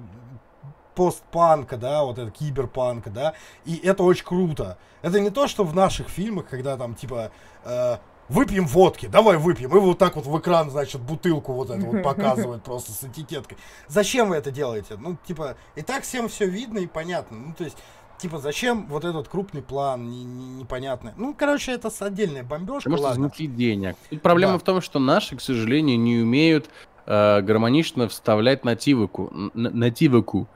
постпанка, 0.94 1.76
да, 1.76 2.04
вот 2.04 2.18
это 2.18 2.30
киберпанка, 2.30 3.10
да, 3.10 3.34
и 3.64 3.76
это 3.76 4.02
очень 4.02 4.24
круто. 4.24 4.78
Это 5.02 5.20
не 5.20 5.30
то, 5.30 5.48
что 5.48 5.64
в 5.64 5.74
наших 5.74 6.08
фильмах, 6.08 6.48
когда 6.48 6.76
там, 6.76 6.94
типа, 6.94 7.30
э, 7.64 7.96
выпьем 8.30 8.66
водки, 8.66 9.06
давай 9.06 9.36
выпьем, 9.36 9.70
и 9.76 9.80
вот 9.80 9.98
так 9.98 10.16
вот 10.16 10.26
в 10.26 10.38
экран, 10.38 10.70
значит, 10.70 11.00
бутылку 11.00 11.52
вот 11.52 11.70
эту 11.70 11.86
вот 11.86 12.02
показывают 12.02 12.62
просто 12.62 12.92
с 12.92 13.04
этикеткой. 13.04 13.58
Зачем 13.88 14.28
вы 14.28 14.36
это 14.36 14.50
делаете? 14.50 14.96
Ну, 14.98 15.16
типа, 15.26 15.56
и 15.74 15.82
так 15.82 16.04
всем 16.04 16.28
все 16.28 16.46
видно 16.46 16.78
и 16.78 16.86
понятно. 16.86 17.36
Ну, 17.38 17.54
то 17.56 17.64
есть, 17.64 17.76
типа, 18.18 18.38
зачем 18.38 18.86
вот 18.88 19.04
этот 19.04 19.28
крупный 19.28 19.62
план, 19.62 20.08
не- 20.10 20.24
не- 20.24 20.60
непонятный. 20.60 21.12
Ну, 21.16 21.34
короче, 21.34 21.72
это 21.72 21.90
отдельная 22.00 22.42
бомбежка, 22.44 22.90
Потому 22.90 22.96
что 22.98 23.06
ладно. 23.08 23.32
денег. 23.38 23.96
Тут 24.10 24.22
проблема 24.22 24.52
Да. 24.54 24.58
в 24.58 24.62
том, 24.62 24.80
что 24.80 24.98
наши, 24.98 25.36
к 25.36 25.40
сожалению, 25.40 25.98
не 25.98 26.18
умеют 26.18 26.68
э, 27.12 27.40
гармонично 27.42 28.08
вставлять 28.08 28.64
нативику. 28.64 29.32
Нативику. 29.54 30.46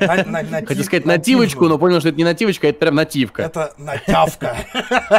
На- 0.00 0.24
на- 0.24 0.42
натив- 0.42 0.66
Хотел 0.68 0.84
сказать 0.84 1.06
нативную. 1.06 1.16
нативочку, 1.46 1.68
но 1.68 1.78
понял, 1.78 2.00
что 2.00 2.10
это 2.10 2.18
не 2.18 2.24
нативочка, 2.24 2.68
это 2.68 2.78
прям 2.78 2.94
нативка. 2.96 3.42
Это 3.42 3.72
натявка. 3.78 4.56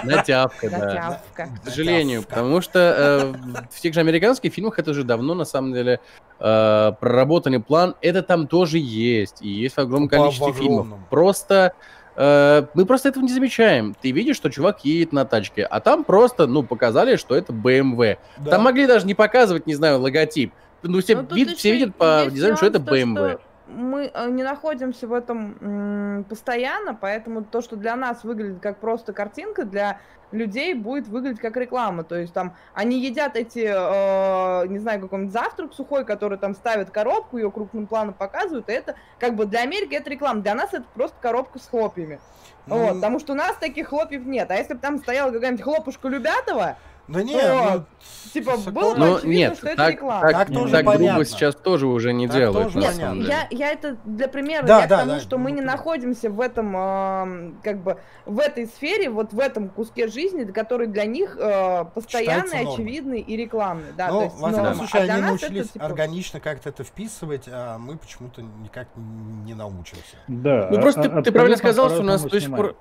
Натявка, 0.04 0.70
да. 0.70 1.22
К 1.36 1.70
сожалению, 1.70 2.22
потому 2.24 2.62
что 2.62 2.80
э, 2.80 3.66
в 3.72 3.80
тех 3.82 3.94
же 3.94 4.00
американских 4.02 4.54
фильмах 4.54 4.78
это 4.78 4.92
уже 4.92 5.04
давно, 5.04 5.34
на 5.34 5.46
самом 5.46 5.74
деле, 5.74 6.00
э, 6.40 6.92
проработанный 7.00 7.60
план. 7.60 7.96
Это 8.02 8.22
там 8.22 8.48
тоже 8.48 8.78
есть, 8.78 9.42
и 9.42 9.50
есть 9.50 9.76
в 9.76 9.80
огромном 9.80 10.10
количестве 10.10 10.54
фильмов. 10.54 10.88
Просто 11.10 11.74
э, 12.16 12.66
мы 12.76 12.86
просто 12.86 13.10
этого 13.10 13.24
не 13.24 13.32
замечаем. 13.34 13.96
Ты 14.00 14.12
видишь, 14.12 14.36
что 14.36 14.50
чувак 14.50 14.86
едет 14.86 15.12
на 15.12 15.26
тачке, 15.26 15.64
а 15.64 15.80
там 15.80 16.04
просто, 16.04 16.46
ну, 16.48 16.62
показали, 16.64 17.16
что 17.16 17.36
это 17.36 17.52
BMW. 17.52 18.18
Да. 18.38 18.52
Там 18.52 18.64
могли 18.64 18.86
даже 18.88 19.06
не 19.08 19.16
показывать, 19.16 19.66
не 19.68 19.74
знаю, 19.76 20.00
логотип. 20.00 20.54
Ну, 20.88 21.02
все, 21.02 21.16
Ну, 21.16 21.36
вид- 21.36 21.58
все 21.58 21.72
видят 21.74 21.96
по 21.96 22.26
дизайну, 22.30 22.58
что 22.58 22.66
это 22.68 22.80
BMW. 22.80 23.32
что 23.34 23.42
Мы 23.68 24.10
э, 24.14 24.30
не 24.30 24.44
находимся 24.44 25.08
в 25.08 25.14
этом 25.14 26.26
постоянно, 26.30 26.96
поэтому 26.96 27.44
то, 27.44 27.62
что 27.62 27.76
для 27.76 27.96
нас 27.96 28.24
выглядит 28.24 28.60
как 28.62 28.80
просто 28.80 29.14
картинка, 29.14 29.66
для 29.66 30.00
людей 30.32 30.74
будет 30.74 31.08
выглядеть 31.08 31.40
как 31.40 31.56
реклама. 31.58 32.04
То 32.04 32.16
есть 32.16 32.34
там 32.34 32.56
они 32.74 33.00
едят 33.00 33.36
эти, 33.36 33.66
э, 33.66 34.68
не 34.68 34.80
знаю, 34.80 35.02
какой-нибудь 35.02 35.34
завтрак 35.34 35.74
сухой, 35.74 36.06
который 36.06 36.38
там 36.38 36.54
ставят 36.54 36.90
коробку, 36.92 37.38
ее 37.38 37.52
крупным 37.52 37.88
планом 37.88 38.14
показывают, 38.14 38.70
и 38.70 38.74
это 38.74 38.96
как 39.20 39.36
бы 39.36 39.46
для 39.46 39.62
Америки 39.62 39.94
это 39.96 40.10
реклама, 40.10 40.42
для 40.42 40.56
нас 40.56 40.74
это 40.74 40.86
просто 40.94 41.16
коробка 41.22 41.60
с 41.60 41.68
хлопьями. 41.68 42.20
Вот, 42.66 42.78
Ну, 42.78 42.96
потому 42.96 43.20
что 43.20 43.34
у 43.34 43.36
нас 43.36 43.56
таких 43.58 43.88
хлопьев 43.88 44.26
нет. 44.26 44.52
А 44.52 44.56
если 44.56 44.74
бы 44.74 44.80
там 44.80 44.98
стояла 44.98 45.32
какая-нибудь 45.32 45.64
хлопушка 45.64 46.10
Любятова, 46.10 46.78
Да 47.08 47.24
не, 47.24 47.34
то, 47.40 47.74
ну, 47.78 47.86
типа, 48.34 48.58
согласен. 48.58 48.74
было 48.74 48.94
бы 48.94 49.00
Ну, 49.00 49.16
очевидно, 49.16 49.38
нет, 49.38 49.58
что 49.58 49.68
это 49.68 49.78
так, 49.78 49.92
реклама. 49.94 50.22
так, 50.22 50.32
Так 50.32 50.48
так 50.48 50.56
тоже 50.58 50.74
грубо 50.76 50.92
понятно. 50.92 51.26
сейчас 51.26 51.56
тоже 51.56 51.88
уже 51.88 52.12
не 52.14 52.28
Так 52.28 52.36
делают, 52.36 52.64
тоже 52.66 52.78
Нет, 52.80 52.86
понятно. 52.88 53.02
самом 53.08 53.22
деле. 53.22 53.34
я, 53.50 53.58
я 53.58 53.72
это 53.72 53.98
для 54.04 54.28
примера, 54.28 54.66
Да, 54.66 54.82
я 54.82 54.88
да, 54.88 54.96
к 54.98 55.00
тому, 55.00 55.12
да, 55.14 55.20
что 55.22 55.38
мы 55.38 55.50
ну, 55.52 55.56
не 55.56 55.62
находимся 55.62 56.30
в 56.30 56.42
этом, 56.42 56.76
эм, 56.76 57.60
как 57.64 57.82
бы, 57.82 57.98
в 58.26 58.40
этой 58.40 58.66
сфере, 58.68 59.10
вот 59.10 59.32
в 59.32 59.40
этом 59.40 59.70
куске 59.70 60.10
жизни, 60.10 60.44
который 60.44 60.88
для 60.88 61.06
них 61.06 61.38
э, 61.40 61.86
постоянный, 61.96 62.68
очевидный 62.68 63.22
и 63.22 63.38
рекламный. 63.38 63.94
Да, 63.96 64.08
то 64.10 64.14
Ну, 64.14 64.24
есть 64.24 64.36
во 64.36 64.50
всяком 64.50 64.64
норма. 64.66 64.76
случае, 64.76 65.00
А 65.00 65.04
они 65.04 65.10
нас 65.12 65.20
это, 65.20 65.28
научились 65.30 65.70
типа, 65.70 65.86
органично 65.86 66.40
как-то 66.42 66.70
это 66.70 66.84
вписывать, 66.84 67.48
а 67.50 67.78
мы 67.78 67.98
почему-то 67.98 68.42
никак 68.42 68.90
не 68.98 69.54
научимся. 69.54 70.18
Да. 70.28 70.68
Ну, 70.70 70.82
просто 70.82 71.02
а- 71.02 71.10
ты, 71.10 71.22
ты 71.24 71.32
правильно 71.32 71.56
сказал, 71.58 71.90
что 71.90 72.02
у 72.02 72.04
нас 72.04 72.22
до 72.24 72.42
сих 72.42 72.54
пор... 72.54 72.76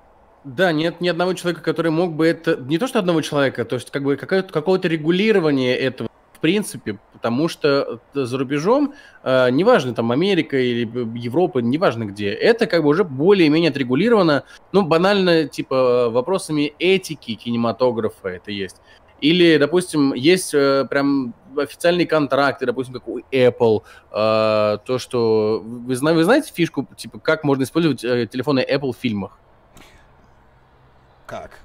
Да, 0.47 0.71
нет 0.71 1.01
ни 1.01 1.09
одного 1.09 1.33
человека, 1.33 1.61
который 1.61 1.91
мог 1.91 2.13
бы 2.13 2.25
это... 2.25 2.55
Не 2.55 2.77
то, 2.77 2.87
что 2.87 2.99
одного 2.99 3.21
человека, 3.21 3.65
то 3.65 3.75
есть 3.75 3.91
как 3.91 4.03
бы 4.03 4.15
какое-то, 4.15 4.87
регулирование 4.87 5.75
этого 5.75 6.07
в 6.33 6.39
принципе, 6.39 6.99
потому 7.13 7.47
что 7.47 7.99
за 8.13 8.37
рубежом, 8.37 8.93
э, 9.23 9.49
неважно, 9.49 9.95
там, 9.95 10.11
Америка 10.11 10.55
или 10.55 10.87
Европа, 11.17 11.59
неважно 11.59 12.05
где, 12.05 12.29
это 12.29 12.67
как 12.67 12.83
бы 12.83 12.89
уже 12.89 13.03
более-менее 13.03 13.71
отрегулировано, 13.71 14.43
ну, 14.71 14.83
банально, 14.83 15.47
типа, 15.47 16.09
вопросами 16.11 16.75
этики 16.77 17.33
кинематографа 17.33 18.29
это 18.29 18.51
есть. 18.51 18.77
Или, 19.19 19.57
допустим, 19.57 20.13
есть 20.13 20.53
э, 20.53 20.85
прям 20.89 21.33
официальные 21.57 22.05
контракты, 22.05 22.67
допустим, 22.67 22.93
как 22.93 23.07
у 23.07 23.19
Apple, 23.19 23.81
э, 24.11 24.77
то, 24.85 24.99
что... 24.99 25.61
Вы, 25.65 25.95
вы 25.95 26.23
знаете 26.23 26.53
фишку, 26.53 26.87
типа, 26.95 27.19
как 27.19 27.43
можно 27.43 27.63
использовать 27.63 28.03
э, 28.03 28.27
телефоны 28.31 28.65
Apple 28.69 28.93
в 28.93 28.97
фильмах? 28.97 29.39
Как? 31.27 31.59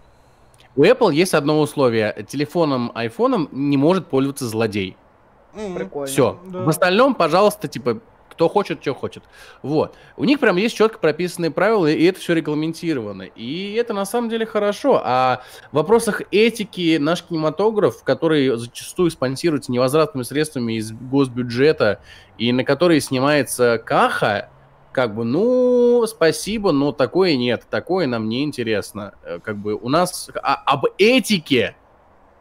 У 0.77 0.85
Apple 0.85 1.15
есть 1.15 1.33
одно 1.33 1.61
условие. 1.61 2.27
Телефоном, 2.29 2.93
айфоном 2.95 3.49
не 3.53 3.79
может 3.79 4.09
пользоваться 4.09 4.47
злодей. 4.47 4.97
Прикольно. 5.55 6.07
Все. 6.07 6.39
Да. 6.47 6.61
В 6.61 6.69
остальном, 6.69 7.15
пожалуйста, 7.15 7.69
типа, 7.69 8.01
кто 8.31 8.49
хочет, 8.49 8.81
что 8.81 8.95
хочет. 8.95 9.23
Вот. 9.63 9.95
У 10.17 10.25
них 10.25 10.41
прям 10.41 10.57
есть 10.57 10.75
четко 10.75 10.99
прописанные 10.99 11.51
правила, 11.51 11.87
и 11.87 12.05
это 12.05 12.19
все 12.19 12.33
регламентировано. 12.35 13.23
И 13.23 13.75
это 13.75 13.93
на 13.93 14.07
самом 14.07 14.31
деле 14.31 14.47
хорошо. 14.47 15.03
А 15.05 15.43
в 15.71 15.77
вопросах 15.77 16.23
этики 16.31 16.97
наш 16.97 17.23
кинематограф, 17.23 18.03
который 18.03 18.57
зачастую 18.57 19.11
спонсируется 19.11 19.71
невозвратными 19.71 20.25
средствами 20.25 20.79
из 20.79 20.93
госбюджета, 20.93 22.01
и 22.39 22.51
на 22.53 22.65
который 22.65 23.01
снимается 23.01 23.77
каха, 23.79 24.49
как 24.93 25.15
бы, 25.15 25.25
ну, 25.25 26.05
спасибо, 26.07 26.73
но 26.73 26.93
такое 26.93 27.37
нет, 27.37 27.65
такое 27.71 28.07
нам 28.07 28.29
не 28.29 28.45
интересно. 28.45 29.15
Э, 29.25 29.39
Как 29.43 29.57
бы 29.57 29.75
у 29.75 29.89
нас 29.89 30.31
а- 30.43 30.63
об 30.67 30.85
этике 30.99 31.75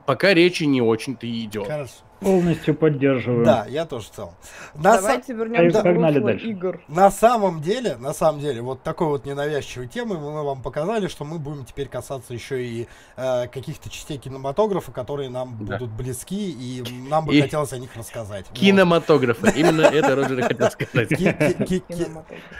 пока 0.05 0.33
речи 0.33 0.63
не 0.63 0.81
очень-то 0.81 1.29
идет. 1.29 1.67
Хорошо. 1.67 1.93
Полностью 2.21 2.75
поддерживаю. 2.75 3.43
Да, 3.43 3.65
я 3.67 3.85
тоже 3.85 4.05
в 4.07 4.11
целом. 4.11 4.33
На, 4.75 4.95
са- 4.97 5.01
Давайте 5.01 5.33
вернемся 5.33 5.81
Погнали 5.81 6.13
в 6.13 6.15
русло 6.17 6.31
дальше. 6.31 6.47
игр. 6.47 6.81
на 6.87 7.11
самом 7.11 7.61
деле, 7.61 7.95
на 7.97 8.13
самом 8.13 8.39
деле, 8.41 8.61
вот 8.61 8.83
такой 8.83 9.07
вот 9.07 9.25
ненавязчивой 9.25 9.87
темы 9.87 10.17
мы 10.19 10.43
вам 10.43 10.61
показали, 10.61 11.07
что 11.07 11.25
мы 11.25 11.39
будем 11.39 11.65
теперь 11.65 11.87
касаться 11.87 12.33
еще 12.33 12.63
и 12.63 12.87
э, 13.17 13.47
каких-то 13.47 13.89
частей 13.89 14.17
кинематографа, 14.17 14.91
которые 14.91 15.29
нам 15.29 15.57
Да. 15.65 15.77
будут 15.77 15.91
близки, 15.91 16.51
и 16.51 16.83
нам 17.09 17.25
бы 17.25 17.35
И- 17.35 17.41
хотелось 17.41 17.73
о 17.73 17.77
них 17.79 17.95
рассказать. 17.95 18.45
Вот. 18.49 18.57
Кинематографа. 18.57 19.49
Именно 19.49 19.81
это 19.81 20.15
Роджер 20.15 20.41
хотел 20.43 20.69
сказать. 20.71 21.09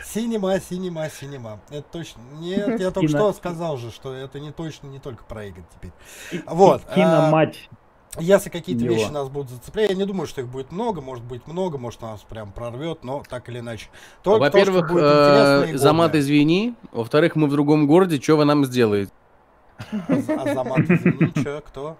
Синема, 0.03 0.59
синема, 0.59 1.09
синема. 1.09 1.59
Это 1.69 1.83
точно. 1.91 2.21
Нет, 2.39 2.79
я 2.79 2.91
только 2.91 3.09
что 3.09 3.31
сказал 3.33 3.77
же, 3.77 3.91
что 3.91 4.13
это 4.13 4.39
не 4.39 4.51
точно 4.51 4.87
не 4.87 4.99
только 4.99 5.23
про 5.23 5.45
игры 5.45 5.63
теперь. 5.75 5.91
Вот. 6.47 6.81
а, 6.87 6.95
Киномать. 6.95 7.69
Если 8.19 8.49
какие-то 8.49 8.83
вещи 8.85 9.09
нас 9.09 9.29
будут 9.29 9.51
зацеплять, 9.51 9.89
я 9.89 9.95
не 9.95 10.05
думаю, 10.05 10.27
что 10.27 10.41
их 10.41 10.47
будет 10.47 10.71
много, 10.71 10.99
может 10.99 11.23
быть 11.23 11.47
много, 11.47 11.77
может 11.77 12.01
нас 12.01 12.21
прям 12.21 12.51
прорвет, 12.51 13.03
но 13.03 13.23
так 13.27 13.47
или 13.47 13.59
иначе. 13.59 13.87
Только 14.21 14.47
что 14.47 14.57
Во-первых, 14.57 14.91
э, 14.93 15.77
Замат, 15.77 16.15
извини. 16.15 16.75
Во-вторых, 16.91 17.35
мы 17.35 17.47
в 17.47 17.51
другом 17.51 17.87
городе, 17.87 18.19
что 18.21 18.35
вы 18.35 18.45
нам 18.45 18.65
сделаете? 18.65 19.11
А- 19.91 20.41
Азамат, 20.43 20.79
извини, 20.79 21.31
чё, 21.41 21.61
кто? 21.65 21.97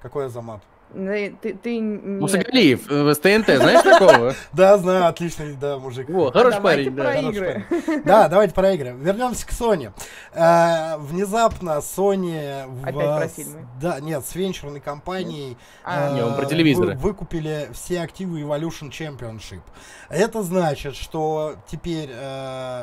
Какой 0.00 0.26
Азамат? 0.26 0.62
Ты, 0.92 1.36
ты, 1.40 1.54
ты 1.54 1.78
нет. 1.78 2.20
Мусагалиев, 2.20 2.90
э, 2.90 3.14
с 3.14 3.18
ТНТ, 3.18 3.46
знаешь 3.46 3.82
такого? 3.82 4.34
Да, 4.52 4.76
знаю, 4.78 5.06
отличный, 5.06 5.54
да, 5.54 5.78
мужик. 5.78 6.08
Во, 6.10 6.32
хороший 6.32 6.60
парень, 6.60 6.94
да. 6.94 7.14
Игры. 7.14 7.64
Да, 8.04 8.28
давайте 8.28 8.54
про 8.54 8.72
игры. 8.72 8.94
Вернемся 8.98 9.46
к 9.46 9.50
Sony. 9.50 9.92
Э, 10.34 10.96
Внезапно 10.98 11.78
Sony... 11.78 12.64
Опять. 12.84 13.46
Да, 13.80 14.00
нет, 14.00 14.24
с 14.26 14.34
венчурной 14.34 14.80
компанией 14.80 15.56
А, 15.84 16.10
э, 16.10 16.14
Не, 16.14 16.22
он 16.24 16.34
про 16.34 16.44
телевизоры. 16.46 16.94
вы- 16.96 17.00
выкупили 17.10 17.68
все 17.72 18.00
активы 18.02 18.40
Evolution 18.40 18.90
Championship. 18.90 19.60
Это 20.08 20.42
значит, 20.42 20.96
что 20.96 21.54
теперь, 21.70 22.10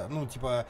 ну, 0.10 0.26
типа, 0.26 0.66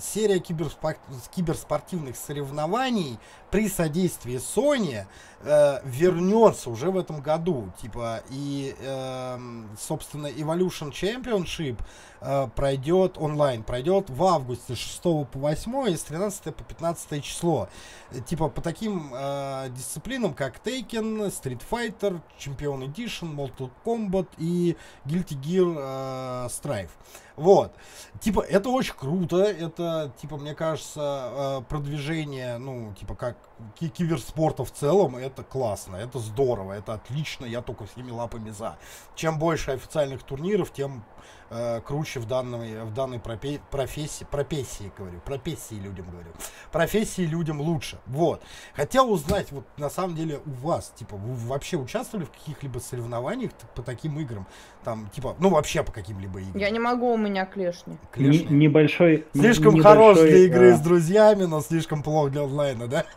серия 0.00 0.38
киберспор- 0.38 0.96
киберспортивных 1.34 2.16
соревнований 2.16 3.18
при 3.52 3.68
содействии 3.68 4.36
Sony 4.36 5.04
э, 5.42 5.80
вернется 5.84 6.70
уже 6.70 6.90
в 6.90 6.96
этом 6.96 7.20
году. 7.20 7.70
Типа, 7.80 8.22
и, 8.30 8.74
эм, 8.80 9.68
собственно, 9.78 10.26
Evolution 10.28 10.90
Championship 10.90 11.78
э, 12.22 12.48
пройдет 12.56 13.18
онлайн, 13.18 13.62
пройдет 13.62 14.08
в 14.08 14.24
августе 14.24 14.74
с 14.74 14.78
6 14.78 15.02
по 15.02 15.28
8 15.34 15.90
и 15.90 15.96
с 15.96 16.02
13 16.02 16.56
по 16.56 16.64
15 16.64 17.22
число. 17.22 17.68
Э, 18.10 18.20
Типа 18.20 18.48
по 18.48 18.62
таким 18.62 19.12
э, 19.14 19.68
дисциплинам, 19.76 20.32
как 20.32 20.66
Taken, 20.66 21.28
Street 21.28 21.60
Fighter, 21.70 22.22
Champion 22.38 22.90
Edition, 22.90 23.34
Mortal 23.34 23.70
Kombat 23.84 24.28
и 24.38 24.76
Guilty 25.04 25.38
Gear 25.38 25.76
э, 25.76 26.48
Strive. 26.48 26.90
Вот. 27.36 27.72
Типа, 28.20 28.40
это 28.40 28.68
очень 28.68 28.94
круто, 28.94 29.38
это, 29.38 30.12
типа, 30.20 30.36
мне 30.36 30.54
кажется, 30.54 31.30
э, 31.32 31.62
продвижение, 31.68 32.58
ну, 32.58 32.92
типа, 32.98 33.14
как 33.14 33.36
киберспорта 33.78 34.64
в 34.64 34.72
целом, 34.72 35.16
это 35.16 35.42
классно, 35.42 35.96
это 35.96 36.18
здорово, 36.18 36.72
это 36.72 36.94
отлично, 36.94 37.44
я 37.44 37.62
только 37.62 37.86
всеми 37.86 38.10
лапами 38.10 38.50
за. 38.50 38.76
Чем 39.14 39.38
больше 39.38 39.72
официальных 39.72 40.22
турниров, 40.22 40.72
тем 40.72 41.04
э, 41.52 41.80
круче 41.80 42.20
в 42.20 42.26
данной, 42.26 42.82
в 42.82 42.94
данной 42.94 43.18
пропе- 43.18 43.60
профессии, 43.70 44.26
профессии, 44.30 44.92
говорю, 44.96 45.20
профессии 45.20 45.74
людям 45.74 46.10
говорю, 46.10 46.30
профессии 46.70 47.22
людям 47.22 47.60
лучше. 47.60 47.98
Вот. 48.06 48.42
Хотел 48.74 49.10
узнать, 49.10 49.52
вот 49.52 49.64
на 49.76 49.90
самом 49.90 50.16
деле 50.16 50.40
у 50.46 50.50
вас, 50.66 50.92
типа, 50.96 51.16
вы 51.16 51.34
вообще 51.48 51.76
участвовали 51.76 52.24
в 52.24 52.30
каких-либо 52.30 52.78
соревнованиях 52.78 53.52
по 53.74 53.82
таким 53.82 54.18
играм? 54.18 54.46
Там, 54.84 55.08
типа, 55.10 55.36
ну 55.38 55.50
вообще 55.50 55.82
по 55.82 55.92
каким-либо 55.92 56.40
играм? 56.40 56.56
Я 56.56 56.70
не 56.70 56.78
могу, 56.78 57.12
у 57.12 57.18
меня 57.18 57.44
клешни. 57.46 57.98
Клешни? 58.10 58.46
небольшой... 58.50 59.26
Слишком 59.32 59.74
небольшой, 59.74 59.92
хорош 59.92 60.18
для 60.18 60.38
игры 60.38 60.72
а, 60.72 60.76
с 60.76 60.80
друзьями, 60.80 61.44
но 61.44 61.60
слишком 61.60 62.02
плохо 62.02 62.30
для 62.30 62.42
онлайна, 62.42 62.88
да? 62.88 63.04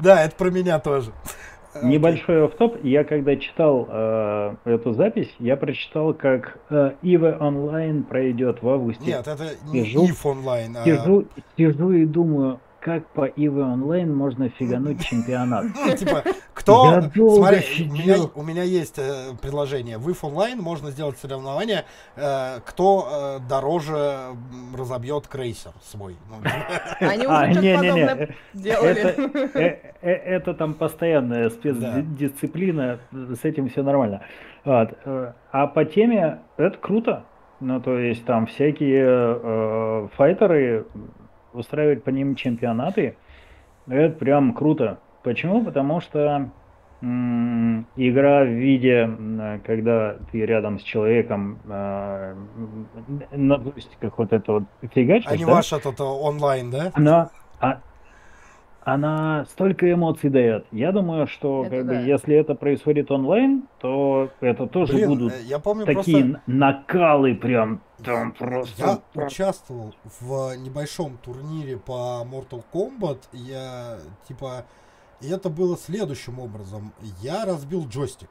Да, 0.00 0.24
это 0.24 0.34
про 0.36 0.50
меня 0.50 0.78
тоже. 0.78 1.12
Небольшой 1.82 2.44
офф-топ. 2.44 2.84
Я 2.84 3.04
когда 3.04 3.36
читал 3.36 3.86
э, 3.88 4.54
эту 4.64 4.92
запись, 4.92 5.34
я 5.38 5.56
прочитал, 5.56 6.14
как 6.14 6.58
э, 6.70 6.92
EVE 7.02 7.38
Online 7.38 8.02
пройдет 8.04 8.62
в 8.62 8.68
августе. 8.68 9.04
Нет, 9.04 9.26
это 9.26 9.44
не 9.72 9.84
Сижу- 9.84 10.06
if 10.06 10.30
онлайн, 10.30 10.76
а... 10.76 10.84
Сижу, 10.84 11.26
сижу 11.56 11.92
и 11.92 12.04
думаю, 12.04 12.60
как 12.88 13.08
по 13.08 13.28
EVE 13.28 13.74
Online 13.74 14.12
можно 14.12 14.48
фигануть 14.48 15.04
чемпионат. 15.04 15.66
Ну, 15.88 15.96
типа, 15.96 16.22
кто... 16.54 16.90
Я 16.90 17.00
долго 17.00 17.36
Смотри, 17.36 17.88
у 17.88 17.92
меня, 17.92 18.16
у 18.34 18.42
меня 18.42 18.62
есть 18.62 18.98
э, 18.98 19.34
предложение. 19.40 19.98
В 19.98 20.08
if 20.08 20.18
онлайн 20.22 20.60
можно 20.60 20.90
сделать 20.90 21.16
соревнование, 21.18 21.84
э, 22.16 22.60
кто 22.64 23.38
э, 23.40 23.48
дороже 23.48 24.18
разобьет 24.76 25.28
крейсер 25.28 25.72
свой. 25.82 26.16
Ну, 26.28 26.36
Они 27.00 27.24
А, 27.26 27.44
уже 27.44 27.52
что-то 27.52 27.60
не-не-не, 27.62 28.06
подобное 28.06 28.34
делали. 28.54 29.00
Это, 29.00 29.58
э, 29.58 29.94
э, 30.00 30.10
это 30.10 30.54
там 30.54 30.74
постоянная 30.74 31.50
спецдисциплина, 31.50 32.98
с 33.12 33.44
этим 33.44 33.68
все 33.68 33.82
нормально. 33.82 34.22
Вот, 34.64 34.90
э, 35.04 35.32
А 35.52 35.66
по 35.66 35.84
теме 35.84 36.40
это 36.56 36.76
круто. 36.78 37.24
Ну, 37.60 37.80
то 37.80 37.98
есть 37.98 38.24
там 38.24 38.46
всякие 38.46 39.04
э, 39.04 40.08
файтеры 40.16 40.86
устраивать 41.58 42.04
по 42.04 42.10
ним 42.10 42.34
чемпионаты, 42.34 43.16
это 43.88 44.16
прям 44.16 44.54
круто. 44.54 44.98
Почему? 45.22 45.64
Потому 45.64 46.00
что 46.00 46.50
игра 47.00 48.44
в 48.44 48.48
виде, 48.48 49.08
когда 49.64 50.16
ты 50.32 50.44
рядом 50.44 50.80
с 50.80 50.82
человеком 50.82 51.58
э, 51.68 52.34
м, 52.56 53.22
на 53.48 53.54
джойстиках 53.54 54.18
вот 54.18 54.32
это 54.32 54.52
вот 54.52 54.62
фигачишь, 54.92 55.30
а 55.30 55.36
не 55.36 55.44
да? 55.44 55.52
ваш 55.52 55.72
этот 55.72 56.00
э, 56.00 56.02
онлайн, 56.02 56.72
да? 56.72 56.90
она, 56.94 57.30
а- 57.60 57.78
она 58.82 59.44
столько 59.50 59.92
эмоций 59.92 60.30
дает. 60.30 60.66
Я 60.72 60.92
думаю, 60.92 61.26
что 61.26 61.64
Это 61.64 61.76
как 61.76 61.86
бы, 61.86 61.92
да. 61.94 62.00
если 62.00 62.34
это 62.34 62.54
происходит 62.54 63.10
онлайн, 63.10 63.64
то 63.80 64.30
это 64.40 64.66
тоже 64.66 64.94
Блин, 64.94 65.08
будут 65.08 65.32
э, 65.32 65.42
я 65.44 65.58
помню 65.58 65.84
такие 65.84 66.24
просто... 66.24 66.42
накалы 66.46 67.34
прям 67.34 67.80
там 68.04 68.32
просто. 68.32 69.00
Я 69.14 69.24
участвовал 69.26 69.94
в 70.20 70.56
небольшом 70.56 71.18
турнире 71.24 71.76
по 71.76 72.24
Mortal 72.24 72.62
Kombat. 72.72 73.18
Я 73.32 73.98
типа 74.26 74.64
и 75.20 75.28
это 75.30 75.48
было 75.48 75.76
следующим 75.76 76.38
образом. 76.38 76.92
Я 77.20 77.44
разбил 77.44 77.86
джойстик. 77.88 78.28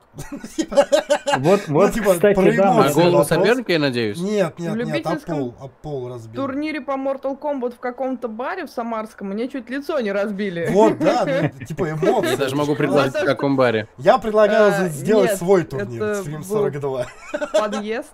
Вот, 1.38 1.68
вот, 1.68 1.94
типа, 1.94 2.14
кстати, 2.14 2.56
да. 2.56 2.74
На 2.74 2.94
голову 2.94 3.24
соперника, 3.24 3.74
я 3.74 3.80
надеюсь? 3.80 4.18
Нет, 4.20 4.58
нет, 4.60 4.74
В 4.74 4.78
нет, 4.78 5.06
а 5.06 5.16
пол, 5.18 5.54
а 5.60 5.68
пол 5.68 6.10
разбил. 6.10 6.42
турнире 6.42 6.82
по 6.82 6.92
Mortal 6.92 7.38
Kombat 7.40 7.76
в 7.76 7.80
каком-то 7.80 8.28
баре 8.28 8.66
в 8.66 8.70
Самарском 8.70 9.28
мне 9.30 9.48
чуть 9.50 9.70
лицо 9.70 10.00
не 10.00 10.12
разбили. 10.12 10.68
Вот, 10.72 10.98
да, 11.00 11.26
ну, 11.60 11.66
типа 11.66 11.92
эмоции. 11.92 12.32
Я 12.32 12.38
даже 12.38 12.56
могу 12.56 12.76
предложить, 12.76 13.16
в 13.16 13.26
каком 13.26 13.56
баре. 13.58 13.88
Я 13.98 14.18
предлагаю 14.18 14.86
А, 14.86 14.88
сделать 14.90 15.36
свой 15.36 15.64
турнир, 15.66 16.00
был- 16.00 16.44
42. 16.44 17.06
Подъезд. 17.54 18.14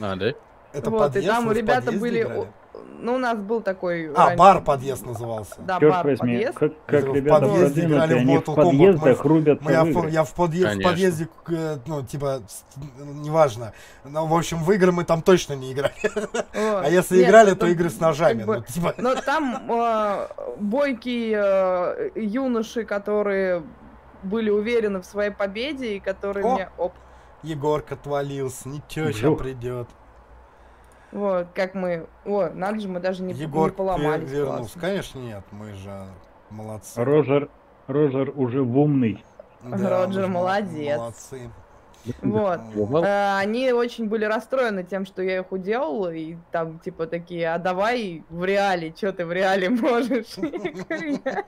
А, 0.00 0.16
да? 0.16 0.32
Это 0.72 0.90
Вот, 0.90 0.96
и 0.96 1.00
подъезд, 1.00 1.26
там 1.28 1.48
в 1.48 1.52
ребята 1.52 1.92
были... 1.92 2.28
Ну, 3.02 3.14
у 3.14 3.18
нас 3.18 3.38
был 3.38 3.60
такой... 3.60 4.10
А, 4.12 4.26
раньше- 4.26 4.36
бар 4.38 4.60
подъезд 4.62 5.06
назывался. 5.06 5.54
Да, 5.58 5.78
Черт 5.80 5.92
бар 5.92 6.04
возьми, 6.06 6.34
подъезд. 6.36 6.58
как, 6.58 6.72
как 6.86 7.04
в 7.04 7.14
ребята 7.14 7.46
подъезде 7.46 7.84
играли 7.84 8.14
в 8.14 8.28
Mortal 8.28 8.44
Kombat, 8.44 8.54
подъездах 8.64 9.24
мы- 9.24 9.28
рубятся 9.30 9.64
Мы- 9.64 9.72
Я, 9.72 9.84
в 9.84 10.08
я 10.08 10.24
в, 10.24 10.34
подъезд, 10.34 10.76
в 10.76 10.82
подъезде, 10.82 11.28
э, 11.48 11.76
ну, 11.86 12.02
типа, 12.02 12.42
неважно. 13.14 13.72
Ну, 14.04 14.26
в 14.26 14.34
общем, 14.34 14.58
в 14.62 14.70
игры 14.72 14.92
мы 14.92 15.04
там 15.04 15.22
точно 15.22 15.54
не 15.54 15.72
играли. 15.72 15.92
Вот. 16.04 16.84
А 16.84 16.88
если 16.88 17.18
Нет, 17.18 17.28
играли, 17.28 17.50
ну, 17.50 17.56
то 17.56 17.66
игры 17.66 17.90
с 17.90 17.98
ножами. 18.00 18.38
как 18.38 18.46
бы- 18.46 18.56
ну, 18.56 18.62
типа, 18.62 18.94
Но 18.98 19.14
там 19.14 19.62
э, 19.70 20.26
бойкие 20.58 21.40
э, 21.42 22.10
юноши, 22.14 22.84
которые 22.84 23.62
были 24.22 24.50
уверены 24.50 25.00
в 25.00 25.04
своей 25.06 25.30
победе 25.30 25.96
и 25.96 26.00
которые 26.00 26.44
О! 26.44 26.54
мне... 26.54 26.68
Оп, 26.78 26.92
Егорка 27.42 27.94
отвалился, 27.94 28.68
ничего, 28.68 29.12
сейчас 29.12 29.38
придет. 29.38 29.88
Вот, 31.12 31.48
как 31.54 31.74
мы... 31.74 32.06
О, 32.24 32.48
надо 32.54 32.80
же, 32.80 32.88
мы 32.88 33.00
даже 33.00 33.22
не, 33.22 33.32
не 33.34 33.40
Егор 33.40 33.72
поломались. 33.72 34.28
вернулся. 34.30 34.60
классно. 34.74 34.80
Конечно, 34.80 35.18
нет, 35.18 35.42
мы 35.50 35.74
же 35.74 36.04
молодцы. 36.50 37.02
Рожер, 37.04 37.48
Рожер 37.86 38.32
уже 38.36 38.62
в 38.62 38.78
умный. 38.78 39.24
Да, 39.62 39.90
Роджер 39.90 40.26
молодец. 40.28 40.98
Молодцы. 40.98 41.50
Вот. 42.22 42.60
Э, 43.04 43.36
Они 43.36 43.72
очень 43.72 44.08
были 44.08 44.24
расстроены 44.24 44.84
тем, 44.84 45.04
что 45.04 45.20
я 45.22 45.40
их 45.40 45.52
уделала, 45.52 46.10
и 46.14 46.36
там 46.50 46.78
типа 46.78 47.06
такие, 47.06 47.52
а 47.52 47.58
давай 47.58 48.24
в 48.30 48.42
реале, 48.42 48.94
что 48.96 49.12
ты 49.12 49.26
в 49.26 49.32
реале 49.32 49.68
можешь? 49.68 50.38
Я 50.38 50.48
говорю, 50.72 51.18
«Я- 51.24 51.44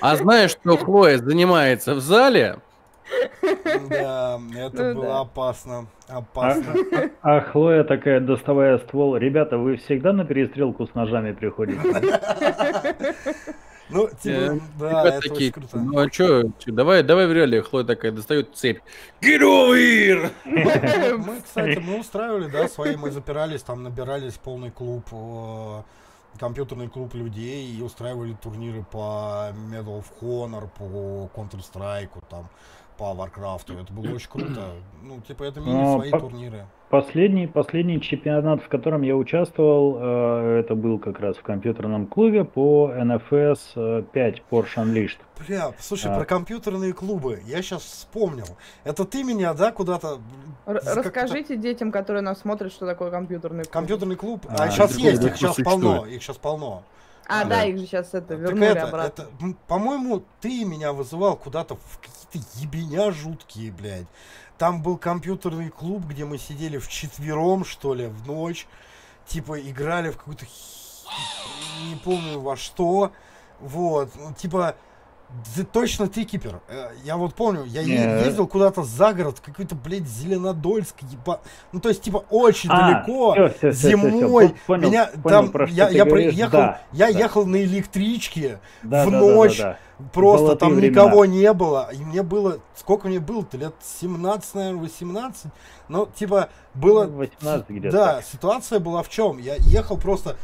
А 0.00 0.16
знаешь, 0.16 0.50
что 0.50 0.76
Хлоя 0.76 1.18
занимается 1.18 1.94
в 1.94 2.00
зале? 2.00 2.58
Да, 3.88 4.40
это 4.56 4.82
Ну 4.84 4.94
было 4.94 5.06
да. 5.06 5.20
опасно. 5.20 5.86
А, 6.08 6.18
Опасно. 6.18 6.74
а 7.22 7.40
Хлоя 7.40 7.84
такая, 7.84 8.20
доставая 8.20 8.78
ствол, 8.78 9.16
ребята, 9.16 9.58
вы 9.58 9.76
всегда 9.76 10.12
на 10.12 10.24
перестрелку 10.24 10.86
с 10.86 10.94
ножами 10.94 11.32
приходите? 11.32 11.80
Ну, 13.90 14.06
Э, 14.06 14.10
типа, 14.22 14.60
да, 14.78 14.88
Ребята 14.88 15.08
это 15.08 15.20
такие, 15.28 15.50
очень 15.50 15.52
круто. 15.52 15.76
ну 15.78 15.98
а 15.98 16.08
чё, 16.08 16.42
чё, 16.58 16.72
давай, 16.72 17.02
давай 17.02 17.26
в 17.26 17.32
реале. 17.32 17.60
Хлоя 17.62 17.84
такая 17.84 18.10
достает 18.12 18.48
цепь. 18.54 18.78
Get 19.20 19.40
over 19.42 19.76
here! 19.76 20.30
Мы, 21.18 21.40
кстати, 21.42 21.78
мы 21.78 22.00
устраивали, 22.00 22.48
да, 22.48 22.68
свои, 22.68 22.96
мы 22.96 23.10
запирались, 23.10 23.62
там 23.62 23.82
набирались 23.82 24.34
полный 24.34 24.70
клуб, 24.70 25.04
э, 25.12 25.82
компьютерный 26.38 26.88
клуб 26.88 27.12
людей 27.14 27.70
и 27.70 27.82
устраивали 27.82 28.32
турниры 28.42 28.82
по 28.90 29.48
Medal 29.70 30.02
of 30.02 30.04
Honor, 30.22 30.68
по 30.78 31.28
Counter-Strike, 31.38 32.22
там, 32.30 32.48
по 32.96 33.04
Warcraft. 33.14 33.82
Это 33.82 33.92
было 33.92 34.14
очень 34.14 34.28
круто. 34.30 34.70
Ну, 35.02 35.20
типа, 35.20 35.44
это 35.44 35.60
мини 35.60 35.94
свои 35.96 36.10
по- 36.10 36.20
турниры. 36.20 36.66
Последний, 36.90 37.46
последний 37.46 38.00
чемпионат, 38.02 38.62
в 38.62 38.68
котором 38.68 39.00
я 39.00 39.16
участвовал, 39.16 39.96
э, 39.98 40.60
это 40.60 40.74
был 40.74 40.98
как 40.98 41.20
раз 41.20 41.38
в 41.38 41.42
компьютерном 41.42 42.06
клубе 42.06 42.44
по 42.44 42.92
NFS 42.94 43.58
э, 43.76 44.02
5 44.12 44.42
Porsche 44.50 44.76
Unleashed. 44.76 45.16
Бля, 45.48 45.72
слушай, 45.78 46.10
А. 46.12 46.18
про 46.18 46.26
компьютерные 46.26 46.92
клубы. 46.92 47.40
Я 47.46 47.62
сейчас 47.62 47.82
вспомнил. 47.82 48.44
Это 48.84 49.06
ты 49.06 49.24
меня, 49.24 49.54
да, 49.54 49.72
куда-то... 49.72 50.18
Р- 50.66 50.82
Расскажите 50.84 51.56
детям, 51.56 51.92
которые 51.92 52.20
нас 52.22 52.40
смотрят, 52.40 52.70
что 52.72 52.84
такое 52.86 53.10
компьютерный 53.10 53.64
клуб. 53.64 53.72
Компьютерный 53.72 54.16
клуб. 54.16 54.44
А, 54.50 54.64
А, 54.64 54.70
сейчас 54.70 54.94
есть, 54.98 55.24
их 55.24 55.36
сейчас 55.36 55.54
существует. 55.54 55.82
полно. 55.82 56.06
Их 56.06 56.22
сейчас 56.22 56.36
полно. 56.36 56.82
А, 57.26 57.44
Да. 57.44 57.50
да, 57.50 57.64
их 57.64 57.78
же 57.78 57.86
сейчас 57.86 58.08
это 58.08 58.28
Так 58.28 58.38
вернули 58.38 58.66
это, 58.66 58.88
обратно. 58.88 59.22
это, 59.22 59.56
по-моему, 59.68 60.24
ты 60.40 60.64
меня 60.64 60.92
вызывал 60.92 61.36
куда-то 61.36 61.76
в 61.76 61.98
какие-то 61.98 62.48
ебеня 62.58 63.10
жуткие, 63.12 63.72
блядь. 63.72 64.06
Там 64.58 64.82
был 64.82 64.96
компьютерный 64.96 65.70
клуб, 65.70 66.04
где 66.06 66.24
мы 66.24 66.38
сидели 66.38 66.78
в 66.78 66.88
четвером, 66.88 67.64
что 67.64 67.94
ли, 67.94 68.06
в 68.06 68.26
ночь. 68.26 68.66
Типа 69.26 69.58
играли 69.60 70.10
в 70.10 70.16
какую-то 70.16 70.46
не 71.88 71.96
помню 71.96 72.40
во 72.40 72.56
что. 72.56 73.12
Вот, 73.60 74.10
ну, 74.16 74.32
типа, 74.34 74.76
ты 75.54 75.64
точно 75.64 76.08
ты 76.08 76.24
кипер. 76.24 76.60
Э, 76.68 76.90
Я 77.04 77.16
вот 77.16 77.34
помню, 77.34 77.64
я 77.64 77.80
е- 77.82 77.86
Не. 77.86 78.24
ездил 78.26 78.46
куда-то 78.46 78.82
за 78.82 79.12
город, 79.12 79.40
какой-то, 79.44 79.74
блядь, 79.74 80.06
Зеленодольск, 80.08 80.96
еба... 81.10 81.40
Ну, 81.72 81.80
то 81.80 81.88
есть, 81.88 82.02
типа, 82.02 82.24
очень 82.30 82.70
А, 82.72 83.04
далеко 83.04 83.32
всё, 83.32 83.48
всё, 83.48 83.58
всё, 83.58 83.70
всё, 83.72 83.96
всё. 83.98 84.10
зимой. 84.10 84.54
Понял, 84.66 84.88
меня 84.88 85.06
понял, 85.06 85.22
там, 85.28 85.50
про 85.50 85.66
я, 85.68 85.88
я 85.88 86.04
говоришь. 86.04 86.34
проехал, 86.34 86.58
Да, 86.58 86.80
я 86.92 87.12
да. 87.12 87.18
ехал 87.18 87.46
на 87.46 87.62
электричке, 87.64 88.60
Да, 88.82 89.06
в 89.06 89.10
да, 89.10 89.20
да, 89.20 89.26
да, 89.26 89.34
ночь. 89.34 89.58
да. 89.58 89.78
просто 90.12 90.46
Золотые 90.46 90.58
там 90.70 90.74
времена. 90.74 91.02
никого 91.04 91.24
не 91.26 91.52
было. 91.52 91.88
И 91.92 91.98
мне 91.98 92.22
было, 92.22 92.58
сколько 92.74 93.06
мне 93.08 93.20
было-то, 93.20 93.56
лет 93.56 93.74
17, 94.00 94.54
наверное, 94.54 94.80
18. 94.80 95.46
Ну, 95.88 96.06
типа, 96.14 96.48
было... 96.74 97.06
18 97.06 97.68
где-то. 97.70 97.96
Да, 97.96 98.22
ситуация 98.22 98.80
была 98.80 99.02
в 99.02 99.08
чем? 99.08 99.38
Я 99.38 99.54
ехал 99.58 99.96
просто 99.96 100.36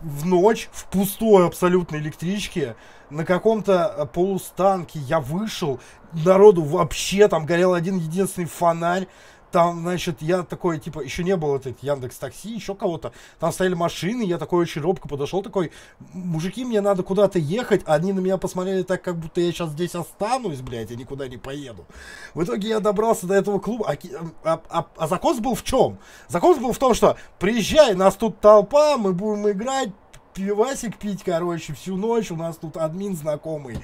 в 0.00 0.26
ночь 0.26 0.68
в 0.72 0.86
пустой 0.86 1.46
абсолютно 1.46 1.96
электричке 1.96 2.76
на 3.10 3.24
каком-то 3.24 3.94
э, 3.96 4.06
полустанке. 4.06 4.98
Я 5.00 5.20
вышел, 5.20 5.80
народу 6.12 6.62
вообще 6.62 7.28
там 7.28 7.46
горел 7.46 7.74
один 7.74 7.98
единственный 7.98 8.46
фонарь. 8.46 9.06
Там, 9.52 9.80
значит, 9.80 10.22
я 10.22 10.42
такой, 10.42 10.78
типа, 10.78 11.00
еще 11.00 11.24
не 11.24 11.36
было 11.36 11.56
этих 11.56 11.82
Яндекс 11.82 12.16
Такси, 12.18 12.54
еще 12.54 12.74
кого-то. 12.74 13.12
Там 13.38 13.52
стояли 13.52 13.74
машины, 13.74 14.22
я 14.22 14.38
такой 14.38 14.62
очень 14.62 14.82
робко 14.82 15.08
подошел, 15.08 15.42
такой, 15.42 15.70
мужики, 16.12 16.64
мне 16.64 16.80
надо 16.80 17.02
куда-то 17.02 17.38
ехать. 17.38 17.82
Они 17.86 18.12
на 18.12 18.20
меня 18.20 18.38
посмотрели 18.38 18.82
так, 18.82 19.02
как 19.02 19.16
будто 19.16 19.40
я 19.40 19.52
сейчас 19.52 19.70
здесь 19.70 19.94
останусь, 19.94 20.60
блядь, 20.60 20.90
и 20.90 20.96
никуда 20.96 21.28
не 21.28 21.36
поеду. 21.36 21.86
В 22.34 22.42
итоге 22.42 22.68
я 22.68 22.80
добрался 22.80 23.26
до 23.26 23.34
этого 23.34 23.58
клуба. 23.58 23.86
А, 23.88 23.96
а- 24.44 24.60
а- 24.68 24.86
а 24.96 25.06
закос 25.08 25.38
был 25.38 25.54
в 25.54 25.62
чем? 25.62 25.98
Закос 26.28 26.58
был 26.58 26.72
в 26.72 26.78
том, 26.78 26.94
что 26.94 27.16
приезжай, 27.38 27.94
нас 27.94 28.16
тут 28.16 28.40
толпа, 28.40 28.96
мы 28.98 29.12
будем 29.12 29.48
играть, 29.50 29.90
пивасик 30.36 30.96
пить, 30.98 31.22
короче, 31.24 31.72
всю 31.72 31.96
ночь. 31.96 32.30
У 32.30 32.36
нас 32.36 32.56
тут 32.56 32.76
админ 32.76 33.16
знакомый. 33.16 33.78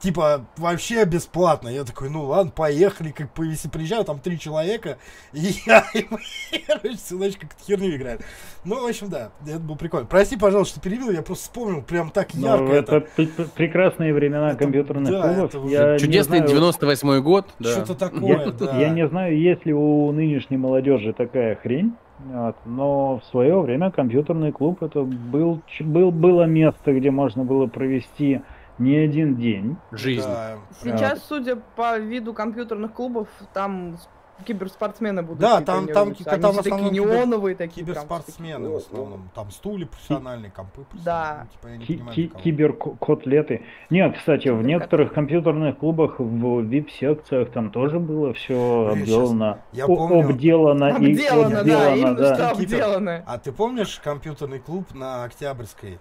Типа, 0.00 0.46
вообще 0.56 1.04
бесплатно. 1.04 1.68
Я 1.68 1.84
такой, 1.84 2.08
ну 2.08 2.24
ладно, 2.24 2.50
поехали. 2.54 3.10
Как 3.10 3.30
по 3.32 3.42
если 3.42 3.68
приезжаю, 3.68 4.04
там 4.04 4.18
три 4.18 4.38
человека. 4.38 4.98
И 5.32 5.38
я, 5.66 5.84
и 5.94 6.06
мы, 6.08 6.18
короче, 6.66 6.96
всю 6.96 7.18
ночь 7.18 7.36
как 7.36 7.50
херню 7.66 7.94
играем. 7.96 8.20
Ну, 8.64 8.82
в 8.82 8.86
общем, 8.88 9.08
да, 9.08 9.30
это 9.46 9.58
было 9.60 9.76
прикольно. 9.76 10.06
Прости, 10.06 10.36
пожалуйста, 10.36 10.74
что 10.74 10.80
перебил, 10.80 11.10
я 11.10 11.22
просто 11.22 11.44
вспомнил 11.44 11.82
прям 11.82 12.10
так 12.10 12.28
Ну, 12.34 12.46
ярко 12.46 12.72
это 12.72 12.96
это. 12.96 13.06
пр- 13.16 13.26
пр- 13.28 13.48
прекрасные 13.54 14.14
времена 14.14 14.50
Это- 14.50 14.58
компьютерных 14.58 15.10
да, 15.12 15.22
клубов. 15.34 15.54
это 15.54 15.66
Я 15.68 15.98
Чудесный 15.98 16.38
знаю- 16.38 16.50
98 16.50 17.20
год, 17.22 17.46
да. 17.58 17.70
Что-то 17.84 17.92
Я, 17.92 17.98
такое, 18.10 18.52
да. 18.58 18.78
я 18.80 18.88
не 18.90 19.06
знаю, 19.08 19.38
есть 19.38 19.64
ли 19.66 19.72
у 19.72 20.10
нынешней 20.12 20.56
молодежи 20.56 21.12
такая 21.12 21.56
хрень, 21.56 21.94
вот, 22.18 22.56
но 22.64 23.18
в 23.18 23.24
свое 23.24 23.60
время 23.60 23.90
компьютерный 23.90 24.52
клуб 24.52 24.82
это 24.82 25.02
был, 25.02 25.60
был, 25.80 26.10
было 26.10 26.44
место, 26.44 26.92
где 26.92 27.10
можно 27.10 27.44
было 27.44 27.66
провести 27.66 28.42
не 28.78 28.96
один 28.96 29.36
день. 29.36 29.76
Жизнь. 29.92 30.26
Да. 30.26 30.56
Сейчас, 30.82 31.24
судя 31.24 31.56
по 31.56 31.98
виду 31.98 32.32
компьютерных 32.32 32.92
клубов, 32.92 33.28
там 33.52 33.96
киберспортсмены 34.44 35.22
будут. 35.22 35.40
Да, 35.40 35.60
там- 35.60 35.86
там 35.88 36.14
ки- 36.14 36.22
Они 36.28 36.42
там 36.42 36.52
в 36.52 36.60
все 36.60 36.70
такие 36.70 36.90
неоновые 36.90 37.54
такие. 37.56 37.84
прям, 37.84 37.94
Киберспортсмены 37.96 38.68
в 38.68 38.72
такие, 38.80 38.86
основном. 38.86 39.30
Там 39.34 39.50
стулья 39.50 39.86
профессиональные, 39.86 40.50
компы 40.50 40.84
Да. 41.04 41.46
Типа, 41.52 41.68
я 41.68 41.76
не 41.76 41.84
Ки- 41.84 41.96
понимаю, 41.96 42.30
киберкотлеты. 42.42 43.62
Нет, 43.90 44.16
кстати, 44.16 44.48
в 44.48 44.62
некоторых 44.62 45.12
компьютерных 45.12 45.78
клубах 45.78 46.18
в 46.18 46.60
VIP-секциях 46.62 47.50
там 47.50 47.70
тоже 47.70 47.98
было 47.98 48.32
все 48.32 48.90
Блин, 48.92 49.02
обделано. 49.02 49.58
я 49.72 49.86
помню- 49.86 50.20
обделано 50.28 50.84
и 50.88 51.12
Обделано, 51.12 51.50
да, 51.50 51.60
отделано, 51.60 51.94
именно 51.96 52.14
да. 52.14 52.34
что 52.34 52.50
обделано. 52.50 53.24
А 53.26 53.38
ты 53.38 53.52
помнишь 53.52 54.00
компьютерный 54.02 54.58
клуб 54.58 54.94
на 54.94 55.24
Октябрьской? 55.24 55.98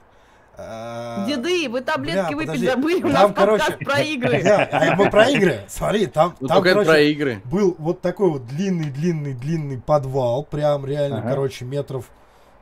А, 0.60 1.26
Деды, 1.28 1.70
вы 1.70 1.82
таблетки 1.82 2.34
бля, 2.34 2.36
выпить 2.36 2.48
подожди. 2.48 2.66
забыли, 2.68 2.98
у 3.04 3.12
Там, 3.12 3.12
нас 3.12 3.32
короче, 3.36 3.78
про 3.86 4.00
игры. 4.02 4.42
Да, 4.44 4.96
мы 4.98 5.10
про 5.12 5.30
игры. 5.30 5.62
Смотри, 5.68 6.08
там, 6.08 6.36
Ну, 6.40 6.48
там 6.48 6.64
короче, 6.64 6.90
про 6.90 7.00
игры. 7.00 7.42
был 7.46 7.76
вот 7.78 8.02
такой 8.02 8.30
вот 8.32 8.48
длинный-длинный-длинный 8.48 9.78
подвал, 9.80 10.44
прям 10.44 10.86
реально, 10.86 11.20
Ага. 11.20 11.30
короче, 11.30 11.64
метров, 11.66 12.10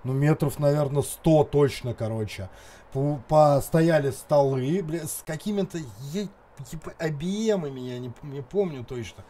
ну, 0.03 0.11
метров, 0.13 0.59
наверное, 0.59 1.03
100 1.03 1.45
точно, 1.45 1.93
короче. 1.93 2.49
По- 2.91 3.19
Постояли 3.29 4.11
столы, 4.11 4.81
бля, 4.83 5.05
с 5.05 5.23
какими-то 5.25 5.77
е- 6.11 6.27
типа 6.69 6.91
объемами, 6.99 7.79
я 7.79 7.99
не, 7.99 8.11
не 8.23 8.41
помню 8.41 8.83
точно. 8.83 9.23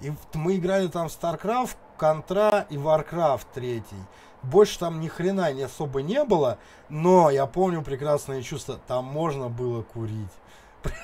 И 0.00 0.12
мы 0.34 0.56
играли 0.56 0.88
там 0.88 1.08
в 1.08 1.12
StarCraft, 1.12 1.76
Contra 1.98 2.64
и 2.68 2.76
Warcraft 2.76 3.46
третий. 3.54 3.96
Больше 4.50 4.78
там 4.78 5.00
ни 5.00 5.08
хрена 5.08 5.52
не 5.52 5.62
особо 5.62 6.02
не 6.02 6.24
было, 6.24 6.58
но 6.88 7.30
я 7.30 7.46
помню 7.46 7.82
прекрасное 7.82 8.42
чувство, 8.42 8.78
там 8.86 9.04
можно 9.04 9.48
было 9.48 9.82
курить. 9.82 10.30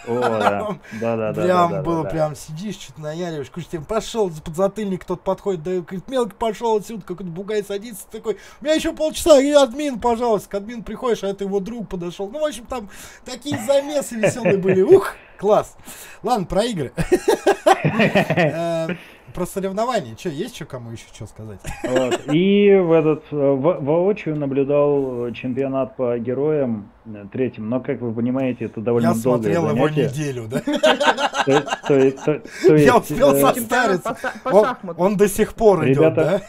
О, 0.07 0.21
да. 0.21 0.79
Да, 1.01 1.17
да, 1.17 1.33
прям 1.33 1.71
да, 1.71 1.77
да, 1.77 1.83
было, 1.83 2.05
да. 2.05 2.11
прям 2.11 2.37
сидишь, 2.37 2.77
что-то 2.77 3.01
наяриваешь, 3.01 3.51
куча 3.51 3.67
тебе 3.73 3.83
пошел 3.83 4.31
за 4.31 4.43
подзатыльник, 4.43 5.03
кто-то 5.03 5.23
подходит, 5.23 5.63
да, 5.63 5.81
говорит, 5.81 6.09
мелко 6.09 6.35
пошел 6.35 6.77
отсюда, 6.77 7.03
какой-то 7.03 7.31
бугай 7.31 7.65
садится, 7.65 8.07
такой, 8.11 8.37
у 8.61 8.65
меня 8.65 8.75
еще 8.75 8.93
полчаса, 8.93 9.41
и 9.41 9.51
админ, 9.51 10.01
пожалуйста, 10.01 10.49
к 10.49 10.55
админу 10.55 10.83
приходишь, 10.83 11.25
а 11.25 11.29
это 11.29 11.45
его 11.45 11.61
друг 11.61 11.89
подошел. 11.89 12.29
Ну, 12.29 12.41
в 12.41 12.45
общем, 12.45 12.67
там 12.67 12.89
такие 13.25 13.59
замесы 13.59 14.17
веселые 14.17 14.59
были, 14.59 14.83
ух, 14.83 15.15
класс. 15.39 15.77
Ладно, 16.23 16.47
про 16.47 16.65
игры. 16.65 16.93
Про 19.35 19.47
соревнования, 19.47 20.15
что, 20.17 20.29
есть 20.29 20.55
что 20.57 20.65
кому 20.67 20.91
еще 20.91 21.05
что 21.13 21.27
сказать? 21.27 21.61
Вот. 21.89 22.21
И 22.35 22.75
в 22.75 22.93
этот 22.93 23.25
э, 23.31 23.37
во- 23.37 23.79
воочию 23.81 24.37
наблюдал 24.37 25.27
э, 25.29 25.33
чемпионат 25.33 25.97
по 25.97 26.19
героям 26.19 26.91
э, 27.07 27.25
третьим, 27.33 27.69
но, 27.69 27.81
как 27.81 28.01
вы 28.01 28.13
понимаете, 28.13 28.67
это 28.67 28.81
довольно 28.81 29.09
Я 29.09 29.13
долгое 29.15 29.23
смотрел 29.23 29.69
его 29.71 29.89
занятие. 29.89 30.09
неделю, 30.09 30.49
да? 30.49 30.61
То, 30.61 31.61
то- 31.89 32.11
то- 32.25 32.43
то 32.67 32.77
Я 32.77 32.97
успел 32.99 33.35
со- 33.35 33.55
Чемпионат 33.55 34.03
по, 34.03 34.15
Старец. 34.15 34.23
са- 34.45 34.77
по 34.95 35.03
Он, 35.03 35.17
до 35.17 35.29
сих 35.29 35.55
пор 35.55 35.87
идет, 35.89 36.15
да? 36.15 36.41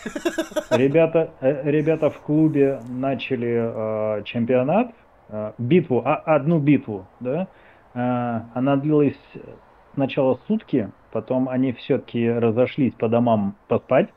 Ребята, 0.72 0.72
ребята, 0.72 1.30
ребята 1.64 2.10
в 2.10 2.18
клубе 2.20 2.82
начали 2.90 4.18
э, 4.20 4.24
чемпионат, 4.26 4.92
э, 5.30 5.52
битву, 5.58 6.02
а, 6.06 6.16
одну 6.16 6.60
битву, 6.60 7.06
да. 7.20 7.48
Э, 7.94 8.42
она 8.54 8.76
длилась 8.76 9.16
сначала 9.94 10.40
сутки, 10.48 10.90
потом 11.14 11.48
они 11.48 11.72
все-таки 11.73 12.27
разошлись 12.30 12.94
по 12.94 13.07
домам 13.07 13.56
поспать, 13.68 14.10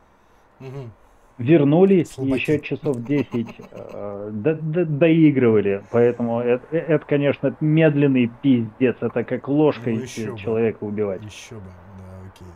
Мгм. 0.58 0.90
вернулись 1.38 2.10
и 2.10 2.14
Слабаки. 2.14 2.40
еще 2.40 2.60
часов 2.60 2.96
10 3.04 3.54
э, 3.70 4.30
до- 4.32 4.54
до- 4.54 4.86
доигрывали. 4.86 5.82
Поэтому 5.92 6.40
это, 6.40 6.74
это, 6.74 7.04
конечно, 7.06 7.54
медленный 7.60 8.30
пиздец. 8.42 8.96
Это 9.00 9.22
как 9.22 9.46
ложкой 9.48 9.96
Ну, 9.96 10.00
еще 10.02 10.32
бы. 10.32 10.38
человека 10.38 10.78
убивать. 10.84 11.22
Еще 11.22 11.56
бы, 11.56 11.60
да, 11.98 12.28
окей. 12.34 12.48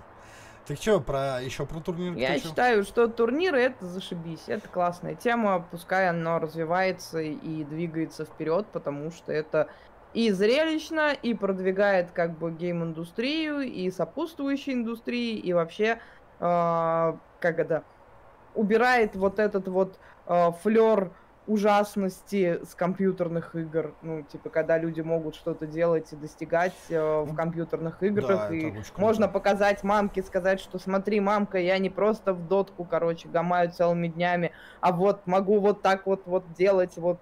Так 0.66 0.76
что, 0.78 1.00
про, 1.00 1.40
еще 1.42 1.66
про 1.66 1.80
турнир? 1.80 2.14
Я 2.16 2.38
чё? 2.38 2.48
считаю, 2.48 2.84
что 2.84 3.08
турниры 3.08 3.60
это 3.60 3.84
зашибись. 3.86 4.44
Это 4.46 4.68
классная 4.68 5.14
тема. 5.16 5.66
Пускай 5.70 6.08
оно 6.08 6.38
развивается 6.38 7.20
и 7.20 7.64
двигается 7.64 8.24
вперед, 8.24 8.66
потому 8.72 9.10
что 9.10 9.32
это 9.32 9.66
и 10.14 10.30
зрелищно, 10.30 11.12
и 11.12 11.34
продвигает 11.34 12.10
как 12.10 12.36
бы 12.38 12.50
гейм-индустрию, 12.50 13.60
и 13.60 13.90
сопутствующие 13.90 14.74
индустрии, 14.74 15.36
и 15.36 15.52
вообще, 15.52 16.00
э, 16.40 17.12
как 17.40 17.58
это, 17.58 17.84
убирает 18.54 19.14
вот 19.14 19.38
этот 19.38 19.68
вот 19.68 19.98
э, 20.26 20.50
флер 20.62 21.12
ужасности 21.46 22.60
с 22.64 22.74
компьютерных 22.74 23.56
игр. 23.56 23.92
Ну, 24.02 24.22
типа, 24.22 24.50
когда 24.50 24.78
люди 24.78 25.00
могут 25.00 25.34
что-то 25.34 25.66
делать 25.66 26.12
и 26.12 26.16
достигать 26.16 26.74
э, 26.88 27.22
в 27.22 27.34
компьютерных 27.34 28.02
играх, 28.02 28.52
это 28.52 28.54
и 28.54 28.72
можно 28.96 29.26
показать 29.26 29.82
мамке, 29.82 30.22
сказать, 30.22 30.60
что 30.60 30.78
смотри, 30.78 31.18
мамка, 31.18 31.58
я 31.58 31.78
не 31.78 31.90
просто 31.90 32.34
в 32.34 32.46
дотку, 32.46 32.84
короче, 32.84 33.28
гамаю 33.28 33.70
целыми 33.70 34.08
днями, 34.08 34.52
а 34.80 34.92
вот 34.92 35.26
могу 35.26 35.58
вот 35.58 35.82
так 35.82 36.06
вот 36.06 36.22
вот 36.26 36.52
делать, 36.52 36.96
вот 36.96 37.18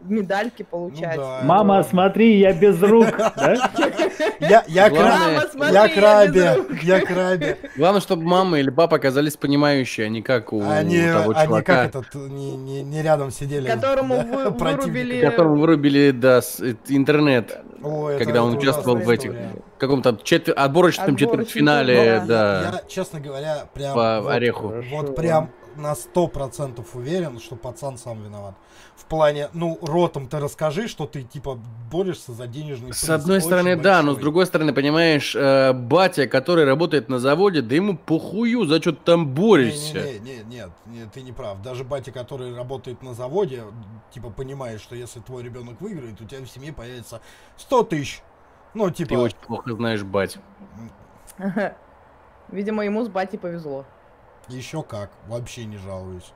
медальки 0.00 0.62
получать. 0.62 1.16
Ну 1.16 1.22
да, 1.22 1.40
Мама, 1.42 1.82
смотри, 1.82 2.38
я 2.38 2.52
без 2.52 2.80
рук. 2.82 3.06
да? 3.16 3.70
Я, 4.40 4.64
я, 4.68 4.88
Главное- 4.90 4.90
кра- 4.90 5.18
Мама, 5.18 5.48
смотри, 5.50 5.74
я 5.74 5.88
крабе, 5.88 6.64
крабе. 7.00 7.58
Главное, 7.76 8.00
чтобы 8.00 8.22
мама 8.22 8.58
или 8.60 8.70
папа 8.70 8.96
оказались 8.96 9.36
понимающие, 9.36 10.06
а 10.06 10.08
не 10.08 10.22
как 10.22 10.52
у 10.52 10.62
Они, 10.62 11.00
того 11.02 11.32
они 11.34 11.44
чувака, 11.46 11.88
как 11.88 11.88
этот, 11.88 12.14
не, 12.14 12.82
рядом 13.02 13.30
сидели. 13.30 13.68
Которому 13.68 14.16
вырубили- 14.58 15.20
которому 15.20 15.56
вырубили 15.60 16.12
да, 16.12 16.40
э, 16.60 16.74
интернет, 16.88 17.58
когда 18.18 18.44
он 18.44 18.56
участвовал 18.56 18.98
в 18.98 19.10
этих 19.10 19.32
каком-то 19.78 20.16
четвер... 20.22 20.54
отборочном 20.56 21.16
четвертьфинале, 21.16 22.22
да, 22.26 22.80
Я, 22.82 22.88
честно 22.88 23.20
говоря, 23.20 23.66
прям... 23.74 23.94
по 23.94 24.32
ореху. 24.32 24.74
Вот 24.90 25.16
прям 25.16 25.50
на 25.76 25.94
сто 25.94 26.26
процентов 26.28 26.94
уверен, 26.94 27.38
что 27.38 27.56
пацан 27.56 27.98
сам 27.98 28.22
виноват. 28.22 28.54
В 28.98 29.04
плане, 29.04 29.48
ну, 29.52 29.78
ротом 29.80 30.26
ты 30.26 30.40
расскажи, 30.40 30.88
что 30.88 31.06
ты, 31.06 31.22
типа, 31.22 31.56
борешься 31.90 32.32
за 32.32 32.48
денежный 32.48 32.92
С 32.92 33.02
приз 33.02 33.10
одной 33.10 33.36
очень 33.36 33.46
стороны, 33.46 33.76
да, 33.76 34.02
но 34.02 34.14
с 34.14 34.16
другой 34.18 34.44
стороны, 34.44 34.74
понимаешь, 34.74 35.36
э, 35.36 35.72
батя, 35.72 36.26
который 36.26 36.64
работает 36.64 37.08
на 37.08 37.20
заводе, 37.20 37.62
да 37.62 37.76
ему 37.76 37.96
похую, 37.96 38.66
за 38.66 38.80
что 38.80 38.90
ты 38.90 38.98
там 39.04 39.28
борешься. 39.28 40.02
Не, 40.02 40.18
не, 40.18 40.36
не, 40.38 40.44
нет, 40.44 40.70
нет, 40.86 41.12
ты 41.12 41.22
не 41.22 41.30
прав. 41.30 41.62
Даже 41.62 41.84
батя, 41.84 42.10
который 42.10 42.54
работает 42.56 43.00
на 43.02 43.14
заводе, 43.14 43.62
типа 44.10 44.30
понимает, 44.30 44.80
что 44.80 44.96
если 44.96 45.20
твой 45.20 45.44
ребенок 45.44 45.80
выиграет, 45.80 46.20
у 46.20 46.24
тебя 46.24 46.40
в 46.40 46.48
семье 46.48 46.72
появится 46.72 47.20
100 47.56 47.84
тысяч. 47.84 48.22
Ну, 48.74 48.90
типа, 48.90 49.10
Ты 49.10 49.18
очень 49.18 49.36
плохо 49.46 49.72
знаешь 49.74 50.02
бать. 50.02 50.38
Видимо, 52.48 52.84
ему 52.84 53.04
с 53.04 53.08
батей 53.08 53.38
повезло. 53.38 53.84
еще 54.48 54.82
как, 54.82 55.12
вообще 55.28 55.66
не 55.66 55.76
жалуюсь. 55.76 56.32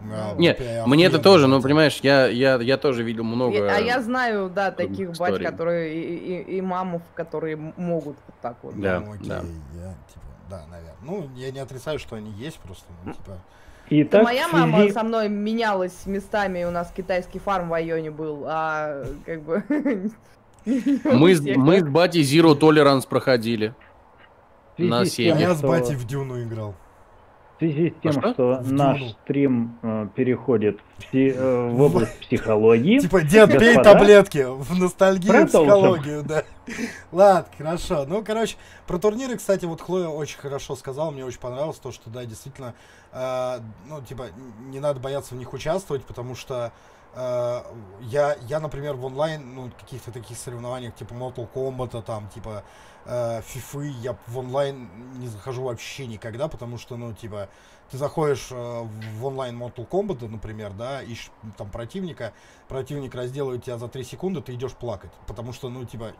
Нет, 0.00 0.58
вообще 0.60 0.84
мне 0.86 1.06
это 1.06 1.18
тоже, 1.18 1.46
ну, 1.48 1.60
понимаешь, 1.60 1.98
я, 2.02 2.26
я, 2.28 2.56
я 2.56 2.76
тоже 2.76 3.02
видел 3.02 3.24
много... 3.24 3.56
Я- 3.56 3.76
А 3.76 3.80
я 3.80 4.00
знаю, 4.00 4.48
да, 4.48 4.70
таких 4.70 5.08
бать, 5.08 5.30
историй. 5.32 5.46
которые 5.46 5.94
и, 5.94 6.16
и- 6.42 6.56
и 6.58 6.60
мамов, 6.60 7.02
которые 7.14 7.56
могут 7.56 8.16
вот 8.26 8.36
так 8.40 8.56
вот. 8.62 8.80
Да, 8.80 9.00
ну, 9.00 9.12
окей, 9.14 9.28
да. 9.28 9.36
я, 9.74 9.94
типа, 10.12 10.26
да, 10.50 10.62
наверное. 10.70 10.94
Ну, 11.02 11.28
я 11.36 11.50
не 11.50 11.58
отрицаю, 11.58 11.98
что 11.98 12.14
они 12.16 12.30
есть 12.32 12.58
просто, 12.60 12.84
ну, 13.04 13.12
типа... 13.12 13.38
И 13.90 14.04
так, 14.04 14.22
моя 14.22 14.46
в 14.48 14.52
мама 14.52 14.78
связи- 14.82 14.92
со 14.92 15.02
мной 15.02 15.28
менялась 15.30 16.04
местами, 16.06 16.62
у 16.64 16.70
нас 16.70 16.92
китайский 16.94 17.38
фарм 17.38 17.70
в 17.70 17.72
районе 17.72 18.10
был, 18.10 18.44
а 18.46 19.04
как 19.26 19.42
бы... 19.42 19.64
Мы, 20.64 21.34
с- 21.34 21.56
мы 21.56 21.82
батей 21.82 22.22
Zero 22.22 22.58
Tolerance 22.58 23.08
проходили. 23.08 23.74
связи 24.76 24.90
на 24.90 25.04
с 25.06 25.08
семь. 25.10 25.32
А 25.34 25.38
тем, 25.38 25.48
я 25.48 25.54
с 25.54 25.62
батей 25.62 25.94
в 25.96 26.06
Дюну 26.06 26.42
играл. 26.42 26.74
В 27.58 27.60
связи 27.60 27.90
с 27.90 28.02
тем, 28.02 28.12
что? 28.12 28.32
что 28.34 28.58
В 28.62 28.72
наш 28.72 29.00
стрим 29.24 29.76
э, 29.82 30.06
переходит 30.14 30.78
в, 30.78 31.02
пси- 31.12 31.34
э, 31.34 31.68
в 31.70 31.80
область 31.82 32.16
психологии, 32.20 33.00
Типа, 33.00 33.22
дед, 33.22 33.58
пей 33.58 33.74
таблетки 33.82 34.44
в 34.46 34.78
ностальгию, 34.78 35.32
продолжим. 35.32 35.68
психологию, 35.68 36.22
да. 36.22 36.44
Ладно, 37.12 37.48
хорошо. 37.58 38.04
Ну, 38.06 38.22
короче, 38.24 38.56
про 38.86 38.98
турниры, 38.98 39.36
кстати, 39.36 39.64
вот 39.64 39.80
Хлоя 39.80 40.06
очень 40.06 40.38
хорошо 40.38 40.76
сказала, 40.76 41.10
мне 41.10 41.24
очень 41.24 41.40
понравилось 41.40 41.78
то, 41.78 41.90
что, 41.90 42.10
да, 42.10 42.24
действительно, 42.24 42.74
э, 43.12 43.58
ну, 43.88 44.02
типа, 44.02 44.26
не 44.68 44.78
надо 44.78 45.00
бояться 45.00 45.34
в 45.34 45.38
них 45.38 45.52
участвовать, 45.52 46.04
потому 46.04 46.36
что 46.36 46.70
э, 47.16 47.60
я, 48.02 48.36
я, 48.42 48.60
например, 48.60 48.94
в 48.94 49.04
онлайн, 49.04 49.42
ну, 49.56 49.70
каких-то 49.80 50.12
таких 50.12 50.38
соревнованиях, 50.38 50.94
типа 50.94 51.12
Mortal 51.14 51.48
Kombat, 51.52 52.02
там, 52.02 52.28
типа, 52.32 52.62
Фифы, 53.42 53.86
я 54.02 54.16
в 54.26 54.38
онлайн 54.38 54.88
не 55.18 55.28
захожу 55.28 55.62
вообще 55.62 56.06
никогда, 56.06 56.48
потому 56.48 56.76
что, 56.76 56.96
ну, 56.96 57.12
типа, 57.12 57.48
ты 57.90 57.96
заходишь 57.96 58.48
э, 58.50 58.82
в 59.16 59.24
онлайн 59.24 59.60
Mortal 59.60 59.88
Kombat, 59.88 60.28
например, 60.28 60.72
да, 60.72 61.02
ищешь 61.02 61.30
там 61.56 61.70
противника, 61.70 62.32
противник 62.68 63.14
разделывает 63.14 63.64
тебя 63.64 63.78
за 63.78 63.88
3 63.88 64.04
секунды, 64.04 64.42
ты 64.42 64.54
идешь 64.54 64.72
плакать. 64.72 65.10
Потому 65.26 65.54
что, 65.54 65.70
ну, 65.70 65.84
типа, 65.84 66.12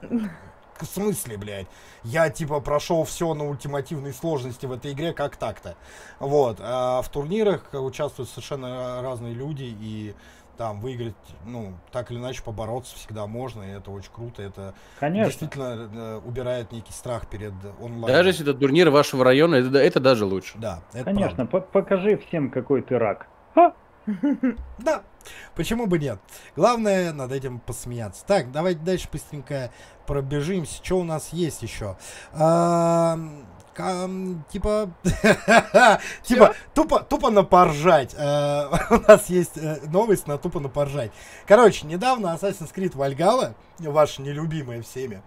в 0.80 0.86
смысле, 0.86 1.36
блядь? 1.36 1.66
Я, 2.04 2.30
типа, 2.30 2.60
прошел 2.60 3.04
все 3.04 3.34
на 3.34 3.46
ультимативной 3.48 4.14
сложности 4.14 4.66
в 4.66 4.72
этой 4.72 4.92
игре, 4.92 5.12
как 5.12 5.36
так-то? 5.36 5.76
Вот. 6.20 6.58
А 6.60 7.02
в 7.02 7.08
турнирах 7.10 7.68
участвуют 7.72 8.30
совершенно 8.30 9.02
разные 9.02 9.34
люди, 9.34 9.64
и 9.64 10.14
там 10.58 10.80
выиграть, 10.80 11.14
ну, 11.46 11.72
так 11.92 12.10
или 12.10 12.18
иначе 12.18 12.42
побороться 12.42 12.96
всегда 12.96 13.26
можно, 13.26 13.62
и 13.62 13.70
это 13.70 13.90
очень 13.92 14.10
круто, 14.12 14.42
это 14.42 14.74
конечно. 14.98 15.30
действительно 15.30 15.88
э, 15.94 16.20
убирает 16.26 16.72
некий 16.72 16.92
страх 16.92 17.28
перед 17.28 17.52
онлайн. 17.80 18.12
Даже 18.14 18.30
если 18.30 18.42
это 18.42 18.58
турнир 18.58 18.90
вашего 18.90 19.24
района, 19.24 19.54
это, 19.54 19.78
это 19.78 20.00
даже 20.00 20.24
лучше. 20.24 20.58
Да, 20.58 20.82
это 20.92 21.04
Конечно, 21.04 21.46
по- 21.46 21.60
покажи 21.60 22.18
всем, 22.28 22.50
какой 22.50 22.82
ты 22.82 22.98
рак. 22.98 23.28
Ха! 23.54 23.72
Да, 24.78 25.02
почему 25.54 25.86
бы 25.86 25.98
нет? 25.98 26.18
Главное 26.56 27.12
над 27.12 27.30
этим 27.32 27.60
посмеяться. 27.60 28.24
Так, 28.26 28.50
давайте 28.50 28.80
дальше 28.80 29.08
быстренько 29.12 29.70
пробежимся. 30.06 30.82
Что 30.82 30.96
у 30.98 31.04
нас 31.04 31.32
есть 31.32 31.62
еще? 31.62 31.96
Кам- 33.78 34.44
Типа, 34.50 34.90
типа, 36.24 36.54
тупо, 36.74 36.98
тупо 36.98 37.30
на 37.30 37.44
поржать. 37.44 38.12
Э, 38.18 38.66
У 38.90 39.08
нас 39.08 39.26
есть 39.30 39.56
э, 39.56 39.78
новость 39.86 40.26
на 40.26 40.36
тупо 40.36 40.58
на 40.58 40.68
поржать. 40.68 41.12
Короче, 41.46 41.86
недавно 41.86 42.36
Assassin's 42.36 42.74
Creed 42.74 42.94
Valhalla, 42.96 43.54
ваша 43.80 44.22
нелюбимая 44.22 44.82
всеми, 44.82 45.22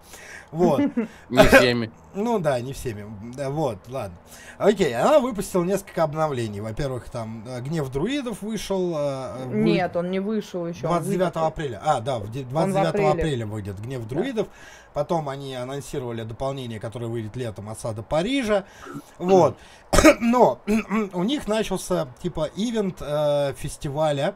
вот, 0.50 0.80
Не 1.30 1.46
всеми. 1.48 1.90
ну 2.14 2.38
да, 2.38 2.60
не 2.60 2.72
всеми. 2.72 3.06
Да, 3.34 3.50
вот, 3.50 3.78
ладно. 3.88 4.16
Окей, 4.58 4.94
она 4.94 5.18
выпустила 5.18 5.64
несколько 5.64 6.02
обновлений. 6.02 6.60
Во-первых, 6.60 7.08
там 7.08 7.44
э, 7.48 7.60
Гнев 7.62 7.88
друидов 7.90 8.42
вышел. 8.42 8.94
э, 8.96 9.46
вы- 9.46 9.54
Нет, 9.56 9.96
он 9.96 10.10
не 10.10 10.20
вышел 10.20 10.66
еще. 10.66 10.86
он 10.86 10.92
29 10.94 11.18
выйдет. 11.20 11.36
апреля. 11.36 11.80
А, 11.84 12.00
да, 12.00 12.18
в 12.18 12.30
де- 12.30 12.40
Он 12.40 12.46
в 12.46 12.50
29 12.72 12.86
апреля. 12.88 13.10
апреле. 13.10 13.46
выйдет 13.46 13.80
Гнев 13.80 14.06
друидов. 14.06 14.48
Потом 14.92 15.30
они 15.30 15.54
анонсировали 15.54 16.22
дополнение, 16.22 16.78
которое 16.78 17.06
выйдет 17.06 17.34
летом 17.34 17.70
Осада 17.70 18.02
Парижа. 18.02 18.64
Вот. 19.18 19.56
Но 20.20 20.60
у 21.14 21.22
них 21.24 21.48
начался 21.48 22.08
типа 22.22 22.50
ивент 22.54 22.98
э, 23.00 23.54
фестиваля, 23.56 24.34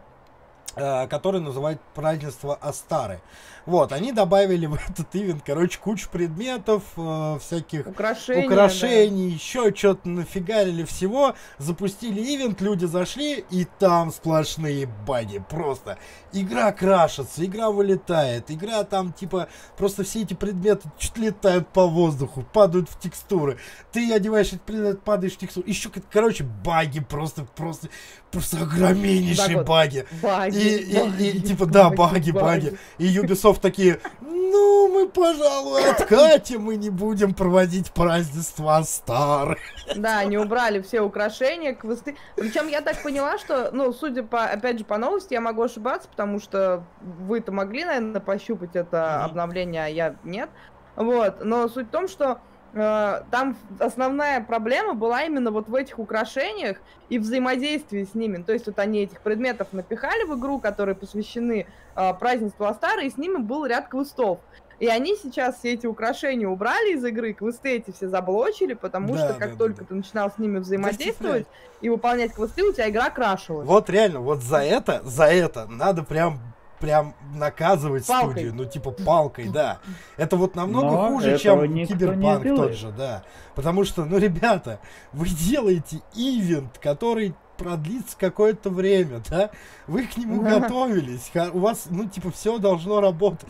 э, 0.74 1.06
который 1.09 1.40
называют 1.43 1.78
празднество 1.94 2.55
Астары. 2.60 3.20
Вот, 3.66 3.93
они 3.93 4.12
добавили 4.12 4.66
в 4.66 4.74
этот 4.74 5.09
ивент, 5.14 5.43
короче, 5.44 5.78
кучу 5.80 6.09
предметов, 6.09 6.82
э, 6.97 7.38
всяких 7.40 7.86
Украшения. 7.86 8.47
украшений, 8.47 9.28
еще 9.30 9.74
что-то 9.74 10.09
нафигарили 10.09 10.84
всего, 10.84 11.34
запустили 11.59 12.20
ивент, 12.20 12.60
люди 12.60 12.84
зашли, 12.84 13.44
и 13.51 13.66
там 13.78 14.12
сплошные 14.12 14.88
баги, 15.06 15.43
просто. 15.51 15.98
Игра 16.32 16.70
крашится, 16.70 17.44
игра 17.44 17.70
вылетает, 17.70 18.51
игра 18.51 18.84
там, 18.84 19.12
типа, 19.12 19.48
просто 19.76 20.05
все 20.05 20.22
эти 20.22 20.34
предметы 20.34 20.88
чуть 20.98 21.16
летают 21.18 21.66
по 21.68 21.86
воздуху, 21.86 22.44
падают 22.52 22.88
в 22.88 22.98
текстуры. 23.01 23.59
Ты 23.90 24.12
одеваешь 24.12 24.48
этот 24.48 24.62
предмет, 24.62 25.02
падаешь 25.02 25.32
в 25.32 25.38
текстуру. 25.38 25.66
Еще, 25.66 25.90
короче, 26.12 26.44
баги, 26.44 27.01
просто, 27.01 27.44
просто, 27.56 27.88
просто 28.30 28.59
огромнейшие 28.59 29.36
Так 29.36 29.56
вот, 29.56 29.66
баги. 29.66 30.06
да. 30.22 30.28
Баги, 30.28 30.56
И, 30.59 30.76
и- 30.76 30.93
и, 30.93 30.98
баги, 31.01 31.40
типа, 31.40 31.66
да, 31.66 31.90
баги, 31.90 32.30
баги. 32.30 32.78
И 32.98 33.06
Ubisoft 33.18 33.56
такие, 33.59 34.01
ну, 34.20 34.89
мы, 34.93 35.09
пожалуй, 35.09 35.91
откатим 35.91 36.70
и 36.70 36.77
не 36.77 36.91
будем 36.91 37.35
проводить 37.35 37.93
празднество 37.93 38.77
Астар. 38.77 39.59
Да, 39.95 40.19
они 40.19 40.39
убрали 40.39 40.81
все 40.83 41.01
украшения, 41.01 41.74
квесты. 41.74 42.16
Причем 42.37 42.69
я 42.69 42.81
так 42.81 43.03
поняла, 43.03 43.39
что, 43.39 43.70
ну, 43.73 43.93
судя 43.93 44.23
по, 44.23 44.45
опять 44.45 44.78
же, 44.78 44.85
по 44.85 44.99
новости, 44.99 45.35
я 45.35 45.41
могу 45.41 45.62
ошибаться, 45.62 46.09
потому 46.09 46.41
что 46.41 46.85
вы-то 47.01 47.53
могли, 47.53 47.85
наверное, 47.85 48.20
пощупать 48.20 48.74
это 48.74 49.24
обновление, 49.24 49.85
а 49.85 49.89
я 49.89 50.16
нет. 50.24 50.51
Вот, 50.97 51.45
но 51.45 51.69
суть 51.69 51.89
в 51.89 51.91
том, 51.91 52.09
что 52.09 52.41
там 52.72 53.56
основная 53.78 54.40
проблема 54.40 54.94
была 54.94 55.22
именно 55.24 55.51
вот 55.51 55.68
в 55.68 55.74
этих 55.74 55.98
украшениях 55.98 56.76
и 57.09 57.18
взаимодействии 57.18 58.05
с 58.05 58.14
ними. 58.14 58.43
То 58.43 58.52
есть 58.52 58.66
вот 58.66 58.78
они 58.78 59.05
этих 59.05 59.20
предметов 59.20 59.68
напихали 59.72 60.24
в 60.24 60.38
игру, 60.38 60.59
которые 60.60 60.94
посвящены 60.94 61.66
э, 61.94 62.14
празднеству 62.14 62.66
Астары, 62.66 63.06
и 63.06 63.10
с 63.10 63.16
ними 63.16 63.36
был 63.38 63.64
ряд 63.64 63.88
квестов. 63.88 64.40
И 64.78 64.88
они 64.88 65.16
сейчас 65.16 65.59
все 65.59 65.72
эти 65.72 65.86
украшения 65.86 66.47
убрали 66.47 66.93
из 66.93 67.05
игры, 67.05 67.32
квесты 67.32 67.76
эти 67.76 67.93
все 67.93 68.09
заблочили, 68.09 68.74
потому 68.74 69.14
Да, 69.14 69.20
что 69.30 69.38
как 69.38 69.52
да, 69.52 69.56
только 69.56 69.80
да. 69.80 69.86
ты 69.86 69.94
начинал 69.94 70.30
с 70.30 70.36
ними 70.38 70.59
взаимодействовать 70.59 71.47
и 71.80 71.88
выполнять 71.88 72.34
квесты, 72.34 72.62
у 72.62 72.72
тебя 72.72 72.90
игра 72.90 73.09
крашилась. 73.09 73.66
Вот 73.66 73.88
реально, 73.88 74.20
вот 74.20 74.43
за 74.43 74.59
это, 74.59 75.01
за 75.02 75.24
это 75.24 75.66
надо 75.66 76.02
прям 76.02 76.40
прям 76.81 77.15
наказывать 77.35 78.07
Палкой. 78.07 78.32
студию, 78.32 78.55
ну 78.55 78.65
типа 78.65 78.90
палкой, 78.90 79.48
да. 79.48 79.78
Это 80.16 80.36
вот 80.36 80.55
намного 80.55 80.90
Но 80.90 81.09
хуже, 81.09 81.39
чем 81.39 81.86
Киберпанк 81.86 82.44
тот 82.44 82.74
же, 82.74 82.90
да. 82.90 83.23
Потому 83.55 83.85
что, 83.85 84.05
ну, 84.05 84.19
ребята, 84.19 84.81
вы 85.12 85.28
делаете 85.28 86.03
ивент, 86.15 86.78
который 86.78 87.35
продлится 87.57 88.16
какое-то 88.19 88.70
время, 88.70 89.23
да? 89.31 89.51
Вы 89.86 90.07
к 90.07 90.16
нему 90.16 90.43
готовились, 90.61 91.31
у 91.53 91.59
вас, 91.59 91.86
ну, 91.90 92.07
типа, 92.07 92.31
все 92.31 92.59
должно 92.59 93.01
работать. 93.01 93.48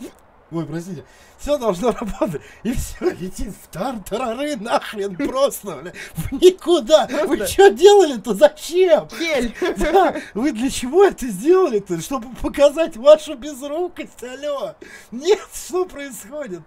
Ой, 0.49 0.65
простите, 0.65 1.03
все 1.37 1.57
должно 1.57 1.91
работать, 1.91 2.41
и 2.63 2.71
все 2.73 3.09
летит 3.09 3.53
в 3.61 3.67
тартарары 3.67 4.55
нахрен 4.55 5.15
просто, 5.15 5.75
бля, 5.75 5.91
в 6.15 6.31
никуда. 6.31 7.05
Вы 7.07 7.35
Просто- 7.37 7.47
что 7.47 7.69
делали-то, 7.69 8.33
зачем? 8.33 9.09
Хель! 9.09 9.53
Да, 9.77 10.15
вы 10.33 10.53
для 10.53 10.69
чего 10.69 11.03
это 11.03 11.27
сделали-то? 11.27 11.99
Чтобы 11.99 12.33
показать 12.35 12.95
вашу 12.95 13.35
безрукость, 13.35 14.23
алло? 14.23 14.75
Нет, 15.11 15.39
что 15.53 15.85
происходит? 15.85 16.61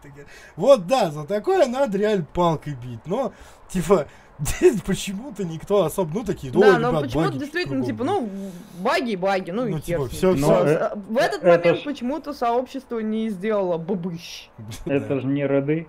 Вот 0.56 0.86
да, 0.86 1.10
за 1.10 1.24
такое 1.24 1.66
надо 1.66 1.96
реально 1.96 2.26
палкой 2.32 2.74
бить. 2.74 3.00
Но, 3.06 3.32
типа, 3.70 4.06
почему-то 4.86 5.44
никто 5.44 5.84
особо, 5.84 6.10
ну, 6.14 6.24
такие, 6.24 6.52
Да, 6.52 6.58
«Ой, 6.58 6.78
но 6.78 6.88
ребят, 6.90 7.02
почему-то 7.02 7.38
действительно, 7.38 7.84
типа, 7.84 8.04
ну, 8.04 8.28
баги 8.78 9.10
и 9.12 9.16
баги, 9.16 9.50
ну, 9.50 9.62
Ну, 9.68 9.76
и 9.78 9.80
типа, 9.80 10.08
хер 10.08 10.10
с 10.10 10.16
всё- 10.16 10.28
ним. 10.34 10.36
всё- 10.38 10.46
Но, 10.48 10.64
Ну, 10.64 10.70
э, 10.70 10.90
В 11.10 11.16
этот 11.18 11.42
это 11.42 11.58
момент 11.58 11.78
ж- 11.80 11.84
почему-то 11.84 12.32
сообщество 12.32 12.98
не 13.00 13.28
сделало 13.30 13.76
бабыщ. 13.78 14.48
Да. 14.86 14.94
Это 14.94 15.20
же 15.20 15.26
не 15.26 15.44
роды. 15.46 15.86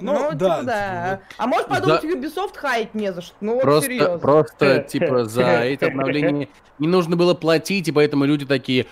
Ну, 0.00 0.14
Ну, 0.14 0.30
да, 0.32 0.56
типа, 0.60 0.62
да. 0.66 1.10
типа, 1.16 1.22
А 1.38 1.46
может 1.46 1.66
подумать, 1.68 2.02
Ubisoft 2.04 2.56
хаять 2.56 2.94
не 2.94 3.12
за 3.12 3.20
что. 3.20 3.34
Ну, 3.40 3.54
вот 3.54 3.62
Просто, 3.62 3.86
серьезно. 3.90 4.18
просто, 4.18 4.78
типа, 4.88 5.24
за 5.26 5.42
эти 5.62 5.84
обновления 5.84 6.48
не 6.78 6.88
нужно 6.88 7.14
было 7.16 7.34
платить, 7.34 7.88
и 7.88 7.92
поэтому 7.92 8.24
люди 8.24 8.46
такие, 8.46 8.86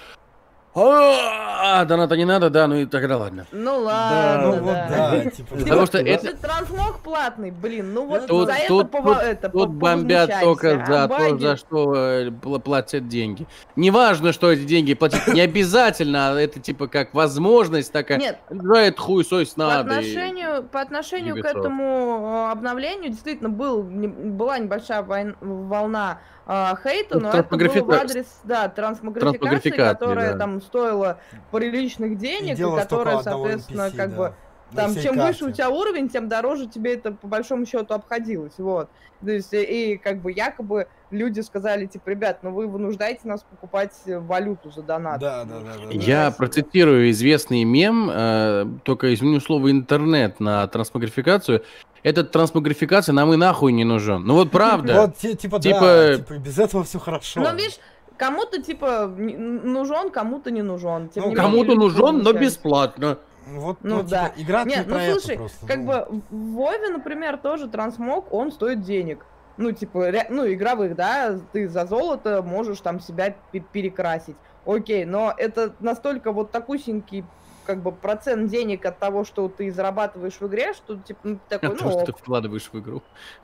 а, 0.75 1.85
доната 1.85 2.17
не 2.17 2.25
надо, 2.25 2.49
да, 2.49 2.67
ну 2.69 2.77
и 2.77 2.87
тогда 2.87 3.17
ладно. 3.19 3.47
Ну 3.51 3.59
ну 3.79 3.85
ладно, 3.85 4.51
вот 4.63 4.73
да. 4.75 5.11
да, 5.25 5.31
типа. 5.31 5.57
Потому 5.57 5.87
что 5.87 5.99
Ну, 5.99 6.05
это- 6.05 6.11
если 6.27 6.37
трансмог 6.39 7.01
платный, 7.01 7.51
блин, 7.51 7.93
ну 7.93 8.07
вот 8.07 8.27
Тут- 8.29 8.47
за 8.47 8.55
это, 8.55 8.69
тут- 8.69 8.91
пова- 8.91 9.15
тут- 9.15 9.23
это 9.25 9.49
Тут 9.49 9.53
по- 9.53 9.67
бомбят 9.67 10.31
только 10.41 10.85
за 10.87 11.05
а 11.05 11.09
то, 11.09 11.15
баги- 11.19 11.39
за 11.41 11.57
что 11.57 11.95
э, 11.97 12.29
пл- 12.29 12.61
платят 12.61 13.09
деньги. 13.09 13.47
Неважно, 13.75 14.33
что 14.33 14.53
эти 14.53 14.63
деньги 14.63 14.95
платить, 14.95 15.27
не 15.29 15.41
обязательно, 15.41 16.31
а 16.33 16.41
это 16.41 16.61
типа 16.61 16.87
как 16.87 17.15
возможность 17.15 17.93
такая. 17.93 18.19
Нет, 18.19 18.39
Да, 18.49 18.81
это 18.83 19.01
хуй 19.01 19.25
по 19.55 19.59
надо. 19.59 19.89
и- 19.95 19.97
отношению, 19.99 20.63
по 20.63 20.81
отношению 20.81 21.43
к 21.43 21.45
этому 21.47 22.47
э, 22.49 22.53
обновлению 22.53 23.11
действительно 23.11 23.51
был, 23.51 23.83
не- 23.83 24.07
была 24.09 24.59
небольшая 24.59 25.03
волна 25.41 26.19
э, 26.47 26.75
хейта, 26.83 27.19
Ну, 27.19 27.21
но 27.21 27.29
это 27.31 27.43
было 27.49 27.59
трансмогрифика- 27.59 27.85
в 27.85 27.91
адрес, 27.93 28.41
да, 28.45 28.69
трансмогрификации, 28.69 29.39
Трансмогрификации, 29.39 29.93
которая 29.95 30.33
да. 30.33 30.39
там 30.39 30.63
стоила 30.63 31.19
приличных 31.51 32.19
денег, 32.19 32.59
и, 32.59 32.63
только 32.63 32.83
которая, 32.83 33.23
соответственно, 33.23 33.89
NPC, 33.89 33.97
как 33.97 34.11
да, 34.11 34.17
бы 34.17 34.35
там 34.75 34.95
чем 34.95 35.17
выше 35.17 35.45
у 35.45 35.47
карте. 35.47 35.53
тебя 35.55 35.71
уровень, 35.71 36.09
тем 36.09 36.29
дороже 36.29 36.67
тебе 36.67 36.95
это 36.95 37.11
по 37.13 37.27
большому 37.27 37.67
счету 37.67 37.93
обходилось, 37.95 38.55
вот. 38.59 38.89
То 39.23 39.31
есть 39.33 39.53
и, 39.53 39.93
и 39.93 39.97
как 39.99 40.23
бы 40.23 40.33
якобы 40.33 40.87
люди 41.11 41.41
сказали 41.41 41.85
типа, 41.87 42.09
ребят, 42.09 42.39
ну 42.43 42.53
вы 42.53 42.69
вынуждаете 42.69 43.23
нас 43.25 43.43
покупать 43.43 43.93
валюту 44.07 44.71
за 44.71 44.83
донат. 44.83 45.21
Да, 45.21 45.45
да, 45.45 45.59
да, 45.59 45.61
да, 45.61 45.87
да. 45.87 45.91
Я 45.91 46.23
Красиво. 46.23 46.37
процитирую 46.39 47.11
известный 47.11 47.65
мем, 47.65 48.09
э, 48.11 48.65
только 48.85 49.13
изменю 49.13 49.41
слово 49.41 49.73
интернет 49.73 50.41
на 50.41 50.67
трансмогрификацию. 50.69 51.65
Этот 52.03 52.31
трансмогрификация 52.33 53.13
нам 53.13 53.33
и 53.33 53.37
нахуй 53.37 53.73
не 53.73 53.85
нужен. 53.85 54.25
Ну 54.25 54.35
вот 54.35 54.51
правда. 54.51 55.03
Вот, 55.03 55.17
ти- 55.19 55.35
типа, 55.37 55.61
Типа- 55.61 55.81
да, 55.81 56.17
типа, 56.17 56.35
без 56.39 56.59
этого 56.59 56.85
все 56.85 56.99
хорошо. 56.99 57.41
Но 57.41 57.53
видишь, 57.53 57.79
кому-то 58.17 58.63
типа 58.63 59.07
нужен, 59.07 60.11
кому-то 60.11 60.51
не 60.51 60.63
нужен. 60.63 61.09
Тем 61.11 61.25
Ну, 61.29 61.35
Кому-то 61.35 61.75
нужен, 61.75 62.23
но 62.23 62.33
бесплатно. 62.33 63.19
Вот, 63.47 63.79
Ну 63.83 63.97
ну, 63.97 64.03
да. 64.03 64.29
типа, 64.29 64.41
игра 64.43 64.65
Нет, 64.65 64.77
не 64.79 64.83
ну 64.85 64.95
про 64.95 65.03
это 65.03 65.21
слушай, 65.21 65.37
просто. 65.37 65.67
как 65.67 65.79
ну. 65.79 65.85
бы 65.87 66.07
в 66.31 66.53
Вове, 66.53 66.89
например, 66.91 67.37
тоже 67.39 67.69
трансмог, 67.69 68.33
он 68.33 68.53
стоит 68.53 68.83
денег. 68.83 69.25
Ну, 69.57 69.73
типа, 69.73 70.11
ре- 70.11 70.27
ну, 70.31 70.51
игровых, 70.51 70.95
да, 70.95 71.39
ты 71.53 71.69
за 71.69 71.85
золото 71.87 72.43
можешь 72.43 72.81
там 72.81 73.01
себя 73.01 73.35
пе- 73.51 73.61
перекрасить. 73.61 74.37
Окей, 74.65 75.05
но 75.05 75.35
это 75.37 75.75
настолько 75.81 76.33
вот 76.33 76.51
такусенький 76.51 77.25
как 77.65 77.83
бы 77.83 77.93
процент 77.93 78.51
денег 78.51 78.85
от 78.87 78.99
того, 78.99 79.25
что 79.25 79.49
ты 79.49 79.71
зарабатываешь 79.71 80.41
в 80.41 80.47
игре, 80.47 80.73
что 80.75 80.97
типа 80.97 81.21
ну, 81.25 81.35
ты 81.49 81.59
такой, 81.59 81.69
ну, 81.71 81.77
что 81.77 81.89
ок. 81.89 82.07
ты 82.07 82.13
вкладываешь 82.13 82.71
в 82.73 82.79
игру. 82.79 83.03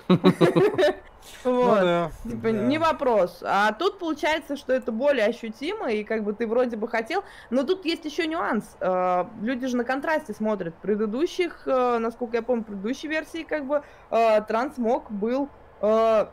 Ну 1.44 1.62
Вот. 1.62 1.80
да, 1.80 2.10
Типа, 2.22 2.48
не 2.48 2.78
вопрос. 2.78 3.42
А 3.42 3.72
тут 3.72 3.98
получается, 3.98 4.56
что 4.56 4.72
это 4.72 4.92
более 4.92 5.26
ощутимо, 5.26 5.90
и 5.90 6.04
как 6.04 6.22
бы 6.22 6.32
ты 6.32 6.46
вроде 6.46 6.76
бы 6.76 6.88
хотел. 6.88 7.24
Но 7.50 7.64
тут 7.64 7.84
есть 7.84 8.04
еще 8.04 8.26
нюанс. 8.28 8.76
Э, 8.80 9.24
Люди 9.42 9.66
же 9.66 9.76
на 9.76 9.82
контрасте 9.84 10.32
смотрят. 10.34 10.74
Предыдущих, 10.76 11.62
э, 11.66 11.98
насколько 11.98 12.36
я 12.36 12.42
помню, 12.42 12.62
в 12.62 12.66
предыдущей 12.66 13.08
версии, 13.08 13.42
как 13.42 13.66
бы 13.66 13.82
э, 14.10 14.42
трансмог 14.42 15.10
был 15.10 15.48
э, 15.80 16.26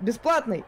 бесплатный. 0.00 0.64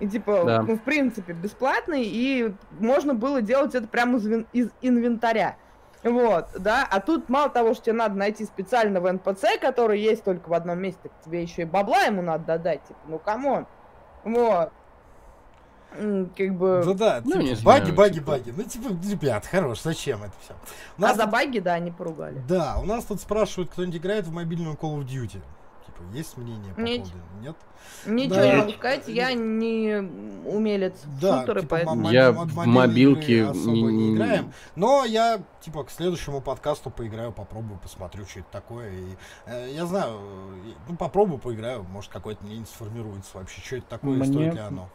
И 0.00 0.06
типа, 0.06 0.42
Да. 0.44 0.62
ну, 0.62 0.76
в 0.76 0.82
принципе, 0.82 1.32
бесплатный, 1.32 2.04
и 2.04 2.54
можно 2.78 3.14
было 3.14 3.42
делать 3.42 3.74
это 3.74 3.88
прямо 3.88 4.18
из, 4.18 4.44
из 4.52 4.70
инвентаря. 4.80 5.56
Вот, 6.04 6.46
да, 6.58 6.86
а 6.88 7.00
тут 7.00 7.28
мало 7.28 7.50
того, 7.50 7.74
что 7.74 7.86
тебе 7.86 7.94
надо 7.94 8.14
найти 8.14 8.44
специального 8.44 9.10
NPC, 9.10 9.58
который 9.60 10.00
есть 10.00 10.22
только 10.22 10.48
в 10.48 10.54
одном 10.54 10.78
месте, 10.78 11.00
так 11.02 11.12
тебе 11.24 11.42
еще 11.42 11.62
и 11.62 11.64
бабла 11.64 12.02
ему 12.02 12.22
надо 12.22 12.44
додать, 12.44 12.82
типа, 12.86 13.00
ну 13.08 13.18
come 13.18 13.45
on. 13.45 13.66
Вот. 14.24 14.70
Как 15.90 16.54
бы... 16.54 16.82
Ну 16.84 16.94
да, 16.94 17.20
Ну, 17.24 17.32
типа, 17.32 17.42
не 17.42 17.54
баги, 17.64 17.80
знаю, 17.84 17.94
баги, 17.94 18.14
типа. 18.14 18.30
баги. 18.32 18.54
Ну, 18.56 18.62
типа, 18.62 18.88
ребят, 19.10 19.46
хорош, 19.46 19.82
зачем 19.82 20.22
это 20.22 20.32
все? 20.42 20.54
а 21.02 21.14
за 21.14 21.26
баги, 21.26 21.60
да, 21.60 21.78
не 21.78 21.90
поругали. 21.90 22.42
Да, 22.46 22.76
у 22.78 22.84
нас 22.84 23.04
тут 23.04 23.20
спрашивают, 23.20 23.70
кто-нибудь 23.70 23.96
играет 23.96 24.26
в 24.26 24.32
мобильную 24.32 24.76
Call 24.76 24.98
of 24.98 25.06
Duty. 25.06 25.40
Типа, 25.98 26.16
есть 26.16 26.36
мнение 26.36 26.74
по 26.74 26.80
Нет. 26.80 27.02
поводу? 27.02 27.18
Нет? 27.42 27.56
Ничего 28.06 28.34
Да. 28.34 28.50
не 28.52 28.56
могу 28.60 28.70
сказать, 28.72 29.08
я 29.08 29.32
не 29.32 29.96
умелец 30.46 30.94
Да, 31.20 31.40
шутеры, 31.40 31.60
типа, 31.62 31.70
поэтому... 31.76 32.10
Я 32.10 32.32
в 32.32 32.66
мобилке 32.66 33.46
не 33.54 33.82
не- 33.82 34.14
играем. 34.16 34.52
Но 34.76 35.04
я, 35.04 35.40
типа, 35.60 35.84
к 35.84 35.90
следующему 35.90 36.40
подкасту 36.40 36.90
поиграю, 36.90 37.32
попробую, 37.32 37.78
посмотрю, 37.80 38.24
что 38.26 38.40
это 38.40 38.48
такое. 38.50 38.90
И, 38.90 39.16
э, 39.46 39.68
я 39.74 39.86
знаю, 39.86 40.18
э, 40.18 40.70
ну, 40.88 40.96
попробую, 40.96 41.38
поиграю, 41.38 41.82
может, 41.84 42.10
какое-то 42.10 42.44
мнение 42.44 42.66
сформируется 42.66 43.38
вообще, 43.38 43.60
что 43.60 43.76
это 43.76 43.86
такое, 43.88 44.14
и 44.14 44.16
Мне- 44.16 44.24
стоит 44.26 44.54
ли 44.54 44.60
оно. 44.60 44.88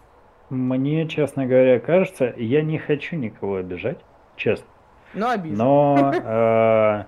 Мне, 0.50 1.08
честно 1.08 1.46
говоря, 1.46 1.80
кажется, 1.80 2.34
я 2.38 2.62
не 2.62 2.78
хочу 2.78 3.16
никого 3.16 3.56
обижать, 3.56 4.00
честно. 4.36 4.68
Ну, 5.14 5.30
обидно. 5.30 5.64
Но 5.64 6.12
э, 6.14 7.06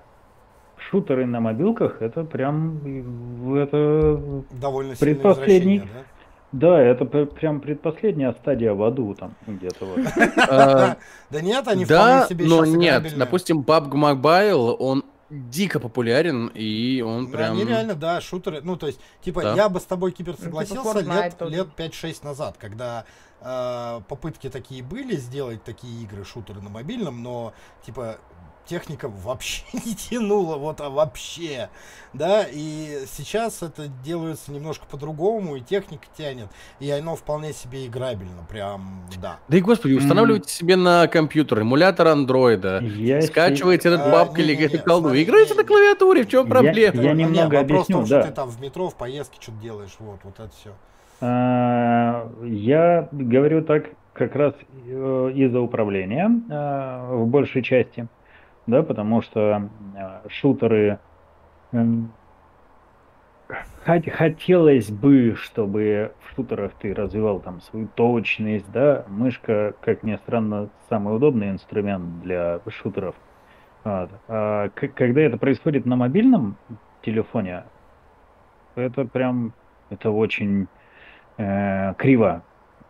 шутеры 0.89 1.25
на 1.25 1.39
мобилках 1.39 2.01
это 2.01 2.23
прям 2.23 2.79
э, 2.85 3.57
это 3.63 4.43
Довольно 4.51 4.95
Предпоследний. 4.95 5.77
извращение, 5.77 6.05
да? 6.51 6.69
да, 6.69 6.81
это 6.81 7.05
пр- 7.05 7.25
прям 7.27 7.59
предпоследняя 7.61 8.33
стадия 8.33 8.73
в 8.73 8.83
аду 8.83 9.13
там 9.15 9.35
где-то 9.47 9.85
вот. 9.85 9.99
А, 10.49 10.97
Да 11.29 11.41
нет, 11.41 11.67
они 11.67 11.85
Да, 11.85 12.25
вполне 12.25 12.29
себе 12.29 12.45
но 12.45 12.65
нет. 12.65 13.17
Допустим, 13.17 13.61
PUBG 13.61 13.91
Mobile, 13.91 14.75
он 14.79 15.03
дико 15.29 15.79
популярен, 15.79 16.51
и 16.53 17.01
он 17.01 17.23
Ну, 17.23 17.29
прям... 17.31 17.53
Они 17.53 17.65
реально, 17.65 17.95
да, 17.95 18.21
шутеры. 18.21 18.61
Ну, 18.61 18.75
то 18.77 18.85
есть, 18.87 18.99
типа, 19.21 19.41
Да. 19.41 19.55
я 19.55 19.69
бы 19.69 19.79
с 19.79 19.83
тобой, 19.85 20.11
Кибер, 20.11 20.33
типа 20.35 20.43
согласился 20.45 20.99
лет, 20.99 21.41
лет 21.41 21.67
5-6 21.75 22.23
назад, 22.23 22.57
когда 22.59 23.05
э, 23.41 24.01
попытки 24.07 24.49
такие 24.51 24.83
были 24.83 25.15
сделать 25.15 25.63
такие 25.63 26.03
игры, 26.03 26.23
шутеры 26.25 26.61
на 26.61 26.69
мобильном, 26.69 27.23
но, 27.23 27.53
типа, 27.83 28.17
техника 28.65 29.07
вообще 29.09 29.63
не 29.73 29.95
тянула, 29.95 30.57
вот, 30.57 30.81
а 30.81 30.89
вообще, 30.89 31.69
да, 32.13 32.45
и 32.51 33.03
сейчас 33.07 33.61
это 33.63 33.87
делается 34.03 34.51
немножко 34.51 34.85
по-другому, 34.89 35.55
и 35.57 35.61
техника 35.61 36.05
тянет, 36.17 36.47
и 36.79 36.89
оно 36.89 37.15
вполне 37.15 37.53
себе 37.53 37.85
играбельно, 37.85 38.45
прям, 38.49 39.01
да. 39.21 39.37
Да 39.47 39.57
и 39.57 39.61
господи, 39.61 39.93
устанавливайте 39.93 40.49
себе 40.51 40.75
на 40.75 41.07
компьютер 41.07 41.61
эмулятор 41.61 42.07
андроида. 42.07 42.79
Я 42.79 43.21
Скачивайте 43.21 43.89
этот 43.89 44.01
А, 44.07 44.11
бабка 44.11 44.41
или 44.41 44.55
эту 44.55 44.83
колду. 44.83 45.09
Играйте 45.09 45.53
не- 45.53 45.57
на 45.59 45.63
клавиатуре, 45.63 46.23
в 46.23 46.27
чем 46.29 46.45
Я- 46.45 46.49
проблема? 46.51 47.01
я 47.01 47.13
Не, 47.13 47.23
немного 47.23 47.55
вопрос 47.55 47.85
в 47.85 47.87
том, 47.91 47.95
объясню, 48.01 48.05
что 48.05 48.15
да. 48.15 48.23
ты 48.23 48.31
там 48.33 48.49
в 48.49 48.61
метро, 48.61 48.89
в 48.89 48.95
поездке 48.95 49.37
что-то 49.41 49.57
делаешь, 49.59 49.95
вот, 49.99 50.19
вот 50.23 50.39
это 50.39 50.49
все. 50.59 50.71
А, 51.21 52.29
Я 52.43 53.07
говорю 53.11 53.63
так 53.63 53.85
как 54.13 54.35
раз 54.35 54.53
э, 54.87 55.31
из-за 55.35 55.59
управления 55.59 56.29
э, 56.49 57.15
в 57.15 57.27
большей 57.27 57.63
части, 57.63 58.07
да, 58.67 58.83
потому 58.83 59.21
что 59.21 59.69
э, 59.95 60.29
шутеры 60.29 60.99
м, 61.71 62.11
хот- 63.85 64.09
хотелось 64.09 64.89
бы, 64.89 65.35
чтобы 65.35 66.11
в 66.19 66.35
шутерах 66.35 66.73
ты 66.81 66.93
развивал 66.93 67.39
там 67.39 67.61
свою 67.61 67.87
точность, 67.87 68.71
да, 68.71 69.05
мышка, 69.07 69.73
как 69.81 70.03
ни 70.03 70.15
странно, 70.15 70.69
самый 70.89 71.15
удобный 71.15 71.49
инструмент 71.51 72.21
для 72.23 72.59
шутеров. 72.67 73.15
Вот. 73.83 74.09
А 74.27 74.69
когда 74.69 75.21
это 75.21 75.37
происходит 75.37 75.85
на 75.85 75.95
мобильном 75.95 76.57
телефоне, 77.03 77.63
это 78.75 79.05
прям, 79.05 79.53
это 79.89 80.09
очень 80.09 80.67
э, 81.37 81.93
криво. 81.95 82.43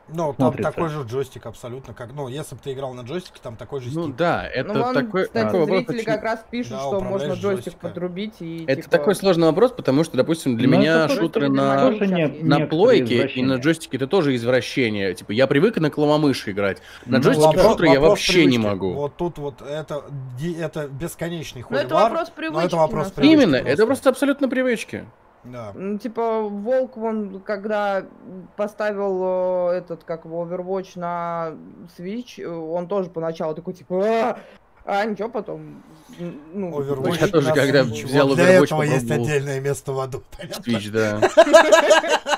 Ну, 0.08 0.28
там 0.34 0.36
смотрится. 0.36 0.72
такой 0.72 0.90
же 0.90 1.02
джойстик 1.02 1.46
абсолютно, 1.48 1.94
как, 1.96 2.14
ну, 2.14 2.28
если 2.28 2.54
бы 2.56 2.62
ты 2.64 2.74
играл 2.74 2.94
на 2.94 3.02
джойстике, 3.02 3.40
там 3.42 3.56
такой 3.56 3.82
же 3.82 3.90
Ну 3.94 4.04
стик. 4.04 4.16
да, 4.16 4.48
это 4.48 4.74
ну, 4.74 4.84
вон, 4.84 4.94
такой, 4.94 5.24
кстати, 5.26 5.44
такой 5.46 5.60
вопрос 5.62 5.78
зрители 5.80 5.96
очень- 5.96 6.06
как 6.06 6.24
раз 6.24 6.46
пишут, 6.52 6.72
Да, 6.74 6.80
что 6.80 7.00
можно 7.02 7.28
джойстик 7.34 7.44
джойстиком. 7.44 7.80
подрубить 7.90 8.34
и 8.40 8.64
Это 8.68 8.84
типа, 8.84 8.90
такой 8.92 9.16
сложный 9.16 9.48
вопрос, 9.48 9.72
потому 9.72 10.04
что, 10.04 10.16
допустим, 10.16 10.58
для 10.58 10.68
Ну, 10.68 10.78
меня 10.78 11.06
это 11.06 11.16
шутеры 11.16 11.50
на, 11.50 11.90
не- 11.90 12.08
не- 12.08 12.44
на 12.44 12.68
плойке 12.68 13.26
и 13.28 13.42
на 13.42 13.56
джойстике 13.56 13.98
это 13.98 14.06
тоже 14.08 14.36
извращение. 14.36 15.14
Типа, 15.16 15.32
я 15.32 15.48
привык 15.48 15.78
на 15.78 15.90
клавомыши 15.90 16.52
играть. 16.52 16.82
На 17.06 17.18
Ну, 17.18 17.24
джойстике 17.24 17.48
Вопрос- 17.48 17.72
шутеры 17.72 17.90
я 17.90 18.00
вообще 18.00 18.46
не 18.46 18.58
привычки. 18.58 18.60
могу. 18.68 18.94
Вот 18.94 19.16
тут 19.18 19.38
вот 19.40 19.62
это, 19.62 20.04
это 20.60 20.88
бесконечный 20.88 21.64
Ну, 21.68 21.76
это 21.78 21.88
холивар. 21.90 22.12
вопрос 22.12 22.30
привычки. 22.30 22.66
это 22.68 22.76
вопрос 22.78 23.12
привычки 23.12 23.34
Именно, 23.34 23.56
это 23.56 23.86
просто 23.88 24.10
абсолютно 24.12 24.48
привычки. 24.50 25.06
Да. 25.46 25.72
Ну, 25.74 25.98
Типа, 25.98 26.42
Волк, 26.42 26.98
он, 26.98 27.40
когда 27.42 28.06
поставил 28.56 29.70
э, 29.72 29.78
этот, 29.78 30.04
как 30.04 30.26
его, 30.26 30.44
Overwatch 30.46 30.98
на 31.00 31.54
Switch, 31.98 32.42
э, 32.42 32.48
он 32.48 32.88
тоже 32.88 33.10
поначалу 33.10 33.54
такой, 33.56 33.74
типа, 33.74 33.96
а, 34.04 34.40
а 34.86 35.06
ничего, 35.06 35.30
потом, 35.30 35.84
ну, 36.54 36.80
Overwatch 36.80 37.18
Я 37.22 37.28
тоже, 37.28 37.54
когда 37.54 37.84
взял 37.84 38.28
Вот 38.28 38.36
для 38.36 38.58
Overwatch, 38.60 38.64
этого 38.66 38.82
есть 38.84 39.08
попробовал. 39.08 39.30
отдельное 39.30 39.60
место 39.60 39.92
в 39.94 40.00
аду. 40.00 40.24
понятно? 40.38 40.62
Switch, 40.72 40.92
да. 40.92 41.20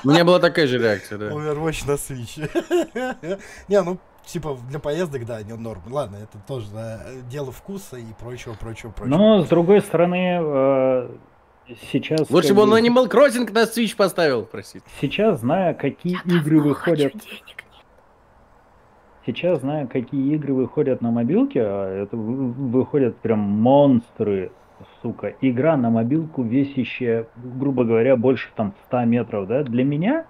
У 0.04 0.08
меня 0.10 0.24
была 0.24 0.38
такая 0.38 0.66
же 0.66 0.78
реакция, 0.78 1.18
да. 1.18 1.28
Overwatch 1.30 1.86
на 1.86 1.92
Switch. 1.92 3.38
Не, 3.68 3.82
ну, 3.82 3.98
типа, 4.26 4.56
для 4.68 4.78
поездок, 4.78 5.24
да, 5.26 5.42
не 5.42 5.54
норм. 5.54 5.82
Ладно, 5.90 6.16
это 6.16 6.38
тоже 6.46 6.66
да, 6.72 7.00
дело 7.30 7.52
вкуса 7.52 7.96
и 7.96 8.12
прочего, 8.18 8.54
прочего, 8.54 8.90
прочего. 8.90 9.16
Но, 9.16 9.42
с 9.42 9.48
другой 9.48 9.80
стороны, 9.80 10.38
э, 10.40 11.10
сейчас... 11.90 12.30
Лучше 12.30 12.54
бы 12.54 12.62
он 12.62 12.74
Animal 12.74 13.08
Crossing 13.10 13.50
на 13.52 13.64
Switch 13.64 13.96
поставил, 13.96 14.44
простите. 14.44 14.84
Сейчас, 15.00 15.40
зная, 15.40 15.74
какие 15.74 16.18
игры 16.24 16.60
выходят... 16.60 17.12
Сейчас, 19.26 19.60
зная, 19.60 19.86
какие 19.86 20.34
игры 20.34 20.54
выходят 20.54 21.02
на 21.02 21.10
мобилке, 21.10 21.60
а 21.62 22.02
это 22.04 22.16
вы- 22.16 22.50
выходят 22.52 23.18
прям 23.18 23.40
монстры, 23.40 24.52
сука. 25.02 25.34
Игра 25.42 25.76
на 25.76 25.90
мобилку, 25.90 26.42
весящая, 26.42 27.26
грубо 27.36 27.84
говоря, 27.84 28.16
больше 28.16 28.48
там 28.56 28.72
100 28.86 29.04
метров, 29.04 29.46
да? 29.46 29.64
Для 29.64 29.84
меня... 29.84 30.24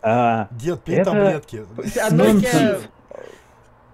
а, 0.00 0.48
Дед, 0.52 0.82
пей 0.84 0.96
Это- 0.96 1.10
таблетки. 1.10 1.64
Нонсенс. 2.10 2.88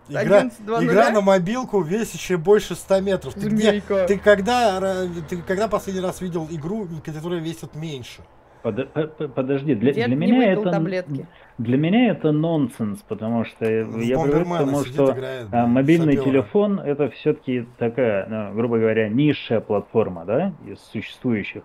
Игра, 0.08 0.42
11.00? 0.44 0.84
игра 0.84 1.10
на 1.10 1.20
мобилку, 1.20 1.80
весящая 1.82 2.38
больше 2.38 2.74
100 2.74 3.00
метров. 3.00 3.34
Ты, 3.34 3.48
где, 3.48 3.80
ты, 3.80 4.18
когда, 4.18 5.06
ты 5.28 5.36
когда 5.38 5.68
последний 5.68 6.00
раз 6.02 6.20
видел 6.20 6.46
игру, 6.50 6.88
которая 7.04 7.40
весит 7.40 7.74
меньше? 7.74 8.22
Подо- 8.62 8.86
по- 8.86 9.06
по- 9.06 9.28
Подожди, 9.28 9.74
для, 9.76 9.92
Дед 9.92 10.06
для 10.06 10.16
меня 10.16 10.52
это 10.52 10.70
таблетки. 10.72 11.26
для 11.58 11.76
меня 11.78 12.10
это 12.10 12.32
нонсенс, 12.32 12.98
потому 13.06 13.44
что 13.44 13.64
я 13.64 13.84
В 13.84 13.92
привык 13.92 14.48
к 14.48 14.58
тому, 14.58 14.84
что 14.84 15.12
играет, 15.12 15.46
а, 15.52 15.66
мобильный 15.66 16.14
сапёра. 16.16 16.24
телефон 16.30 16.80
это 16.80 17.08
все-таки 17.10 17.68
такая, 17.78 18.26
ну, 18.26 18.54
грубо 18.54 18.78
говоря, 18.78 19.08
низшая 19.08 19.60
платформа, 19.60 20.24
да, 20.24 20.52
из 20.66 20.80
существующих. 20.92 21.62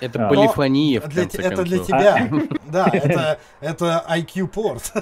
Это 0.00 0.26
А. 0.26 0.28
полифония, 0.28 1.00
в 1.00 1.06
Для 1.08 1.22
конце 1.22 1.38
те- 1.38 1.44
это 1.44 1.62
для 1.62 1.76
концов. 1.76 1.86
тебя. 1.86 2.28
Да, 2.66 2.90
это, 2.92 3.38
это 3.60 4.04
IQ 4.10 4.48
порт. 4.48 4.92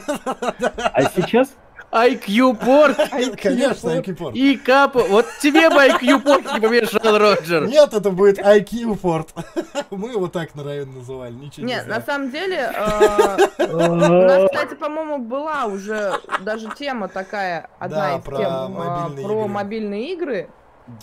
А 0.93 1.03
сейчас 1.05 1.57
IQ-порт 1.93 2.97
Конечно, 3.43 3.89
IQ 3.91 4.15
порт. 4.15 4.37
и 4.37 4.57
капа. 4.57 5.01
Вот 5.01 5.27
тебе 5.41 5.69
бы 5.71 5.77
IQ-порт 5.77 6.55
не 6.55 6.61
помешал, 6.61 7.19
Роджер. 7.19 7.67
Нет, 7.67 7.93
это 7.93 8.11
будет 8.11 8.39
IQ 8.39 8.97
порт. 8.97 9.35
Мы 9.91 10.11
его 10.13 10.29
так 10.29 10.55
на 10.55 10.63
районе 10.65 10.93
называли. 10.99 11.33
Ничего 11.35 11.67
не 11.67 11.75
Нет, 11.75 11.87
на 11.89 12.01
самом 12.01 12.31
деле, 12.31 12.71
э, 12.73 13.39
у 13.73 13.95
нас, 13.95 14.51
кстати, 14.51 14.75
по-моему, 14.75 15.19
была 15.19 15.65
уже 15.67 16.13
даже 16.43 16.69
тема 16.79 17.09
такая, 17.09 17.69
одна 17.79 18.17
из 18.19 18.23
про 18.25 18.37
тем 18.37 18.47
э, 18.53 18.69
мобильные 18.69 19.27
про 19.27 19.35
игры. 19.41 19.49
мобильные 19.49 20.13
игры. 20.13 20.51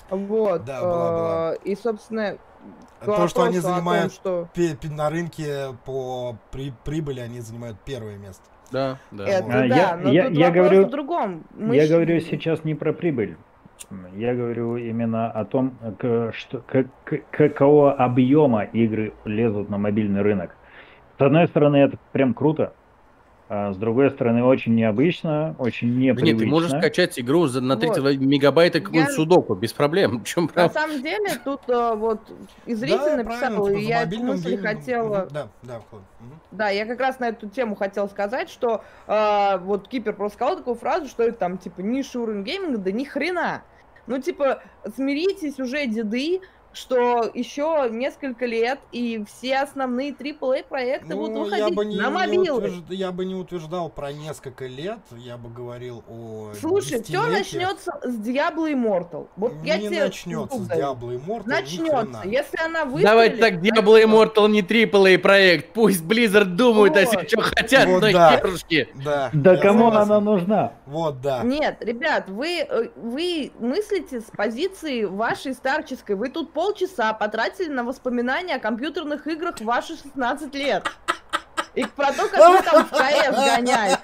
Вот. 0.09 0.65
Да, 0.65 0.81
была, 0.81 1.11
была. 1.11 1.53
э, 1.53 1.57
И, 1.65 1.76
собственно, 1.76 2.38
То, 3.05 3.27
что 3.27 3.43
они 3.43 3.59
занимают 3.59 4.14
на 4.84 5.09
рынке 5.09 5.76
по 5.85 6.38
при- 6.51 6.73
прибыли, 6.84 7.19
они 7.19 7.41
занимают 7.41 7.77
первое 7.85 8.18
место. 8.18 8.43
Да, 8.72 8.98
да. 9.11 9.26
это 9.26 9.45
А, 9.48 9.49
да, 9.49 9.64
я- 9.65 9.98
но 9.98 10.11
я- 10.11 10.27
тут 10.27 10.38
я 10.38 10.52
говорю- 10.52 10.85
в 10.85 10.89
другом. 10.89 11.44
Мы 11.56 11.76
я 11.76 11.84
щ- 11.85 11.91
говорю 11.94 12.19
сейчас 12.19 12.64
не 12.64 12.76
про 12.76 12.94
прибыль. 12.94 13.38
Я 14.15 14.34
говорю 14.34 14.76
именно 14.77 15.30
о 15.31 15.45
том, 15.45 15.77
к- 15.99 16.31
что, 16.34 16.61
как- 16.68 16.88
к- 17.06 17.22
какого 17.31 17.94
объема 17.94 18.64
игры 18.64 19.14
лезут 19.23 19.69
на 19.69 19.77
мобильный 19.77 20.22
рынок. 20.22 20.56
С 21.18 21.22
одной 21.22 21.48
стороны, 21.48 21.77
это 21.77 21.98
прям 22.11 22.34
круто, 22.34 22.73
а 23.49 23.71
с 23.71 23.77
другой 23.77 24.11
стороны, 24.11 24.43
очень 24.43 24.75
необычно, 24.75 25.55
очень 25.57 25.93
Да 25.93 25.99
непривычно. 25.99 26.25
нет, 26.25 26.37
ты 26.39 26.45
можешь 26.47 26.71
скачать 26.71 27.17
игру 27.19 27.47
за, 27.47 27.61
на 27.61 27.77
30 27.77 27.99
Вот. 28.03 28.15
мегабайта 28.17 28.79
какую-нибудь 28.81 29.09
Я- 29.11 29.15
судоку, 29.15 29.55
без 29.55 29.71
проблем. 29.73 30.19
В 30.23 30.23
чем 30.25 30.49
На 30.53 30.69
самом 30.69 31.01
деле, 31.01 31.29
тут 31.43 31.61
э, 31.69 31.93
вот 31.95 32.19
и 32.65 32.73
зритель 32.73 32.97
Да, 32.97 33.17
написал, 33.17 33.67
типа, 33.67 33.77
и 33.77 33.83
я 33.83 34.03
эту 34.03 34.19
мысль 34.21 34.49
геймингом. 34.49 34.67
хотела 34.75 35.27
Да, 35.31 35.47
да. 35.63 35.75
Мгм. 36.19 36.39
Да, 36.51 36.69
я 36.69 36.85
как 36.85 36.99
раз 36.99 37.19
на 37.19 37.29
эту 37.29 37.47
тему 37.49 37.75
хотела 37.75 38.07
сказать, 38.07 38.49
что 38.49 38.83
э, 39.07 39.57
вот 39.59 39.87
Кипер 39.87 40.13
просто 40.13 40.35
сказал 40.37 40.57
такую 40.57 40.75
фразу, 40.75 41.07
что 41.07 41.23
это 41.23 41.37
там 41.37 41.57
типа 41.57 41.81
ниши 41.81 42.19
уровень 42.19 42.43
гейминга, 42.43 42.77
да 42.79 42.91
ни 42.91 43.03
хрена. 43.05 43.63
Ну 44.07 44.19
типа 44.21 44.61
смиритесь 44.95 45.59
уже, 45.59 45.85
деды, 45.85 46.41
что 46.77 47.29
еще 47.33 47.87
несколько 47.91 48.45
лет 48.45 48.79
и 48.91 49.23
все 49.27 49.57
основные 49.59 50.11
AAA 50.11 50.63
проекты 50.67 51.15
будут 51.15 51.33
Ну, 51.35 51.43
выходить 51.45 51.67
я 51.69 51.73
бы 51.73 51.85
не, 51.85 51.95
на 51.97 52.05
не 52.07 52.09
мобилы. 52.37 52.61
утвержд- 52.67 52.93
я 52.93 53.11
бы 53.11 53.25
не 53.25 53.35
утверждал 53.35 53.89
про 53.89 54.11
несколько 54.11 54.65
лет, 54.67 54.99
я 55.17 55.37
бы 55.37 55.49
говорил 55.49 56.03
о 56.07 56.51
Слушай, 56.59 57.01
все 57.03 57.21
начнется 57.27 57.91
с 58.03 58.15
Diablo 58.19 58.71
Immortal. 58.71 59.27
Вот 59.35 59.53
я 59.63 59.77
не 59.77 59.87
тебе 59.87 60.05
начнется 60.05 60.57
с. 60.57 60.67
Diablo 60.69 61.19
Immortal, 61.19 61.43
Начнется. 61.45 62.21
Если 62.25 62.63
она 62.63 62.85
выстрелит... 62.85 63.05
Давайте 63.05 63.37
так, 63.37 63.53
Diablo 63.55 64.03
Immortal 64.03 64.49
не 64.49 64.61
AAA 64.61 65.17
проект. 65.17 65.73
Пусть 65.73 66.03
Blizzard 66.03 66.45
думают 66.45 66.95
о 66.95 67.05
себе, 67.05 67.19
Вот. 67.19 67.29
что 67.29 67.41
хотят, 67.41 67.87
Вот 67.87 68.01
но 68.01 68.11
да. 68.11 68.37
херушки. 68.37 68.87
Да, 69.03 69.29
Да 69.33 69.53
я 69.53 69.57
кому 69.61 69.85
согласен. 69.85 70.11
она 70.11 70.19
нужна? 70.21 70.73
Вот, 70.85 71.21
да. 71.21 71.41
Нет, 71.43 71.77
ребят, 71.81 72.29
вы, 72.29 72.59
э, 72.59 72.89
вы 72.95 73.51
мыслите 73.59 74.21
с 74.21 74.25
позиции 74.25 75.03
вашей 75.05 75.53
старческой. 75.53 76.15
Вы 76.15 76.29
тут 76.29 76.53
полчаса 76.68 77.14
потратили 77.14 77.69
на 77.69 77.84
воспоминания 77.84 78.56
о 78.56 78.60
компьютерных 78.60 79.27
играх 79.27 79.60
в 79.60 79.64
ваши 79.64 79.95
16 79.98 80.53
лет. 80.56 80.84
И 81.76 81.85
про 81.85 82.11
то, 82.11 82.27
как 82.27 82.39
вы 82.39 82.61
там 82.64 82.85
в 82.85 82.89
КС 82.89 83.56
гоняете. 83.56 83.99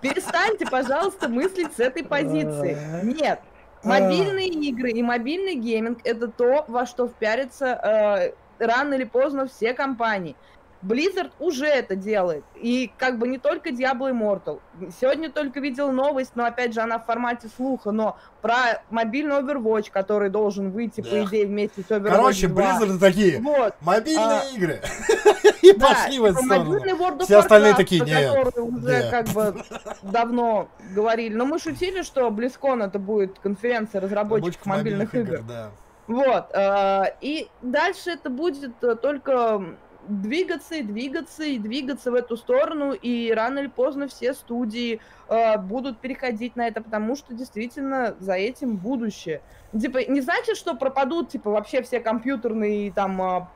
Перестаньте, 0.00 0.66
пожалуйста, 0.66 1.28
мыслить 1.28 1.74
с 1.76 1.80
этой 1.80 2.04
позиции. 2.04 2.76
Нет. 3.02 3.40
Мобильные 3.84 4.48
игры 4.48 4.90
и 4.90 5.02
мобильный 5.02 5.54
гейминг 5.54 6.00
это 6.04 6.28
то, 6.28 6.64
во 6.66 6.84
что 6.84 7.06
впярятся 7.06 8.34
э, 8.58 8.64
рано 8.64 8.94
или 8.94 9.04
поздно 9.04 9.46
все 9.46 9.72
компании. 9.72 10.34
Blizzard 10.82 11.32
уже 11.40 11.66
это 11.66 11.96
делает. 11.96 12.44
И 12.54 12.90
как 12.98 13.18
бы 13.18 13.26
не 13.26 13.38
только 13.38 13.70
Diablo 13.70 14.10
Immortal. 14.12 14.60
Сегодня 15.00 15.30
только 15.30 15.60
видел 15.60 15.90
новость, 15.90 16.32
но 16.36 16.44
опять 16.44 16.72
же 16.72 16.80
она 16.80 16.98
в 16.98 17.04
формате 17.06 17.48
слуха, 17.56 17.90
но 17.90 18.16
про 18.42 18.82
мобильный 18.90 19.36
Overwatch, 19.36 19.90
который 19.90 20.30
должен 20.30 20.70
выйти, 20.70 21.00
по 21.00 21.24
идее, 21.24 21.46
вместе 21.46 21.82
с 21.82 21.86
Overwatch 21.90 22.10
Короче, 22.10 22.48
2. 22.48 22.62
Blizzard 22.62 22.98
такие, 22.98 23.40
Вот. 23.40 23.74
мобильные 23.80 24.40
А, 24.40 24.44
игры. 24.54 24.80
И 25.62 25.72
Да, 25.72 25.88
пошли 25.88 26.18
в 26.20 26.24
эту 26.24 26.42
типа 26.42 26.54
сторону. 26.54 26.78
of 26.78 27.24
Все 27.24 27.38
остальные 27.38 27.74
такие, 27.74 28.00
«Нет, 28.02 28.56
уже 28.56 28.86
нет». 28.86 29.10
как 29.10 29.26
бы 29.28 29.54
давно 30.02 30.68
говорили. 30.94 31.34
Но 31.34 31.44
мы 31.44 31.58
шутили, 31.58 32.02
что 32.02 32.28
BlizzCon 32.28 32.84
это 32.84 32.98
будет 32.98 33.38
конференция 33.40 34.00
разработчиков 34.00 34.64
Разработчик 34.64 34.66
мобильных 34.66 35.14
игр. 35.14 35.42
Вот. 36.06 36.46
э, 36.54 37.02
И 37.20 37.48
дальше 37.60 38.10
это 38.10 38.30
будет 38.30 38.82
э, 38.82 38.94
только 38.94 39.62
двигаться 40.08 40.76
и 40.76 40.82
двигаться 40.82 41.44
и 41.44 41.58
двигаться 41.58 42.10
в 42.10 42.14
эту 42.14 42.36
сторону, 42.36 42.92
и 42.92 43.32
рано 43.32 43.60
или 43.60 43.66
поздно 43.66 44.08
все 44.08 44.34
студии 44.34 45.00
э, 45.28 45.58
будут 45.58 45.98
переходить 45.98 46.56
на 46.56 46.66
это, 46.66 46.82
потому 46.82 47.14
что 47.16 47.34
действительно 47.34 48.16
за 48.18 48.34
этим 48.34 48.76
будущее. 48.76 49.42
Типа, 49.78 49.98
не 50.08 50.20
значит, 50.20 50.56
что 50.56 50.74
пропадут, 50.74 51.30
типа, 51.30 51.50
вообще 51.50 51.82
все 51.82 52.00
компьютерные 52.00 52.90
там 52.92 53.20
э, 53.20 53.46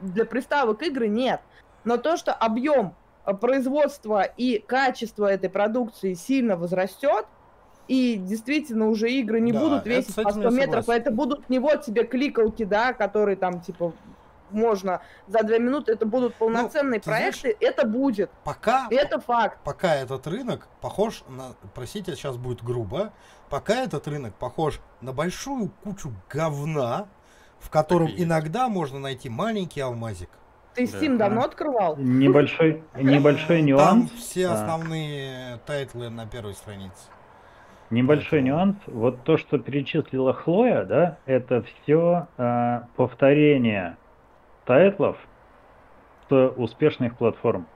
для 0.00 0.24
приставок 0.24 0.82
игры, 0.82 1.08
нет. 1.08 1.40
Но 1.84 1.96
то, 1.96 2.16
что 2.16 2.32
объем 2.32 2.94
э, 3.24 3.34
производства 3.34 4.22
и 4.22 4.58
качество 4.58 5.26
этой 5.26 5.50
продукции 5.50 6.14
сильно 6.14 6.56
возрастет, 6.56 7.26
и 7.88 8.16
действительно 8.16 8.88
уже 8.88 9.10
игры 9.10 9.40
не 9.40 9.52
Да, 9.52 9.60
будут 9.60 9.86
весить 9.86 10.14
по 10.14 10.20
этим 10.20 10.30
100 10.30 10.42
я 10.42 10.50
метров, 10.50 10.88
а 10.88 10.94
это 10.94 11.10
будут 11.10 11.48
не 11.48 11.58
вот 11.58 11.84
тебе 11.84 12.04
кликалки, 12.04 12.64
да, 12.64 12.92
которые 12.92 13.36
там, 13.36 13.60
типа, 13.60 13.92
можно 14.50 15.00
за 15.26 15.42
две 15.42 15.58
минуты, 15.58 15.92
это 15.92 16.06
будут 16.06 16.34
полноценные 16.34 16.98
Ну, 16.98 17.02
ты 17.02 17.04
знаешь- 17.04 17.40
проекты, 17.40 17.64
это 17.64 17.86
будет, 17.86 18.30
Пока, 18.44 18.86
это 18.90 19.20
факт. 19.20 19.58
пока 19.64 19.94
этот 19.94 20.26
рынок 20.26 20.68
похож 20.80 21.22
на, 21.28 21.54
простите, 21.74 22.14
сейчас 22.16 22.36
будет 22.36 22.62
грубо, 22.62 23.12
пока 23.50 23.74
этот 23.82 24.06
рынок 24.08 24.34
похож 24.34 24.80
на 25.00 25.12
большую 25.12 25.70
кучу 25.84 26.10
говна, 26.28 27.06
в 27.58 27.70
котором 27.70 28.06
есть. 28.08 28.22
иногда 28.22 28.68
можно 28.68 28.98
найти 28.98 29.28
маленький 29.28 29.80
алмазик. 29.80 30.30
Ты 30.74 30.86
Да. 30.86 30.98
Steam 30.98 31.16
давно 31.16 31.42
открывал? 31.44 31.96
Небольшой, 31.96 32.82
небольшой 32.96 33.58
Там 33.58 33.66
нюанс. 33.66 34.10
все 34.12 34.48
А. 34.48 34.52
основные 34.54 35.58
тайтлы 35.64 36.10
на 36.10 36.26
первой 36.26 36.52
странице. 36.54 37.08
Небольшой 37.88 38.40
Поэтому- 38.40 38.46
нюанс. 38.48 38.76
Вот 38.88 39.22
то, 39.22 39.38
что 39.38 39.58
перечислила 39.58 40.34
Хлоя, 40.34 40.84
да, 40.84 41.18
это 41.24 41.62
все 41.62 42.26
повторение 42.96 43.96
тайтлов 44.66 45.16
с 46.28 46.48
успешных 46.56 47.16
платформ. 47.16 47.66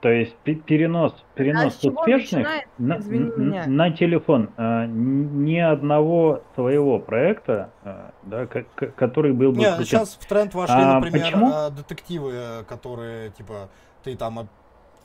То 0.00 0.10
есть 0.10 0.36
пе- 0.44 0.54
перенос, 0.54 1.12
перенос 1.34 1.76
чего 1.78 2.00
успешных 2.02 2.46
на, 2.78 2.98
Извини 2.98 3.30
н- 3.30 3.48
меня. 3.50 3.64
на 3.66 3.90
телефон 3.90 4.50
а, 4.56 4.86
ни 4.86 5.58
одного 5.58 6.42
своего 6.54 7.00
проекта, 7.00 7.70
а, 7.82 8.12
да, 8.22 8.46
ко- 8.46 8.62
который 8.94 9.32
был 9.32 9.50
бы 9.50 9.58
Не, 9.58 9.72
включен. 9.72 9.84
сейчас 9.86 10.14
в 10.20 10.24
тренд 10.28 10.54
вошли, 10.54 10.76
А 10.76 10.94
например, 11.00 11.24
почему? 11.24 11.50
а, 11.52 11.70
детективы, 11.70 12.30
э, 12.32 12.62
которые, 12.68 13.30
типа, 13.30 13.70
ты 14.04 14.14
там 14.16 14.38
а, 14.38 14.46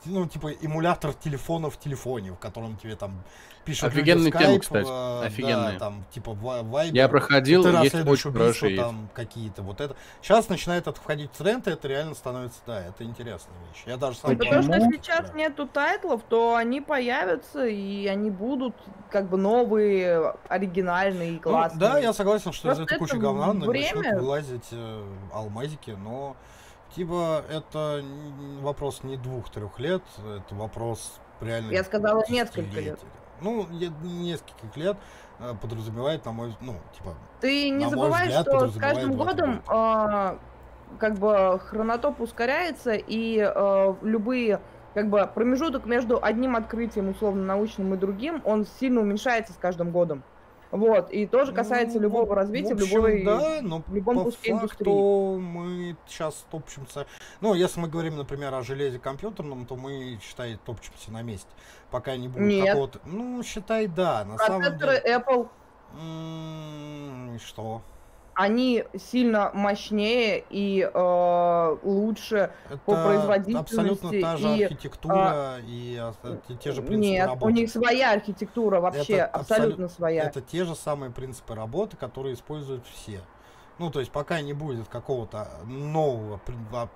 ну, 0.06 0.26
типа, 0.26 0.52
эмулятор 0.62 1.12
телефона 1.14 1.70
в 1.70 1.78
телефоне, 1.78 2.32
в 2.32 2.38
котором 2.38 2.76
тебе 2.76 2.96
там 2.96 3.22
пишут 3.64 3.94
люди 3.94 4.10
в 4.10 4.14
Офигенная 4.16 4.30
тема, 4.30 4.54
Skype, 4.56 4.58
кстати. 4.60 4.88
э, 4.88 5.26
Офигенная. 5.26 5.72
Да, 5.72 5.78
там, 5.78 6.04
типа, 6.10 6.30
Viber. 6.30 6.90
Я 6.92 7.08
проходил, 7.08 7.62
ты 7.62 7.70
есть 7.70 7.94
расследуешь 7.94 8.26
очень 8.26 8.40
убийства, 8.40 8.68
там 8.76 9.08
какие-то 9.14 9.62
вот 9.62 9.80
это. 9.80 9.96
Сейчас 10.20 10.48
начинает 10.50 10.86
это 10.86 11.00
входить 11.00 11.30
в 11.32 11.36
тренд, 11.38 11.66
и 11.66 11.70
это 11.70 11.88
реально 11.88 12.14
становится, 12.14 12.60
да, 12.66 12.80
это 12.84 13.04
интересная 13.04 13.54
вещь. 13.70 13.82
Я 13.86 13.96
даже 13.96 14.18
сам 14.18 14.32
Ну, 14.32 14.36
потому 14.38 14.62
что 14.62 14.80
сейчас 14.92 15.32
нету 15.34 15.66
тайтлов, 15.66 16.20
то 16.28 16.56
они 16.56 16.82
появятся, 16.82 17.64
и 17.66 18.06
они 18.06 18.30
будут 18.30 18.74
как 19.10 19.28
бы 19.30 19.38
новые, 19.38 20.34
оригинальные 20.48 21.30
и 21.30 21.34
Ну, 21.36 21.40
классные. 21.40 21.80
да, 21.80 21.98
я 21.98 22.12
согласен, 22.12 22.52
что 22.52 22.70
из 22.70 22.76
Просто 22.76 22.94
этой 22.96 22.98
кучи 22.98 23.16
говна 23.16 23.52
время- 23.52 23.94
начнут 24.02 24.20
вылазить 24.20 24.68
э, 24.72 25.04
алмазики, 25.32 25.92
но 25.92 26.36
типа 26.94 27.44
это 27.50 28.02
вопрос 28.60 29.02
не 29.02 29.16
двух-трех 29.16 29.78
лет, 29.78 30.02
это 30.18 30.54
вопрос 30.54 31.20
реально. 31.40 31.72
Я 31.72 31.84
сказала, 31.84 32.22
несколько 32.28 32.80
лет. 32.80 32.98
Ну, 33.40 33.66
нескольких 33.68 34.76
лет 34.76 34.96
э, 35.40 35.54
подразумевает, 35.60 36.24
на 36.24 36.32
мой, 36.32 36.54
ну, 36.60 36.76
типа, 36.96 37.14
Ты 37.40 37.68
не 37.70 37.88
забывай, 37.88 38.28
взгляд, 38.28 38.46
что 38.46 38.68
с 38.68 38.76
каждым 38.76 39.16
20 39.16 39.16
годом 39.16 39.56
год. 39.56 39.64
а, 39.66 40.38
как 40.98 41.18
бы 41.18 41.58
хронотоп 41.58 42.20
ускоряется, 42.20 42.92
и 42.92 43.40
а, 43.40 43.96
любые 44.02 44.60
как 44.94 45.10
бы 45.10 45.28
промежуток 45.34 45.84
между 45.86 46.22
одним 46.22 46.54
открытием 46.54 47.08
условно 47.08 47.42
научным 47.42 47.92
и 47.94 47.96
другим, 47.96 48.40
он 48.44 48.64
сильно 48.64 49.00
уменьшается 49.00 49.52
с 49.52 49.56
каждым 49.56 49.90
годом. 49.90 50.22
Вот, 50.74 51.12
и 51.12 51.24
тоже 51.24 51.52
касается 51.52 51.98
Ну, 51.98 52.02
любого 52.02 52.34
развития, 52.34 52.74
в 52.74 52.82
общем, 52.82 52.96
любой... 52.96 53.22
да, 53.22 53.58
но 53.62 53.84
любом 53.92 54.16
по 54.16 54.24
куске 54.24 54.56
факту 54.56 54.84
индустрии. 54.84 55.40
мы 55.40 55.96
сейчас 56.08 56.44
топчемся. 56.50 57.06
Ну, 57.40 57.54
если 57.54 57.78
мы 57.78 57.86
говорим, 57.88 58.16
например, 58.16 58.52
о 58.52 58.62
железе 58.62 58.98
компьютерном, 58.98 59.66
то 59.66 59.76
мы, 59.76 60.18
считай, 60.20 60.58
топчемся 60.66 61.12
на 61.12 61.22
месте. 61.22 61.46
Пока 61.92 62.16
не 62.16 62.26
будет 62.26 62.48
Нет. 62.48 62.66
какого-то... 62.70 62.98
Ну, 63.04 63.40
считай, 63.44 63.86
да. 63.86 64.24
На 64.24 64.36
самом 64.36 64.62
Процессоры 64.62 65.00
деле... 65.00 65.16
Apple, 65.16 65.48
М, 65.96 67.36
и 67.36 67.38
Что? 67.38 67.80
Они 68.34 68.84
сильно 68.96 69.50
мощнее 69.54 70.44
и 70.50 70.80
э, 70.82 71.76
лучше 71.82 72.50
по 72.84 72.92
Это 72.92 73.04
производительности 73.04 73.74
абсолютно 73.74 74.20
та 74.20 74.36
же 74.36 74.56
и, 74.56 74.62
а, 74.62 74.66
архитектура 74.66 75.56
и 75.66 76.02
те, 76.60 76.72
же 76.72 76.82
принципы 76.82 77.10
Нет, 77.10 77.26
работы. 77.26 77.44
у 77.46 77.48
них 77.50 77.70
своя 77.70 78.12
архитектура 78.12 78.80
вообще, 78.80 79.14
Это 79.14 79.26
абсолютно 79.26 79.88
своя. 79.88 80.24
Это 80.24 80.40
те 80.40 80.64
же 80.64 80.74
самые 80.74 81.10
принципы 81.10 81.54
работы, 81.54 81.96
которые 81.96 82.34
используют 82.34 82.84
все. 82.86 83.20
Ну, 83.78 83.90
то 83.90 84.00
есть, 84.00 84.12
пока 84.12 84.40
не 84.40 84.52
будет 84.52 84.88
какого-то 84.88 85.48
нового, 85.66 86.40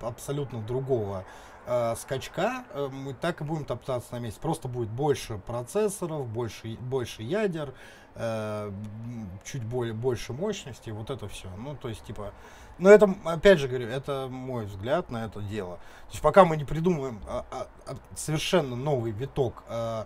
абсолютно 0.01 0.61
другого 0.61 1.25
э, 1.65 1.95
скачка, 1.97 2.63
э, 2.73 2.87
мы 2.91 3.13
так 3.13 3.41
и 3.41 3.43
будем 3.43 3.65
топтаться 3.65 4.13
на 4.13 4.19
месте. 4.19 4.39
Просто 4.39 4.67
будет 4.69 4.89
больше 4.89 5.39
процессоров, 5.45 6.27
больше, 6.27 6.77
больше 6.79 7.21
ядер, 7.21 7.69
э, 7.69 7.73
м, 8.15 9.29
чуть 9.43 9.63
более, 9.63 9.93
больше 9.93 10.33
мощности, 10.33 10.89
вот 10.89 11.09
это 11.09 11.27
все. 11.27 11.47
Ну, 11.57 11.75
то 11.75 11.89
есть, 11.89 12.03
типа, 12.03 12.33
но 12.79 12.89
это, 12.89 13.13
опять 13.25 13.59
же 13.59 13.67
говорю, 13.67 13.87
это 13.87 14.27
мой 14.29 14.65
взгляд 14.65 15.11
на 15.11 15.25
это 15.25 15.41
дело. 15.41 15.75
То 15.75 16.11
есть, 16.11 16.21
пока 16.21 16.45
мы 16.45 16.55
не 16.57 16.63
придумаем 16.63 17.19
а, 17.27 17.45
а, 17.51 17.67
а, 17.85 17.95
совершенно 18.15 18.75
новый 18.75 19.11
виток 19.11 19.63
э, 19.67 20.05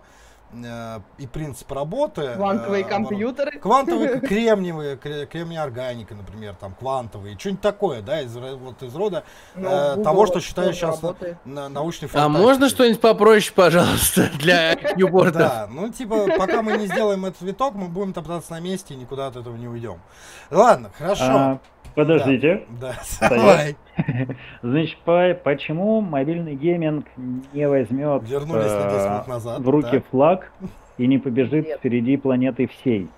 и 1.18 1.26
принцип 1.26 1.70
работы. 1.72 2.32
Квантовые 2.36 2.84
э, 2.84 2.88
компьютеры. 2.88 3.58
Квантовые, 3.58 4.20
кремниевые, 4.20 4.96
кре- 4.96 5.26
кремния 5.26 5.62
органика, 5.62 6.14
например, 6.14 6.54
там 6.54 6.74
квантовые, 6.74 7.38
что-нибудь 7.38 7.60
такое, 7.62 8.02
да, 8.02 8.20
из, 8.20 8.34
вот 8.36 8.82
из 8.82 8.94
рода 8.94 9.24
э, 9.54 9.60
Google 9.94 10.04
того, 10.04 10.26
что 10.26 10.34
тоже 10.34 10.46
считаю 10.46 10.72
сейчас 10.72 11.02
на- 11.02 11.08
работает. 11.08 11.36
на- 11.44 11.68
научной 11.68 12.06
А 12.06 12.08
фантастикой. 12.10 12.42
можно 12.46 12.68
что-нибудь 12.68 13.00
попроще, 13.00 13.52
пожалуйста, 13.54 14.30
для 14.38 14.74
кьюбордов? 14.76 15.34
Да, 15.34 15.66
ну 15.70 15.88
типа, 15.90 16.26
пока 16.38 16.62
мы 16.62 16.76
не 16.76 16.86
сделаем 16.86 17.24
этот 17.24 17.42
виток, 17.42 17.74
мы 17.74 17.88
будем 17.88 18.12
топтаться 18.12 18.52
на 18.52 18.60
месте 18.60 18.94
и 18.94 18.96
никуда 18.96 19.26
от 19.28 19.36
этого 19.36 19.56
не 19.56 19.68
уйдем. 19.68 20.00
Ладно, 20.50 20.90
хорошо. 20.96 21.60
Подождите. 21.94 22.64
Да, 22.80 22.92
Стоять. 23.02 23.76
давай. 23.96 24.26
Значит, 24.62 24.98
по- 25.04 25.34
почему 25.44 26.00
мобильный 26.00 26.54
гейминг 26.56 27.06
не 27.52 27.68
возьмет 27.68 28.28
Вернулись 28.28 28.72
на 28.72 28.90
10 28.90 29.26
э, 29.26 29.30
назад. 29.30 29.60
в 29.60 29.68
руки 29.68 29.90
так. 29.90 30.04
флаг 30.10 30.52
и 30.98 31.06
не 31.06 31.18
побежит 31.18 31.66
Нет. 31.66 31.78
впереди 31.78 32.16
планеты 32.16 32.66
всей 32.66 33.08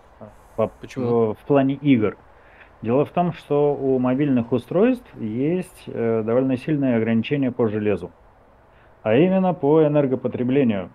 по- 0.57 0.69
Почему? 0.81 1.32
в 1.35 1.39
плане 1.47 1.74
игр? 1.74 2.16
Дело 2.82 3.07
в 3.07 3.11
том, 3.11 3.32
что 3.32 3.74
у 3.74 3.98
мобильных 3.98 4.53
устройств 4.53 5.07
есть 5.19 5.85
э, 5.86 6.23
довольно 6.24 6.59
сильные 6.59 6.97
ограничения 6.97 7.51
по 7.51 7.69
железу, 7.69 8.11
а 9.03 9.15
именно 9.15 9.55
по 9.55 9.82
энергопотреблению. 9.86 10.90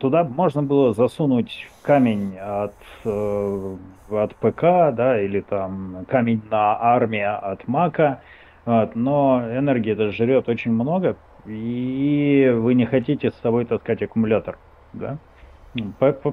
Туда 0.00 0.24
можно 0.24 0.62
было 0.62 0.94
засунуть 0.94 1.68
камень 1.82 2.38
от, 2.38 2.74
э, 3.04 3.76
от 4.10 4.34
ПК, 4.36 4.62
да, 4.94 5.20
или 5.20 5.40
там 5.40 6.06
камень 6.08 6.40
на 6.50 6.74
армия 6.80 7.36
от 7.36 7.68
Мака, 7.68 8.22
вот, 8.64 8.96
но 8.96 9.42
энергии 9.54 9.92
это 9.92 10.10
жрет 10.10 10.48
очень 10.48 10.72
много, 10.72 11.16
и 11.46 12.50
вы 12.56 12.72
не 12.74 12.86
хотите 12.86 13.30
с 13.30 13.34
собой 13.42 13.66
таскать 13.66 14.02
аккумулятор, 14.02 14.56
да? 14.94 15.18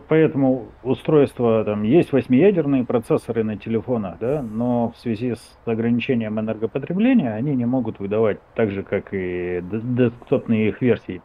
Поэтому 0.07 0.67
устройства, 0.81 1.63
там, 1.63 1.83
есть 1.83 2.11
восьмиядерные 2.11 2.85
процессоры 2.85 3.43
на 3.43 3.57
телефонах, 3.57 4.17
да, 4.19 4.41
но 4.41 4.93
в 4.95 4.97
связи 4.97 5.35
с 5.35 5.57
ограничением 5.65 6.39
энергопотребления 6.39 7.33
они 7.33 7.53
не 7.53 7.65
могут 7.65 7.99
выдавать 7.99 8.39
так 8.55 8.71
же, 8.71 8.81
как 8.81 9.09
и 9.13 9.61
десктопные 9.61 10.69
их 10.69 10.81
версии. 10.81 11.21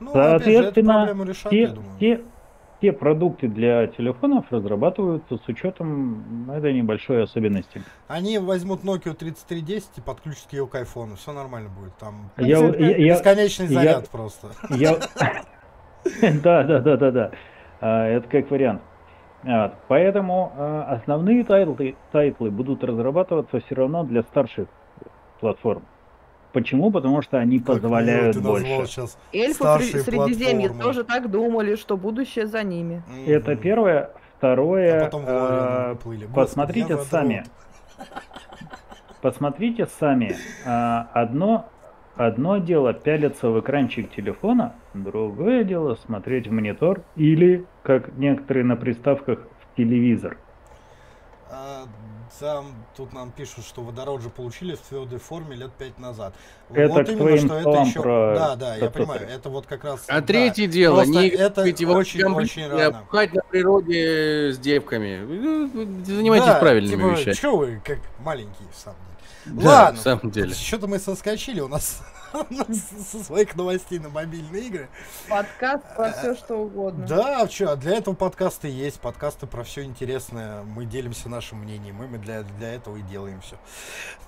Ну, 0.00 0.10
опять 0.12 0.44
же, 0.46 0.52
Соответственно, 0.52 0.94
проблему 0.94 1.24
решат, 1.24 1.50
Те, 1.50 1.74
те, 1.98 2.20
те 2.80 2.92
продукты 2.92 3.48
для 3.48 3.86
телефонов 3.88 4.46
разрабатываются 4.50 5.38
с 5.38 5.48
учетом 5.48 6.50
этой 6.50 6.72
небольшой 6.72 7.24
особенности. 7.24 7.82
Они 8.06 8.38
возьмут 8.38 8.84
Nokia 8.84 9.14
3310 9.14 9.98
и 9.98 10.00
подключат 10.00 10.52
ее 10.52 10.66
к 10.66 10.74
айфону. 10.76 11.16
Все 11.16 11.32
нормально 11.32 11.70
будет. 11.70 11.94
Там 11.96 12.30
Я, 12.36 12.58
я- 12.58 13.14
бесконечный 13.16 13.66
я- 13.66 13.74
заряд 13.74 14.08
просто. 14.08 14.48
Я- 14.70 14.98
Да, 16.42 16.62
да, 16.62 16.80
да, 16.80 16.96
да, 16.96 17.10
да. 17.10 17.30
А, 17.80 18.06
Это 18.06 18.28
как 18.28 18.50
вариант. 18.50 18.82
Вот. 19.42 19.72
Поэтому 19.88 20.52
а, 20.56 20.94
основные 21.00 21.44
тайтлы, 21.44 21.96
тайтлы 22.12 22.50
будут 22.50 22.82
разрабатываться 22.84 23.60
все 23.60 23.74
равно 23.74 24.04
для 24.04 24.22
старших 24.22 24.68
платформ. 25.40 25.82
Почему? 26.58 26.90
Потому 26.90 27.22
что 27.22 27.38
они 27.38 27.58
Как 27.58 27.66
позволяют 27.66 28.36
ты 28.36 28.42
больше. 28.42 28.86
сейчас 28.86 29.16
Эльфы 29.32 29.64
Средиземья 30.02 30.68
платформы. 30.68 30.82
тоже 30.82 31.04
так 31.04 31.30
думали, 31.30 31.76
что 31.76 31.96
будущее 31.96 32.46
за 32.48 32.64
ними. 32.64 33.02
Это 33.26 33.52
Мгм. 33.52 33.60
первое. 33.60 34.10
Второе, 34.38 35.02
А 35.02 35.04
потом 35.04 35.24
а, 35.26 35.92
уплыли. 35.94 36.24
Господи, 36.26 36.34
посмотрите 36.34 36.88
задрот. 36.88 37.06
сами. 37.06 37.44
Посмотрите 39.20 39.86
сами. 39.86 40.36
А, 40.66 41.08
Одно, 41.12 41.66
одно 42.16 42.58
дело 42.58 42.92
пялиться 42.92 43.48
в 43.50 43.58
экранчик 43.60 44.10
телефона, 44.14 44.74
другое 44.94 45.64
дело 45.64 45.94
смотреть 46.06 46.46
в 46.48 46.52
монитор 46.52 47.02
или, 47.16 47.66
как 47.82 48.16
некоторые 48.16 48.64
на 48.64 48.76
приставках, 48.76 49.40
в 49.60 49.76
телевизор. 49.76 50.36
Там, 52.40 52.72
тут 52.96 53.12
нам 53.12 53.30
пишут, 53.32 53.64
что 53.64 53.82
водород 53.82 54.22
же 54.22 54.28
получили 54.30 54.76
в 54.76 54.80
твердой 54.80 55.18
форме 55.18 55.56
лет 55.56 55.72
пять 55.72 55.98
назад. 55.98 56.34
Это 56.70 56.92
вот 56.92 57.08
именно, 57.08 57.36
что 57.36 57.54
это 57.56 57.70
еще... 57.82 58.00
про 58.02 58.34
Да, 58.36 58.56
да, 58.56 58.76
я 58.76 58.90
понимаю. 58.90 59.28
Это 59.28 59.48
вот 59.48 59.66
как 59.66 59.84
раз... 59.84 60.04
А 60.06 60.20
да. 60.20 60.26
третье 60.26 60.66
дело, 60.68 60.96
Просто 60.96 61.12
не 61.12 61.28
это 61.28 61.62
вот 61.62 61.96
очень- 61.96 62.24
очень 62.24 62.68
рано. 62.68 63.04
пхать 63.08 63.32
на 63.34 63.42
природе 63.42 64.52
с 64.52 64.58
девками. 64.58 66.04
Занимайтесь 66.04 66.46
Да, 66.46 66.60
правильными 66.60 67.02
типа, 67.02 67.18
вещами. 67.18 67.34
Чё 67.34 67.56
вы, 67.56 67.82
как 67.84 67.98
маленькие, 68.20 68.68
в 68.72 68.76
самом 68.76 68.98
деле. 69.44 69.62
Да, 69.64 69.68
Ладно. 69.68 69.98
в 69.98 70.02
самом 70.02 70.30
деле. 70.30 70.54
Что-то 70.54 70.86
мы 70.86 70.98
соскочили 70.98 71.60
у 71.60 71.68
нас 71.68 72.02
со 72.32 73.24
своих 73.24 73.56
новостей 73.56 73.98
на 73.98 74.08
мобильные 74.08 74.66
игры. 74.66 74.88
Подкаст 75.28 75.84
про 75.96 76.12
все 76.12 76.34
что 76.34 76.56
угодно. 76.56 77.06
Да, 77.06 77.48
что, 77.48 77.76
для 77.76 77.96
этого 77.96 78.14
подкасты 78.14 78.68
есть, 78.68 79.00
подкасты 79.00 79.46
про 79.46 79.64
все 79.64 79.84
интересное. 79.84 80.62
Мы 80.62 80.84
делимся 80.84 81.28
нашим 81.28 81.58
мнением, 81.58 82.02
и 82.02 82.06
мы 82.06 82.18
для, 82.18 82.42
для 82.42 82.74
этого 82.74 82.96
и 82.96 83.02
делаем 83.02 83.40
все. 83.40 83.56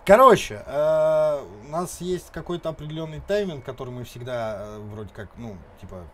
Короче, 0.05 0.63
э, 0.67 1.45
у 1.67 1.69
нас 1.71 2.01
есть 2.01 2.31
какой-то 2.33 2.71
определенный 2.71 3.21
тайминг, 3.21 3.65
который 3.65 3.91
мы 3.91 4.05
всегда 4.05 4.57
э, 4.61 4.79
вроде 4.93 5.11
как, 5.15 5.29
ну, 5.37 5.57
типа, 5.81 6.05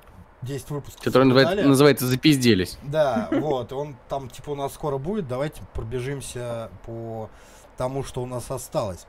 10 0.42 0.70
выпусков. 0.70 1.02
Который 1.02 1.24
называется, 1.24 1.68
называется 1.68 2.06
«Запизделись». 2.06 2.78
Да, 2.82 3.28
вот, 3.32 3.72
он 3.72 3.96
там 4.08 4.28
типа 4.28 4.50
у 4.50 4.54
нас 4.54 4.74
скоро 4.74 4.98
будет. 4.98 5.28
Давайте 5.28 5.62
пробежимся 5.74 6.70
по 6.84 7.30
тому, 7.76 8.02
что 8.02 8.22
у 8.22 8.26
нас 8.26 8.50
осталось. 8.50 9.06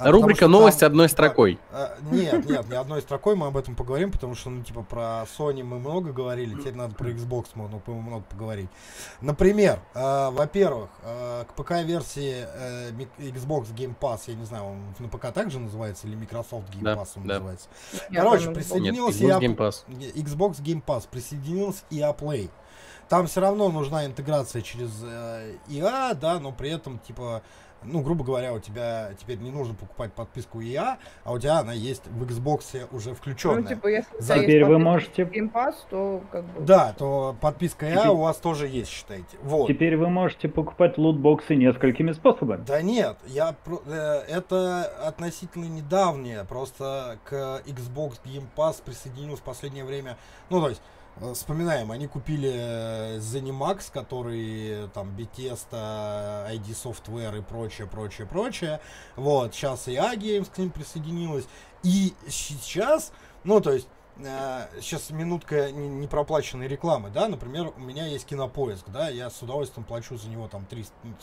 А, 0.00 0.10
Рубрика 0.10 0.48
«Новости» 0.48 0.80
там, 0.80 0.88
одной 0.88 1.08
строкой. 1.08 1.58
А, 1.70 1.96
нет, 2.10 2.46
нет, 2.48 2.68
не 2.68 2.76
одной 2.76 3.02
строкой, 3.02 3.34
мы 3.36 3.46
об 3.48 3.56
этом 3.56 3.74
поговорим, 3.74 4.12
потому 4.12 4.34
что, 4.34 4.50
ну, 4.50 4.62
типа, 4.62 4.82
про 4.82 5.24
Sony 5.38 5.62
мы 5.62 5.78
много 5.78 6.12
говорили, 6.12 6.54
теперь 6.54 6.74
надо 6.74 6.94
про 6.94 7.08
Xbox 7.10 7.46
много, 7.54 7.80
много 7.86 8.24
поговорить. 8.30 8.68
Например, 9.20 9.80
э, 9.94 10.30
во-первых, 10.30 10.90
э, 11.02 11.44
к 11.48 11.54
ПК-версии 11.54 12.46
э, 12.46 12.90
Xbox 13.18 13.74
Game 13.74 13.94
Pass, 13.98 14.22
я 14.26 14.34
не 14.34 14.44
знаю, 14.44 14.64
он 14.64 14.78
на 14.98 15.08
ПК 15.08 15.32
также 15.32 15.58
называется 15.58 16.06
или 16.06 16.16
Microsoft 16.16 16.68
Game 16.74 16.82
да, 16.82 16.94
Pass 16.94 17.08
он 17.16 17.26
да. 17.26 17.34
называется? 17.34 17.68
Короче, 18.12 18.50
присоединился 18.50 19.24
Нет, 19.24 19.36
Xbox 19.36 19.40
Game 19.42 19.56
Pass. 19.56 19.74
Xbox 20.14 20.62
Game 20.62 20.82
Pass, 20.84 21.08
присоединился 21.10 21.82
EA 21.90 22.16
Play. 22.16 22.50
Там 23.08 23.26
все 23.26 23.40
равно 23.40 23.70
нужна 23.70 24.04
интеграция 24.04 24.60
через 24.60 24.90
э, 25.02 25.54
EA, 25.68 26.14
да, 26.14 26.38
но 26.38 26.52
при 26.52 26.70
этом, 26.70 26.98
типа, 26.98 27.42
ну, 27.82 28.00
грубо 28.02 28.24
говоря, 28.24 28.52
у 28.52 28.58
тебя 28.58 29.10
теперь 29.20 29.38
не 29.38 29.50
нужно 29.50 29.74
покупать 29.74 30.12
подписку 30.12 30.60
EA, 30.60 30.96
а 31.24 31.32
у 31.32 31.38
тебя 31.38 31.58
она 31.58 31.72
есть 31.72 32.06
в 32.06 32.22
Xbox 32.24 32.88
уже 32.92 33.14
включенная. 33.14 33.62
Ну, 33.62 33.68
типа, 33.68 33.86
если 33.88 34.20
За... 34.20 34.34
Теперь 34.34 34.64
вы 34.64 34.78
можете... 34.78 35.22
Game 35.22 35.52
Pass, 35.52 35.74
то 35.88 36.22
как 36.30 36.44
бы... 36.44 36.62
Да, 36.62 36.94
то 36.96 37.36
подписка 37.40 37.86
EA 37.86 37.96
теперь... 37.98 38.08
у 38.08 38.16
вас 38.16 38.36
тоже 38.38 38.66
есть, 38.66 38.90
считайте. 38.90 39.36
Вот. 39.42 39.68
Теперь 39.68 39.96
вы 39.96 40.08
можете 40.08 40.48
покупать 40.48 40.98
лутбоксы 40.98 41.54
несколькими 41.54 42.12
способами. 42.12 42.64
Да 42.66 42.82
нет, 42.82 43.16
я 43.26 43.54
э, 43.86 44.22
это 44.28 44.84
относительно 45.06 45.66
недавнее, 45.66 46.44
просто 46.44 47.18
к 47.24 47.62
Xbox 47.66 48.20
Game 48.24 48.46
Pass 48.56 48.82
присоединился 48.84 49.42
в 49.42 49.44
последнее 49.44 49.84
время, 49.84 50.16
ну, 50.50 50.60
то 50.60 50.70
есть 50.70 50.82
вспоминаем, 51.34 51.90
они 51.90 52.06
купили 52.06 52.50
э, 52.52 53.18
Zenimax, 53.18 53.90
который 53.92 54.88
там 54.94 55.10
Bethesda, 55.16 56.48
ID 56.50 56.68
Software 56.70 57.38
и 57.38 57.42
прочее, 57.42 57.86
прочее, 57.86 58.26
прочее. 58.26 58.80
Вот, 59.16 59.54
сейчас 59.54 59.88
и 59.88 59.96
A 59.96 60.14
Games 60.14 60.50
к 60.52 60.58
ним 60.58 60.70
присоединилась. 60.70 61.46
И 61.82 62.14
сейчас, 62.28 63.12
ну, 63.44 63.60
то 63.60 63.72
есть, 63.72 63.88
э, 64.18 64.68
сейчас 64.80 65.10
минутка 65.10 65.70
непроплаченной 65.72 66.66
не 66.66 66.68
рекламы, 66.68 67.10
да, 67.10 67.28
например, 67.28 67.72
у 67.76 67.80
меня 67.80 68.06
есть 68.06 68.26
кинопоиск, 68.26 68.88
да, 68.88 69.08
я 69.08 69.30
с 69.30 69.42
удовольствием 69.42 69.84
плачу 69.84 70.16
за 70.16 70.28
него 70.28 70.48
там 70.48 70.66
300 70.66 70.92
ну, 71.04 71.14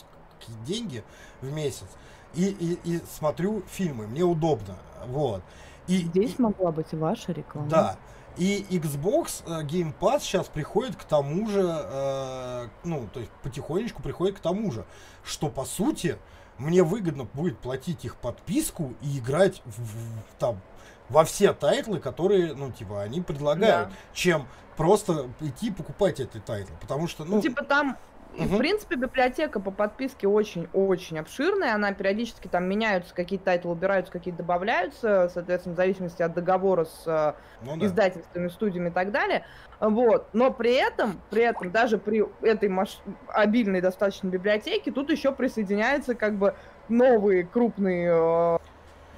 деньги 0.64 1.04
в 1.40 1.50
месяц. 1.50 1.88
И, 2.34 2.48
и, 2.48 2.78
и 2.84 3.00
смотрю 3.10 3.62
фильмы, 3.68 4.06
мне 4.06 4.22
удобно, 4.22 4.76
вот. 5.06 5.42
И, 5.86 5.98
Здесь 5.98 6.38
могла 6.38 6.72
быть 6.72 6.92
ваша 6.92 7.32
реклама. 7.32 7.68
Да. 7.68 7.96
И 8.36 8.66
Xbox 8.70 9.42
э, 9.46 9.62
Game 9.64 9.94
Pass 9.98 10.20
сейчас 10.20 10.46
приходит 10.46 10.96
к 10.96 11.04
тому 11.04 11.48
же, 11.48 11.62
э, 11.64 12.68
ну, 12.84 13.08
то 13.12 13.20
есть 13.20 13.32
потихонечку 13.42 14.02
приходит 14.02 14.36
к 14.36 14.40
тому 14.40 14.70
же, 14.70 14.84
что 15.24 15.48
по 15.48 15.64
сути 15.64 16.18
мне 16.58 16.82
выгодно 16.82 17.24
будет 17.24 17.58
платить 17.58 18.04
их 18.04 18.16
подписку 18.16 18.94
и 19.02 19.18
играть 19.18 19.62
в, 19.64 19.80
в, 19.80 20.38
там 20.38 20.60
во 21.08 21.24
все 21.24 21.52
тайтлы, 21.52 21.98
которые, 21.98 22.54
ну, 22.54 22.70
типа, 22.72 23.02
они 23.02 23.20
предлагают, 23.20 23.88
да. 23.88 23.94
чем 24.12 24.46
просто 24.76 25.30
идти 25.40 25.70
покупать 25.70 26.20
эти 26.20 26.38
тайтлы. 26.38 26.76
Потому 26.80 27.08
что, 27.08 27.24
ну... 27.24 27.36
ну 27.36 27.42
типа 27.42 27.64
там 27.64 27.96
и, 28.36 28.44
угу. 28.44 28.56
в 28.56 28.58
принципе, 28.58 28.96
библиотека 28.96 29.60
по 29.60 29.70
подписке 29.70 30.28
очень-очень 30.28 31.18
обширная. 31.18 31.74
Она 31.74 31.92
периодически 31.92 32.48
там 32.48 32.64
меняются, 32.64 33.14
какие-то 33.14 33.46
тайтлы 33.46 33.72
убираются, 33.72 34.12
какие-то 34.12 34.38
добавляются, 34.38 35.30
соответственно, 35.32 35.74
в 35.74 35.76
зависимости 35.76 36.22
от 36.22 36.34
договора 36.34 36.84
с 36.84 37.02
э, 37.06 37.32
ну, 37.64 37.76
да. 37.76 37.86
издательствами, 37.86 38.48
студиями 38.48 38.88
и 38.88 38.92
так 38.92 39.10
далее. 39.10 39.44
Вот. 39.80 40.28
Но 40.34 40.50
при 40.50 40.74
этом, 40.74 41.20
при 41.30 41.42
этом, 41.42 41.70
даже 41.70 41.96
при 41.96 42.24
этой 42.42 42.68
маш... 42.68 42.98
обильной 43.28 43.80
достаточно 43.80 44.28
библиотеке, 44.28 44.92
тут 44.92 45.10
еще 45.10 45.32
присоединяются 45.32 46.14
как 46.14 46.34
бы 46.34 46.54
новые 46.88 47.44
крупные 47.44 48.10
э, 48.12 48.58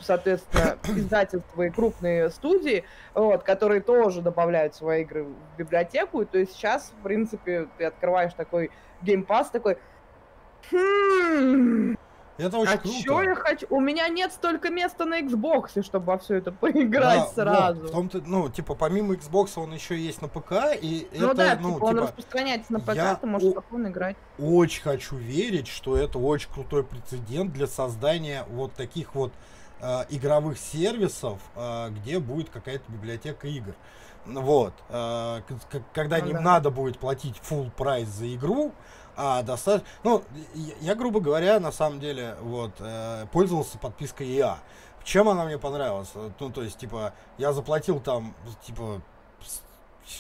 соответственно, 0.01 0.77
издательства 0.85 1.63
и 1.63 1.71
крупные 1.71 2.31
студии, 2.31 2.85
вот, 3.15 3.43
которые 3.43 3.81
тоже 3.81 4.23
добавляют 4.23 4.75
свои 4.75 5.03
игры 5.03 5.25
в 5.25 5.59
библиотеку. 5.59 6.23
И 6.23 6.25
то 6.25 6.39
есть 6.39 6.53
сейчас, 6.53 6.93
в 6.99 7.03
принципе, 7.03 7.69
ты 7.79 7.85
открываешь 7.85 8.35
такой 8.35 8.71
геймпас 9.03 9.51
такой, 9.51 9.79
хм, 10.71 11.97
это 12.39 12.57
очень 12.59 12.75
а 12.75 12.79
круто. 12.79 13.03
Чё 13.03 13.23
я 13.23 13.35
хочу? 13.35 13.67
У 13.69 13.81
меня 13.81 14.09
нет 14.09 14.33
столько 14.33 14.71
места 14.71 15.05
на 15.05 15.21
Xbox, 15.21 15.83
чтобы 15.83 16.07
во 16.07 16.19
все 16.19 16.37
это 16.37 16.53
поиграть 16.61 17.35
да, 17.35 17.45
сразу. 17.45 17.81
Вот, 17.81 17.91
в 17.91 17.93
том-то, 17.93 18.23
ну, 18.25 18.49
типа, 18.49 18.75
помимо 18.75 19.15
Xbox 19.15 19.51
он 19.57 19.75
еще 19.75 19.99
есть 19.99 20.23
на 20.23 20.29
ПК, 20.29 20.53
и 20.81 21.09
ну, 21.13 21.27
это, 21.27 21.35
да, 21.35 21.59
ну, 21.61 21.75
типа, 21.75 21.85
он 21.85 21.99
распространяется 21.99 22.73
на 22.73 22.81
ПК, 22.81 23.21
ты 23.21 23.27
можешь 23.27 23.51
спокойно 23.51 23.89
играть. 23.89 24.17
Очень 24.39 24.83
хочу 24.83 25.17
верить, 25.17 25.67
что 25.67 25.97
это 25.97 26.19
очень 26.19 26.51
крутой 26.53 26.85
прецедент 26.85 27.53
для 27.53 27.67
создания 27.67 28.45
вот 28.49 28.73
таких 28.73 29.17
вот 29.17 29.33
э, 29.81 30.05
игровых 30.11 30.59
сервисов, 30.59 31.41
э, 31.57 31.91
где 31.91 32.19
будет 32.19 32.51
какая-то 32.51 32.91
библиотека 32.91 33.49
игр. 33.49 33.75
Вот. 34.27 34.75
Э, 34.89 35.41
когда 35.93 36.19
ну, 36.19 36.27
им 36.27 36.33
да. 36.35 36.41
надо 36.41 36.71
будет 36.71 36.99
платить 36.99 37.37
full 37.49 37.71
прайс 37.71 38.09
за 38.09 38.35
игру, 38.35 38.73
а 39.17 39.43
достаточно... 39.43 39.89
Ну, 40.05 40.23
я, 40.81 40.95
грубо 40.95 41.21
говоря, 41.21 41.59
на 41.59 41.73
самом 41.73 41.99
деле, 41.99 42.37
вот, 42.41 42.73
э, 42.79 43.27
пользовался 43.33 43.79
подпиской 43.79 44.29
EA. 44.29 44.57
Чем 45.03 45.29
она 45.29 45.45
мне 45.45 45.59
понравилась? 45.59 46.11
Ну, 46.39 46.51
то 46.51 46.63
есть, 46.63 46.79
типа, 46.79 47.15
я 47.39 47.53
заплатил 47.53 47.99
там, 48.01 48.35
типа... 48.65 49.03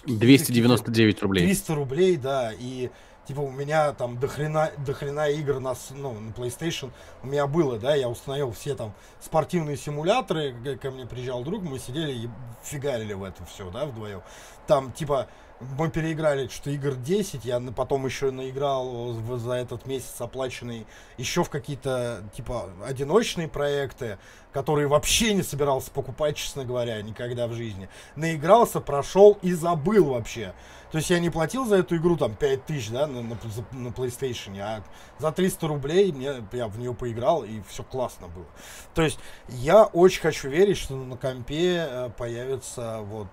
299 0.04 1.22
рублей. 1.22 1.44
300 1.44 1.74
рублей, 1.74 2.16
да, 2.16 2.52
и 2.58 2.90
типа 3.28 3.40
у 3.40 3.50
меня 3.50 3.92
там 3.92 4.18
дохрена, 4.18 4.72
дохрена 4.78 5.28
игр 5.28 5.60
на, 5.60 5.74
ну, 5.90 6.14
на 6.14 6.30
PlayStation 6.30 6.90
у 7.22 7.26
меня 7.26 7.46
было, 7.46 7.78
да, 7.78 7.94
я 7.94 8.08
установил 8.08 8.52
все 8.52 8.74
там 8.74 8.94
спортивные 9.20 9.76
симуляторы, 9.76 10.78
ко 10.78 10.90
мне 10.90 11.06
приезжал 11.06 11.44
друг, 11.44 11.62
мы 11.62 11.78
сидели 11.78 12.12
и 12.12 12.30
фигарили 12.64 13.12
в 13.12 13.22
это 13.22 13.44
все, 13.44 13.70
да, 13.70 13.84
вдвоем. 13.84 14.22
Там, 14.66 14.92
типа, 14.92 15.28
мы 15.60 15.90
переиграли 15.90 16.48
что-то 16.48 16.70
игр 16.70 16.94
10, 16.94 17.44
я 17.44 17.60
потом 17.74 18.06
еще 18.06 18.30
наиграл 18.30 19.12
за 19.38 19.54
этот 19.54 19.86
месяц 19.86 20.20
оплаченный 20.20 20.86
еще 21.16 21.42
в 21.42 21.50
какие-то, 21.50 22.22
типа, 22.34 22.70
одиночные 22.86 23.48
проекты, 23.48 24.18
которые 24.52 24.86
вообще 24.86 25.34
не 25.34 25.42
собирался 25.42 25.90
покупать, 25.90 26.36
честно 26.36 26.64
говоря, 26.64 27.00
никогда 27.02 27.48
в 27.48 27.52
жизни. 27.52 27.88
Наигрался, 28.14 28.80
прошел 28.80 29.38
и 29.42 29.52
забыл 29.52 30.06
вообще. 30.06 30.54
То 30.90 30.98
есть 30.98 31.10
я 31.10 31.18
не 31.18 31.28
платил 31.28 31.66
за 31.66 31.76
эту 31.76 31.96
игру 31.96 32.16
там 32.16 32.34
5 32.34 32.64
тысяч, 32.64 32.90
да, 32.90 33.06
на, 33.06 33.20
на, 33.20 33.36
на 33.72 33.88
PlayStation, 33.88 34.58
а 34.60 34.82
за 35.18 35.32
300 35.32 35.66
рублей 35.66 36.12
мне, 36.12 36.42
я 36.52 36.68
в 36.68 36.78
нее 36.78 36.94
поиграл, 36.94 37.44
и 37.44 37.60
все 37.68 37.82
классно 37.82 38.28
было. 38.28 38.46
То 38.94 39.02
есть 39.02 39.18
я 39.48 39.84
очень 39.84 40.22
хочу 40.22 40.48
верить, 40.48 40.78
что 40.78 40.94
на 40.94 41.16
компе 41.16 41.86
э, 41.88 42.10
появится 42.16 43.00
вот 43.02 43.28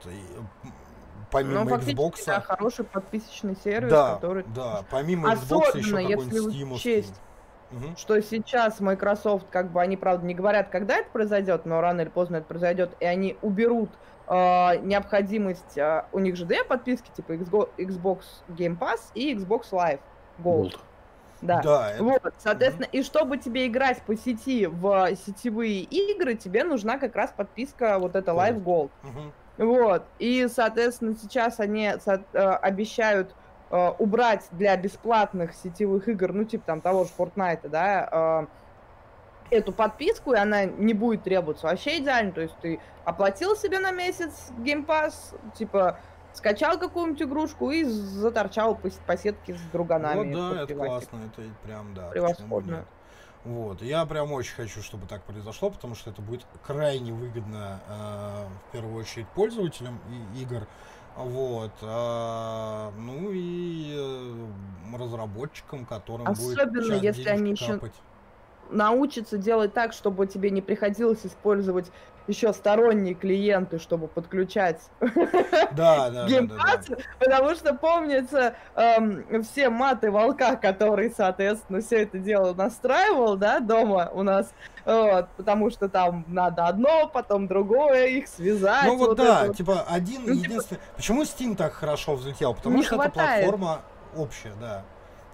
помимо 1.36 1.64
ну, 1.64 1.76
Xbox. 1.76 2.24
Да, 2.26 2.42
хороший 2.42 2.86
подписочный 2.86 3.56
сервис, 3.64 3.92
да, 3.92 4.16
который... 4.16 4.46
Да, 4.56 4.84
помимо 4.90 5.34
Xbox 5.34 5.78
еще 5.78 6.04
если 6.04 6.50
Steam. 6.50 6.74
Учесть, 6.74 7.22
угу. 7.72 7.96
что 7.98 8.22
сейчас 8.22 8.80
Microsoft, 8.80 9.48
как 9.50 9.72
бы, 9.72 9.82
они, 9.82 9.98
правда, 9.98 10.26
не 10.26 10.34
говорят, 10.34 10.70
когда 10.70 10.98
это 10.98 11.10
произойдет, 11.12 11.66
но 11.66 11.82
рано 11.82 12.02
или 12.02 12.10
поздно 12.10 12.38
это 12.38 12.46
произойдет, 12.46 12.96
и 13.00 13.06
они 13.06 13.38
уберут 13.42 13.90
э, 14.28 14.78
необходимость, 14.82 15.78
э, 15.78 16.06
у 16.12 16.20
них 16.20 16.36
же 16.36 16.46
две 16.46 16.64
подписки, 16.64 17.10
типа 17.16 17.34
Xbox 17.34 18.24
Game 18.48 18.78
Pass 18.78 19.02
и 19.14 19.34
Xbox 19.36 19.72
Live 19.72 20.00
Gold. 20.40 20.72
Gold. 20.72 20.80
Да. 21.42 21.62
да 21.62 21.92
это... 21.92 22.04
Вот, 22.04 22.34
соответственно, 22.38 22.88
угу. 22.88 22.98
и 22.98 23.04
чтобы 23.04 23.38
тебе 23.38 23.68
играть 23.68 24.02
по 24.04 24.16
сети 24.16 24.68
в 24.68 25.16
сетевые 25.26 25.82
игры, 25.82 26.36
тебе 26.36 26.64
нужна 26.64 26.98
как 26.98 27.16
раз 27.16 27.34
подписка 27.36 28.00
вот 28.00 28.16
эта 28.16 28.32
Live 28.32 28.64
Gold. 28.64 28.90
Угу. 29.04 29.32
Вот. 29.58 30.04
И, 30.20 30.48
соответственно, 30.48 31.16
сейчас 31.16 31.60
они 31.60 31.94
со- 32.04 32.24
э, 32.34 32.40
обещают 32.40 33.34
э, 33.72 33.92
убрать 33.98 34.46
для 34.52 34.76
бесплатных 34.78 35.54
сетевых 35.54 36.08
игр, 36.08 36.34
ну, 36.34 36.44
типа 36.44 36.64
там 36.66 36.82
того 36.82 37.04
же 37.06 37.10
Fortnite, 37.18 37.68
да, 37.68 38.48
э, 39.50 39.56
эту 39.56 39.72
подписку, 39.72 40.34
и 40.34 40.38
она 40.38 40.66
не 40.66 40.94
будет 40.94 41.24
требоваться. 41.24 41.68
Вообще 41.68 41.98
идеально. 42.00 42.32
То 42.32 42.42
есть 42.42 42.56
ты 42.62 42.80
оплатил 43.06 43.56
себе 43.56 43.80
на 43.80 43.92
месяц 43.92 44.52
Game 44.60 44.86
Pass, 44.86 45.14
типа 45.56 45.98
скачал 46.34 46.78
какую-нибудь 46.78 47.22
игрушку 47.22 47.72
и 47.72 47.84
заторчал 47.84 48.76
по, 48.76 48.90
по 49.08 49.18
сетке 49.18 49.56
с 49.56 49.62
друганами. 49.72 50.34
Вот 50.34 50.52
да, 50.56 50.64
это 50.64 50.76
классно, 50.76 51.20
это 51.26 51.42
прям, 51.64 51.94
да. 51.94 52.10
Превосходно. 52.10 52.86
Вот. 53.46 53.84
Я 53.84 54.06
прям 54.08 54.32
очень 54.34 54.56
хочу, 54.56 54.82
чтобы 54.82 55.06
так 55.06 55.22
произошло, 55.24 55.70
потому 55.70 55.94
что 55.94 56.10
это 56.10 56.22
будет 56.22 56.46
крайне 56.66 57.14
выгодно 57.14 57.80
э, 57.88 58.48
в 58.70 58.72
первую 58.72 58.96
очередь 58.96 59.28
пользователям 59.30 60.00
и, 60.36 60.42
игр. 60.42 60.68
Вот. 61.16 61.72
А, 61.84 62.92
ну 62.98 63.30
и 63.32 63.94
э, 63.96 64.98
разработчикам, 64.98 65.86
которым 65.86 66.28
Особенно, 66.28 66.96
будет 66.96 67.04
если 67.04 67.30
они 67.30 67.52
еще 67.52 67.80
научится 68.72 69.38
делать 69.38 69.74
так, 69.74 69.94
чтобы 69.94 70.26
тебе 70.26 70.50
не 70.50 70.62
приходилось 70.62 71.24
использовать 71.24 71.92
еще 72.28 72.54
сторонние 72.54 73.14
клиенты, 73.14 73.80
чтобы 73.80 74.08
подключать 74.08 74.82
Да, 75.00 75.70
да, 75.72 76.10
да, 76.10 76.10
да, 76.24 76.28
геймпад, 76.28 76.86
да. 76.90 76.96
потому 77.20 77.56
что 77.56 77.74
помнится 77.74 78.56
эм, 78.76 79.44
все 79.44 79.70
маты 79.70 80.12
волка, 80.12 80.56
который, 80.56 81.12
соответственно, 81.16 81.82
все 81.82 82.04
это 82.04 82.18
дело 82.18 82.54
настраивал, 82.54 83.36
да, 83.38 83.60
дома 83.60 84.10
у 84.14 84.24
нас, 84.24 84.54
вот, 84.86 85.28
потому 85.38 85.70
что 85.70 85.90
там 85.90 86.26
надо 86.28 86.68
одно, 86.68 87.08
потом 87.08 87.48
другое, 87.48 88.08
их 88.08 88.28
связать. 88.28 88.86
Ну 88.86 88.98
вот, 88.98 89.10
вот 89.10 89.18
да, 89.18 89.46
это 89.46 89.54
типа 89.56 89.86
один 89.88 90.22
Ну, 90.26 90.34
типа- 90.36 90.46
единственный. 90.46 90.80
Почему 90.96 91.24
Steam 91.24 91.56
так 91.56 91.74
хорошо 91.74 92.16
взлетел? 92.16 92.54
Потому 92.54 92.78
Не 92.78 92.84
что 92.84 92.96
хватает. 92.96 93.42
это 93.48 93.50
платформа 93.50 93.82
общая, 94.16 94.54
да. 94.60 94.84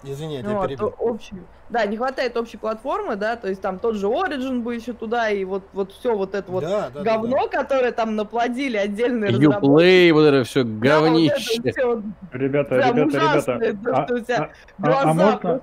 Извини, 0.04 0.34
я 0.36 0.42
тебя 0.42 0.54
Вот, 0.54 0.68
перебил. 0.68 0.88
о- 0.98 1.10
общий. 1.10 1.36
Да, 1.68 1.86
не 1.86 1.96
хватает 1.96 2.36
общей 2.36 2.56
платформы, 2.56 3.16
да, 3.16 3.36
то 3.36 3.48
есть 3.48 3.62
там 3.62 3.78
тот 3.78 3.94
же 3.94 4.06
Origin 4.06 4.60
бы 4.60 4.74
еще 4.74 4.92
туда, 4.92 5.30
и 5.30 5.44
вот, 5.44 5.64
вот 5.72 5.92
все 5.92 6.14
вот 6.14 6.34
это 6.34 6.50
вот 6.50 6.64
Да, 6.64 6.90
да, 6.90 7.02
да, 7.02 7.16
говно, 7.16 7.48
которое 7.48 7.92
там 7.92 8.16
наплодили 8.16 8.76
отдельные 8.76 9.30
разработчики. 9.30 9.64
Uplay, 9.64 10.12
вот 10.12 10.22
это 10.24 10.44
все 10.44 10.64
Да, 10.64 11.00
вот 11.00 11.08
говнище. 11.08 11.60
это 11.64 11.86
вот 11.86 12.04
Ребята, 12.32 12.74
прям 12.74 12.96
ребята, 12.96 13.16
ужасное, 13.16 13.58
ребята. 13.58 13.84
то, 13.84 13.96
а- 13.96 14.06
что 14.06 14.14
у 14.14 14.20
тебя 14.20 14.36
а- 14.38 14.42
а- 14.42 14.82
глаза 14.82 15.02
а 15.02 15.14
можно, 15.14 15.62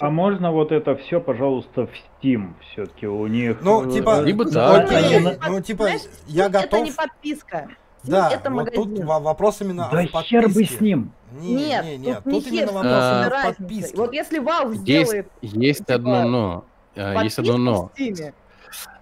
а 0.00 0.10
можно 0.10 0.52
вот 0.52 0.72
это 0.72 0.96
все, 0.96 1.20
пожалуйста, 1.20 1.86
в 1.86 1.90
Steam 2.22 2.54
все-таки 2.60 3.06
у 3.06 3.26
них. 3.26 3.58
Ну, 3.62 3.88
э, 3.88 3.92
типа, 3.92 4.20
Либо 4.20 4.44
Ну, 4.44 4.50
так, 4.50 4.90
это 4.90 4.98
окей, 4.98 5.38
ну, 5.48 5.60
типа, 5.60 5.84
знаешь, 5.84 6.02
я 6.26 6.48
готов... 6.48 6.64
Это 6.64 6.80
не 6.80 6.92
подписка. 6.92 7.68
Да, 8.04 8.30
это 8.30 8.50
вот 8.50 8.72
тут 8.72 8.86
магазин. 8.88 9.06
вопрос 9.06 9.60
именно 9.60 9.88
Да 9.92 10.02
в 10.02 10.22
хер 10.22 10.42
бы 10.42 10.48
подписке. 10.48 10.76
с 10.76 10.80
ним. 10.80 11.12
Не, 11.32 11.54
Нет, 11.54 11.84
не, 11.84 11.96
нет, 11.98 12.20
тут 12.24 12.32
тут, 12.44 12.50
не 12.50 12.58
именно 12.58 12.72
вопрос 12.72 12.92
А. 12.94 13.20
именно 13.22 13.30
в 13.52 13.56
подписке. 13.58 13.96
Вот 13.96 14.12
если 14.12 14.40
Valve 14.40 14.70
Есть, 14.72 14.80
сделает 14.82 15.28
есть 15.42 15.78
типа, 15.80 15.94
одно 15.94 16.24
но. 16.28 16.64
А, 16.96 17.22
Есть 17.22 17.38
одно 17.38 17.56
но. 17.56 17.90
в 17.96 18.32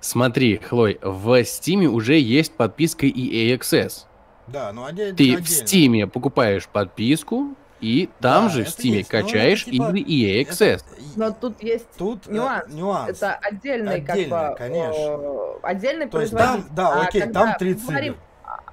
Смотри, 0.00 0.58
Хлой, 0.58 0.98
в 1.02 1.40
Steam 1.42 1.86
уже 1.86 2.18
есть 2.18 2.52
подписка 2.54 3.06
EA 3.06 3.56
Access. 3.58 4.04
Да, 4.46 4.72
ну 4.72 4.84
отдельно. 4.84 5.16
Ты 5.16 5.36
в 5.36 5.40
отдельно. 5.40 6.02
Steam 6.04 6.06
покупаешь 6.06 6.66
подписку, 6.68 7.54
и 7.80 8.08
там 8.20 8.44
Да, 8.46 8.50
же 8.50 8.64
в 8.64 8.68
Steam 8.68 8.88
есть. 8.96 9.12
Ну, 9.12 9.18
это 9.18 9.26
качаешь 9.26 9.64
типа- 9.64 9.74
игры 9.84 9.98
EA 10.00 10.42
Это- 10.42 10.50
Access. 10.52 10.82
но 11.16 11.30
тут 11.32 11.62
есть 11.62 11.86
Тут 11.98 12.26
э, 12.26 12.32
нюанс. 12.32 12.72
нюанс. 12.72 13.10
Это 13.10 13.34
отдельный, 13.34 14.00
как 14.00 14.16
Отдельно, 14.16 14.48
бы, 14.50 14.56
конечно. 14.56 15.00
э, 15.00 15.54
отдельный 15.62 16.06
То 16.08 16.20
есть 16.20 16.32
там, 16.32 16.40
производитель. 16.40 16.74
да, 16.76 16.88
А 16.92 17.02
окей, 17.06 17.20
когда 17.22 17.42
там 17.44 17.58
30 17.58 17.86
говорим 17.88 18.12
игр. 18.14 18.22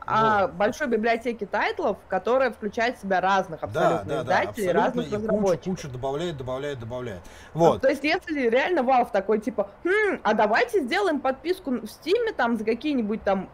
О 0.06 0.48
большой 0.48 0.88
библиотеке 0.88 1.46
тайтлов, 1.46 1.98
которая 2.08 2.52
включает 2.52 2.98
в 2.98 3.02
себя 3.02 3.22
разных 3.22 3.62
Да, 3.62 3.66
абсолютно 3.66 4.06
да, 4.06 4.16
да, 4.16 4.22
издателей, 4.22 4.70
абсолютно, 4.70 4.82
разных 4.84 5.12
и 5.12 5.16
разработчиков. 5.16 5.76
кучу 5.76 5.90
добавляет, 5.90 6.38
добавляет, 6.38 6.80
добавляет. 6.80 7.22
Вот. 7.54 7.82
То 7.82 7.90
есть, 7.90 8.04
если 8.04 8.48
реально 8.50 8.80
Valve 8.80 9.12
такой, 9.12 9.40
типа, 9.40 9.70
хм, 9.84 10.20
а 10.24 10.34
давайте 10.34 10.82
сделаем 10.82 11.20
подписку 11.20 11.72
в 11.72 11.84
Steam 11.84 12.34
там 12.36 12.58
за 12.58 12.64
какие-нибудь 12.64 13.24
там 13.24 13.50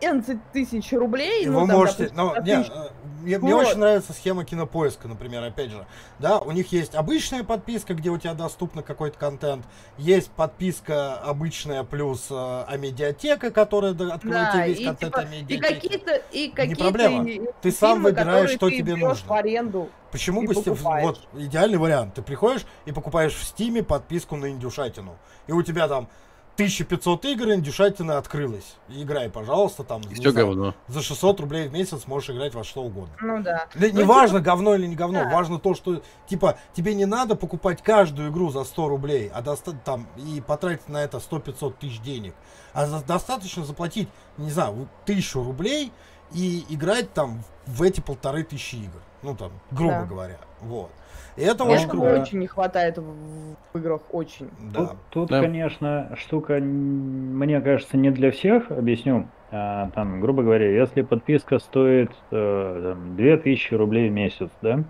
11 0.00 0.38
тысяч 0.52 0.92
рублей. 0.92 1.44
И 1.44 1.48
ну, 1.48 1.60
вы 1.60 1.68
там, 1.68 1.76
можете, 1.76 2.08
допустим, 2.08 2.44
ну, 2.74 3.03
мне, 3.24 3.38
мне 3.38 3.54
очень 3.54 3.78
нравится 3.78 4.12
схема 4.12 4.44
кинопоиска, 4.44 5.08
например, 5.08 5.42
опять 5.42 5.70
же. 5.70 5.86
Да, 6.18 6.38
у 6.38 6.50
них 6.52 6.70
есть 6.72 6.94
обычная 6.94 7.42
подписка, 7.42 7.94
где 7.94 8.10
у 8.10 8.18
тебя 8.18 8.34
доступно 8.34 8.82
какой-то 8.82 9.18
контент, 9.18 9.64
есть 9.98 10.30
подписка 10.30 11.14
обычная 11.14 11.82
плюс 11.84 12.26
э, 12.30 12.64
амедиатека, 12.68 13.50
которая 13.50 13.92
да, 13.94 14.14
открывает 14.14 14.50
тебе 14.52 14.60
Да, 14.60 14.66
весь 14.68 14.80
и, 14.80 14.84
контент 14.84 15.14
типа, 15.14 15.20
и 15.20 15.26
амедиатеки. 15.38 15.74
какие-то, 15.74 16.14
и 16.32 16.48
какие-то 16.50 16.82
проблема. 16.84 17.24
и- 17.28 17.36
и 17.38 17.40
Ты 17.62 17.72
сам 17.72 17.94
фильмы, 17.94 18.10
выбираешь, 18.10 18.50
что 18.50 18.68
ты 18.68 18.76
тебе 18.76 18.96
нужно. 18.96 19.26
в 19.28 19.32
аренду. 19.32 19.88
Почему 20.12 20.42
и 20.42 20.46
бы 20.46 20.52
Steam- 20.52 21.00
вот 21.02 21.20
идеальный 21.34 21.78
вариант. 21.78 22.14
Ты 22.14 22.22
приходишь 22.22 22.64
и 22.84 22.92
покупаешь 22.92 23.34
в 23.34 23.42
Стиме 23.42 23.82
подписку 23.82 24.36
на 24.36 24.50
индюшатину. 24.50 25.16
И 25.48 25.52
у 25.52 25.62
тебя 25.62 25.88
там 25.88 26.08
1500 26.54 27.24
игр, 27.24 27.50
индюшатина 27.52 28.16
открылась. 28.18 28.76
Играй, 28.88 29.28
пожалуйста, 29.28 29.82
там 29.82 30.00
не 30.02 30.14
Все 30.14 30.30
знаю, 30.30 30.46
говно. 30.48 30.74
за 30.88 31.02
600 31.02 31.40
рублей 31.40 31.68
в 31.68 31.72
месяц 31.72 32.06
можешь 32.06 32.30
играть 32.30 32.54
во 32.54 32.62
что 32.62 32.82
угодно. 32.82 33.12
Ну 33.20 33.42
да. 33.42 33.66
Ну, 33.74 33.88
не 33.90 34.04
важно, 34.04 34.40
говно 34.40 34.74
или 34.76 34.86
не 34.86 34.94
говно, 34.94 35.24
да. 35.24 35.30
важно 35.30 35.58
то, 35.58 35.74
что, 35.74 36.02
типа, 36.28 36.56
тебе 36.72 36.94
не 36.94 37.06
надо 37.06 37.34
покупать 37.34 37.82
каждую 37.82 38.30
игру 38.30 38.50
за 38.50 38.62
100 38.64 38.88
рублей, 38.88 39.30
а 39.34 39.42
доста- 39.42 39.72
там, 39.84 40.06
и 40.16 40.40
потратить 40.40 40.88
на 40.88 40.98
это 41.02 41.18
100-500 41.18 41.74
тысяч 41.78 42.00
денег. 42.00 42.34
А 42.72 42.86
за- 42.86 43.02
достаточно 43.04 43.64
заплатить, 43.64 44.08
не 44.36 44.50
знаю, 44.50 44.88
тысячу 45.04 45.42
рублей 45.42 45.92
и 46.32 46.64
играть 46.68 47.12
там 47.14 47.42
в 47.66 47.82
эти 47.82 48.00
полторы 48.00 48.44
тысячи 48.44 48.76
игр. 48.76 49.00
Ну, 49.22 49.34
там, 49.34 49.50
грубо 49.70 50.00
Да. 50.00 50.04
говоря. 50.04 50.38
Вот. 50.60 50.90
И 51.36 51.42
это 51.42 51.64
очень 51.64 51.88
круто. 51.88 52.20
очень 52.22 52.38
не 52.38 52.46
хватает 52.46 52.98
в, 52.98 53.76
играх, 53.76 54.02
очень. 54.12 54.48
Да. 54.72 54.80
Тут, 54.86 54.96
тут, 55.10 55.28
Да. 55.30 55.40
конечно, 55.40 56.10
штука, 56.16 56.54
мне 56.60 57.60
кажется, 57.60 57.96
не 57.96 58.10
для 58.10 58.30
всех. 58.30 58.70
Объясню. 58.70 59.26
А, 59.50 59.90
там, 59.94 60.20
грубо 60.20 60.42
говоря, 60.42 60.70
если 60.70 61.02
подписка 61.02 61.58
стоит 61.58 62.10
э, 62.30 62.94
там, 62.94 63.16
2000 63.16 63.74
рублей 63.74 64.08
в 64.10 64.12
месяц, 64.12 64.48
да, 64.62 64.84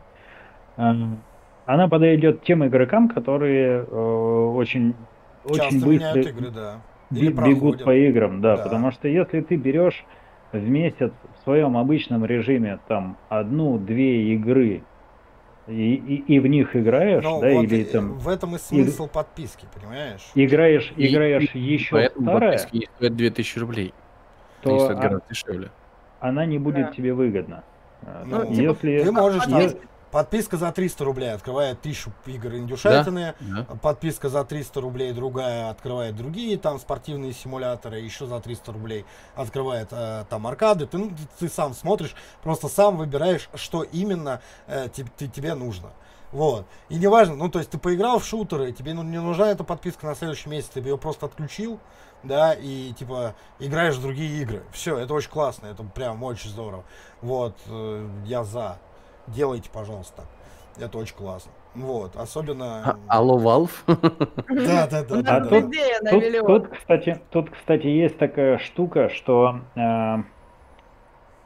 а, 0.76 0.94
она 1.66 1.88
подойдет 1.88 2.42
тем 2.44 2.66
игрокам, 2.66 3.08
которые 3.08 3.84
э, 3.84 3.96
очень, 4.54 4.94
очень 5.44 5.56
Часто 5.62 5.86
быстро 5.86 6.08
меняют 6.14 6.26
игры, 6.26 6.50
да. 6.50 6.74
Или 7.10 7.28
бе- 7.28 7.34
бегут 7.34 7.78
проходят. 7.78 7.84
по 7.84 7.94
играм, 7.94 8.40
да, 8.40 8.56
Да. 8.56 8.62
потому 8.64 8.90
что 8.90 9.08
если 9.08 9.40
ты 9.40 9.56
берешь 9.56 10.04
в 10.52 10.68
месяц 10.68 11.12
в 11.38 11.44
своем 11.44 11.76
обычном 11.76 12.24
режиме 12.24 12.78
там 12.88 13.16
одну-две 13.28 14.32
игры 14.34 14.82
и, 15.66 15.94
и, 15.94 16.34
и 16.34 16.38
в 16.40 16.46
них 16.46 16.76
играешь, 16.76 17.22
Но 17.24 17.40
да, 17.40 17.50
вот 17.50 17.62
или 17.64 17.76
и- 17.78 17.84
там 17.84 18.14
в 18.18 18.28
этом 18.28 18.54
и 18.56 18.58
смысл 18.58 19.06
подписки, 19.08 19.66
понимаешь? 19.74 20.22
играешь, 20.34 20.92
И- 20.96 21.06
играешь 21.12 21.50
и 21.54 21.58
еще 21.58 21.92
Поэтому 21.92 22.26
старое, 22.30 22.52
подписки 22.58 22.76
не 22.76 22.86
стоят 22.96 23.16
2000 23.16 23.58
рублей. 23.58 23.94
то 24.62 24.70
Они 24.70 24.80
стоят 24.80 24.98
а- 24.98 25.02
гораздо 25.02 25.24
дешевле. 25.28 25.70
она 26.20 26.44
не 26.46 26.58
будет 26.58 26.86
Да. 26.86 26.92
тебе 26.92 27.12
выгодна. 27.14 27.64
А, 28.02 28.24
Ну, 28.26 28.50
если 28.52 29.02
Ты 29.02 29.12
можешь 29.12 29.44
там, 29.44 29.60
подписка- 30.14 30.56
за 30.56 30.70
300 30.70 31.04
рублей 31.04 31.32
открывает 31.32 31.80
тысячу 31.82 32.12
игр 32.26 32.54
индюшатины, 32.54 33.34
Да. 33.40 33.64
подписка 33.82 34.28
за 34.28 34.44
300 34.44 34.80
рублей 34.80 35.12
другая 35.12 35.70
открывает 35.70 36.14
другие 36.16 36.56
там 36.56 36.78
спортивные 36.78 37.32
симуляторы, 37.32 37.98
еще 37.98 38.26
за 38.26 38.38
300 38.40 38.72
рублей 38.72 39.04
открывает 39.34 39.88
э, 39.90 40.24
там 40.30 40.46
аркады. 40.46 40.86
Ты, 40.86 40.98
ну, 40.98 41.10
ты, 41.38 41.48
сам 41.48 41.74
смотришь, 41.74 42.14
просто 42.42 42.68
сам 42.68 42.96
выбираешь, 42.96 43.48
что 43.54 43.82
именно 43.82 44.40
э, 44.68 44.88
те- 44.92 45.04
ты- 45.16 45.28
тебе 45.28 45.54
нужно. 45.54 45.90
Вот. 46.30 46.66
И 46.88 46.96
неважно, 46.96 47.36
ну 47.36 47.48
то 47.48 47.58
есть 47.58 47.70
ты 47.70 47.78
поиграл 47.78 48.18
в 48.18 48.24
шутеры, 48.24 48.72
тебе 48.72 48.94
ну, 48.94 49.02
не 49.02 49.20
нужна 49.20 49.48
эта 49.50 49.62
подписка 49.64 50.06
на 50.06 50.14
следующий 50.14 50.48
месяц, 50.48 50.68
ты 50.70 50.80
ее 50.80 50.98
просто 50.98 51.26
отключил, 51.26 51.78
да, 52.24 52.54
и 52.54 52.92
типа 52.92 53.34
играешь 53.60 53.94
в 53.96 54.02
другие 54.02 54.42
игры. 54.42 54.62
Все, 54.72 54.98
это 54.98 55.14
очень 55.14 55.30
классно, 55.30 55.66
это 55.68 55.82
прям 55.84 56.22
очень 56.22 56.50
здорово. 56.50 56.84
Вот, 57.20 57.56
э, 57.66 58.08
я 58.26 58.42
за. 58.44 58.78
Делайте, 59.28 59.70
пожалуйста. 59.72 60.22
Это 60.78 60.98
очень 60.98 61.14
классно. 61.14 61.52
Вот, 61.74 62.16
особенно... 62.16 62.82
А- 62.84 63.18
Алло, 63.18 63.38
Valve? 63.38 63.70
Да, 63.86 64.86
да, 64.88 65.02
да. 65.04 65.22
Да, 65.22 65.40
да. 65.40 65.46
тут- 65.46 65.72
Тут, 66.10 66.46
тут, 66.46 66.68
кстати, 66.76 67.20
тут, 67.30 67.50
кстати, 67.50 67.86
есть 67.86 68.18
такая 68.18 68.58
штука, 68.58 69.08
что 69.08 69.60
э, 69.76 70.16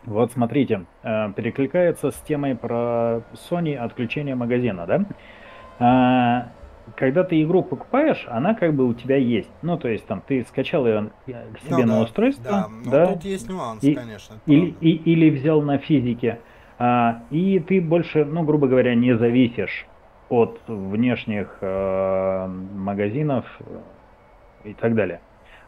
вот 0.04 0.32
смотрите, 0.32 0.86
э, 1.02 1.32
перекликается 1.32 2.10
с 2.10 2.14
темой 2.22 2.56
про 2.56 3.22
Sony 3.50 3.74
отключение 3.76 4.34
магазина, 4.34 4.86
да? 4.86 5.04
А, 5.78 6.48
когда 6.96 7.22
ты 7.22 7.42
игру 7.42 7.62
покупаешь, 7.62 8.26
она 8.30 8.54
как 8.54 8.74
бы 8.74 8.86
у 8.86 8.94
тебя 8.94 9.16
есть. 9.16 9.50
Ну, 9.62 9.76
то 9.78 9.88
есть 9.88 10.06
там 10.06 10.22
ты 10.26 10.42
скачал 10.44 10.86
ее 10.86 11.10
к 11.26 11.28
Ну 11.28 11.76
себе 11.76 11.84
на 11.84 11.96
да, 11.96 12.00
устройство, 12.02 12.44
Да, 12.50 12.68
но 12.68 12.90
да, 12.90 13.06
тут 13.14 13.24
есть 13.24 13.48
нюанс, 13.48 13.84
И- 13.84 13.94
конечно. 13.94 14.36
или, 14.46 14.74
и- 14.80 14.96
или 15.12 15.30
взял 15.30 15.60
на 15.62 15.78
физике, 15.78 16.40
и 17.30 17.58
ты 17.66 17.80
больше, 17.80 18.24
ну, 18.24 18.42
грубо 18.44 18.68
говоря, 18.68 18.94
не 18.94 19.16
зависишь 19.16 19.86
от 20.28 20.60
внешних 20.66 21.56
э, 21.60 22.46
магазинов 22.46 23.44
э, 23.60 24.68
и 24.70 24.74
так 24.74 24.94
далее. 24.94 25.20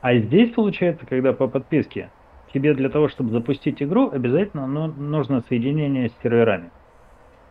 А 0.02 0.14
здесь 0.16 0.52
получается, 0.52 1.06
когда 1.06 1.32
по 1.32 1.48
подписке, 1.48 2.10
тебе 2.52 2.74
для 2.74 2.88
того, 2.90 3.08
чтобы 3.08 3.30
запустить 3.30 3.82
игру, 3.82 4.10
обязательно 4.10 4.66
ну, 4.66 4.86
нужно 4.86 5.42
соединение 5.48 6.10
с 6.10 6.12
серверами. 6.22 6.70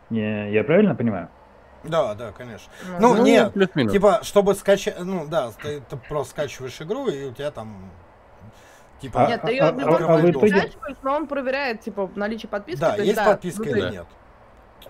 Не- 0.09 0.51
я 0.51 0.63
правильно 0.63 0.95
понимаю? 0.95 1.29
Да, 1.83 2.13
да, 2.13 2.31
конечно. 2.31 2.71
Ну, 2.99 3.15
Ну, 3.15 3.23
нет, 3.23 3.53
плюс-минус. 3.53 3.93
Типа, 3.93 4.19
чтобы 4.23 4.53
скачать, 4.53 4.99
ну 4.99 5.25
да, 5.29 5.49
ты, 5.61 5.81
ты 5.81 5.97
просто 5.97 6.31
скачиваешь 6.31 6.81
игру, 6.81 7.07
и 7.07 7.25
у 7.25 7.33
тебя 7.33 7.51
там, 7.51 7.91
типа, 8.99 9.25
Нет, 9.27 9.41
ты 9.41 9.51
ее 9.51 9.61
а- 9.63 9.69
а- 9.69 9.71
любом 9.71 9.93
а 9.93 10.17
в 10.17 10.21
случае 10.21 10.31
итоге- 10.31 10.95
но 11.03 11.15
он 11.15 11.27
проверяет, 11.27 11.81
типа, 11.81 12.09
наличие 12.15 12.49
подписки. 12.49 12.79
да, 12.81 12.95
есть 12.95 13.15
да, 13.15 13.25
подписка 13.25 13.63
ну, 13.63 13.69
или 13.71 13.81
то 13.81 13.89
нет. 13.89 14.05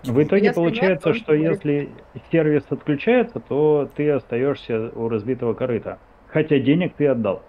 В 0.04 0.22
итоге 0.22 0.44
Если 0.44 0.54
получается, 0.54 0.88
нет, 0.90 1.02
то 1.02 1.14
что 1.14 1.32
он 1.32 1.40
если 1.40 1.90
сервис 2.30 2.62
отключается, 2.70 3.40
то 3.40 3.90
ты 3.94 4.10
остаешься 4.10 4.90
у 4.94 5.08
разбитого 5.08 5.54
корыта. 5.54 5.98
Хотя 6.28 6.58
денег 6.58 6.94
ты 6.96 7.08
отдал. 7.08 7.42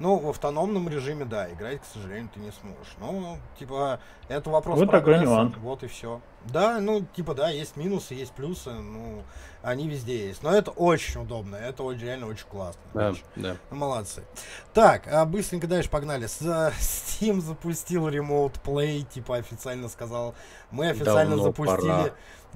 Ну, 0.00 0.18
в 0.18 0.28
автономном 0.28 0.88
режиме, 0.88 1.24
да, 1.24 1.50
играть, 1.52 1.80
к 1.80 1.84
сожалению, 1.84 2.28
ты 2.34 2.40
не 2.40 2.50
сможешь. 2.50 2.94
Ну, 2.98 3.38
типа, 3.58 4.00
это 4.28 4.50
вопрос 4.50 4.78
Вот 4.78 4.86
такой 4.86 5.00
прогресса, 5.02 5.24
нюанс. 5.24 5.56
Вот 5.58 5.82
и 5.84 5.86
все. 5.86 6.20
Да, 6.44 6.80
ну, 6.80 7.06
типа, 7.14 7.34
да, 7.34 7.48
есть 7.50 7.76
минусы, 7.76 8.14
есть 8.14 8.32
плюсы, 8.32 8.70
ну, 8.72 9.22
они 9.62 9.88
везде 9.88 10.26
есть. 10.26 10.42
Но 10.42 10.50
это 10.52 10.72
очень 10.72 11.22
удобно, 11.22 11.54
это 11.54 11.84
очень, 11.84 12.02
реально 12.02 12.26
очень 12.26 12.46
классно. 12.46 12.80
Да, 12.92 13.10
Очень. 13.10 13.22
да. 13.36 13.56
Ну, 13.70 13.76
Молодцы. 13.76 14.24
Так, 14.72 15.06
а 15.06 15.24
быстренько 15.24 15.68
дальше 15.68 15.88
погнали. 15.88 16.24
Э, 16.24 16.72
Steam 16.80 17.40
запустил 17.40 18.08
Remote 18.08 18.60
Play, 18.64 19.02
типа 19.04 19.36
официально 19.36 19.88
сказал. 19.88 20.34
Мы 20.72 20.88
официально 20.90 21.36
Давно 21.36 21.44
запустили 21.44 21.88
пора. 21.88 22.10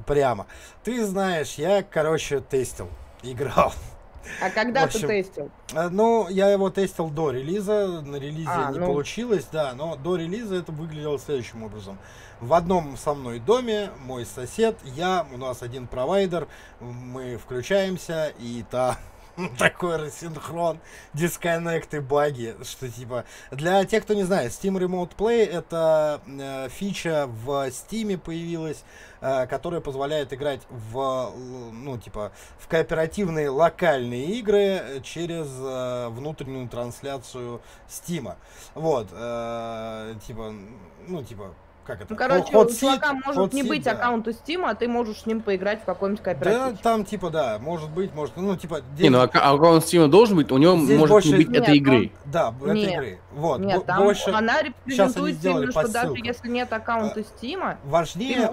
прямо. 0.06 0.46
Ты 0.82 1.06
знаешь, 1.06 1.54
я, 1.54 1.84
короче, 1.84 2.40
тестил, 2.40 2.88
играл. 3.22 3.72
А 4.40 4.50
когда 4.50 4.84
общем, 4.84 5.00
ты 5.00 5.06
тестил? 5.06 5.50
Э, 5.72 5.88
Ну, 5.88 6.28
я 6.28 6.50
его 6.50 6.70
тестил 6.70 7.08
до 7.08 7.30
релиза, 7.30 8.00
на 8.02 8.16
релизе 8.16 8.50
А, 8.50 8.70
не 8.72 8.78
ну. 8.78 8.86
получилось, 8.86 9.46
да, 9.50 9.72
но 9.74 9.96
до 9.96 10.16
релиза 10.16 10.56
это 10.56 10.72
выглядело 10.72 11.18
следующим 11.18 11.62
образом. 11.62 11.98
В 12.40 12.54
одном 12.54 12.96
со 12.96 13.14
мной 13.14 13.40
доме 13.40 13.90
мой 14.04 14.24
сосед, 14.24 14.76
я, 14.84 15.26
у 15.32 15.38
нас 15.38 15.62
один 15.62 15.86
провайдер, 15.86 16.46
мы 16.80 17.36
включаемся, 17.36 18.32
и 18.38 18.64
там 18.70 18.96
такой 19.58 19.96
рассинхрон, 19.96 20.80
дисконнекты, 21.14 22.00
баги, 22.00 22.56
что 22.64 22.88
типа... 22.88 23.24
Для 23.50 23.84
тех, 23.84 24.04
кто 24.04 24.14
не 24.14 24.24
знает, 24.24 24.52
Steam 24.52 24.78
Remote 24.78 25.14
Play 25.16 25.46
это 25.46 26.20
э, 26.26 26.68
фича 26.70 27.26
в 27.26 27.68
Steam 27.68 28.18
появилась, 28.18 28.84
э, 29.20 29.46
которая 29.46 29.80
позволяет 29.80 30.32
играть 30.32 30.62
в, 30.68 30.98
л- 30.98 31.34
ну, 31.72 31.98
типа, 31.98 32.32
в 32.58 32.66
кооперативные 32.68 33.48
локальные 33.50 34.26
игры 34.38 34.58
э, 34.60 35.00
через 35.02 35.46
э, 35.60 36.08
внутреннюю 36.08 36.68
трансляцию 36.68 37.60
Стима. 37.88 38.36
Вот, 38.74 39.08
э, 39.12 40.14
типа, 40.26 40.52
ну, 41.06 41.22
типа, 41.22 41.54
как 41.88 42.02
это? 42.02 42.06
Ну, 42.10 42.16
короче, 42.16 42.52
Hot 42.52 42.66
у 42.66 42.74
чувака 42.74 43.12
Seat- 43.12 43.20
может 43.26 43.52
не 43.54 43.62
Seat, 43.62 43.68
быть 43.68 43.82
да. 43.82 43.92
аккаунта 43.92 44.30
Steam, 44.30 44.64
а 44.68 44.74
ты 44.74 44.86
можешь 44.86 45.22
с 45.22 45.26
ним 45.26 45.40
поиграть 45.40 45.82
в 45.82 45.84
какой-нибудь 45.84 46.22
Да, 46.22 46.34
кооператив. 46.34 46.78
там, 46.82 47.04
типа, 47.04 47.30
да, 47.30 47.58
может 47.58 47.90
быть, 47.90 48.14
может, 48.14 48.36
ну, 48.36 48.56
типа... 48.56 48.82
Не, 48.98 49.08
ну 49.08 49.18
здесь- 49.18 49.30
аккаунт 49.34 49.82
Steam 49.82 50.06
должен 50.08 50.36
быть, 50.36 50.52
у 50.52 50.58
него 50.58 50.76
Здесь 50.76 50.98
может 50.98 51.12
больше- 51.12 51.28
не 51.30 51.36
быть 51.36 51.48
Нет, 51.48 51.62
этой 51.62 51.76
игры. 51.78 52.12
Да, 52.26 52.54
этой 52.60 52.74
Нет. 52.74 52.92
игры. 52.92 53.18
Вот, 53.32 53.60
Нет, 53.60 53.86
там 53.86 54.04
больше... 54.04 54.30
она 54.30 54.62
репрезентует 54.62 55.42
именно, 55.44 55.72
что 55.72 55.88
даже 55.88 56.12
если 56.22 56.48
нет 56.48 56.72
аккаунта 56.72 57.20
Steam, 57.20 57.76
Важнее. 57.84 58.50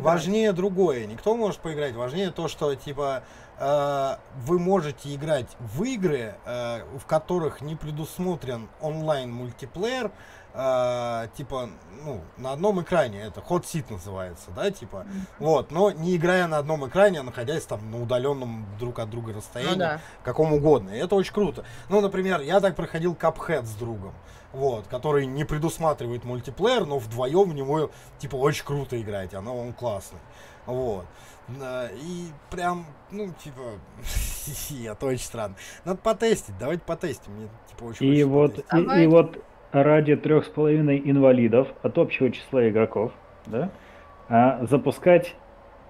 Важнее 0.00 0.52
другое. 0.52 1.06
Никто 1.06 1.36
может 1.36 1.60
поиграть. 1.60 1.94
Важнее 1.94 2.30
то, 2.30 2.48
что 2.48 2.74
типа 2.74 3.22
э, 3.58 4.16
вы 4.46 4.58
можете 4.58 5.14
играть 5.14 5.46
в 5.60 5.84
игры, 5.84 6.34
э, 6.44 6.80
в 6.98 7.06
которых 7.06 7.60
не 7.60 7.76
предусмотрен 7.76 8.68
онлайн 8.80 9.32
мультиплеер. 9.32 10.10
Э, 10.54 11.28
типа, 11.36 11.68
ну, 12.04 12.20
на 12.36 12.52
одном 12.52 12.82
экране, 12.82 13.22
это 13.22 13.40
Hot 13.40 13.62
Seat 13.62 13.92
называется, 13.92 14.50
да, 14.54 14.70
типа, 14.70 15.06
вот, 15.38 15.70
но 15.70 15.90
не 15.90 16.16
играя 16.16 16.46
на 16.46 16.58
одном 16.58 16.86
экране, 16.86 17.20
а 17.20 17.22
находясь 17.22 17.64
там 17.64 17.90
на 17.90 18.02
удаленном 18.02 18.66
друг 18.78 18.98
от 18.98 19.10
друга 19.10 19.32
расстоянии, 19.32 19.72
Ну 19.72 19.78
да. 19.78 20.00
каком 20.24 20.52
угодно. 20.52 20.90
И 20.90 20.98
это 20.98 21.14
очень 21.14 21.32
круто. 21.32 21.64
Ну, 21.88 22.00
например, 22.00 22.40
я 22.40 22.60
так 22.60 22.76
проходил 22.76 23.14
Cuphead 23.14 23.64
с 23.64 23.74
другом, 23.74 24.14
вот, 24.52 24.86
который 24.88 25.26
не 25.26 25.44
предусматривает 25.44 26.24
мультиплеер, 26.24 26.86
но 26.86 26.98
вдвоем 26.98 27.50
в 27.50 27.54
него, 27.54 27.90
типа, 28.18 28.36
очень 28.36 28.64
круто 28.64 29.00
играть, 29.00 29.34
оно 29.34 29.56
он 29.56 29.72
классный. 29.72 30.20
Вот. 30.66 31.06
И 31.94 32.30
прям, 32.50 32.86
ну, 33.10 33.32
типа, 33.42 33.60
это 34.86 35.06
очень 35.06 35.24
странно. 35.24 35.56
Надо 35.84 35.98
потестить, 36.00 36.56
давайте 36.58 36.82
потестим. 36.84 37.32
Мне, 37.32 37.48
типа, 37.68 37.84
очень 37.84 38.06
И 38.06 38.22
хочется 38.22 38.66
вот, 38.76 38.96
и, 38.96 39.02
и 39.02 39.06
вот 39.06 39.44
ради 39.72 40.16
трех 40.16 40.44
с 40.44 40.48
половиной 40.48 41.00
инвалидов 41.04 41.68
от 41.82 41.98
общего 41.98 42.30
числа 42.30 42.68
игроков, 42.68 43.12
да, 43.46 43.70
а 44.28 44.64
запускать 44.66 45.34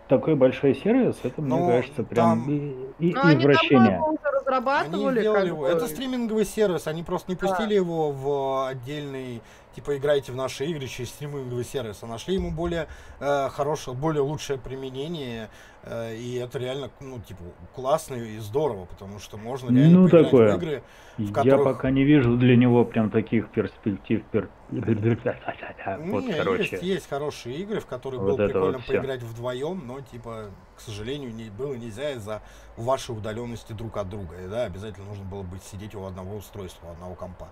такой 0.08 0.34
большой 0.34 0.74
сервис, 0.74 1.18
это, 1.22 1.40
Ну, 1.42 1.58
мне 1.66 1.76
кажется, 1.76 2.02
прям 2.02 2.42
там- 2.44 2.50
и- 2.50 3.08
и- 3.08 3.14
Ну, 3.14 3.20
они, 3.24 3.40
извращение. 3.40 4.00
Они 4.06 4.18
разрабатывали. 4.22 5.20
сделали 5.20 5.38
как 5.38 5.46
его. 5.46 5.60
бы. 5.62 5.68
Это 5.68 5.86
стриминговый 5.86 6.44
сервис, 6.44 6.86
они 6.86 7.02
просто 7.02 7.30
не 7.30 7.36
Да. 7.36 7.46
пустили 7.48 7.74
его 7.74 8.10
в 8.12 8.68
отдельный, 8.68 9.40
типа, 9.74 9.96
играйте 9.96 10.32
в 10.32 10.36
наши 10.36 10.64
игры 10.66 10.86
через 10.86 11.10
стриминговый 11.10 11.64
сервис, 11.64 11.98
а 12.02 12.06
нашли 12.06 12.34
ему 12.34 12.50
более 12.50 12.88
э, 13.20 13.48
хорошее, 13.50 13.96
более 13.96 14.22
лучшее 14.22 14.58
применение, 14.58 15.48
э, 15.84 16.14
и 16.16 16.34
это 16.36 16.58
реально, 16.58 16.90
ну, 17.00 17.18
типа, 17.20 17.42
классно 17.74 18.14
и 18.14 18.38
здорово, 18.38 18.84
потому 18.86 19.18
что 19.18 19.36
можно 19.36 19.70
реально 19.76 20.00
Ну, 20.00 20.08
такое. 20.08 20.52
в 20.52 20.56
игры. 20.62 20.82
Я 21.18 21.32
которых- 21.32 21.64
пока 21.64 21.90
не 21.90 22.04
вижу 22.04 22.36
для 22.36 22.56
него 22.56 22.84
прям 22.84 23.10
таких 23.10 23.48
перспектив. 23.50 24.22
пер- 24.32 24.48
Вот, 24.70 26.24
Не, 26.24 26.32
короче. 26.32 26.62
есть, 26.72 26.82
есть 26.82 27.08
хорошие 27.08 27.56
игры, 27.56 27.80
в 27.80 27.86
которые 27.86 28.20
Вот 28.20 28.36
было 28.38 28.46
прикольно 28.46 28.72
вот 28.78 28.82
всё. 28.82 28.92
поиграть 28.94 29.22
вдвоем, 29.22 29.82
но, 29.86 30.00
типа, 30.00 30.46
к 30.76 30.80
сожалению, 30.80 31.34
не, 31.34 31.50
было 31.50 31.74
нельзя 31.74 32.12
из-за 32.12 32.40
вашей 32.76 33.10
удаленности 33.16 33.72
друг 33.72 33.96
от 33.98 34.08
друга. 34.08 34.36
И, 34.42 34.48
да, 34.48 34.64
обязательно 34.64 35.06
нужно 35.06 35.24
было 35.24 35.42
быть 35.42 35.62
сидеть 35.62 35.94
у 35.94 36.04
одного 36.04 36.36
устройства, 36.36 36.88
у 36.88 36.92
одного 36.92 37.14
компа. 37.14 37.48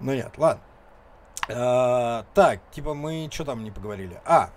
Но 0.00 0.14
нет, 0.14 0.32
ладно. 0.38 0.62
А, 1.48 2.24
так, 2.34 2.60
типа, 2.70 2.94
мы 2.94 3.28
что 3.30 3.44
там 3.44 3.64
не 3.64 3.70
поговорили? 3.70 4.18
А! 4.24 4.50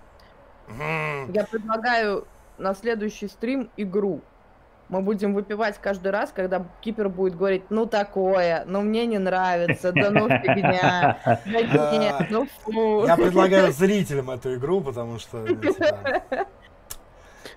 Я 0.69 1.45
предлагаю 1.45 2.27
на 2.57 2.73
следующий 2.73 3.27
стрим 3.27 3.69
игру. 3.77 4.21
Мы 4.89 5.01
будем 5.01 5.33
выпивать 5.33 5.77
каждый 5.79 6.11
раз, 6.13 6.31
когда 6.33 6.65
кипер 6.79 7.09
будет 7.09 7.35
говорить, 7.35 7.63
ну 7.69 7.85
такое, 7.85 8.63
ну 8.65 8.81
мне 8.81 9.05
не 9.05 9.17
нравится, 9.17 9.91
да 9.91 10.11
ну 10.11 10.29
фигня, 10.29 11.19
да 11.43 11.97
нет, 11.97 12.27
ну 12.29 12.47
фу. 12.63 13.05
Я 13.05 13.17
предлагаю 13.17 13.73
зрителям 13.73 14.31
эту 14.31 14.55
игру, 14.55 14.79
потому 14.79 15.19
что... 15.19 15.39
ну, 15.39 15.55
типа, 15.55 16.23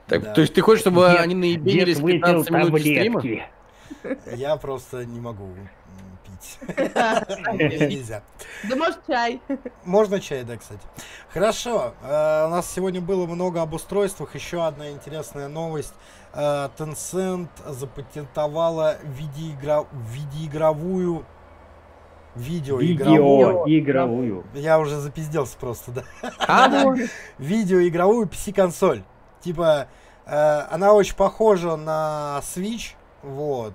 Так, 0.08 0.22
Да. 0.22 0.32
То 0.32 0.40
есть 0.40 0.54
ты 0.54 0.60
хочешь, 0.60 0.80
чтобы 0.80 1.02
Дед- 1.02 1.20
они 1.20 1.56
выпил 1.56 2.06
15 2.06 2.50
минут 2.50 2.80
стрима? 2.80 3.22
я 4.34 4.56
просто 4.56 5.06
не 5.06 5.20
могу 5.20 5.46
пить. 6.40 6.58
Нельзя. 7.90 8.22
Да 8.68 8.76
может 8.76 8.98
чай. 9.06 9.40
Можно 9.84 10.20
чай, 10.20 10.44
да, 10.44 10.56
кстати. 10.56 10.80
Хорошо. 11.32 11.94
э, 12.02 12.46
У 12.46 12.50
нас 12.50 12.70
сегодня 12.70 13.00
было 13.00 13.26
много 13.26 13.62
об 13.62 13.74
устройствах. 13.74 14.34
Еще 14.34 14.64
одна 14.64 14.90
интересная 14.90 15.48
новость. 15.48 15.94
Э, 16.32 16.68
Tencent 16.76 17.48
запатентовала 17.66 18.96
видеоигровую... 19.02 21.24
Видеоигровую... 22.36 23.66
Видео 23.66 23.66
игровую. 23.66 24.44
Я 24.54 24.78
уже 24.78 24.98
запизделся 24.98 25.56
просто, 25.58 25.90
да. 25.90 26.02
А, 26.46 26.68
Видеоигровую 27.38 28.26
PC-консоль. 28.26 29.02
Типа, 29.40 29.88
э, 30.26 30.60
она 30.70 30.92
очень 30.92 31.16
похожа 31.16 31.76
на 31.76 32.40
Switch. 32.42 32.92
Вот. 33.22 33.74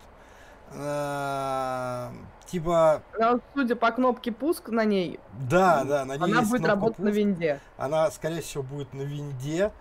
Э, 0.72 2.10
Типа, 2.46 3.02
Но, 3.20 3.40
судя 3.56 3.76
по 3.76 3.92
кнопке 3.92 4.32
пуск 4.32 4.70
на 4.70 4.86
ней, 4.86 5.20
да, 5.50 5.84
да, 5.84 6.06
на 6.06 6.14
ней 6.16 6.24
она 6.24 6.40
есть 6.42 6.52
будет 6.52 6.66
работать 6.66 7.00
на 7.00 7.06
пуск. 7.06 7.18
винде. 7.18 7.60
Она, 7.78 8.10
скорее 8.12 8.42
всего, 8.42 8.64
будет 8.64 8.94
на 8.94 9.02
винде. 9.02 9.72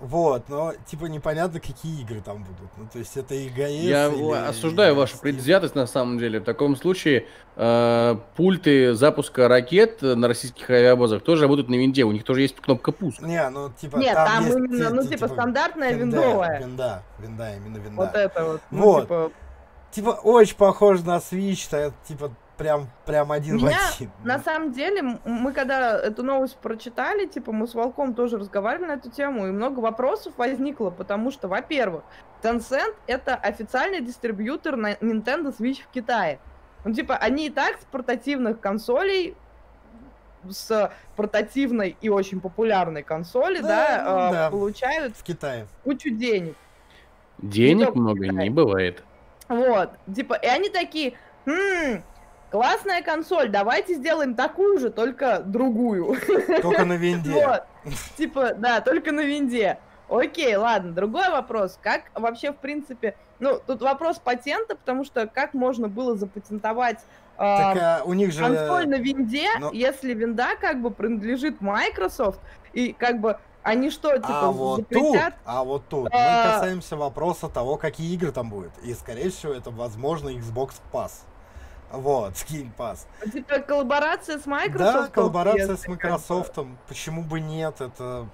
Вот, 0.00 0.48
но 0.48 0.72
типа 0.86 1.04
непонятно, 1.04 1.60
какие 1.60 2.02
игры 2.02 2.20
там 2.20 2.42
будут. 2.42 2.68
Ну, 2.76 2.88
то 2.92 2.98
есть 2.98 3.16
это 3.16 3.34
и 3.36 3.48
ГС. 3.48 3.70
Я 3.70 4.08
или- 4.08 4.48
осуждаю 4.48 4.96
вашу 4.96 5.14
Steam. 5.16 5.20
предвзятость 5.20 5.76
на 5.76 5.86
самом 5.86 6.18
деле. 6.18 6.40
В 6.40 6.44
таком 6.44 6.74
случае 6.76 7.26
э, 7.54 8.16
пульты 8.36 8.94
запуска 8.94 9.46
ракет 9.46 10.02
на 10.02 10.26
российских 10.26 10.68
авиабазах 10.68 11.22
тоже 11.22 11.42
работают 11.42 11.68
на 11.68 11.76
винде. 11.76 12.02
У 12.02 12.10
них 12.10 12.24
тоже 12.24 12.40
есть 12.42 12.56
кнопка 12.56 12.90
пуск. 12.90 13.20
Не, 13.22 13.48
ну 13.50 13.70
типа 13.70 13.96
Нет, 13.98 14.14
там 14.14 14.44
есть 14.44 14.56
именно, 14.56 14.88
ти- 14.88 14.94
ну 14.94 15.02
ти- 15.04 15.08
типа 15.10 15.28
стандартная 15.28 15.92
винда, 15.92 16.16
виндовая. 16.16 16.58
Винда, 16.60 17.02
винда, 17.20 17.54
именно 17.56 17.76
винда. 17.78 18.02
Вот 18.02 18.14
это 18.14 18.44
вот. 18.44 18.60
Ну, 18.72 18.82
Вот. 18.82 19.02
типа, 19.02 19.30
Типа 19.94 20.18
очень 20.24 20.56
похож 20.56 21.02
на 21.02 21.18
Switch, 21.18 21.70
то 21.70 21.76
это, 21.76 21.94
типа 22.08 22.32
прям, 22.56 22.88
прям 23.06 23.30
один 23.30 23.58
Меня 23.58 23.78
в 23.78 23.94
один. 23.94 24.10
На 24.24 24.40
самом 24.40 24.72
деле, 24.72 25.20
мы 25.24 25.52
когда 25.52 25.96
эту 25.96 26.24
новость 26.24 26.56
прочитали, 26.56 27.26
типа, 27.26 27.52
мы 27.52 27.68
с 27.68 27.74
Волком 27.74 28.12
тоже 28.12 28.36
разговаривали 28.36 28.88
на 28.88 28.92
эту 28.94 29.08
тему, 29.08 29.46
и 29.46 29.52
много 29.52 29.78
вопросов 29.78 30.32
возникло, 30.36 30.90
потому 30.90 31.30
что, 31.30 31.46
во-первых, 31.46 32.02
Tencent— 32.42 32.96
это 33.06 33.36
официальный 33.36 34.00
дистрибьютор 34.00 34.74
на 34.76 34.94
Nintendo 34.94 35.56
Switch 35.56 35.82
в 35.84 35.92
Китае. 35.92 36.40
Ну, 36.84 36.92
типа, 36.92 37.16
они 37.16 37.46
и 37.46 37.50
так 37.50 37.80
с 37.80 37.84
портативных 37.84 38.58
консолей 38.58 39.36
с 40.50 40.92
портативной 41.16 41.96
и 42.02 42.08
очень 42.10 42.40
популярной 42.40 43.02
консоли, 43.02 43.60
Да, 43.60 43.68
да, 43.68 44.04
ну 44.04 44.28
э, 44.28 44.32
да. 44.32 44.50
получают 44.50 45.16
В 45.16 45.22
Китае. 45.22 45.66
кучу 45.84 46.10
денег. 46.10 46.56
Денег 47.38 47.94
много 47.94 48.26
не 48.26 48.50
бывает. 48.50 49.02
Вот, 49.48 49.90
типа, 50.14 50.34
и 50.34 50.46
они 50.46 50.68
такие, 50.68 51.14
«Хм, 51.46 52.02
классная 52.50 53.02
консоль, 53.02 53.48
давайте 53.48 53.94
сделаем 53.94 54.34
такую 54.34 54.78
же, 54.78 54.90
только 54.90 55.40
другую. 55.40 56.16
Только 56.62 56.84
на 56.84 56.92
винде. 56.96 57.32
Вот. 57.32 57.64
Типа, 58.16 58.54
да, 58.54 58.80
только 58.80 59.12
на 59.12 59.20
винде. 59.20 59.78
Окей, 60.08 60.54
ладно, 60.56 60.92
другой 60.92 61.30
вопрос. 61.30 61.78
Как 61.82 62.04
вообще, 62.14 62.52
в 62.52 62.56
принципе, 62.56 63.16
ну, 63.40 63.58
тут 63.66 63.82
вопрос 63.82 64.18
патента, 64.18 64.76
потому 64.76 65.04
что 65.04 65.26
как 65.26 65.54
можно 65.54 65.88
было 65.88 66.14
запатентовать 66.16 66.98
Так 67.36 67.76
а, 67.76 68.00
а, 68.00 68.02
у 68.04 68.12
них 68.12 68.32
же... 68.32 68.40
консоль 68.40 68.86
на 68.88 68.96
винде, 68.96 69.48
но- 69.58 69.70
если 69.72 70.14
винда 70.14 70.50
как 70.60 70.80
бы 70.80 70.90
принадлежит 70.90 71.60
Microsoft, 71.60 72.38
и 72.72 72.92
как 72.92 73.20
бы 73.20 73.38
они 73.64 73.90
что, 73.90 74.14
типа, 74.14 74.28
А 74.48 74.50
вот 74.50 74.76
тут, 74.88 75.02
запретят? 75.12 75.34
а 75.44 75.64
вот 75.64 75.88
тут 75.88 76.04
мы 76.04 76.10
А. 76.12 76.52
касаемся 76.52 76.96
вопроса 76.96 77.48
того, 77.48 77.76
какие 77.76 78.14
игры 78.14 78.30
там 78.30 78.50
будут. 78.50 78.72
И, 78.82 78.94
скорее 78.94 79.30
всего, 79.30 79.52
это, 79.52 79.70
возможно, 79.70 80.28
Xbox 80.28 80.74
Pass. 80.92 81.12
Вот, 81.90 82.32
Game 82.48 82.70
Pass. 82.76 83.06
Типа 83.32 83.58
коллаборация 83.60 84.38
с 84.38 84.46
Microsoft? 84.46 84.78
Да, 84.78 85.08
коллаборация 85.08 85.76
с. 85.76 85.88
Microsoft, 85.88 86.58
почему 86.88 87.22
бы 87.22 87.40
нет, 87.40 87.80
это 87.80 88.26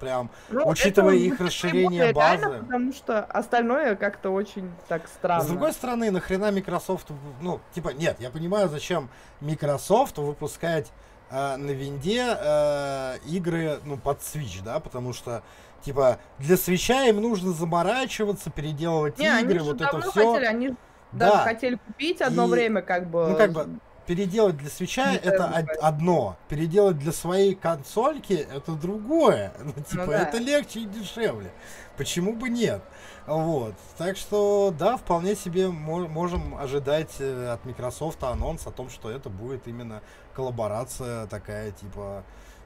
прям... 0.00 0.30
Ну, 0.50 0.66
Учитывая 0.66 1.14
это 1.14 1.22
их 1.22 1.40
расширение 1.40 2.12
более 2.12 2.12
реально, 2.12 2.48
базы. 2.48 2.64
Потому 2.64 2.92
что 2.92 3.20
остальное 3.24 3.94
как-то 3.94 4.30
очень 4.30 4.68
так 4.88 5.06
странно. 5.06 5.44
С 5.44 5.46
другой 5.46 5.72
стороны, 5.72 6.10
нахрена 6.10 6.50
Microsoft, 6.50 7.06
ну, 7.40 7.60
типа, 7.72 7.90
нет, 7.90 8.16
я 8.18 8.30
понимаю, 8.30 8.68
зачем 8.68 9.08
Microsoft 9.40 10.18
выпускать 10.18 10.90
э, 11.32 11.56
на 11.56 11.70
винде 11.70 12.36
э, 12.38 13.18
игры, 13.26 13.80
ну, 13.84 13.96
под 13.96 14.20
Switch, 14.20 14.62
да, 14.62 14.78
потому 14.80 15.12
что, 15.12 15.42
типа, 15.84 16.18
для 16.38 16.56
Switch 16.56 17.08
им 17.08 17.20
нужно 17.20 17.52
заморачиваться, 17.52 18.50
переделывать 18.50 19.18
Не, 19.18 19.28
они 19.28 19.44
игры, 19.44 19.58
же 19.60 19.64
вот 19.64 19.80
это 19.80 19.92
давно 19.92 20.10
все. 20.10 20.32
хотели, 20.32 20.46
они 20.46 20.68
Да. 21.12 21.30
даже 21.32 21.44
хотели 21.44 21.74
купить 21.86 22.20
одно 22.22 22.46
И, 22.46 22.50
время, 22.50 22.82
как 22.82 23.10
бы. 23.10 23.28
Ну, 23.30 23.36
как 23.36 23.52
бы, 23.52 23.68
переделать 24.06 24.56
для 24.56 24.68
свеча 24.68 25.12
это 25.14 25.44
од- 25.46 25.78
одно, 25.80 26.36
переделать 26.48 26.98
для 26.98 27.12
своей 27.12 27.54
консольки 27.54 28.32
это 28.32 28.72
другое. 28.72 29.52
Ну, 29.64 29.72
типа, 29.82 30.06
да. 30.06 30.22
это 30.22 30.38
легче 30.38 30.80
и 30.80 30.84
дешевле. 30.86 31.52
Почему 31.96 32.32
бы 32.32 32.48
нет? 32.48 32.82
Вот. 33.26 33.74
Так 33.98 34.16
что, 34.16 34.74
да, 34.76 34.96
вполне 34.96 35.36
себе 35.36 35.68
мо- 35.68 36.08
можем 36.08 36.56
ожидать 36.56 37.12
э, 37.20 37.52
от 37.52 37.64
Microsoft 37.64 38.24
анонс 38.24 38.66
о 38.66 38.72
том, 38.72 38.90
что 38.90 39.08
это 39.10 39.28
будет 39.28 39.68
именно 39.68 40.02
коллаборация 40.34 41.26
такая, 41.26 41.70
типа, 41.72 42.24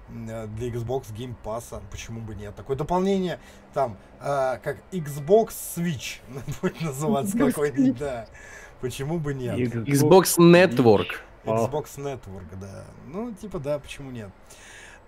э, 0.08 0.46
для 0.48 0.68
Xbox 0.68 1.12
Game 1.14 1.34
Pass. 1.44 1.80
Почему 1.90 2.20
бы 2.20 2.34
нет? 2.34 2.54
Такое 2.54 2.76
дополнение, 2.76 3.38
там, 3.74 3.96
э, 4.20 4.58
как 4.62 4.78
Xbox 4.92 5.48
Switch 5.76 6.20
будет 6.62 6.80
называться 6.80 7.36
какой-нибудь, 7.36 7.98
да. 7.98 8.26
Почему 8.80 9.18
бы 9.18 9.34
нет? 9.34 9.56
Xbox 9.58 10.38
Network. 10.38 11.20
А. 11.44 11.50
Xbox 11.50 11.96
Network, 11.96 12.58
да. 12.60 12.84
Ну, 13.06 13.32
типа, 13.32 13.58
да, 13.58 13.78
почему 13.78 14.10
нет? 14.10 14.30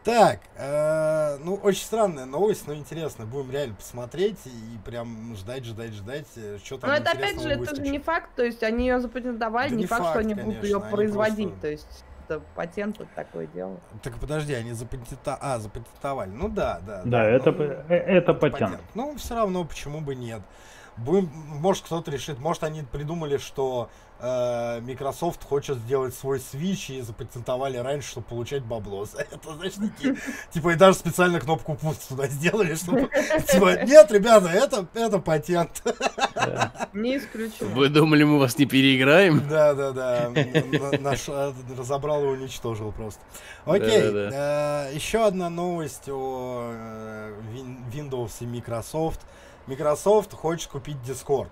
Так, 0.05 0.41
э, 0.57 1.37
ну, 1.45 1.57
очень 1.57 1.83
странная 1.83 2.25
новость, 2.25 2.67
но 2.67 2.75
интересно. 2.75 3.27
Будем 3.27 3.51
реально 3.51 3.75
посмотреть 3.75 4.39
и 4.47 4.79
прям 4.85 5.35
ждать, 5.37 5.65
ждать, 5.65 5.93
ждать, 5.93 6.27
э, 6.37 6.59
что 6.65 6.79
там 6.79 6.89
Но 6.89 6.97
это 6.97 7.11
опять 7.11 7.41
же, 7.43 7.49
это 7.51 7.75
же 7.75 7.83
не 7.83 7.99
факт, 7.99 8.31
то 8.35 8.43
есть 8.43 8.63
они 8.63 8.87
ее 8.87 9.01
запатентовали, 9.01 9.69
Да 9.69 9.75
не 9.75 9.83
не 9.83 9.87
факт, 9.87 10.03
факт, 10.05 10.13
что 10.13 10.21
они 10.21 10.35
будут 10.35 10.63
ее 10.63 10.75
конечно, 10.77 10.97
производить, 10.97 11.49
просто- 11.49 11.61
то 11.61 11.69
есть 11.69 12.05
это 12.29 12.43
патент 12.55 13.01
это 13.01 13.09
такое 13.15 13.47
дело. 13.47 13.81
Так 14.03 14.15
подожди, 14.19 14.53
они 14.53 14.73
запатента... 14.73 15.39
а, 15.41 15.59
запатентовали. 15.59 16.31
Ну 16.31 16.49
да, 16.49 16.81
да. 16.87 17.03
Да, 17.05 17.25
это, 17.25 17.53
ну, 17.53 17.65
э, 17.65 17.95
это 17.95 18.35
патент. 18.35 18.81
Ну, 18.95 19.17
все 19.17 19.35
равно, 19.35 19.65
почему 19.65 20.01
бы 20.01 20.15
нет? 20.15 20.43
Будем, 21.05 21.31
может, 21.61 21.85
кто-то 21.85 22.11
решит, 22.11 22.39
может, 22.39 22.65
они 22.65 22.83
придумали, 22.83 23.37
что 23.39 23.89
э, 24.21 24.81
Microsoft 24.81 25.45
хочет 25.45 25.79
сделать 25.79 26.15
свой 26.15 26.39
Switch 26.39 26.97
и 26.97 27.01
запатентовали 27.03 27.77
раньше, 27.77 28.11
чтобы 28.11 28.27
получать 28.27 28.63
бабло 28.65 29.05
за 29.05 29.19
это, 29.19 29.55
знаешь, 29.55 29.75
такие, 29.75 30.17
типа, 30.53 30.71
и 30.71 30.75
даже 30.75 30.99
специально 30.99 31.39
кнопку 31.41 31.75
пусть 31.81 32.09
туда 32.09 32.27
сделали, 32.27 32.75
чтобы, 32.75 33.09
типа, 33.53 33.85
нет, 33.85 34.11
ребята, 34.11 34.49
это, 34.49 34.87
это 34.95 35.19
патент. 35.21 35.83
Не 36.93 37.19
исключено. 37.19 37.69
Вы 37.75 37.89
думали, 37.89 38.25
мы 38.25 38.39
вас 38.39 38.59
не 38.59 38.67
переиграем? 38.67 39.47
Да, 39.49 39.75
да, 39.75 39.93
да. 39.93 40.33
Наш 41.01 41.29
э, 41.29 41.53
разобрал 41.77 42.25
и 42.25 42.27
уничтожил 42.27 42.93
просто. 42.93 43.21
Окей. 43.65 44.03
Да-да-да. 44.03 44.89
э, 44.91 44.95
Еще 44.95 45.25
одна 45.25 45.49
новость 45.49 46.09
о 46.09 46.71
э, 46.73 47.35
Win- 47.55 47.79
Windows 47.93 48.33
и 48.41 48.47
Microsoft. 48.47 48.69
Microsoft 48.69 49.21
хочет 50.33 50.71
купить 50.71 50.97
Discord. 51.07 51.49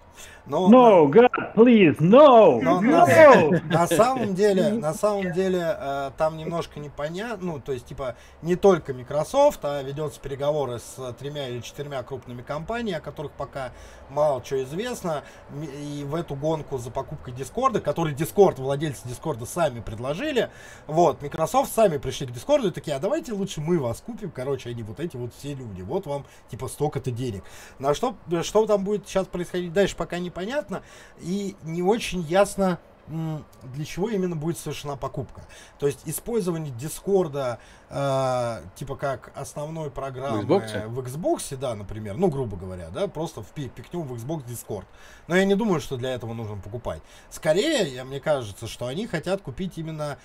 Но 0.47 0.69
No, 0.69 1.11
God, 1.11 1.55
please, 1.55 1.97
no! 1.99 2.61
Но 2.61 2.81
no! 2.81 3.51
на, 3.51 3.81
на 3.81 3.87
самом 3.89 4.35
деле, 4.35 4.75
на 4.75 4.95
самом 4.95 5.33
деле, 5.33 5.77
э, 5.77 6.11
там 6.17 6.37
немножко 6.37 6.79
непонятно, 6.79 7.55
ну, 7.55 7.61
то 7.61 7.73
есть, 7.73 7.87
типа, 7.87 8.15
не 8.43 8.55
только 8.55 8.95
Microsoft, 8.95 9.61
а 9.65 9.83
ведется 9.83 10.21
переговоры 10.21 10.79
с 10.79 11.13
тремя 11.19 11.49
или 11.49 11.61
четырьмя 11.61 12.03
крупными 12.05 12.43
компаниями, 12.43 12.99
о 12.99 13.01
которых 13.01 13.33
пока 13.33 13.73
мало 14.09 14.41
чего 14.43 14.63
известно, 14.63 15.25
и 15.53 16.05
в 16.05 16.15
эту 16.15 16.37
гонку 16.37 16.79
за 16.79 16.91
покупкой 16.91 17.35
Дискорда, 17.35 17.81
который 17.81 18.15
Discord, 18.15 18.61
владельцы 18.61 19.09
Дискорда 19.09 19.47
сами 19.47 19.81
предложили, 19.81 20.51
вот, 20.87 21.23
Microsoft 21.23 21.73
сами 21.73 21.99
пришли 21.99 22.27
к 22.27 22.31
Дискорду 22.31 22.69
и 22.69 22.71
такие, 22.71 22.97
а 22.97 23.01
давайте 23.01 23.33
лучше 23.33 23.61
мы 23.61 23.79
вас 23.79 24.01
купим, 24.01 24.31
короче, 24.31 24.71
они 24.71 24.85
вот 24.85 25.01
эти 25.01 25.17
вот 25.17 25.35
все 25.35 25.55
люди, 25.55 25.83
вот 25.83 26.07
вам, 26.07 26.25
типа, 26.49 26.69
столько-то 26.69 27.11
денег. 27.11 27.43
На 27.81 27.95
что, 27.95 28.15
что 28.43 28.67
там 28.67 28.85
будет 28.85 29.09
сейчас 29.09 29.27
происходить 29.27 29.73
дальше, 29.73 29.97
пока 29.97 30.19
непонятно, 30.41 30.83
и 31.21 31.57
не 31.63 31.83
очень 31.83 32.21
ясно, 32.23 32.79
для 33.09 33.85
чего 33.85 34.09
именно 34.09 34.35
будет 34.35 34.59
совершена 34.59 34.97
покупка. 34.97 35.43
То 35.79 35.87
есть 35.87 36.01
использование 36.07 36.73
Дискорда 36.73 37.61
э, 37.89 38.63
типа 38.75 38.97
как 38.97 39.31
основной 39.37 39.93
программы 39.93 40.43
В 40.43 40.51
Xbox? 40.51 40.89
в 40.89 40.99
Xbox, 40.99 41.57
да, 41.57 41.77
например, 41.77 42.17
ну, 42.17 42.27
грубо 42.27 42.57
говоря, 42.57 42.89
да, 42.91 43.07
просто 43.07 43.43
впи- 43.43 43.69
пикнем 43.69 44.03
в 44.03 44.13
Xbox 44.13 44.45
Discord. 44.45 44.87
Но 45.29 45.37
я 45.37 45.45
не 45.45 45.55
думаю, 45.55 45.81
что 45.81 45.97
для 45.97 46.15
этого 46.15 46.35
нужно 46.35 46.57
покупать. 46.57 47.01
Скорее, 47.31 47.95
я, 47.95 48.05
мне 48.05 48.19
кажется, 48.19 48.67
что 48.67 48.87
они 48.87 49.07
хотят 49.07 49.41
купить 49.41 49.79
именно 49.79 50.19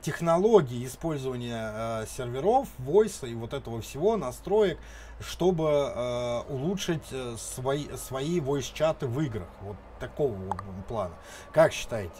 технологии 0.00 0.86
использования 0.86 1.72
э, 1.74 2.06
серверов, 2.16 2.68
войса 2.78 3.26
и 3.26 3.34
вот 3.34 3.52
этого 3.52 3.80
всего, 3.80 4.16
настроек, 4.16 4.78
чтобы 5.22 5.64
э, 5.68 6.40
улучшить 6.48 7.12
э, 7.12 7.34
свои, 7.36 7.88
свои 7.96 8.40
voice-чаты 8.40 9.06
в 9.06 9.20
играх. 9.20 9.48
Вот 9.62 9.76
такого 9.98 10.32
вот 10.34 10.56
плана. 10.88 11.14
Как 11.52 11.72
считаете? 11.72 12.14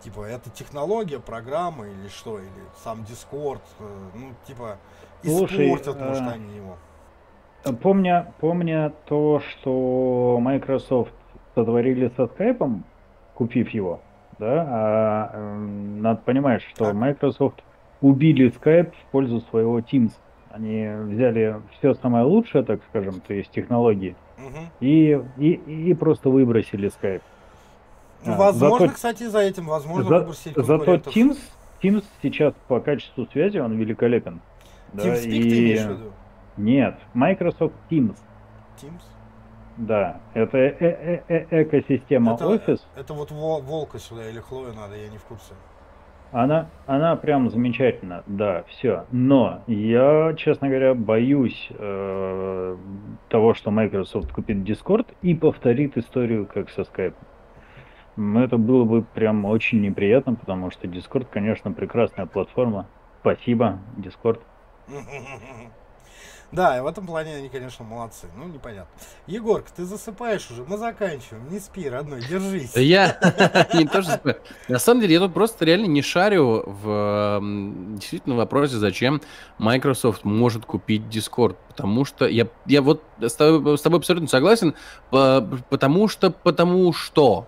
Типа, 0.00 0.22
это 0.22 0.50
технология, 0.50 1.20
программа 1.20 1.86
или 1.86 2.08
что? 2.08 2.38
Или 2.38 2.48
сам 2.82 3.00
Discord? 3.02 3.60
э, 3.80 3.84
ну, 4.14 4.30
типа, 4.46 4.78
Слушай, 5.24 5.66
испортят, 5.66 6.00
может, 6.00 6.22
э, 6.22 6.30
они 6.30 6.56
его. 6.56 6.76
Помня, 7.80 8.32
помня 8.40 8.92
то, 9.06 9.40
что 9.40 10.38
Microsoft 10.40 11.12
сотворили 11.54 12.12
со 12.16 12.26
скайпом, 12.26 12.84
купив 13.34 13.70
его, 13.70 14.00
да, 14.38 14.66
а, 14.68 15.30
эм, 15.34 16.02
надо 16.02 16.20
понимать, 16.22 16.62
что 16.62 16.86
Так. 16.86 16.94
Microsoft 16.94 17.62
убили 18.00 18.52
Skype 18.52 18.90
в 18.90 19.10
пользу 19.12 19.40
своего 19.42 19.78
Teams. 19.78 20.12
Они 20.52 20.86
взяли 21.14 21.56
все 21.78 21.94
самое 21.94 22.24
лучшее, 22.24 22.62
так 22.62 22.80
скажем, 22.90 23.20
то 23.26 23.32
есть 23.32 23.50
технологии, 23.50 24.14
Мгм. 24.36 24.68
и, 24.80 25.18
и, 25.38 25.52
и 25.90 25.94
просто 25.94 26.28
выбросили 26.28 26.90
Skype. 26.90 27.22
Ну, 28.26 28.34
А, 28.34 28.36
возможно, 28.36 28.78
зато- 28.86 28.94
кстати, 28.94 29.24
за 29.24 29.38
этим, 29.38 29.66
возможно, 29.66 30.08
За- 30.08 30.18
выбросить 30.18 30.54
зато. 30.54 30.94
Teams, 30.96 31.38
Teams 31.82 32.04
сейчас 32.22 32.52
по 32.68 32.80
качеству 32.80 33.26
связи 33.32 33.58
он 33.58 33.76
великолепен. 33.78 34.40
Да, 34.92 35.04
TeamSpeak 35.04 35.22
ты 35.22 35.28
и- 35.30 35.58
имеешь 35.64 35.80
в 35.80 35.88
виду? 35.90 36.12
Нет, 36.58 36.98
Microsoft 37.14 37.74
Teams. 37.90 38.16
Teams? 38.80 39.02
Да, 39.78 40.20
это 40.34 40.58
э- 40.58 40.76
э- 40.80 41.22
э- 41.28 41.62
экосистема 41.62 42.34
это, 42.34 42.44
Office. 42.44 42.80
это 42.94 43.14
вот 43.14 43.30
Во- 43.30 43.60
Волка 43.60 43.98
сюда 43.98 44.28
или 44.28 44.38
Хлою 44.38 44.74
надо, 44.74 44.96
я 44.96 45.08
не 45.08 45.16
в 45.16 45.24
курсе. 45.24 45.54
Она, 46.32 46.70
она 46.86 47.14
прям 47.16 47.50
замечательна, 47.50 48.22
да, 48.26 48.64
все. 48.68 49.06
Но 49.12 49.62
я, 49.66 50.34
честно 50.36 50.68
говоря, 50.68 50.94
боюсь 50.94 51.68
э, 51.70 52.76
того, 53.28 53.52
что 53.52 53.70
Microsoft 53.70 54.32
купит 54.32 54.56
Discord 54.66 55.14
и 55.20 55.34
повторит 55.34 55.98
историю, 55.98 56.46
как 56.46 56.70
со 56.70 56.82
Skype. 56.82 57.16
Это 58.16 58.56
было 58.56 58.84
бы 58.84 59.02
прям 59.02 59.44
очень 59.44 59.82
неприятно, 59.82 60.34
потому 60.34 60.70
что 60.70 60.88
Discord, 60.88 61.26
конечно, 61.30 61.70
прекрасная 61.70 62.24
платформа. 62.24 62.88
Спасибо, 63.20 63.80
Discord. 63.98 64.40
Да, 66.52 66.76
и 66.76 66.80
в 66.82 66.86
этом 66.86 67.06
плане 67.06 67.34
они, 67.34 67.48
конечно, 67.48 67.82
молодцы. 67.84 68.26
Ну, 68.36 68.44
непонятно. 68.44 68.92
Егорка, 69.26 69.70
ты 69.74 69.86
засыпаешь 69.86 70.50
уже? 70.50 70.64
Мы 70.64 70.76
заканчиваем. 70.76 71.48
Не 71.50 71.58
спи, 71.58 71.88
родной, 71.88 72.20
держись. 72.20 72.76
Я 72.76 73.18
не 73.74 73.86
то, 73.86 74.02
что... 74.02 74.36
На 74.68 74.78
самом 74.78 75.00
деле, 75.00 75.14
я 75.14 75.20
тут 75.20 75.32
просто 75.32 75.64
реально 75.64 75.86
не 75.86 76.02
шарю 76.02 76.62
в 76.66 77.40
действительно 77.94 78.36
вопросе, 78.36 78.76
зачем 78.76 79.22
Microsoft 79.58 80.24
может 80.24 80.66
купить 80.66 81.02
Discord. 81.10 81.56
Потому 81.68 82.04
что 82.04 82.26
я, 82.26 82.46
я 82.66 82.82
вот 82.82 83.02
с 83.18 83.32
тобой, 83.32 83.78
с 83.78 83.80
тобой 83.80 84.00
абсолютно 84.00 84.28
согласен, 84.28 84.74
по- 85.10 85.40
потому 85.70 86.06
что, 86.06 86.30
потому 86.30 86.92
что 86.92 87.46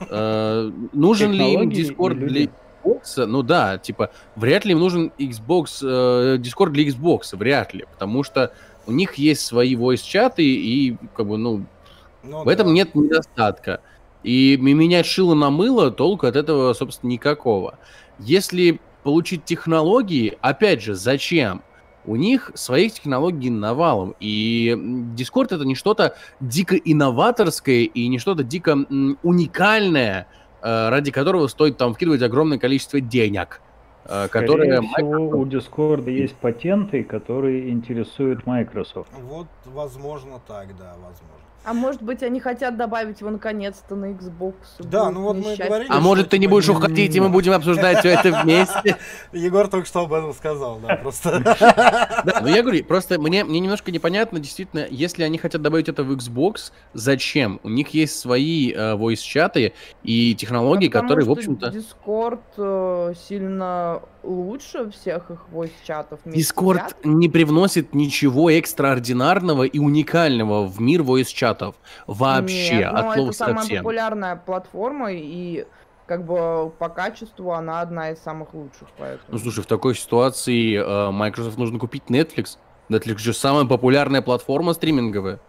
э, 0.00 0.70
нужен 0.94 1.30
ли 1.32 1.52
им 1.52 1.68
Discord 1.68 2.14
для. 2.14 2.48
Xbox? 2.86 3.26
Ну 3.26 3.42
да, 3.42 3.78
типа, 3.78 4.10
вряд 4.36 4.64
ли 4.64 4.72
им 4.72 4.80
нужен 4.80 5.12
Xbox, 5.18 5.78
э, 5.82 6.38
Discord 6.38 6.70
для 6.70 6.88
Xbox, 6.88 7.36
вряд 7.36 7.74
ли, 7.74 7.84
потому 7.92 8.22
что 8.22 8.52
у 8.86 8.92
них 8.92 9.14
есть 9.14 9.42
свои 9.44 9.74
voice-чаты, 9.74 10.42
и 10.42 10.96
как 11.14 11.26
бы, 11.26 11.38
ну, 11.38 11.64
Ну 12.22 12.44
в 12.44 12.48
этом 12.48 12.68
да. 12.68 12.72
нет 12.72 12.94
недостатка. 12.94 13.80
И 14.22 14.56
менять 14.56 15.06
шило 15.06 15.34
на 15.34 15.50
мыло 15.50 15.90
толку 15.90 16.26
от 16.26 16.36
этого, 16.36 16.72
собственно, 16.72 17.10
никакого. 17.10 17.78
Если 18.18 18.80
получить 19.04 19.44
технологии, 19.44 20.36
опять 20.40 20.82
же, 20.82 20.94
зачем? 20.94 21.62
У 22.06 22.16
них 22.16 22.52
своих 22.54 22.94
технологий 22.94 23.50
навалом. 23.50 24.14
И 24.20 24.74
Discord 25.16 25.54
это 25.54 25.64
не 25.64 25.74
что-то 25.74 26.16
дико 26.40 26.76
инноваторское 26.76 27.82
и 27.82 28.06
не 28.08 28.18
что-то 28.18 28.42
дико 28.42 28.72
уникальное, 29.22 30.26
ради 30.66 31.10
которого 31.10 31.46
стоит 31.46 31.76
там 31.76 31.94
вкидывать 31.94 32.22
огромное 32.22 32.58
количество 32.58 33.00
денег. 33.00 33.60
э, 34.04 34.26
Скорее 34.26 34.46
которые 34.46 34.82
всего, 34.82 35.28
у 35.38 35.46
Discord 35.46 36.10
есть 36.10 36.34
патенты, 36.36 37.04
которые 37.04 37.70
интересуют 37.70 38.46
Microsoft. 38.46 39.10
Вот, 39.20 39.46
возможно, 39.64 40.40
так, 40.46 40.76
да, 40.76 40.94
возможно. 40.94 41.45
А 41.66 41.72
может 41.74 42.00
быть, 42.00 42.22
они 42.22 42.38
хотят 42.38 42.76
добавить 42.76 43.20
его 43.20 43.30
наконец-то 43.30 43.96
на 43.96 44.12
Xbox? 44.12 44.54
Да, 44.78 45.10
ну 45.10 45.22
вот 45.22 45.34
мы 45.34 45.40
несчастье. 45.40 45.66
говорили, 45.66 45.88
А 45.90 45.98
может, 46.00 46.28
ты 46.28 46.38
не 46.38 46.42
типа, 46.44 46.50
будешь 46.52 46.68
не- 46.68 46.74
уходить, 46.76 47.16
и 47.16 47.20
мы 47.20 47.28
будем 47.28 47.52
обсуждать 47.54 47.98
все 47.98 48.10
это 48.10 48.30
вместе? 48.30 48.96
Егор 49.32 49.66
только 49.66 49.88
что 49.88 50.02
об 50.02 50.12
этом 50.12 50.32
сказал, 50.32 50.78
да, 50.78 50.94
просто. 50.94 51.40
Да, 52.24 52.38
ну 52.40 52.46
я 52.46 52.62
говорю, 52.62 52.84
просто 52.84 53.20
мне, 53.20 53.42
мне 53.42 53.58
немножко 53.58 53.90
непонятно, 53.90 54.38
действительно, 54.38 54.86
если 54.88 55.24
они 55.24 55.38
хотят 55.38 55.60
добавить 55.60 55.88
это 55.88 56.04
в 56.04 56.12
Xbox, 56.12 56.70
зачем? 56.94 57.58
У 57.64 57.68
них 57.68 57.88
есть 57.94 58.16
свои 58.16 58.72
э, 58.72 58.94
voice-чаты 58.94 59.72
и 60.04 60.36
технологии, 60.36 60.86
потому 60.86 61.08
которые, 61.08 61.26
в 61.26 61.32
общем-то... 61.32 61.70
Discord 61.70 62.42
э, 62.58 63.14
сильно 63.28 64.02
лучше 64.26 64.90
всех 64.90 65.30
их 65.30 65.46
voice-чатов. 65.52 66.20
Discord 66.24 66.94
не 67.04 67.28
привносит 67.28 67.94
ничего 67.94 68.50
экстраординарного 68.50 69.62
и 69.62 69.78
уникального 69.78 70.66
в 70.66 70.80
мир 70.80 71.02
voice-чатов. 71.02 71.76
Вообще, 72.06 72.78
Нет, 72.78 72.92
ну, 72.92 72.98
от 72.98 73.14
слова 73.14 73.28
это 73.28 73.36
самая 73.36 73.56
совсем. 73.58 73.78
популярная 73.78 74.36
платформа, 74.36 75.12
и 75.12 75.66
как 76.06 76.24
бы 76.24 76.70
по 76.78 76.88
качеству 76.88 77.52
она 77.52 77.80
одна 77.80 78.10
из 78.10 78.18
самых 78.18 78.54
лучших, 78.54 78.88
поэтому. 78.98 79.28
Ну, 79.28 79.38
слушай, 79.38 79.62
в 79.62 79.66
такой 79.66 79.94
ситуации 79.94 80.76
э, 80.76 81.10
Microsoft 81.10 81.58
нужно 81.58 81.78
купить 81.78 82.04
Netflix. 82.08 82.58
Netflix 82.88 83.18
же 83.18 83.32
самая 83.32 83.64
популярная 83.64 84.22
платформа 84.22 84.72
стриминговая. 84.72 85.40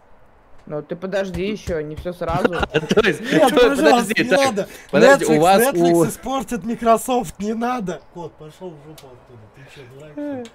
Ну, 0.68 0.82
ты 0.82 0.96
подожди 0.96 1.46
еще, 1.46 1.82
не 1.82 1.96
все 1.96 2.12
сразу. 2.12 2.48
То 2.72 3.00
есть, 3.00 3.20
Нет, 3.20 3.50
пожалуйста, 3.50 3.84
подожди, 3.84 4.22
не 4.22 4.30
надо. 4.30 4.68
подожди, 4.90 5.24
Netflix, 5.24 5.36
у 5.36 5.40
вас 5.40 5.62
Netflix 5.62 6.08
испортит 6.08 6.64
Microsoft, 6.64 7.38
не 7.38 7.54
надо. 7.54 8.02
Кот, 8.12 8.32
пошел 8.34 8.70
в 8.70 8.86
жопу 8.86 9.06
оттуда. 9.06 9.40
Ты 9.56 9.62
что, 9.72 9.80
дурак? 9.94 10.46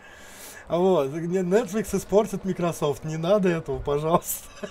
А 0.67 0.77
Вот, 0.77 1.07
Netflix 1.07 1.97
испортит 1.97 2.45
Microsoft, 2.45 3.03
не 3.05 3.17
надо 3.17 3.49
этого, 3.49 3.79
пожалуйста. 3.79 4.45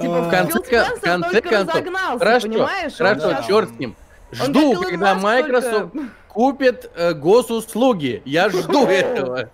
Типа, 0.00 0.22
В 0.22 0.30
конце 0.30 0.58
Спенсер 0.64 1.00
конце 1.00 1.30
только 1.32 1.50
концов, 1.50 1.74
понимаешь? 1.74 3.00
Он 3.00 3.18
хорошо, 3.18 3.46
черт 3.48 3.68
с 3.70 3.78
ним. 3.80 3.96
Жду, 4.30 4.80
когда 4.80 5.16
Microsoft 5.16 5.92
купит 6.28 6.88
э, 6.94 7.14
госуслуги. 7.14 8.22
Я 8.24 8.48
жду 8.48 8.86
этого. 8.86 9.50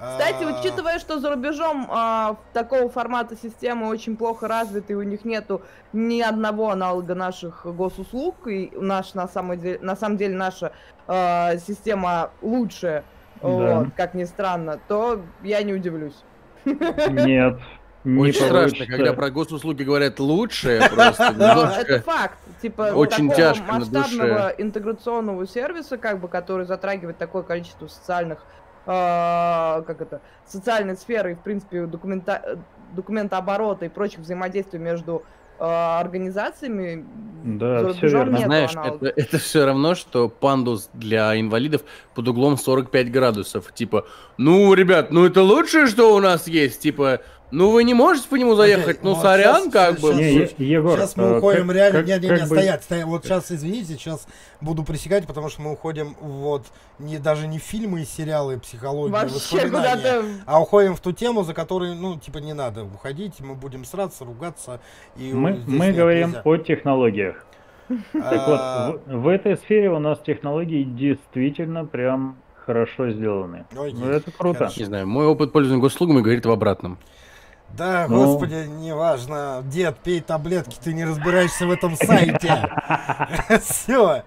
Кстати, 0.00 0.44
а, 0.44 0.58
учитывая, 0.58 0.98
что 1.00 1.18
за 1.18 1.30
рубежом 1.30 1.88
а, 1.90 2.36
такого 2.52 2.88
формата 2.88 3.36
системы 3.36 3.88
очень 3.88 4.16
плохо 4.16 4.46
развиты, 4.46 4.92
и 4.92 4.96
у 4.96 5.02
них 5.02 5.24
нету 5.24 5.62
ни 5.92 6.20
одного 6.20 6.70
аналога 6.70 7.14
наших 7.16 7.66
госуслуг, 7.66 8.46
и 8.46 8.70
наш, 8.76 9.14
на, 9.14 9.26
самом 9.26 9.58
деле, 9.58 9.78
на 9.80 9.96
самом 9.96 10.16
деле 10.16 10.36
наша 10.36 10.72
а, 11.08 11.56
система 11.56 12.30
лучше, 12.42 13.02
Да. 13.42 13.48
вот, 13.48 13.88
как 13.96 14.14
ни 14.14 14.24
странно, 14.24 14.78
то 14.86 15.20
я 15.42 15.62
не 15.64 15.74
удивлюсь. 15.74 16.22
Нет, 16.64 17.58
не 18.04 18.20
Очень 18.20 18.34
страшно, 18.34 18.58
получится. 18.60 18.86
когда 18.86 19.12
про 19.12 19.30
госуслуги 19.30 19.82
говорят 19.82 20.20
лучше, 20.20 20.80
просто 20.94 21.32
Но 21.32 21.48
немножко. 21.48 21.80
это 21.80 22.02
факт. 22.02 22.38
Типа 22.62 22.82
Очень 22.94 23.28
такого 23.30 23.34
тяжко 23.36 23.72
масштабного 23.72 24.48
интеграционного 24.58 25.46
сервиса, 25.46 25.96
как 25.98 26.20
бы, 26.20 26.28
который 26.28 26.66
затрагивает 26.66 27.18
такое 27.18 27.42
количество 27.42 27.86
социальных, 27.86 28.44
как 28.88 30.00
это, 30.00 30.22
социальной 30.46 30.96
сферы 30.96 31.32
и, 31.32 31.34
в 31.34 31.40
принципе, 31.40 31.84
документа, 31.84 32.58
документооборота 32.94 33.84
и 33.84 33.88
прочих 33.90 34.20
взаимодействий 34.20 34.80
между 34.80 35.24
а, 35.58 36.00
организациями. 36.00 37.04
Да, 37.44 37.82
рубежом 37.82 38.20
верно. 38.20 38.36
нету 38.36 38.46
Знаешь, 38.46 38.76
аналогов. 38.76 39.02
это, 39.02 39.20
это 39.20 39.38
все 39.38 39.66
равно, 39.66 39.94
что 39.94 40.28
пандус 40.28 40.88
для 40.92 41.38
инвалидов 41.38 41.82
под 42.14 42.28
углом 42.28 42.56
45 42.56 43.12
градусов. 43.12 43.72
Типа, 43.74 44.06
ну, 44.38 44.72
ребят, 44.74 45.10
ну 45.10 45.26
это 45.26 45.42
лучшее, 45.42 45.86
что 45.86 46.14
у 46.14 46.20
нас 46.20 46.48
есть. 46.48 46.80
Типа, 46.80 47.20
ну 47.50 47.70
вы 47.70 47.84
не 47.84 47.94
можете 47.94 48.28
по 48.28 48.34
нему 48.36 48.54
заехать, 48.54 48.98
Окей, 48.98 49.00
ну 49.02 49.14
вот 49.14 49.22
сорян, 49.22 49.64
щас- 49.64 49.72
как 49.72 50.00
бы. 50.00 50.14
Не, 50.14 50.48
Егор, 50.58 50.98
Сейчас 50.98 51.16
мы 51.16 51.24
э, 51.24 51.38
уходим 51.38 51.66
как- 51.68 51.76
реально. 51.76 51.98
как- 52.00 52.06
Не, 52.08 52.18
не, 52.20 52.28
как 52.28 52.38
не, 52.42 52.46
бы- 52.48 52.56
стоять, 52.56 52.82
стоять. 52.82 53.04
Вот 53.06 53.24
сейчас, 53.24 53.50
извините, 53.50 53.94
сейчас 53.94 54.26
буду 54.60 54.84
пресекать, 54.84 55.26
потому 55.26 55.48
что 55.48 55.62
мы 55.62 55.72
уходим 55.72 56.14
вот 56.20 56.66
не 56.98 57.18
даже 57.18 57.46
не 57.46 57.58
в 57.58 57.62
фильмы 57.62 58.02
и 58.02 58.04
сериалы, 58.04 58.58
психологию, 58.58 59.12
Вообще 59.12 59.34
воспоминания, 59.34 59.94
куда-то... 59.96 60.24
а 60.46 60.60
уходим 60.60 60.94
в 60.94 61.00
ту 61.00 61.12
тему, 61.12 61.42
за 61.44 61.54
которую, 61.54 61.94
ну, 61.94 62.16
типа, 62.18 62.38
не 62.38 62.52
надо 62.52 62.84
уходить, 62.84 63.40
мы 63.40 63.54
будем 63.54 63.84
сраться, 63.84 64.24
ругаться. 64.24 64.80
И 65.16 65.32
Мы, 65.32 65.60
мы 65.66 65.92
говорим 65.92 66.28
нельзя. 66.28 66.42
о 66.44 66.56
технологиях. 66.58 67.44
Так 68.12 68.42
А, 68.46 68.90
вот, 68.92 69.00
в, 69.06 69.22
в 69.22 69.28
этой 69.28 69.56
сфере 69.56 69.90
у 69.90 69.98
нас 69.98 70.18
технологии 70.18 70.82
действительно 70.84 71.86
прям 71.86 72.36
хорошо 72.66 73.08
сделаны. 73.10 73.64
Ну, 73.72 73.84
это 74.10 74.30
круто. 74.30 74.58
хорошо. 74.58 74.80
Не 74.80 74.84
знаю, 74.84 75.08
мой 75.08 75.24
опыт 75.24 75.52
пользования 75.52 75.80
госуслугами 75.80 76.20
говорит 76.20 76.44
в 76.44 76.50
обратном. 76.50 76.98
Да, 77.76 78.06
Ну. 78.08 78.24
господи, 78.24 78.66
неважно. 78.66 79.62
Дед, 79.64 79.98
пей 79.98 80.20
таблетки, 80.20 80.76
ты 80.82 80.92
не 80.92 81.04
разбираешься 81.04 81.66
в 81.66 81.70
этом 81.70 81.96
сайте. 81.96 82.68
Все. 83.62 84.24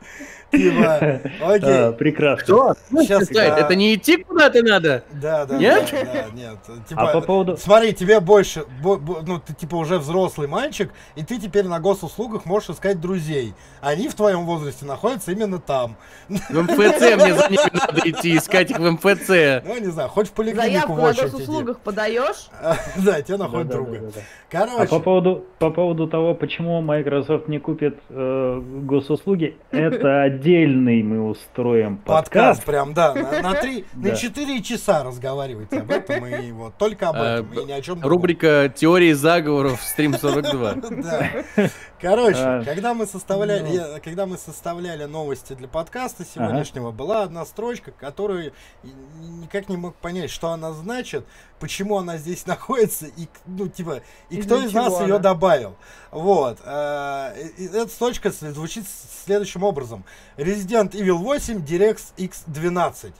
Типа, 0.51 1.21
А, 1.41 1.53
окей. 1.53 1.97
прекрасно. 1.97 2.75
Сейчас, 2.89 3.25
Сайт, 3.27 3.53
а, 3.53 3.59
это 3.59 3.75
не 3.75 3.95
идти 3.95 4.17
куда-то 4.23 4.61
надо? 4.63 5.03
Да, 5.13 5.45
да, 5.45 5.57
Нет? 5.57 5.89
да, 5.91 6.03
да, 6.13 6.25
нет. 6.33 6.57
А 6.67 6.87
Типа, 6.89 7.07
по 7.13 7.21
поводу... 7.21 7.57
Смотри, 7.57 7.93
тебе 7.93 8.19
больше, 8.19 8.65
бо- 8.83 8.97
бо- 8.97 9.21
ну 9.25 9.39
ты 9.39 9.53
типа 9.53 9.75
уже 9.75 9.97
взрослый 9.97 10.47
мальчик, 10.47 10.91
и 11.15 11.23
ты 11.23 11.39
теперь 11.39 11.65
на 11.65 11.79
госуслугах 11.79 12.45
можешь 12.45 12.69
искать 12.71 12.99
друзей. 12.99 13.53
Они 13.81 14.09
в 14.09 14.13
твоем 14.15 14.45
возрасте 14.45 14.85
находятся 14.85 15.31
именно 15.31 15.59
там. 15.59 15.95
В 16.27 16.61
МФЦ 16.63 17.15
мне 17.15 17.33
за 17.33 17.47
ними 17.49 17.77
надо 17.79 18.01
идти, 18.09 18.35
искать 18.37 18.71
их 18.71 18.79
в 18.79 18.91
МФЦ. 18.91 19.63
Ну, 19.65 19.79
не 19.79 19.87
знаю, 19.91 20.09
хоть 20.09 20.27
в 20.27 20.31
поликлинику 20.33 20.61
Заявку 20.71 20.93
в 20.93 20.97
на 20.97 21.03
очередь 21.09 21.27
иди. 21.29 21.31
госуслугах 21.33 21.79
подаешь? 21.79 22.49
Да, 22.97 23.21
тебе 23.21 23.37
находят 23.37 23.69
друга. 23.69 23.97
А 23.97 24.11
по 24.11 24.67
Короче, 24.67 24.99
поводу, 24.99 25.45
по 25.59 25.69
поводу 25.71 26.07
того, 26.07 26.35
почему 26.35 26.81
Microsoft 26.81 27.47
не 27.47 27.59
купит 27.59 27.97
э, 28.09 28.61
госуслуги, 28.83 29.55
это 29.71 30.29
отдельный 30.41 31.03
мы 31.03 31.29
устроим 31.29 31.97
подкаст 31.97 32.31
подкаст. 32.31 32.65
прям, 32.65 32.93
да, 32.95 33.13
на, 33.13 33.41
на 33.41 33.53
три, 33.61 33.85
на 33.93 34.09
Да. 34.09 34.15
четыре 34.15 34.61
часа 34.63 35.03
разговаривайте 35.03 35.79
об 35.79 35.91
этом, 35.91 36.25
и 36.25 36.51
вот 36.51 36.75
только 36.77 37.09
об 37.09 37.15
А, 37.17 37.39
этом, 37.39 37.53
и 37.53 37.65
ни 37.65 37.71
о 37.71 37.81
чем 37.81 37.99
другом. 37.99 38.09
Рубрика 38.09 38.73
«Теории 38.75 39.13
заговоров. 39.13 39.79
Стрим 39.83 40.13
42». 40.13 41.01
Да. 41.01 41.69
Короче, 41.99 42.39
А, 42.39 42.63
когда 42.63 42.93
мы 42.95 43.05
составляли, 43.05 43.77
ну. 43.77 43.99
когда 44.03 44.25
мы 44.25 44.37
составляли 44.37 45.05
новости 45.05 45.53
для 45.53 45.67
подкаста 45.67 46.25
сегодняшнего, 46.25 46.89
была 46.91 47.21
одна 47.23 47.45
строчка, 47.45 47.91
которую 47.91 48.53
никак 48.83 49.69
не 49.69 49.77
мог 49.77 49.95
понять, 49.95 50.31
что 50.31 50.49
она 50.49 50.71
значит, 50.73 51.25
почему 51.61 51.97
она 51.97 52.17
здесь 52.17 52.45
находится 52.47 53.05
и, 53.05 53.27
к- 53.27 53.39
ну, 53.45 53.69
типа, 53.69 54.01
и 54.29 54.39
И 54.39 54.41
кто 54.41 54.57
из 54.61 54.73
нас 54.73 54.87
чего 54.87 55.01
ее 55.03 55.13
она? 55.15 55.19
добавил. 55.19 55.75
Вот. 56.11 56.57
э, 56.65 57.33
Эта 57.57 57.87
строчка 57.87 58.31
с- 58.31 58.39
звучит 58.51 58.83
следующим 59.23 59.63
образом. 59.63 60.03
Resident 60.35 60.91
Evil 60.91 61.13
8 61.19 61.59
DirectX 61.63 62.01
X 62.17 62.43
12. 62.47 63.13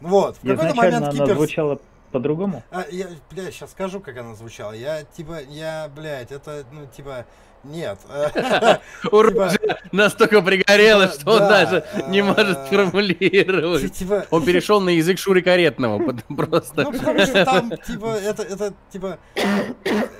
Вот. 0.00 0.36
В 0.36 0.46
какой-то 0.46 0.74
момент 0.76 0.94
она 0.96 1.10
Кипер... 1.10 1.34
звучала 1.34 1.80
по-другому. 2.12 2.62
А, 2.70 2.84
я, 2.90 3.06
блядь, 3.30 3.54
сейчас 3.54 3.70
скажу, 3.72 4.00
как 4.00 4.16
она 4.18 4.34
звучала. 4.34 4.72
Я, 4.72 5.04
типа, 5.04 5.40
я, 5.48 5.90
блядь, 5.94 6.32
это, 6.32 6.64
ну, 6.72 6.86
типа, 6.86 7.24
нет. 7.64 7.98
Ура, 9.10 9.52
настолько 9.92 10.42
пригорело, 10.42 11.08
Типа, 11.08 11.20
что 11.20 11.30
он 11.32 11.38
да, 11.40 11.48
даже 11.48 11.84
не 12.08 12.20
а, 12.20 12.24
может 12.24 12.66
сформулировать. 12.66 13.92
Типа, 13.92 14.26
Он 14.30 14.44
перешел 14.44 14.80
на 14.80 14.90
язык 14.90 15.18
Шури 15.18 15.40
Каретного, 15.40 15.98
потому- 16.04 16.36
просто. 16.36 16.82
ну, 16.82 16.92
потому 16.92 17.20
что 17.20 17.44
там, 17.44 17.70
типа, 17.86 18.06
это, 18.06 18.42
это, 18.42 18.74
типа, 18.90 19.18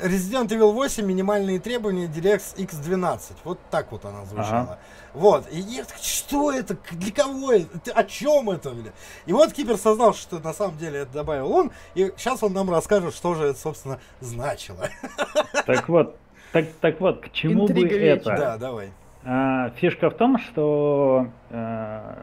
Resident 0.03 0.49
Evil 0.49 0.73
8, 0.73 1.05
минимальные 1.05 1.61
требования, 1.61 2.07
DirectX 2.07 2.57
X12. 2.57 3.21
Вот 3.45 3.59
так 3.71 3.91
вот 3.93 4.05
она 4.05 4.25
звучала. 4.25 4.79
Вот. 5.13 5.47
И 5.51 5.59
я 5.59 5.85
так, 5.85 5.99
что 5.99 6.53
это? 6.53 6.77
Для 6.93 7.13
кого 7.13 7.53
это? 7.53 7.93
О 7.93 8.05
чем 8.05 8.51
это, 8.51 8.71
бля? 8.71 8.93
И 9.27 9.33
вот 9.33 9.53
Кипер 9.53 9.77
сознал, 9.77 10.15
что 10.15 10.39
на 10.39 10.53
самом 10.53 10.79
деле 10.79 11.01
это 11.01 11.13
добавил 11.13 11.51
он. 11.53 11.73
И 11.95 12.13
сейчас 12.17 12.43
он 12.43 12.53
нам 12.53 12.71
расскажет, 12.71 13.15
что 13.15 13.35
же 13.35 13.47
это, 13.47 13.59
собственно, 13.59 14.01
значило. 14.21 14.89
Так 15.67 15.89
вот, 15.89 16.17
так, 16.53 16.67
так 16.81 17.01
вот, 17.01 17.21
к 17.21 17.33
чему 17.33 17.67
бы 17.67 17.73
Интрига 17.73 17.97
это? 17.97 18.37
Да, 18.37 18.59
давай. 18.59 18.89
А, 19.25 19.71
фишка 19.77 20.11
в 20.11 20.15
том, 20.15 20.39
что 20.39 21.27
э, 21.51 22.15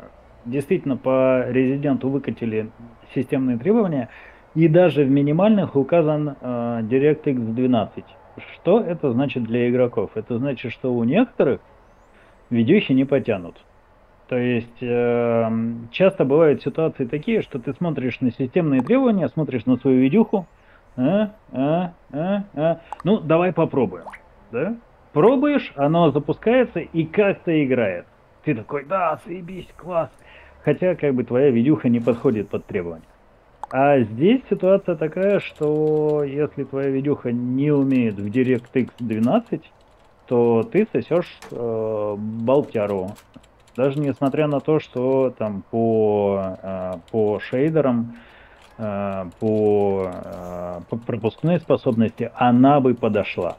действительно 0.45 0.97
по 0.97 1.45
резиденту 1.47 2.09
выкатили 2.09 2.69
системные 3.13 3.57
требования, 3.57 4.09
И 4.55 4.67
даже 4.67 5.03
в 5.03 5.09
минимальных 5.09 5.75
указан 5.75 6.35
э, 6.41 6.79
DirectX 6.81 7.53
12. 7.53 8.03
Что 8.53 8.79
это 8.79 9.11
значит 9.11 9.43
для 9.43 9.69
игроков? 9.69 10.11
Это 10.15 10.37
значит, 10.37 10.71
что 10.71 10.93
у 10.93 11.03
некоторых 11.03 11.61
видюхи 12.49 12.93
не 12.93 13.05
потянут. 13.05 13.55
То 14.27 14.37
есть 14.37 14.81
э, 14.81 15.49
часто 15.91 16.25
бывают 16.25 16.61
ситуации 16.61 17.05
такие, 17.05 17.41
что 17.41 17.59
ты 17.59 17.73
смотришь 17.73 18.19
на 18.19 18.31
системные 18.31 18.81
требования, 18.81 19.29
смотришь 19.29 19.65
на 19.65 19.77
свою 19.77 19.99
видюху, 20.01 20.47
а, 20.97 21.31
а, 21.51 21.93
а, 22.11 22.43
а. 22.55 22.81
ну 23.03 23.19
давай 23.19 23.53
попробуем, 23.53 24.05
да? 24.51 24.75
Пробуешь, 25.13 25.71
оно 25.75 26.11
запускается 26.11 26.79
и 26.79 27.05
как-то 27.05 27.63
играет. 27.63 28.05
Ты 28.43 28.55
такой, 28.55 28.85
да, 28.85 29.19
заебись, 29.25 29.67
класс. 29.75 30.09
Хотя 30.63 30.95
как 30.95 31.13
бы 31.13 31.23
твоя 31.23 31.49
видюха 31.49 31.89
не 31.89 31.99
подходит 31.99 32.49
под 32.49 32.65
требования. 32.65 33.03
А 33.69 33.99
здесь 33.99 34.41
ситуация 34.49 34.95
такая, 34.95 35.39
что 35.39 36.23
если 36.23 36.63
твоя 36.63 36.89
видюха 36.89 37.31
не 37.31 37.71
умеет 37.71 38.15
в 38.15 38.25
DirectX 38.25 38.91
12, 38.99 39.61
то 40.27 40.63
ты 40.63 40.87
сосешь 40.91 41.37
э, 41.51 42.15
болтяру. 42.17 43.11
Даже 43.75 43.99
несмотря 43.99 44.47
на 44.47 44.59
то, 44.59 44.79
что 44.79 45.33
там 45.37 45.63
по, 45.69 46.57
э, 46.61 46.93
по 47.11 47.39
шейдерам, 47.39 48.15
э, 48.77 49.25
по, 49.39 50.11
по 50.89 50.97
пропускной 50.97 51.59
способности 51.59 52.31
она 52.35 52.79
бы 52.79 52.93
подошла. 52.93 53.57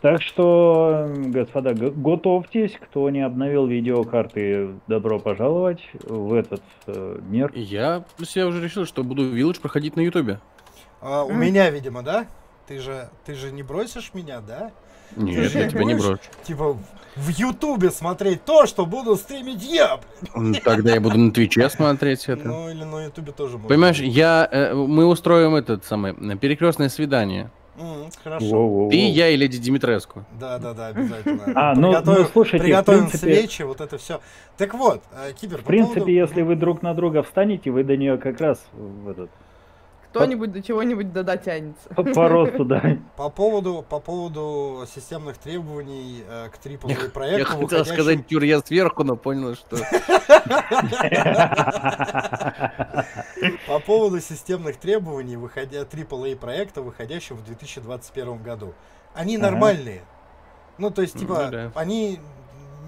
Так 0.00 0.22
что, 0.22 1.10
господа, 1.26 1.74
готовьтесь, 1.74 2.72
кто 2.80 3.10
не 3.10 3.20
обновил 3.20 3.66
видеокарты, 3.66 4.74
добро 4.86 5.18
пожаловать 5.18 5.80
в 6.04 6.34
этот 6.34 6.62
э, 6.86 7.18
мир. 7.28 7.50
Я 7.54 8.04
для 8.16 8.26
себя 8.26 8.46
уже 8.46 8.62
решил, 8.62 8.86
что 8.86 9.02
буду 9.02 9.34
Village 9.34 9.60
проходить 9.60 9.96
на 9.96 10.00
Ютубе. 10.02 10.38
А, 11.00 11.24
у 11.24 11.32
меня, 11.32 11.68
видимо, 11.70 12.02
да? 12.02 12.26
Ты 12.68 12.78
же, 12.78 13.08
ты 13.24 13.34
же 13.34 13.50
не 13.50 13.64
бросишь 13.64 14.14
меня, 14.14 14.40
да? 14.40 14.70
Нет, 15.16 15.52
Ты 15.52 15.58
я 15.58 15.68
тебя 15.68 15.84
не 15.84 15.94
брошу. 15.94 16.18
Типа 16.44 16.76
в 17.16 17.28
Ютубе 17.30 17.90
смотреть 17.90 18.44
то, 18.44 18.66
что 18.66 18.86
буду 18.86 19.16
стримить 19.16 19.62
я. 19.64 19.98
М, 20.34 20.54
Тогда 20.54 20.94
я 20.94 21.00
буду 21.00 21.18
на 21.18 21.32
Твиче 21.32 21.68
смотреть 21.68 22.28
это. 22.28 22.46
Ну 22.46 22.70
или 22.70 22.84
на 22.84 23.04
Ютубе 23.06 23.32
тоже 23.32 23.54
можно. 23.54 23.68
Понимаешь, 23.68 23.98
я, 24.00 24.48
э, 24.50 24.74
мы 24.74 25.04
устроим 25.06 25.54
этот 25.56 25.84
самый 25.84 26.12
э, 26.12 26.36
перекрестное 26.36 26.88
свидание. 26.88 27.50
М, 27.80 28.10
хорошо. 28.24 28.46
Воу-воу-воу. 28.46 28.90
Ты, 28.90 28.96
я 29.10 29.28
и 29.30 29.36
Леди 29.36 29.58
Димитреску. 29.58 30.24
Да, 30.38 30.58
да, 30.58 30.74
да, 30.74 30.88
обязательно. 30.88 31.42
А, 31.54 31.74
ну- 31.74 31.92
Приготовим- 31.92 32.18
ну, 32.22 32.28
слушайте, 32.32 32.58
в 32.58 32.62
приготовим 32.66 33.08
принципе- 33.08 33.34
свечи, 33.36 33.62
вот 33.62 33.80
это 33.80 33.98
все. 33.98 34.20
Так 34.56 34.74
вот, 34.74 35.02
э, 35.12 35.32
Кибер, 35.40 35.58
В 35.62 35.64
принципе, 35.64 36.14
если 36.14 36.42
вы 36.42 36.54
друг 36.56 36.82
на 36.82 36.94
друга 36.94 37.22
встанете, 37.22 37.70
вы 37.70 37.82
до 37.84 37.96
нее 37.96 38.18
как 38.18 38.40
раз 38.40 38.64
в 38.72 39.08
этот, 39.08 39.30
Кто-нибудь 40.10 40.52
до 40.52 40.62
чего-нибудь 40.62 41.12
да 41.12 41.22
дотянется. 41.22 41.88
по, 41.90 42.02
по 42.02 42.28
росту, 42.28 42.64
да. 42.64 42.96
по 43.16 43.28
поводу, 43.28 43.84
по 43.88 44.00
поводу 44.00 44.84
системных 44.92 45.36
требований 45.38 46.22
э, 46.28 46.48
к 46.50 46.56
трипловой 46.58 46.96
Я 47.04 47.10
проекту, 47.10 47.44
хотел 47.52 47.60
выходящим- 47.68 47.92
сказать 47.94 48.26
Тюр, 48.26 48.42
я 48.42 48.60
сверху, 48.60 49.04
но 49.04 49.16
понял, 49.16 49.54
что... 49.54 49.76
По 53.66 53.78
поводу 53.80 54.20
системных 54.20 54.76
требований, 54.78 55.36
выходя 55.36 55.82
AAA 55.82 56.36
проекта, 56.36 56.82
выходящего 56.82 57.36
в 57.36 57.44
2021 57.44 58.42
году. 58.42 58.74
Они 59.14 59.36
нормальные. 59.38 60.02
Ну, 60.78 60.90
то 60.90 61.02
есть, 61.02 61.14
Ну 61.14 61.20
типа, 61.20 61.72
они 61.74 62.20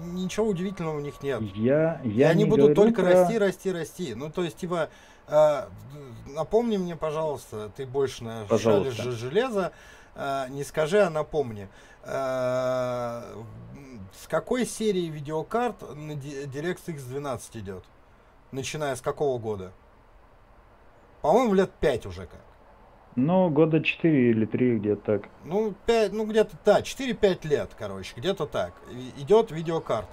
ничего 0.05 0.47
удивительного 0.47 0.97
у 0.97 1.01
них 1.01 1.21
нет. 1.21 1.41
Я, 1.55 1.99
И 2.03 2.09
я 2.09 2.29
они 2.29 2.43
не 2.43 2.49
будут 2.49 2.73
только 2.75 3.01
про- 3.01 3.11
расти, 3.13 3.37
расти, 3.37 3.71
расти. 3.71 4.13
Ну, 4.15 4.29
то 4.29 4.43
есть, 4.43 4.57
типа, 4.57 4.89
э, 5.31 5.67
напомни 6.27 6.77
мне, 6.77 6.95
пожалуйста, 6.95 7.71
ты 7.75 7.85
больше 7.85 8.23
на 8.23 8.47
шалишь 8.57 8.93
же 8.93 9.11
железо, 9.11 9.71
э, 10.15 10.45
не 10.49 10.63
скажи, 10.63 11.01
а 11.01 11.09
напомни. 11.09 11.67
Э, 12.03 13.23
с 14.13 14.27
какой 14.27 14.65
серии 14.65 15.07
видеокарт 15.07 15.81
на 15.95 16.11
DirectX 16.11 17.07
12 17.07 17.57
идет? 17.57 17.83
Начиная 18.51 18.95
с 18.95 19.01
какого 19.01 19.39
года? 19.39 19.71
По-моему, 21.21 21.53
лет 21.53 21.71
5 21.79 22.05
уже 22.07 22.25
как. 22.25 22.41
Ну, 23.15 23.49
года 23.49 23.81
4 23.83 24.29
или 24.31 24.45
3 24.45 24.79
где-то 24.79 25.01
так. 25.01 25.29
Ну, 25.43 25.73
5, 25.85 26.13
ну 26.13 26.25
где-то, 26.25 26.55
да, 26.63 26.79
4-5 26.81 27.47
лет, 27.47 27.71
короче, 27.77 28.13
где-то 28.15 28.45
так. 28.45 28.73
Идет 29.17 29.51
видеокарта. 29.51 30.11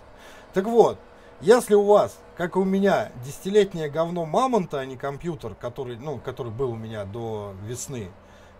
Так 0.52 0.64
вот, 0.64 0.98
если 1.40 1.74
у 1.74 1.84
вас, 1.84 2.18
как 2.36 2.56
и 2.56 2.58
у 2.58 2.64
меня, 2.64 3.10
десятилетнее 3.24 3.88
говно 3.90 4.24
мамонта, 4.26 4.80
а 4.80 4.86
не 4.86 4.96
компьютер, 4.96 5.54
который, 5.54 5.96
ну, 5.96 6.18
который 6.18 6.52
был 6.52 6.72
у 6.72 6.76
меня 6.76 7.04
до 7.04 7.52
весны, 7.66 8.08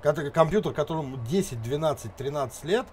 который, 0.03 0.31
компьютер, 0.31 0.73
которому 0.73 1.17
10, 1.29 1.63
12, 1.63 2.15
13 2.17 2.65
лет, 2.65 2.87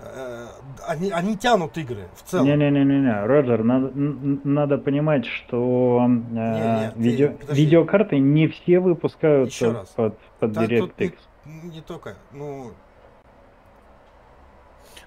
э, 0.00 0.46
они, 0.86 1.10
они 1.10 1.36
тянут 1.36 1.76
игры 1.78 2.08
в 2.16 2.22
целом. 2.28 2.46
Не-не-не-не, 2.46 3.24
Роджер, 3.26 3.62
надо, 3.64 3.90
надо 3.94 4.78
понимать, 4.78 5.24
что 5.26 6.00
э, 6.02 6.08
Не-не, 6.08 6.90
ты- 6.90 6.98
видео- 7.00 7.32
подожди. 7.38 7.64
видеокарты 7.64 8.18
не 8.18 8.48
все 8.48 8.80
выпускаются 8.80 9.84
под, 9.96 10.18
под 10.40 10.52
Да, 10.52 10.64
DirectX. 10.64 11.14
не, 11.46 11.70
не 11.76 11.80
только, 11.80 12.14
ну, 12.32 12.72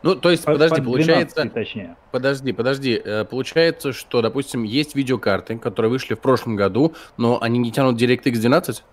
Ну, 0.03 0.15
то 0.15 0.31
есть, 0.31 0.45
Под- 0.45 0.55
подожди, 0.55 0.75
под 0.77 0.85
получается... 0.85 1.35
12 1.35 1.53
точнее. 1.53 1.95
Подожди, 2.11 2.51
подожди. 2.53 3.01
Э, 3.03 3.23
Получается, 3.23 3.93
что, 3.93 4.21
допустим, 4.21 4.63
есть 4.63 4.95
видеокарты, 4.95 5.57
которые 5.59 5.91
вышли 5.91 6.15
в 6.15 6.19
прошлом 6.19 6.55
году, 6.55 6.93
но 7.17 7.37
они 7.41 7.59
не 7.59 7.71
тянут 7.71 8.01
DirectX 8.01 8.31
12? 8.39 8.83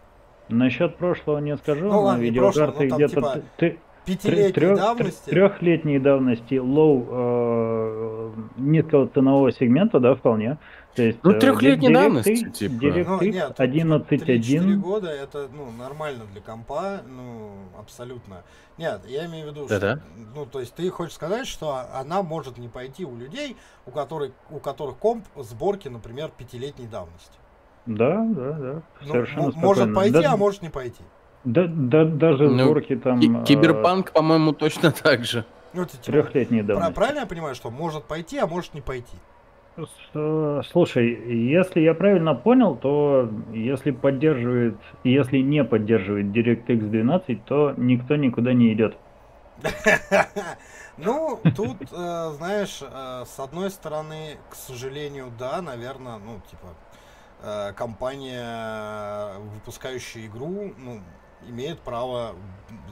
Насчет 0.50 0.96
прошлого 0.96 1.38
не 1.38 1.56
скажу, 1.56 1.84
Ну 1.86 1.92
но 1.92 2.02
ладно, 2.02 2.22
видеокарты 2.22 2.86
где-то 2.88 3.14
типа 3.14 3.42
т- 3.56 3.76
пятилетней 4.04 4.52
трех- 4.52 4.76
давности. 4.78 5.30
трехлетней 5.30 5.98
давности 5.98 6.54
low 6.58 7.06
э, 7.10 8.30
низкого 8.56 9.08
ценового 9.08 9.52
сегмента, 9.52 10.00
да, 10.00 10.14
вполне. 10.14 10.58
То 10.94 11.02
есть, 11.02 11.18
Ну, 11.22 11.30
э, 11.30 11.38
трехлетней 11.38 11.92
давности, 11.94 12.50
типа. 12.50 12.74
Ну, 12.86 13.18
типа, 13.20 13.54
11.1. 13.62 14.08
3-4 14.08 14.74
года 14.76 15.08
это 15.10 15.48
ну, 15.54 15.70
нормально 15.70 16.24
для 16.32 16.40
компа, 16.40 17.02
ну, 17.06 17.50
абсолютно. 17.78 18.42
Нет, 18.78 19.02
я 19.06 19.26
имею 19.26 19.46
в 19.46 19.50
виду, 19.50 19.66
Да-да. 19.68 19.96
что, 19.96 20.04
ну, 20.34 20.46
то 20.46 20.60
есть 20.60 20.74
ты 20.74 20.88
хочешь 20.90 21.14
сказать, 21.14 21.46
что 21.46 21.84
она 21.94 22.22
может 22.22 22.58
не 22.58 22.68
пойти 22.68 23.04
у 23.04 23.16
людей, 23.16 23.56
у 23.86 23.90
которых, 23.92 24.32
у 24.50 24.58
которых 24.58 24.96
комп 24.96 25.24
сборки, 25.36 25.88
например, 25.88 26.30
пятилетней 26.36 26.86
давности. 26.86 27.32
Да, 27.86 28.24
да, 28.24 28.52
да. 28.52 28.82
Ну, 29.02 29.12
Совершенно 29.12 29.44
м- 29.50 29.52
может 29.54 29.84
спокойно. 29.84 29.94
пойти, 29.94 30.12
Да- 30.22 30.32
а 30.32 30.36
может 30.36 30.62
не 30.62 30.68
пойти. 30.70 31.02
Да, 31.44 31.64
да, 31.68 32.04
даже 32.04 32.48
Ну, 32.48 32.64
сборки 32.64 32.96
там 32.96 33.20
Ки- 33.20 33.44
Киберпанк, 33.44 34.10
по-моему, 34.12 34.52
точно 34.52 34.90
так 34.90 35.24
же. 35.24 35.44
Ну, 35.72 35.82
это, 35.82 35.96
типа, 35.96 36.10
трехлетней 36.22 36.62
давности. 36.62 36.94
правильно 36.94 37.20
я 37.20 37.26
понимаю, 37.26 37.54
что 37.54 37.70
может 37.70 38.04
пойти, 38.04 38.38
а 38.38 38.46
может 38.46 38.74
не 38.74 38.80
пойти? 38.80 39.16
Э, 40.14 40.62
Слушай, 40.70 41.08
если 41.54 41.80
я 41.80 41.94
правильно 41.94 42.34
понял, 42.34 42.76
то 42.76 43.30
если 43.52 43.90
поддерживает, 43.92 44.76
если 45.04 45.38
не 45.38 45.64
поддерживает 45.64 46.26
DirectX 46.26 46.88
12, 46.88 47.44
то 47.44 47.74
никто 47.76 48.16
никуда 48.16 48.52
не 48.52 48.72
идет. 48.72 48.96
Ну, 51.00 51.38
тут, 51.54 51.76
э, 51.92 52.30
знаешь, 52.36 52.80
э, 52.82 53.24
с 53.24 53.38
одной 53.38 53.70
стороны, 53.70 54.36
к 54.50 54.56
сожалению, 54.56 55.30
да, 55.38 55.62
наверное, 55.62 56.18
ну, 56.18 56.40
типа, 56.50 57.74
компания, 57.76 59.38
выпускающая 59.54 60.26
игру, 60.26 60.74
ну, 60.76 61.00
имеет 61.48 61.78
право 61.80 62.34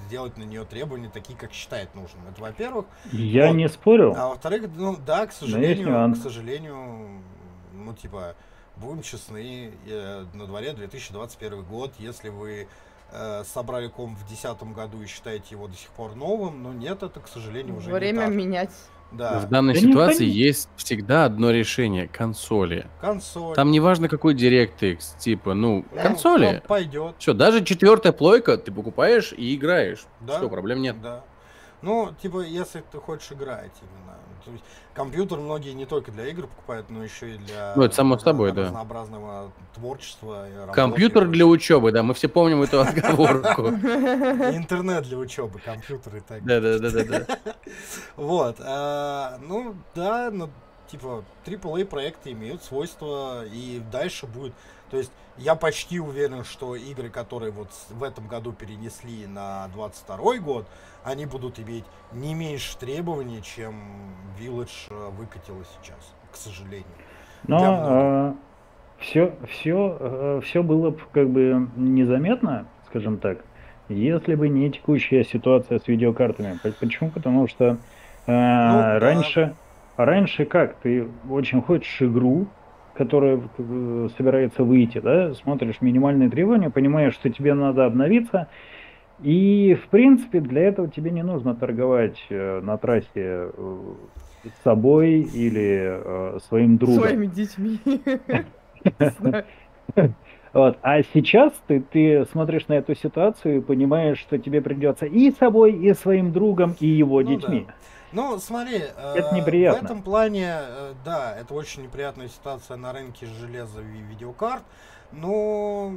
сделать 0.07 0.36
на 0.36 0.44
нее 0.44 0.65
требования 0.65 1.10
такие, 1.12 1.39
как 1.39 1.52
считает 1.52 1.94
нужным. 1.94 2.23
Это 2.31 2.41
во-первых. 2.41 2.86
Я 3.12 3.49
Вот. 3.49 3.55
не 3.57 3.68
спорю. 3.68 4.15
А 4.16 4.28
во-вторых, 4.28 4.70
ну, 4.76 4.97
да, 5.05 5.26
к 5.26 5.33
сожалению, 5.33 6.15
к 6.15 6.16
сожалению, 6.16 7.20
ну, 7.75 7.92
типа, 7.94 8.34
будем 8.76 9.02
честны, 9.02 9.73
э, 9.86 10.25
на 10.34 10.47
дворе 10.47 10.73
2021 10.73 11.62
год, 11.65 11.92
если 11.99 12.28
вы 12.28 12.68
э, 13.12 13.44
собрали 13.44 13.89
комп 13.89 14.18
в 14.18 14.26
2010 14.26 14.62
году 14.75 15.02
и 15.02 15.07
считаете 15.07 15.47
его 15.50 15.68
до 15.68 15.75
сих 15.76 15.91
пор 15.91 16.15
новым, 16.15 16.62
но 16.62 16.73
нет, 16.73 17.02
это, 17.02 17.20
к 17.20 17.28
сожалению, 17.28 17.76
уже 17.76 17.91
Время 17.91 18.20
не 18.20 18.26
так. 18.26 18.34
менять. 18.34 18.70
Да, 19.16 19.38
В 19.40 19.48
данной 19.48 19.74
Да 19.74 19.80
ситуации 19.80 20.24
не- 20.26 20.30
есть 20.32 20.68
всегда 20.76 21.24
одно 21.24 21.50
решение– 21.50 22.08
консоли. 22.12 22.86
консоль. 23.00 23.54
Там 23.54 23.70
не 23.70 23.80
важно, 23.80 24.08
какой 24.08 24.34
DirectX, 24.34 25.18
типа, 25.18 25.54
ну, 25.54 25.84
Ну, 25.92 26.00
консоли. 26.02 26.62
Пойдет, 26.66 27.14
Все, 27.18 27.32
даже 27.32 27.64
четвертая 27.64 28.12
плойка 28.12 28.58
ты 28.58 28.70
покупаешь 28.72 29.32
и 29.36 29.54
играешь. 29.54 30.04
Да. 30.20 30.38
Что, 30.38 30.48
проблем 30.48 30.82
нет. 30.82 31.00
да. 31.00 31.24
Ну, 31.82 32.10
типа, 32.20 32.40
если 32.40 32.82
ты 32.90 32.98
хочешь 32.98 33.30
играть 33.32 33.72
именно. 33.82 34.16
То 34.47 34.52
есть, 34.52 34.65
компьютер 34.94 35.39
многие 35.39 35.73
не 35.73 35.86
только 35.86 36.12
для 36.12 36.28
игр 36.28 36.47
покупают, 36.47 36.89
но 36.89 37.02
еще 37.02 37.34
и 37.34 37.36
для 37.39 37.73
Ну, 37.75 37.83
это 37.83 37.94
само 37.94 38.16
собой, 38.16 38.52
да. 38.52 38.62
разнообразного 38.62 39.50
творчества. 39.75 40.49
и 40.49 40.55
работы. 40.55 40.73
Компьютер 40.75 41.26
для 41.28 41.47
учебы, 41.47 41.91
да, 41.91 42.05
мы 42.05 42.15
все 42.15 42.28
помним 42.28 42.62
эту 42.62 42.81
отговорку. 42.83 43.66
И 43.66 44.57
Интернет 44.57 45.02
для 45.05 45.18
учебы, 45.18 45.58
компьютер 45.58 46.16
и 46.16 46.20
так 46.20 46.44
далее. 46.44 46.78
Да-да-да-да. 46.78 47.39
Вот. 48.16 48.57
а, 48.60 49.39
ну, 49.42 49.75
да, 49.97 50.31
но 50.31 50.49
типа, 50.89 51.25
AAA 51.44 51.84
проекты 51.84 52.31
имеют 52.31 52.62
свойства 52.62 53.44
и 53.44 53.83
дальше 53.91 54.26
будет. 54.26 54.52
То 54.90 54.97
есть 54.98 55.12
я 55.36 55.55
почти 55.55 56.00
уверен, 56.00 56.44
что 56.44 56.76
игры, 56.76 57.10
которые 57.10 57.52
вот 57.52 57.68
в 57.90 58.02
этом 58.02 58.26
году 58.26 58.52
перенесли 58.52 59.26
на 59.26 59.68
22 59.74 60.39
год, 60.39 60.66
они 61.05 61.26
будут 61.26 61.58
иметь 61.58 61.84
не 62.12 62.34
меньше 62.34 62.76
требований, 62.78 63.42
чем 63.42 63.74
Village 64.39 64.89
э, 64.90 65.10
выкатила 65.10 65.62
сейчас, 65.81 66.15
к 66.32 66.36
сожалению. 66.36 66.86
Но 67.47 68.36
все, 68.98 69.34
все, 69.48 70.40
все 70.42 70.62
было 70.62 70.90
бы 70.90 71.00
как 71.12 71.28
бы 71.28 71.68
незаметно, 71.76 72.66
скажем 72.89 73.18
так, 73.18 73.44
если 73.89 74.34
бы 74.34 74.48
не 74.48 74.70
текущая 74.70 75.24
ситуация 75.24 75.78
с 75.78 75.86
видеокартами. 75.86 76.58
Почему? 76.81 77.10
Потому 77.10 77.47
что 77.47 77.78
э, 78.26 78.32
ну, 78.32 78.98
раньше, 78.98 79.55
да. 79.97 80.05
раньше 80.05 80.44
как? 80.44 80.76
Ты 80.76 81.08
очень 81.31 81.62
хочешь 81.62 82.02
игру, 82.02 82.47
которая 82.97 83.41
э, 83.58 84.08
собирается 84.16 84.65
выйти, 84.65 84.99
да, 84.99 85.34
смотришь 85.34 85.81
минимальные 85.81 86.31
требования, 86.31 86.70
понимаешь, 86.70 87.15
что 87.15 87.31
тебе 87.31 87.55
надо 87.55 87.84
обновиться, 87.84 88.49
и, 89.23 89.76
в 89.83 89.89
принципе, 89.89 90.41
для 90.41 90.62
этого 90.62 90.89
тебе 90.89 91.10
не 91.10 91.23
нужно 91.23 91.55
торговать 91.55 92.18
э, 92.28 92.60
на 92.60 92.76
трассе 92.78 93.07
э, 93.16 93.50
с 94.44 94.62
собой 94.62 95.23
или 95.23 96.39
своим 96.49 96.76
другом. 96.76 97.00
Своими 97.00 97.26
детьми. 97.26 97.81
Вот. 100.52 100.78
А 100.81 101.02
сейчас 101.02 101.52
ты, 101.66 101.81
ты 101.81 102.25
смотришь 102.33 102.66
на 102.68 102.75
эту 102.75 102.94
ситуацию 102.94 103.58
и 103.58 103.60
понимаешь, 103.60 104.18
что 104.18 104.39
тебе 104.39 104.62
придется 104.62 105.05
и 105.05 105.31
собой, 105.33 105.73
и 105.73 105.92
своим 105.92 106.33
другом, 106.33 106.75
и 106.81 106.86
его 106.86 107.20
ну, 107.20 107.28
детьми. 107.28 107.65
Да. 107.66 107.75
Ну, 108.12 108.39
смотри, 108.39 108.78
это 108.78 109.35
неприятно. 109.35 109.81
в 109.81 109.85
этом 109.85 110.02
плане, 110.02 110.49
э, 110.51 110.94
да, 111.05 111.36
это 111.36 111.55
очень 111.55 111.83
неприятная 111.83 112.28
ситуация 112.28 112.76
на 112.76 112.93
рынке 112.93 113.26
железа 113.26 113.81
и 113.81 114.02
видеокарт, 114.02 114.62
но 115.12 115.93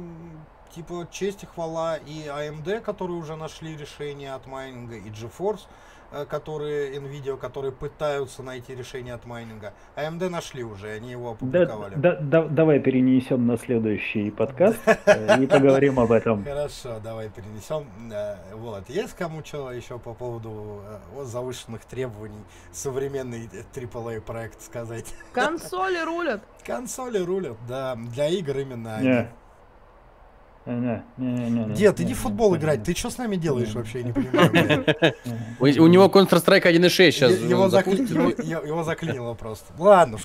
типа 0.74 1.08
честь 1.10 1.42
и 1.44 1.46
хвала 1.46 1.96
и 1.96 2.26
AMD, 2.26 2.80
которые 2.80 3.16
уже 3.16 3.36
нашли 3.36 3.76
решение 3.76 4.34
от 4.34 4.46
майнинга, 4.46 4.96
и 4.96 5.10
GeForce, 5.10 5.60
Э, 5.60 5.89
которые 6.28 6.96
NVIDIA, 6.96 7.36
которые 7.36 7.72
пытаются 7.72 8.42
найти 8.42 8.74
решение 8.74 9.14
от 9.14 9.24
майнинга. 9.26 9.72
AMD 9.96 10.28
нашли 10.28 10.62
уже, 10.62 10.88
они 10.90 11.10
его 11.12 11.32
опубликовали. 11.32 11.94
Да, 11.96 12.16
да, 12.16 12.42
да, 12.42 12.48
давай 12.48 12.80
перенесем 12.80 13.46
на 13.46 13.56
следующий 13.56 14.30
подкаст 14.30 14.78
э, 14.86 15.42
и 15.42 15.46
поговорим 15.46 16.00
об 16.00 16.12
этом. 16.12 16.44
Хорошо, 16.50 17.00
давай 17.02 17.28
перенесем. 17.28 17.86
Э, 18.12 18.36
вот. 18.54 18.88
Есть 18.88 19.14
кому 19.14 19.44
что 19.44 19.72
еще 19.72 19.98
по 19.98 20.14
поводу 20.14 20.82
завышенных 21.22 21.84
требований 21.84 22.42
современный 22.72 23.48
AAA 23.74 24.20
проект 24.20 24.62
сказать? 24.62 25.14
Консоли 25.32 26.02
рулят. 26.04 26.42
Консоли 26.64 27.18
рулят, 27.18 27.56
да. 27.68 27.96
Для 27.96 28.28
игр 28.28 28.58
именно 28.58 28.96
они. 28.96 29.26
Не, 30.66 31.02
не, 31.16 31.50
не, 31.50 31.74
Дед, 31.74 32.00
иди 32.00 32.12
в 32.12 32.18
футбол 32.18 32.54
играть. 32.54 32.82
Ты 32.82 32.94
что 32.94 33.08
с 33.08 33.16
нами 33.16 33.36
делаешь 33.36 33.72
вообще, 33.72 34.00
я 34.00 34.04
не 34.04 34.12
понимаю. 34.14 35.14
У 35.58 35.86
него 35.86 36.06
Counter-Strike 36.06 36.64
1.6 36.64 37.10
сейчас. 37.10 37.32
Его 37.38 38.82
заклинило 38.84 39.34
просто. 39.34 39.72
Ладно, 39.78 40.18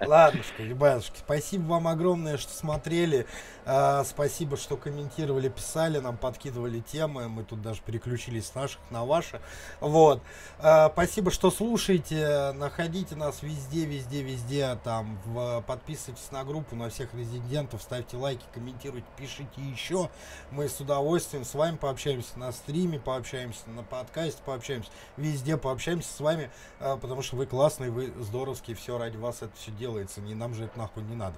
ладнушка, 0.00 0.62
ребятушки, 0.62 1.18
спасибо 1.18 1.62
вам 1.64 1.88
огромное, 1.88 2.36
что 2.36 2.52
смотрели. 2.52 3.26
А, 3.68 4.04
спасибо, 4.04 4.56
что 4.56 4.76
комментировали, 4.76 5.48
писали, 5.48 5.98
нам 5.98 6.16
подкидывали 6.16 6.78
темы. 6.78 7.28
Мы 7.28 7.42
тут 7.42 7.62
даже 7.62 7.80
переключились 7.84 8.46
с 8.46 8.54
наших 8.54 8.78
на 8.90 9.04
ваши. 9.04 9.40
Вот. 9.80 10.22
А, 10.60 10.88
спасибо, 10.92 11.32
что 11.32 11.50
слушаете. 11.50 12.52
Находите 12.52 13.16
нас 13.16 13.42
везде, 13.42 13.84
везде, 13.84 14.22
везде. 14.22 14.78
Там 14.84 15.18
подписывайтесь 15.66 16.30
на 16.30 16.44
группу, 16.44 16.76
на 16.76 16.90
всех 16.90 17.12
резидентов, 17.14 17.82
ставьте 17.82 18.16
лайки, 18.16 18.44
комментируйте, 18.54 19.06
пишите 19.16 19.60
еще. 19.60 20.10
Мы 20.50 20.68
с 20.68 20.80
удовольствием 20.80 21.44
с 21.44 21.54
вами 21.54 21.76
пообщаемся 21.76 22.38
на 22.38 22.52
стриме, 22.52 22.98
пообщаемся 22.98 23.68
на 23.68 23.82
подкасте, 23.82 24.40
пообщаемся 24.44 24.90
везде, 25.16 25.56
пообщаемся 25.56 26.12
с 26.12 26.20
вами, 26.20 26.50
а, 26.80 26.96
потому 26.96 27.22
что 27.22 27.36
вы 27.36 27.46
классные, 27.46 27.90
вы 27.90 28.12
здоровские, 28.20 28.76
все 28.76 28.98
ради 28.98 29.16
вас 29.16 29.42
это 29.42 29.52
все 29.56 29.70
делается. 29.72 30.20
Не 30.20 30.34
нам 30.34 30.54
же 30.54 30.64
это 30.64 30.78
нахуй 30.78 31.02
не 31.02 31.16
надо. 31.16 31.36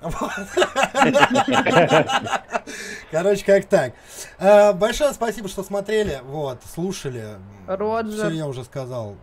Короче, 3.10 3.44
как 3.44 3.66
так. 3.66 3.94
А, 4.38 4.72
большое 4.72 5.12
спасибо, 5.12 5.48
что 5.48 5.62
смотрели, 5.62 6.20
вот, 6.24 6.60
слушали. 6.74 7.36
Роджер. 7.66 8.28
Все 8.28 8.36
я 8.36 8.46
уже 8.46 8.64
сказал. 8.64 9.16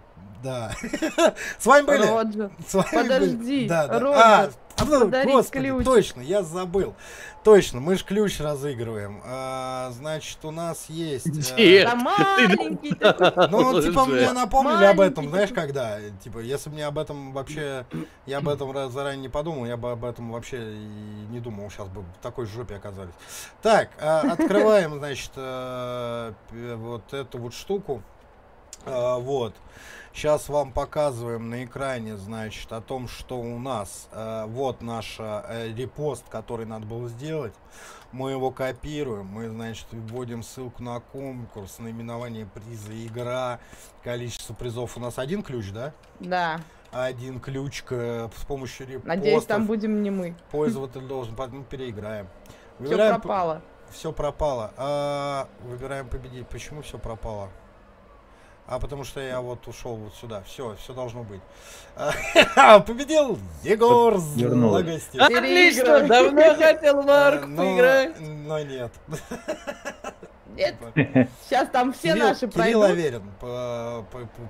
Да. 0.44 0.72
С 1.60 1.66
вами 1.66 1.86
были. 1.86 2.06
Роджер. 2.06 2.52
С 2.68 2.74
вами 2.74 2.90
Подожди. 2.92 3.38
Были. 3.38 3.68
Да, 3.68 3.88
да. 3.88 4.00
Роджер. 4.00 4.24
А, 4.24 4.50
а 4.78 4.86
ну, 4.86 5.10
господи, 5.26 5.70
ключ. 5.70 5.86
точно, 5.86 6.22
я 6.22 6.44
забыл. 6.44 6.94
Точно, 7.48 7.80
мы 7.80 7.96
же 7.96 8.04
ключ 8.04 8.42
разыгрываем. 8.42 9.22
А, 9.24 9.90
значит, 9.92 10.38
у 10.44 10.52
нас 10.52 10.88
есть... 10.90 11.54
Э, 11.58 11.86
да 11.86 11.96
маленький 11.96 12.94
Ну, 13.50 13.82
типа, 13.82 14.04
мне 14.04 14.34
напомнили 14.34 14.84
об 14.84 15.00
этом, 15.00 15.30
знаешь, 15.30 15.52
когда? 15.56 15.98
Типа, 16.22 16.40
если 16.40 16.70
бы 16.70 16.76
мне 16.76 16.86
об 16.86 17.00
этом 17.00 17.32
вообще... 17.32 17.86
Я 18.26 18.40
об 18.40 18.50
этом 18.50 18.92
заранее 18.92 19.22
не 19.22 19.30
подумал, 19.30 19.66
я 19.66 19.78
бы 19.78 19.92
об 19.92 20.04
этом 20.04 20.34
вообще 20.34 20.74
и 20.74 21.26
не 21.30 21.40
думал. 21.40 21.70
Сейчас 21.70 21.88
бы 21.88 22.02
в 22.02 22.22
такой 22.22 22.48
жопе 22.48 22.76
оказались. 22.76 23.14
Так, 23.62 23.92
а, 24.02 24.30
открываем, 24.30 24.96
значит, 24.98 25.32
э, 25.38 26.34
вот 26.52 27.14
эту 27.14 27.38
вот 27.38 27.54
штуку. 27.54 28.04
А, 28.86 29.20
вот. 29.20 29.54
Сейчас 30.18 30.50
вам 30.50 30.72
показываем 30.72 31.52
на 31.52 31.64
экране, 31.64 32.18
значит, 32.18 32.74
о 32.74 32.82
том, 32.82 33.08
что 33.08 33.40
у 33.40 33.60
нас. 33.60 34.10
Э, 34.12 34.46
вот 34.48 34.82
наш 34.82 35.18
э, 35.20 35.72
репост, 35.78 36.28
который 36.28 36.66
надо 36.66 36.88
было 36.88 37.08
сделать. 37.08 37.54
Мы 38.12 38.32
его 38.32 38.50
копируем. 38.50 39.28
Мы, 39.28 39.48
значит, 39.48 39.86
вводим 39.92 40.42
ссылку 40.42 40.82
на 40.82 41.00
конкурс, 41.02 41.78
наименование 41.78 42.48
приза, 42.48 42.94
игра. 43.06 43.60
Количество 44.04 44.56
призов 44.56 44.98
у 44.98 45.00
нас 45.00 45.20
один 45.20 45.44
ключ, 45.44 45.70
да? 45.70 45.94
Да. 46.20 46.62
Один 46.92 47.40
ключ 47.40 47.84
к, 47.84 48.32
с 48.36 48.46
помощью 48.46 48.88
репостов. 48.88 49.08
Надеюсь, 49.08 49.46
там 49.46 49.68
будем 49.68 50.02
не 50.02 50.10
мы. 50.10 50.34
Пользователь 50.50 51.02
должен, 51.02 51.36
мы 51.38 51.64
переиграем. 51.64 52.28
Все 52.84 52.98
пропало. 52.98 53.62
Все 53.92 54.12
пропало. 54.12 54.74
А, 54.78 55.48
выбираем 55.62 56.10
победить. 56.10 56.48
Почему 56.48 56.82
все 56.82 56.98
пропало? 56.98 57.52
А 58.68 58.80
потому 58.80 59.06
что 59.06 59.22
я 59.22 59.40
вот 59.40 59.66
ушел 59.68 59.96
вот 59.96 60.14
сюда. 60.16 60.44
Все, 60.44 60.76
все 60.76 60.94
должно 60.94 61.24
быть. 61.24 61.42
Победил 62.86 63.40
Егор 63.64 64.18
Злогостев. 64.18 65.22
Отлично, 65.22 66.02
давно 66.02 66.54
хотел 66.56 67.02
Марк 67.02 67.42
поиграть. 67.58 68.20
Но 68.20 68.60
нет. 68.62 68.92
Нет. 70.58 70.76
Сейчас 71.46 71.70
там 71.70 71.94
все 71.94 72.14
Кирилл, 72.14 72.28
наши 72.30 72.48
пройдут. 72.48 72.88
Кирилл 72.88 73.22
Аверин. 73.22 74.08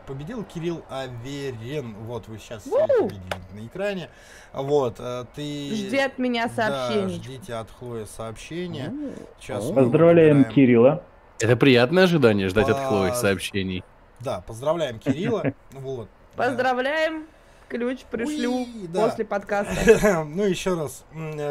Победил 0.08 0.44
Кирилл 0.46 0.82
Аверин. 0.90 1.96
Вот 2.06 2.30
вы 2.30 2.38
сейчас 2.38 2.66
видели 2.66 3.20
на 3.54 3.68
экране. 3.68 4.10
Вот, 4.54 4.96
э, 5.00 5.26
ты... 5.36 5.42
Жди 5.76 5.98
от 5.98 6.18
меня 6.18 6.48
сообщений. 6.48 7.18
Да, 7.18 7.24
ждите 7.24 7.54
от 7.56 7.70
Хлои 7.72 8.06
сообщения. 8.06 8.94
Сейчас 9.38 9.66
Поздравляем 9.70 10.46
Кирилла. 10.46 11.04
Это 11.40 11.58
приятное 11.58 12.06
ожидание 12.06 12.48
ждать 12.48 12.70
от 12.70 12.78
Хлои 12.78 13.12
сообщений. 13.12 13.84
Да, 14.20 14.42
поздравляем 14.42 15.00
Кирилла. 15.00 15.54
Вот. 15.72 16.10
Поздравляем. 16.36 17.28
Ключ 17.70 18.04
пришлю 18.10 18.60
Уи, 18.60 18.88
да. 18.88 19.10
после 19.10 19.26
подкаста. 19.26 20.24
ну, 20.28 20.44
еще 20.46 20.76
раз 20.76 21.04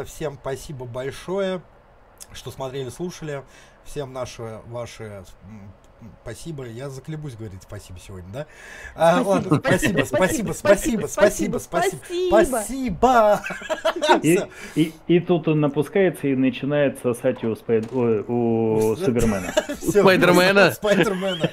всем 0.05 0.39
спасибо 0.41 0.85
большое, 0.85 1.61
что 2.33 2.49
смотрели, 2.49 2.89
слушали. 2.89 3.43
Всем 3.85 4.13
наши, 4.13 4.59
ваши 4.65 5.23
Спасибо. 6.23 6.65
Я 6.65 6.89
заклебусь 6.89 7.35
говорить 7.35 7.63
спасибо 7.63 7.99
сегодня, 7.99 8.31
да? 8.31 8.45
А, 8.95 9.21
ладно, 9.21 9.59
спасибо, 9.59 10.03
спасибо, 10.03 10.51
спасибо, 10.53 11.07
спасибо, 11.07 11.57
спасибо, 11.57 12.43
спасибо. 12.45 13.41
И, 14.21 14.39
и, 14.75 14.93
и 15.07 15.19
тут 15.19 15.47
он 15.47 15.59
напускается 15.59 16.27
и 16.27 16.35
начинает 16.35 16.99
сосать 16.99 17.43
у, 17.43 17.55
спайд... 17.55 17.91
у, 17.91 18.01
у 18.27 18.95
Супермена. 18.95 19.53
Спайдермена. 19.79 20.71
Спайдермена. 20.71 21.49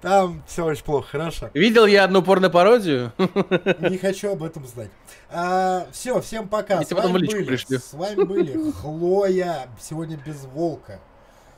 Там 0.00 0.42
все 0.46 0.64
очень 0.64 0.84
плохо, 0.84 1.08
хорошо. 1.08 1.50
Видел 1.52 1.84
я 1.86 2.04
одну 2.04 2.22
порно-пародию? 2.22 3.12
Не 3.18 3.98
хочу 3.98 4.32
об 4.32 4.42
этом 4.42 4.66
знать. 4.66 4.90
А, 5.30 5.86
все, 5.92 6.20
всем 6.20 6.48
пока. 6.48 6.82
С 6.82 6.90
вами, 6.90 7.12
были, 7.12 7.56
с 7.56 7.92
вами 7.92 8.24
были 8.24 8.70
Хлоя, 8.72 9.68
сегодня 9.78 10.16
без 10.16 10.44
волка. 10.46 11.00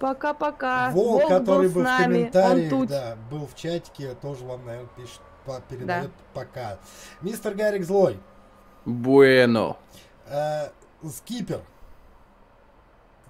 Пока-пока. 0.01 0.91
Волк, 0.91 1.21
Волк 1.21 1.29
который 1.29 1.69
был, 1.69 1.75
был 1.75 1.81
в 1.83 1.85
нами. 1.85 2.05
комментариях, 2.05 2.89
да, 2.89 3.17
был 3.31 3.47
в 3.47 3.55
чатике, 3.55 4.17
тоже 4.21 4.45
вам, 4.45 4.67
наверное, 4.67 4.89
пишет, 4.97 5.21
передает 5.69 6.07
да. 6.07 6.11
пока. 6.35 6.79
Мистер 7.21 7.55
Гарик 7.55 7.85
Злой. 7.85 8.19
Буэно. 8.85 9.77
А, 10.27 10.73
скипер. 11.09 11.61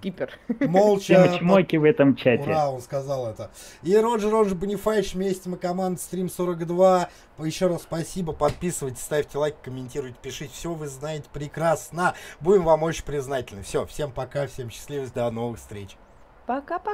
Скипер. 0.03 0.37
Молча. 0.59 1.37
Чмоки 1.39 1.77
в 1.77 1.85
этом 1.85 2.17
чате. 2.17 2.43
Ура, 2.43 2.69
он 2.69 2.81
сказал 2.81 3.25
это. 3.25 3.51
И 3.83 3.95
Роджер 3.95 4.31
Роджер 4.31 4.55
Бонифайш, 4.55 5.13
вместе 5.13 5.49
мы 5.49 5.55
команда 5.55 6.01
Стрим 6.01 6.29
42. 6.29 7.09
Еще 7.39 7.67
раз 7.67 7.83
спасибо, 7.83 8.33
подписывайтесь, 8.33 9.01
ставьте 9.01 9.37
лайк, 9.37 9.55
комментируйте, 9.63 10.17
пишите. 10.21 10.51
Все 10.53 10.73
вы 10.73 10.87
знаете 10.87 11.29
прекрасно. 11.31 12.15
Будем 12.41 12.63
вам 12.63 12.83
очень 12.83 13.05
признательны. 13.05 13.63
Все, 13.63 13.85
всем 13.85 14.11
пока, 14.11 14.47
всем 14.47 14.69
счастливо, 14.69 15.07
до 15.07 15.31
новых 15.31 15.57
встреч. 15.59 15.95
Пока-пока. 16.45 16.91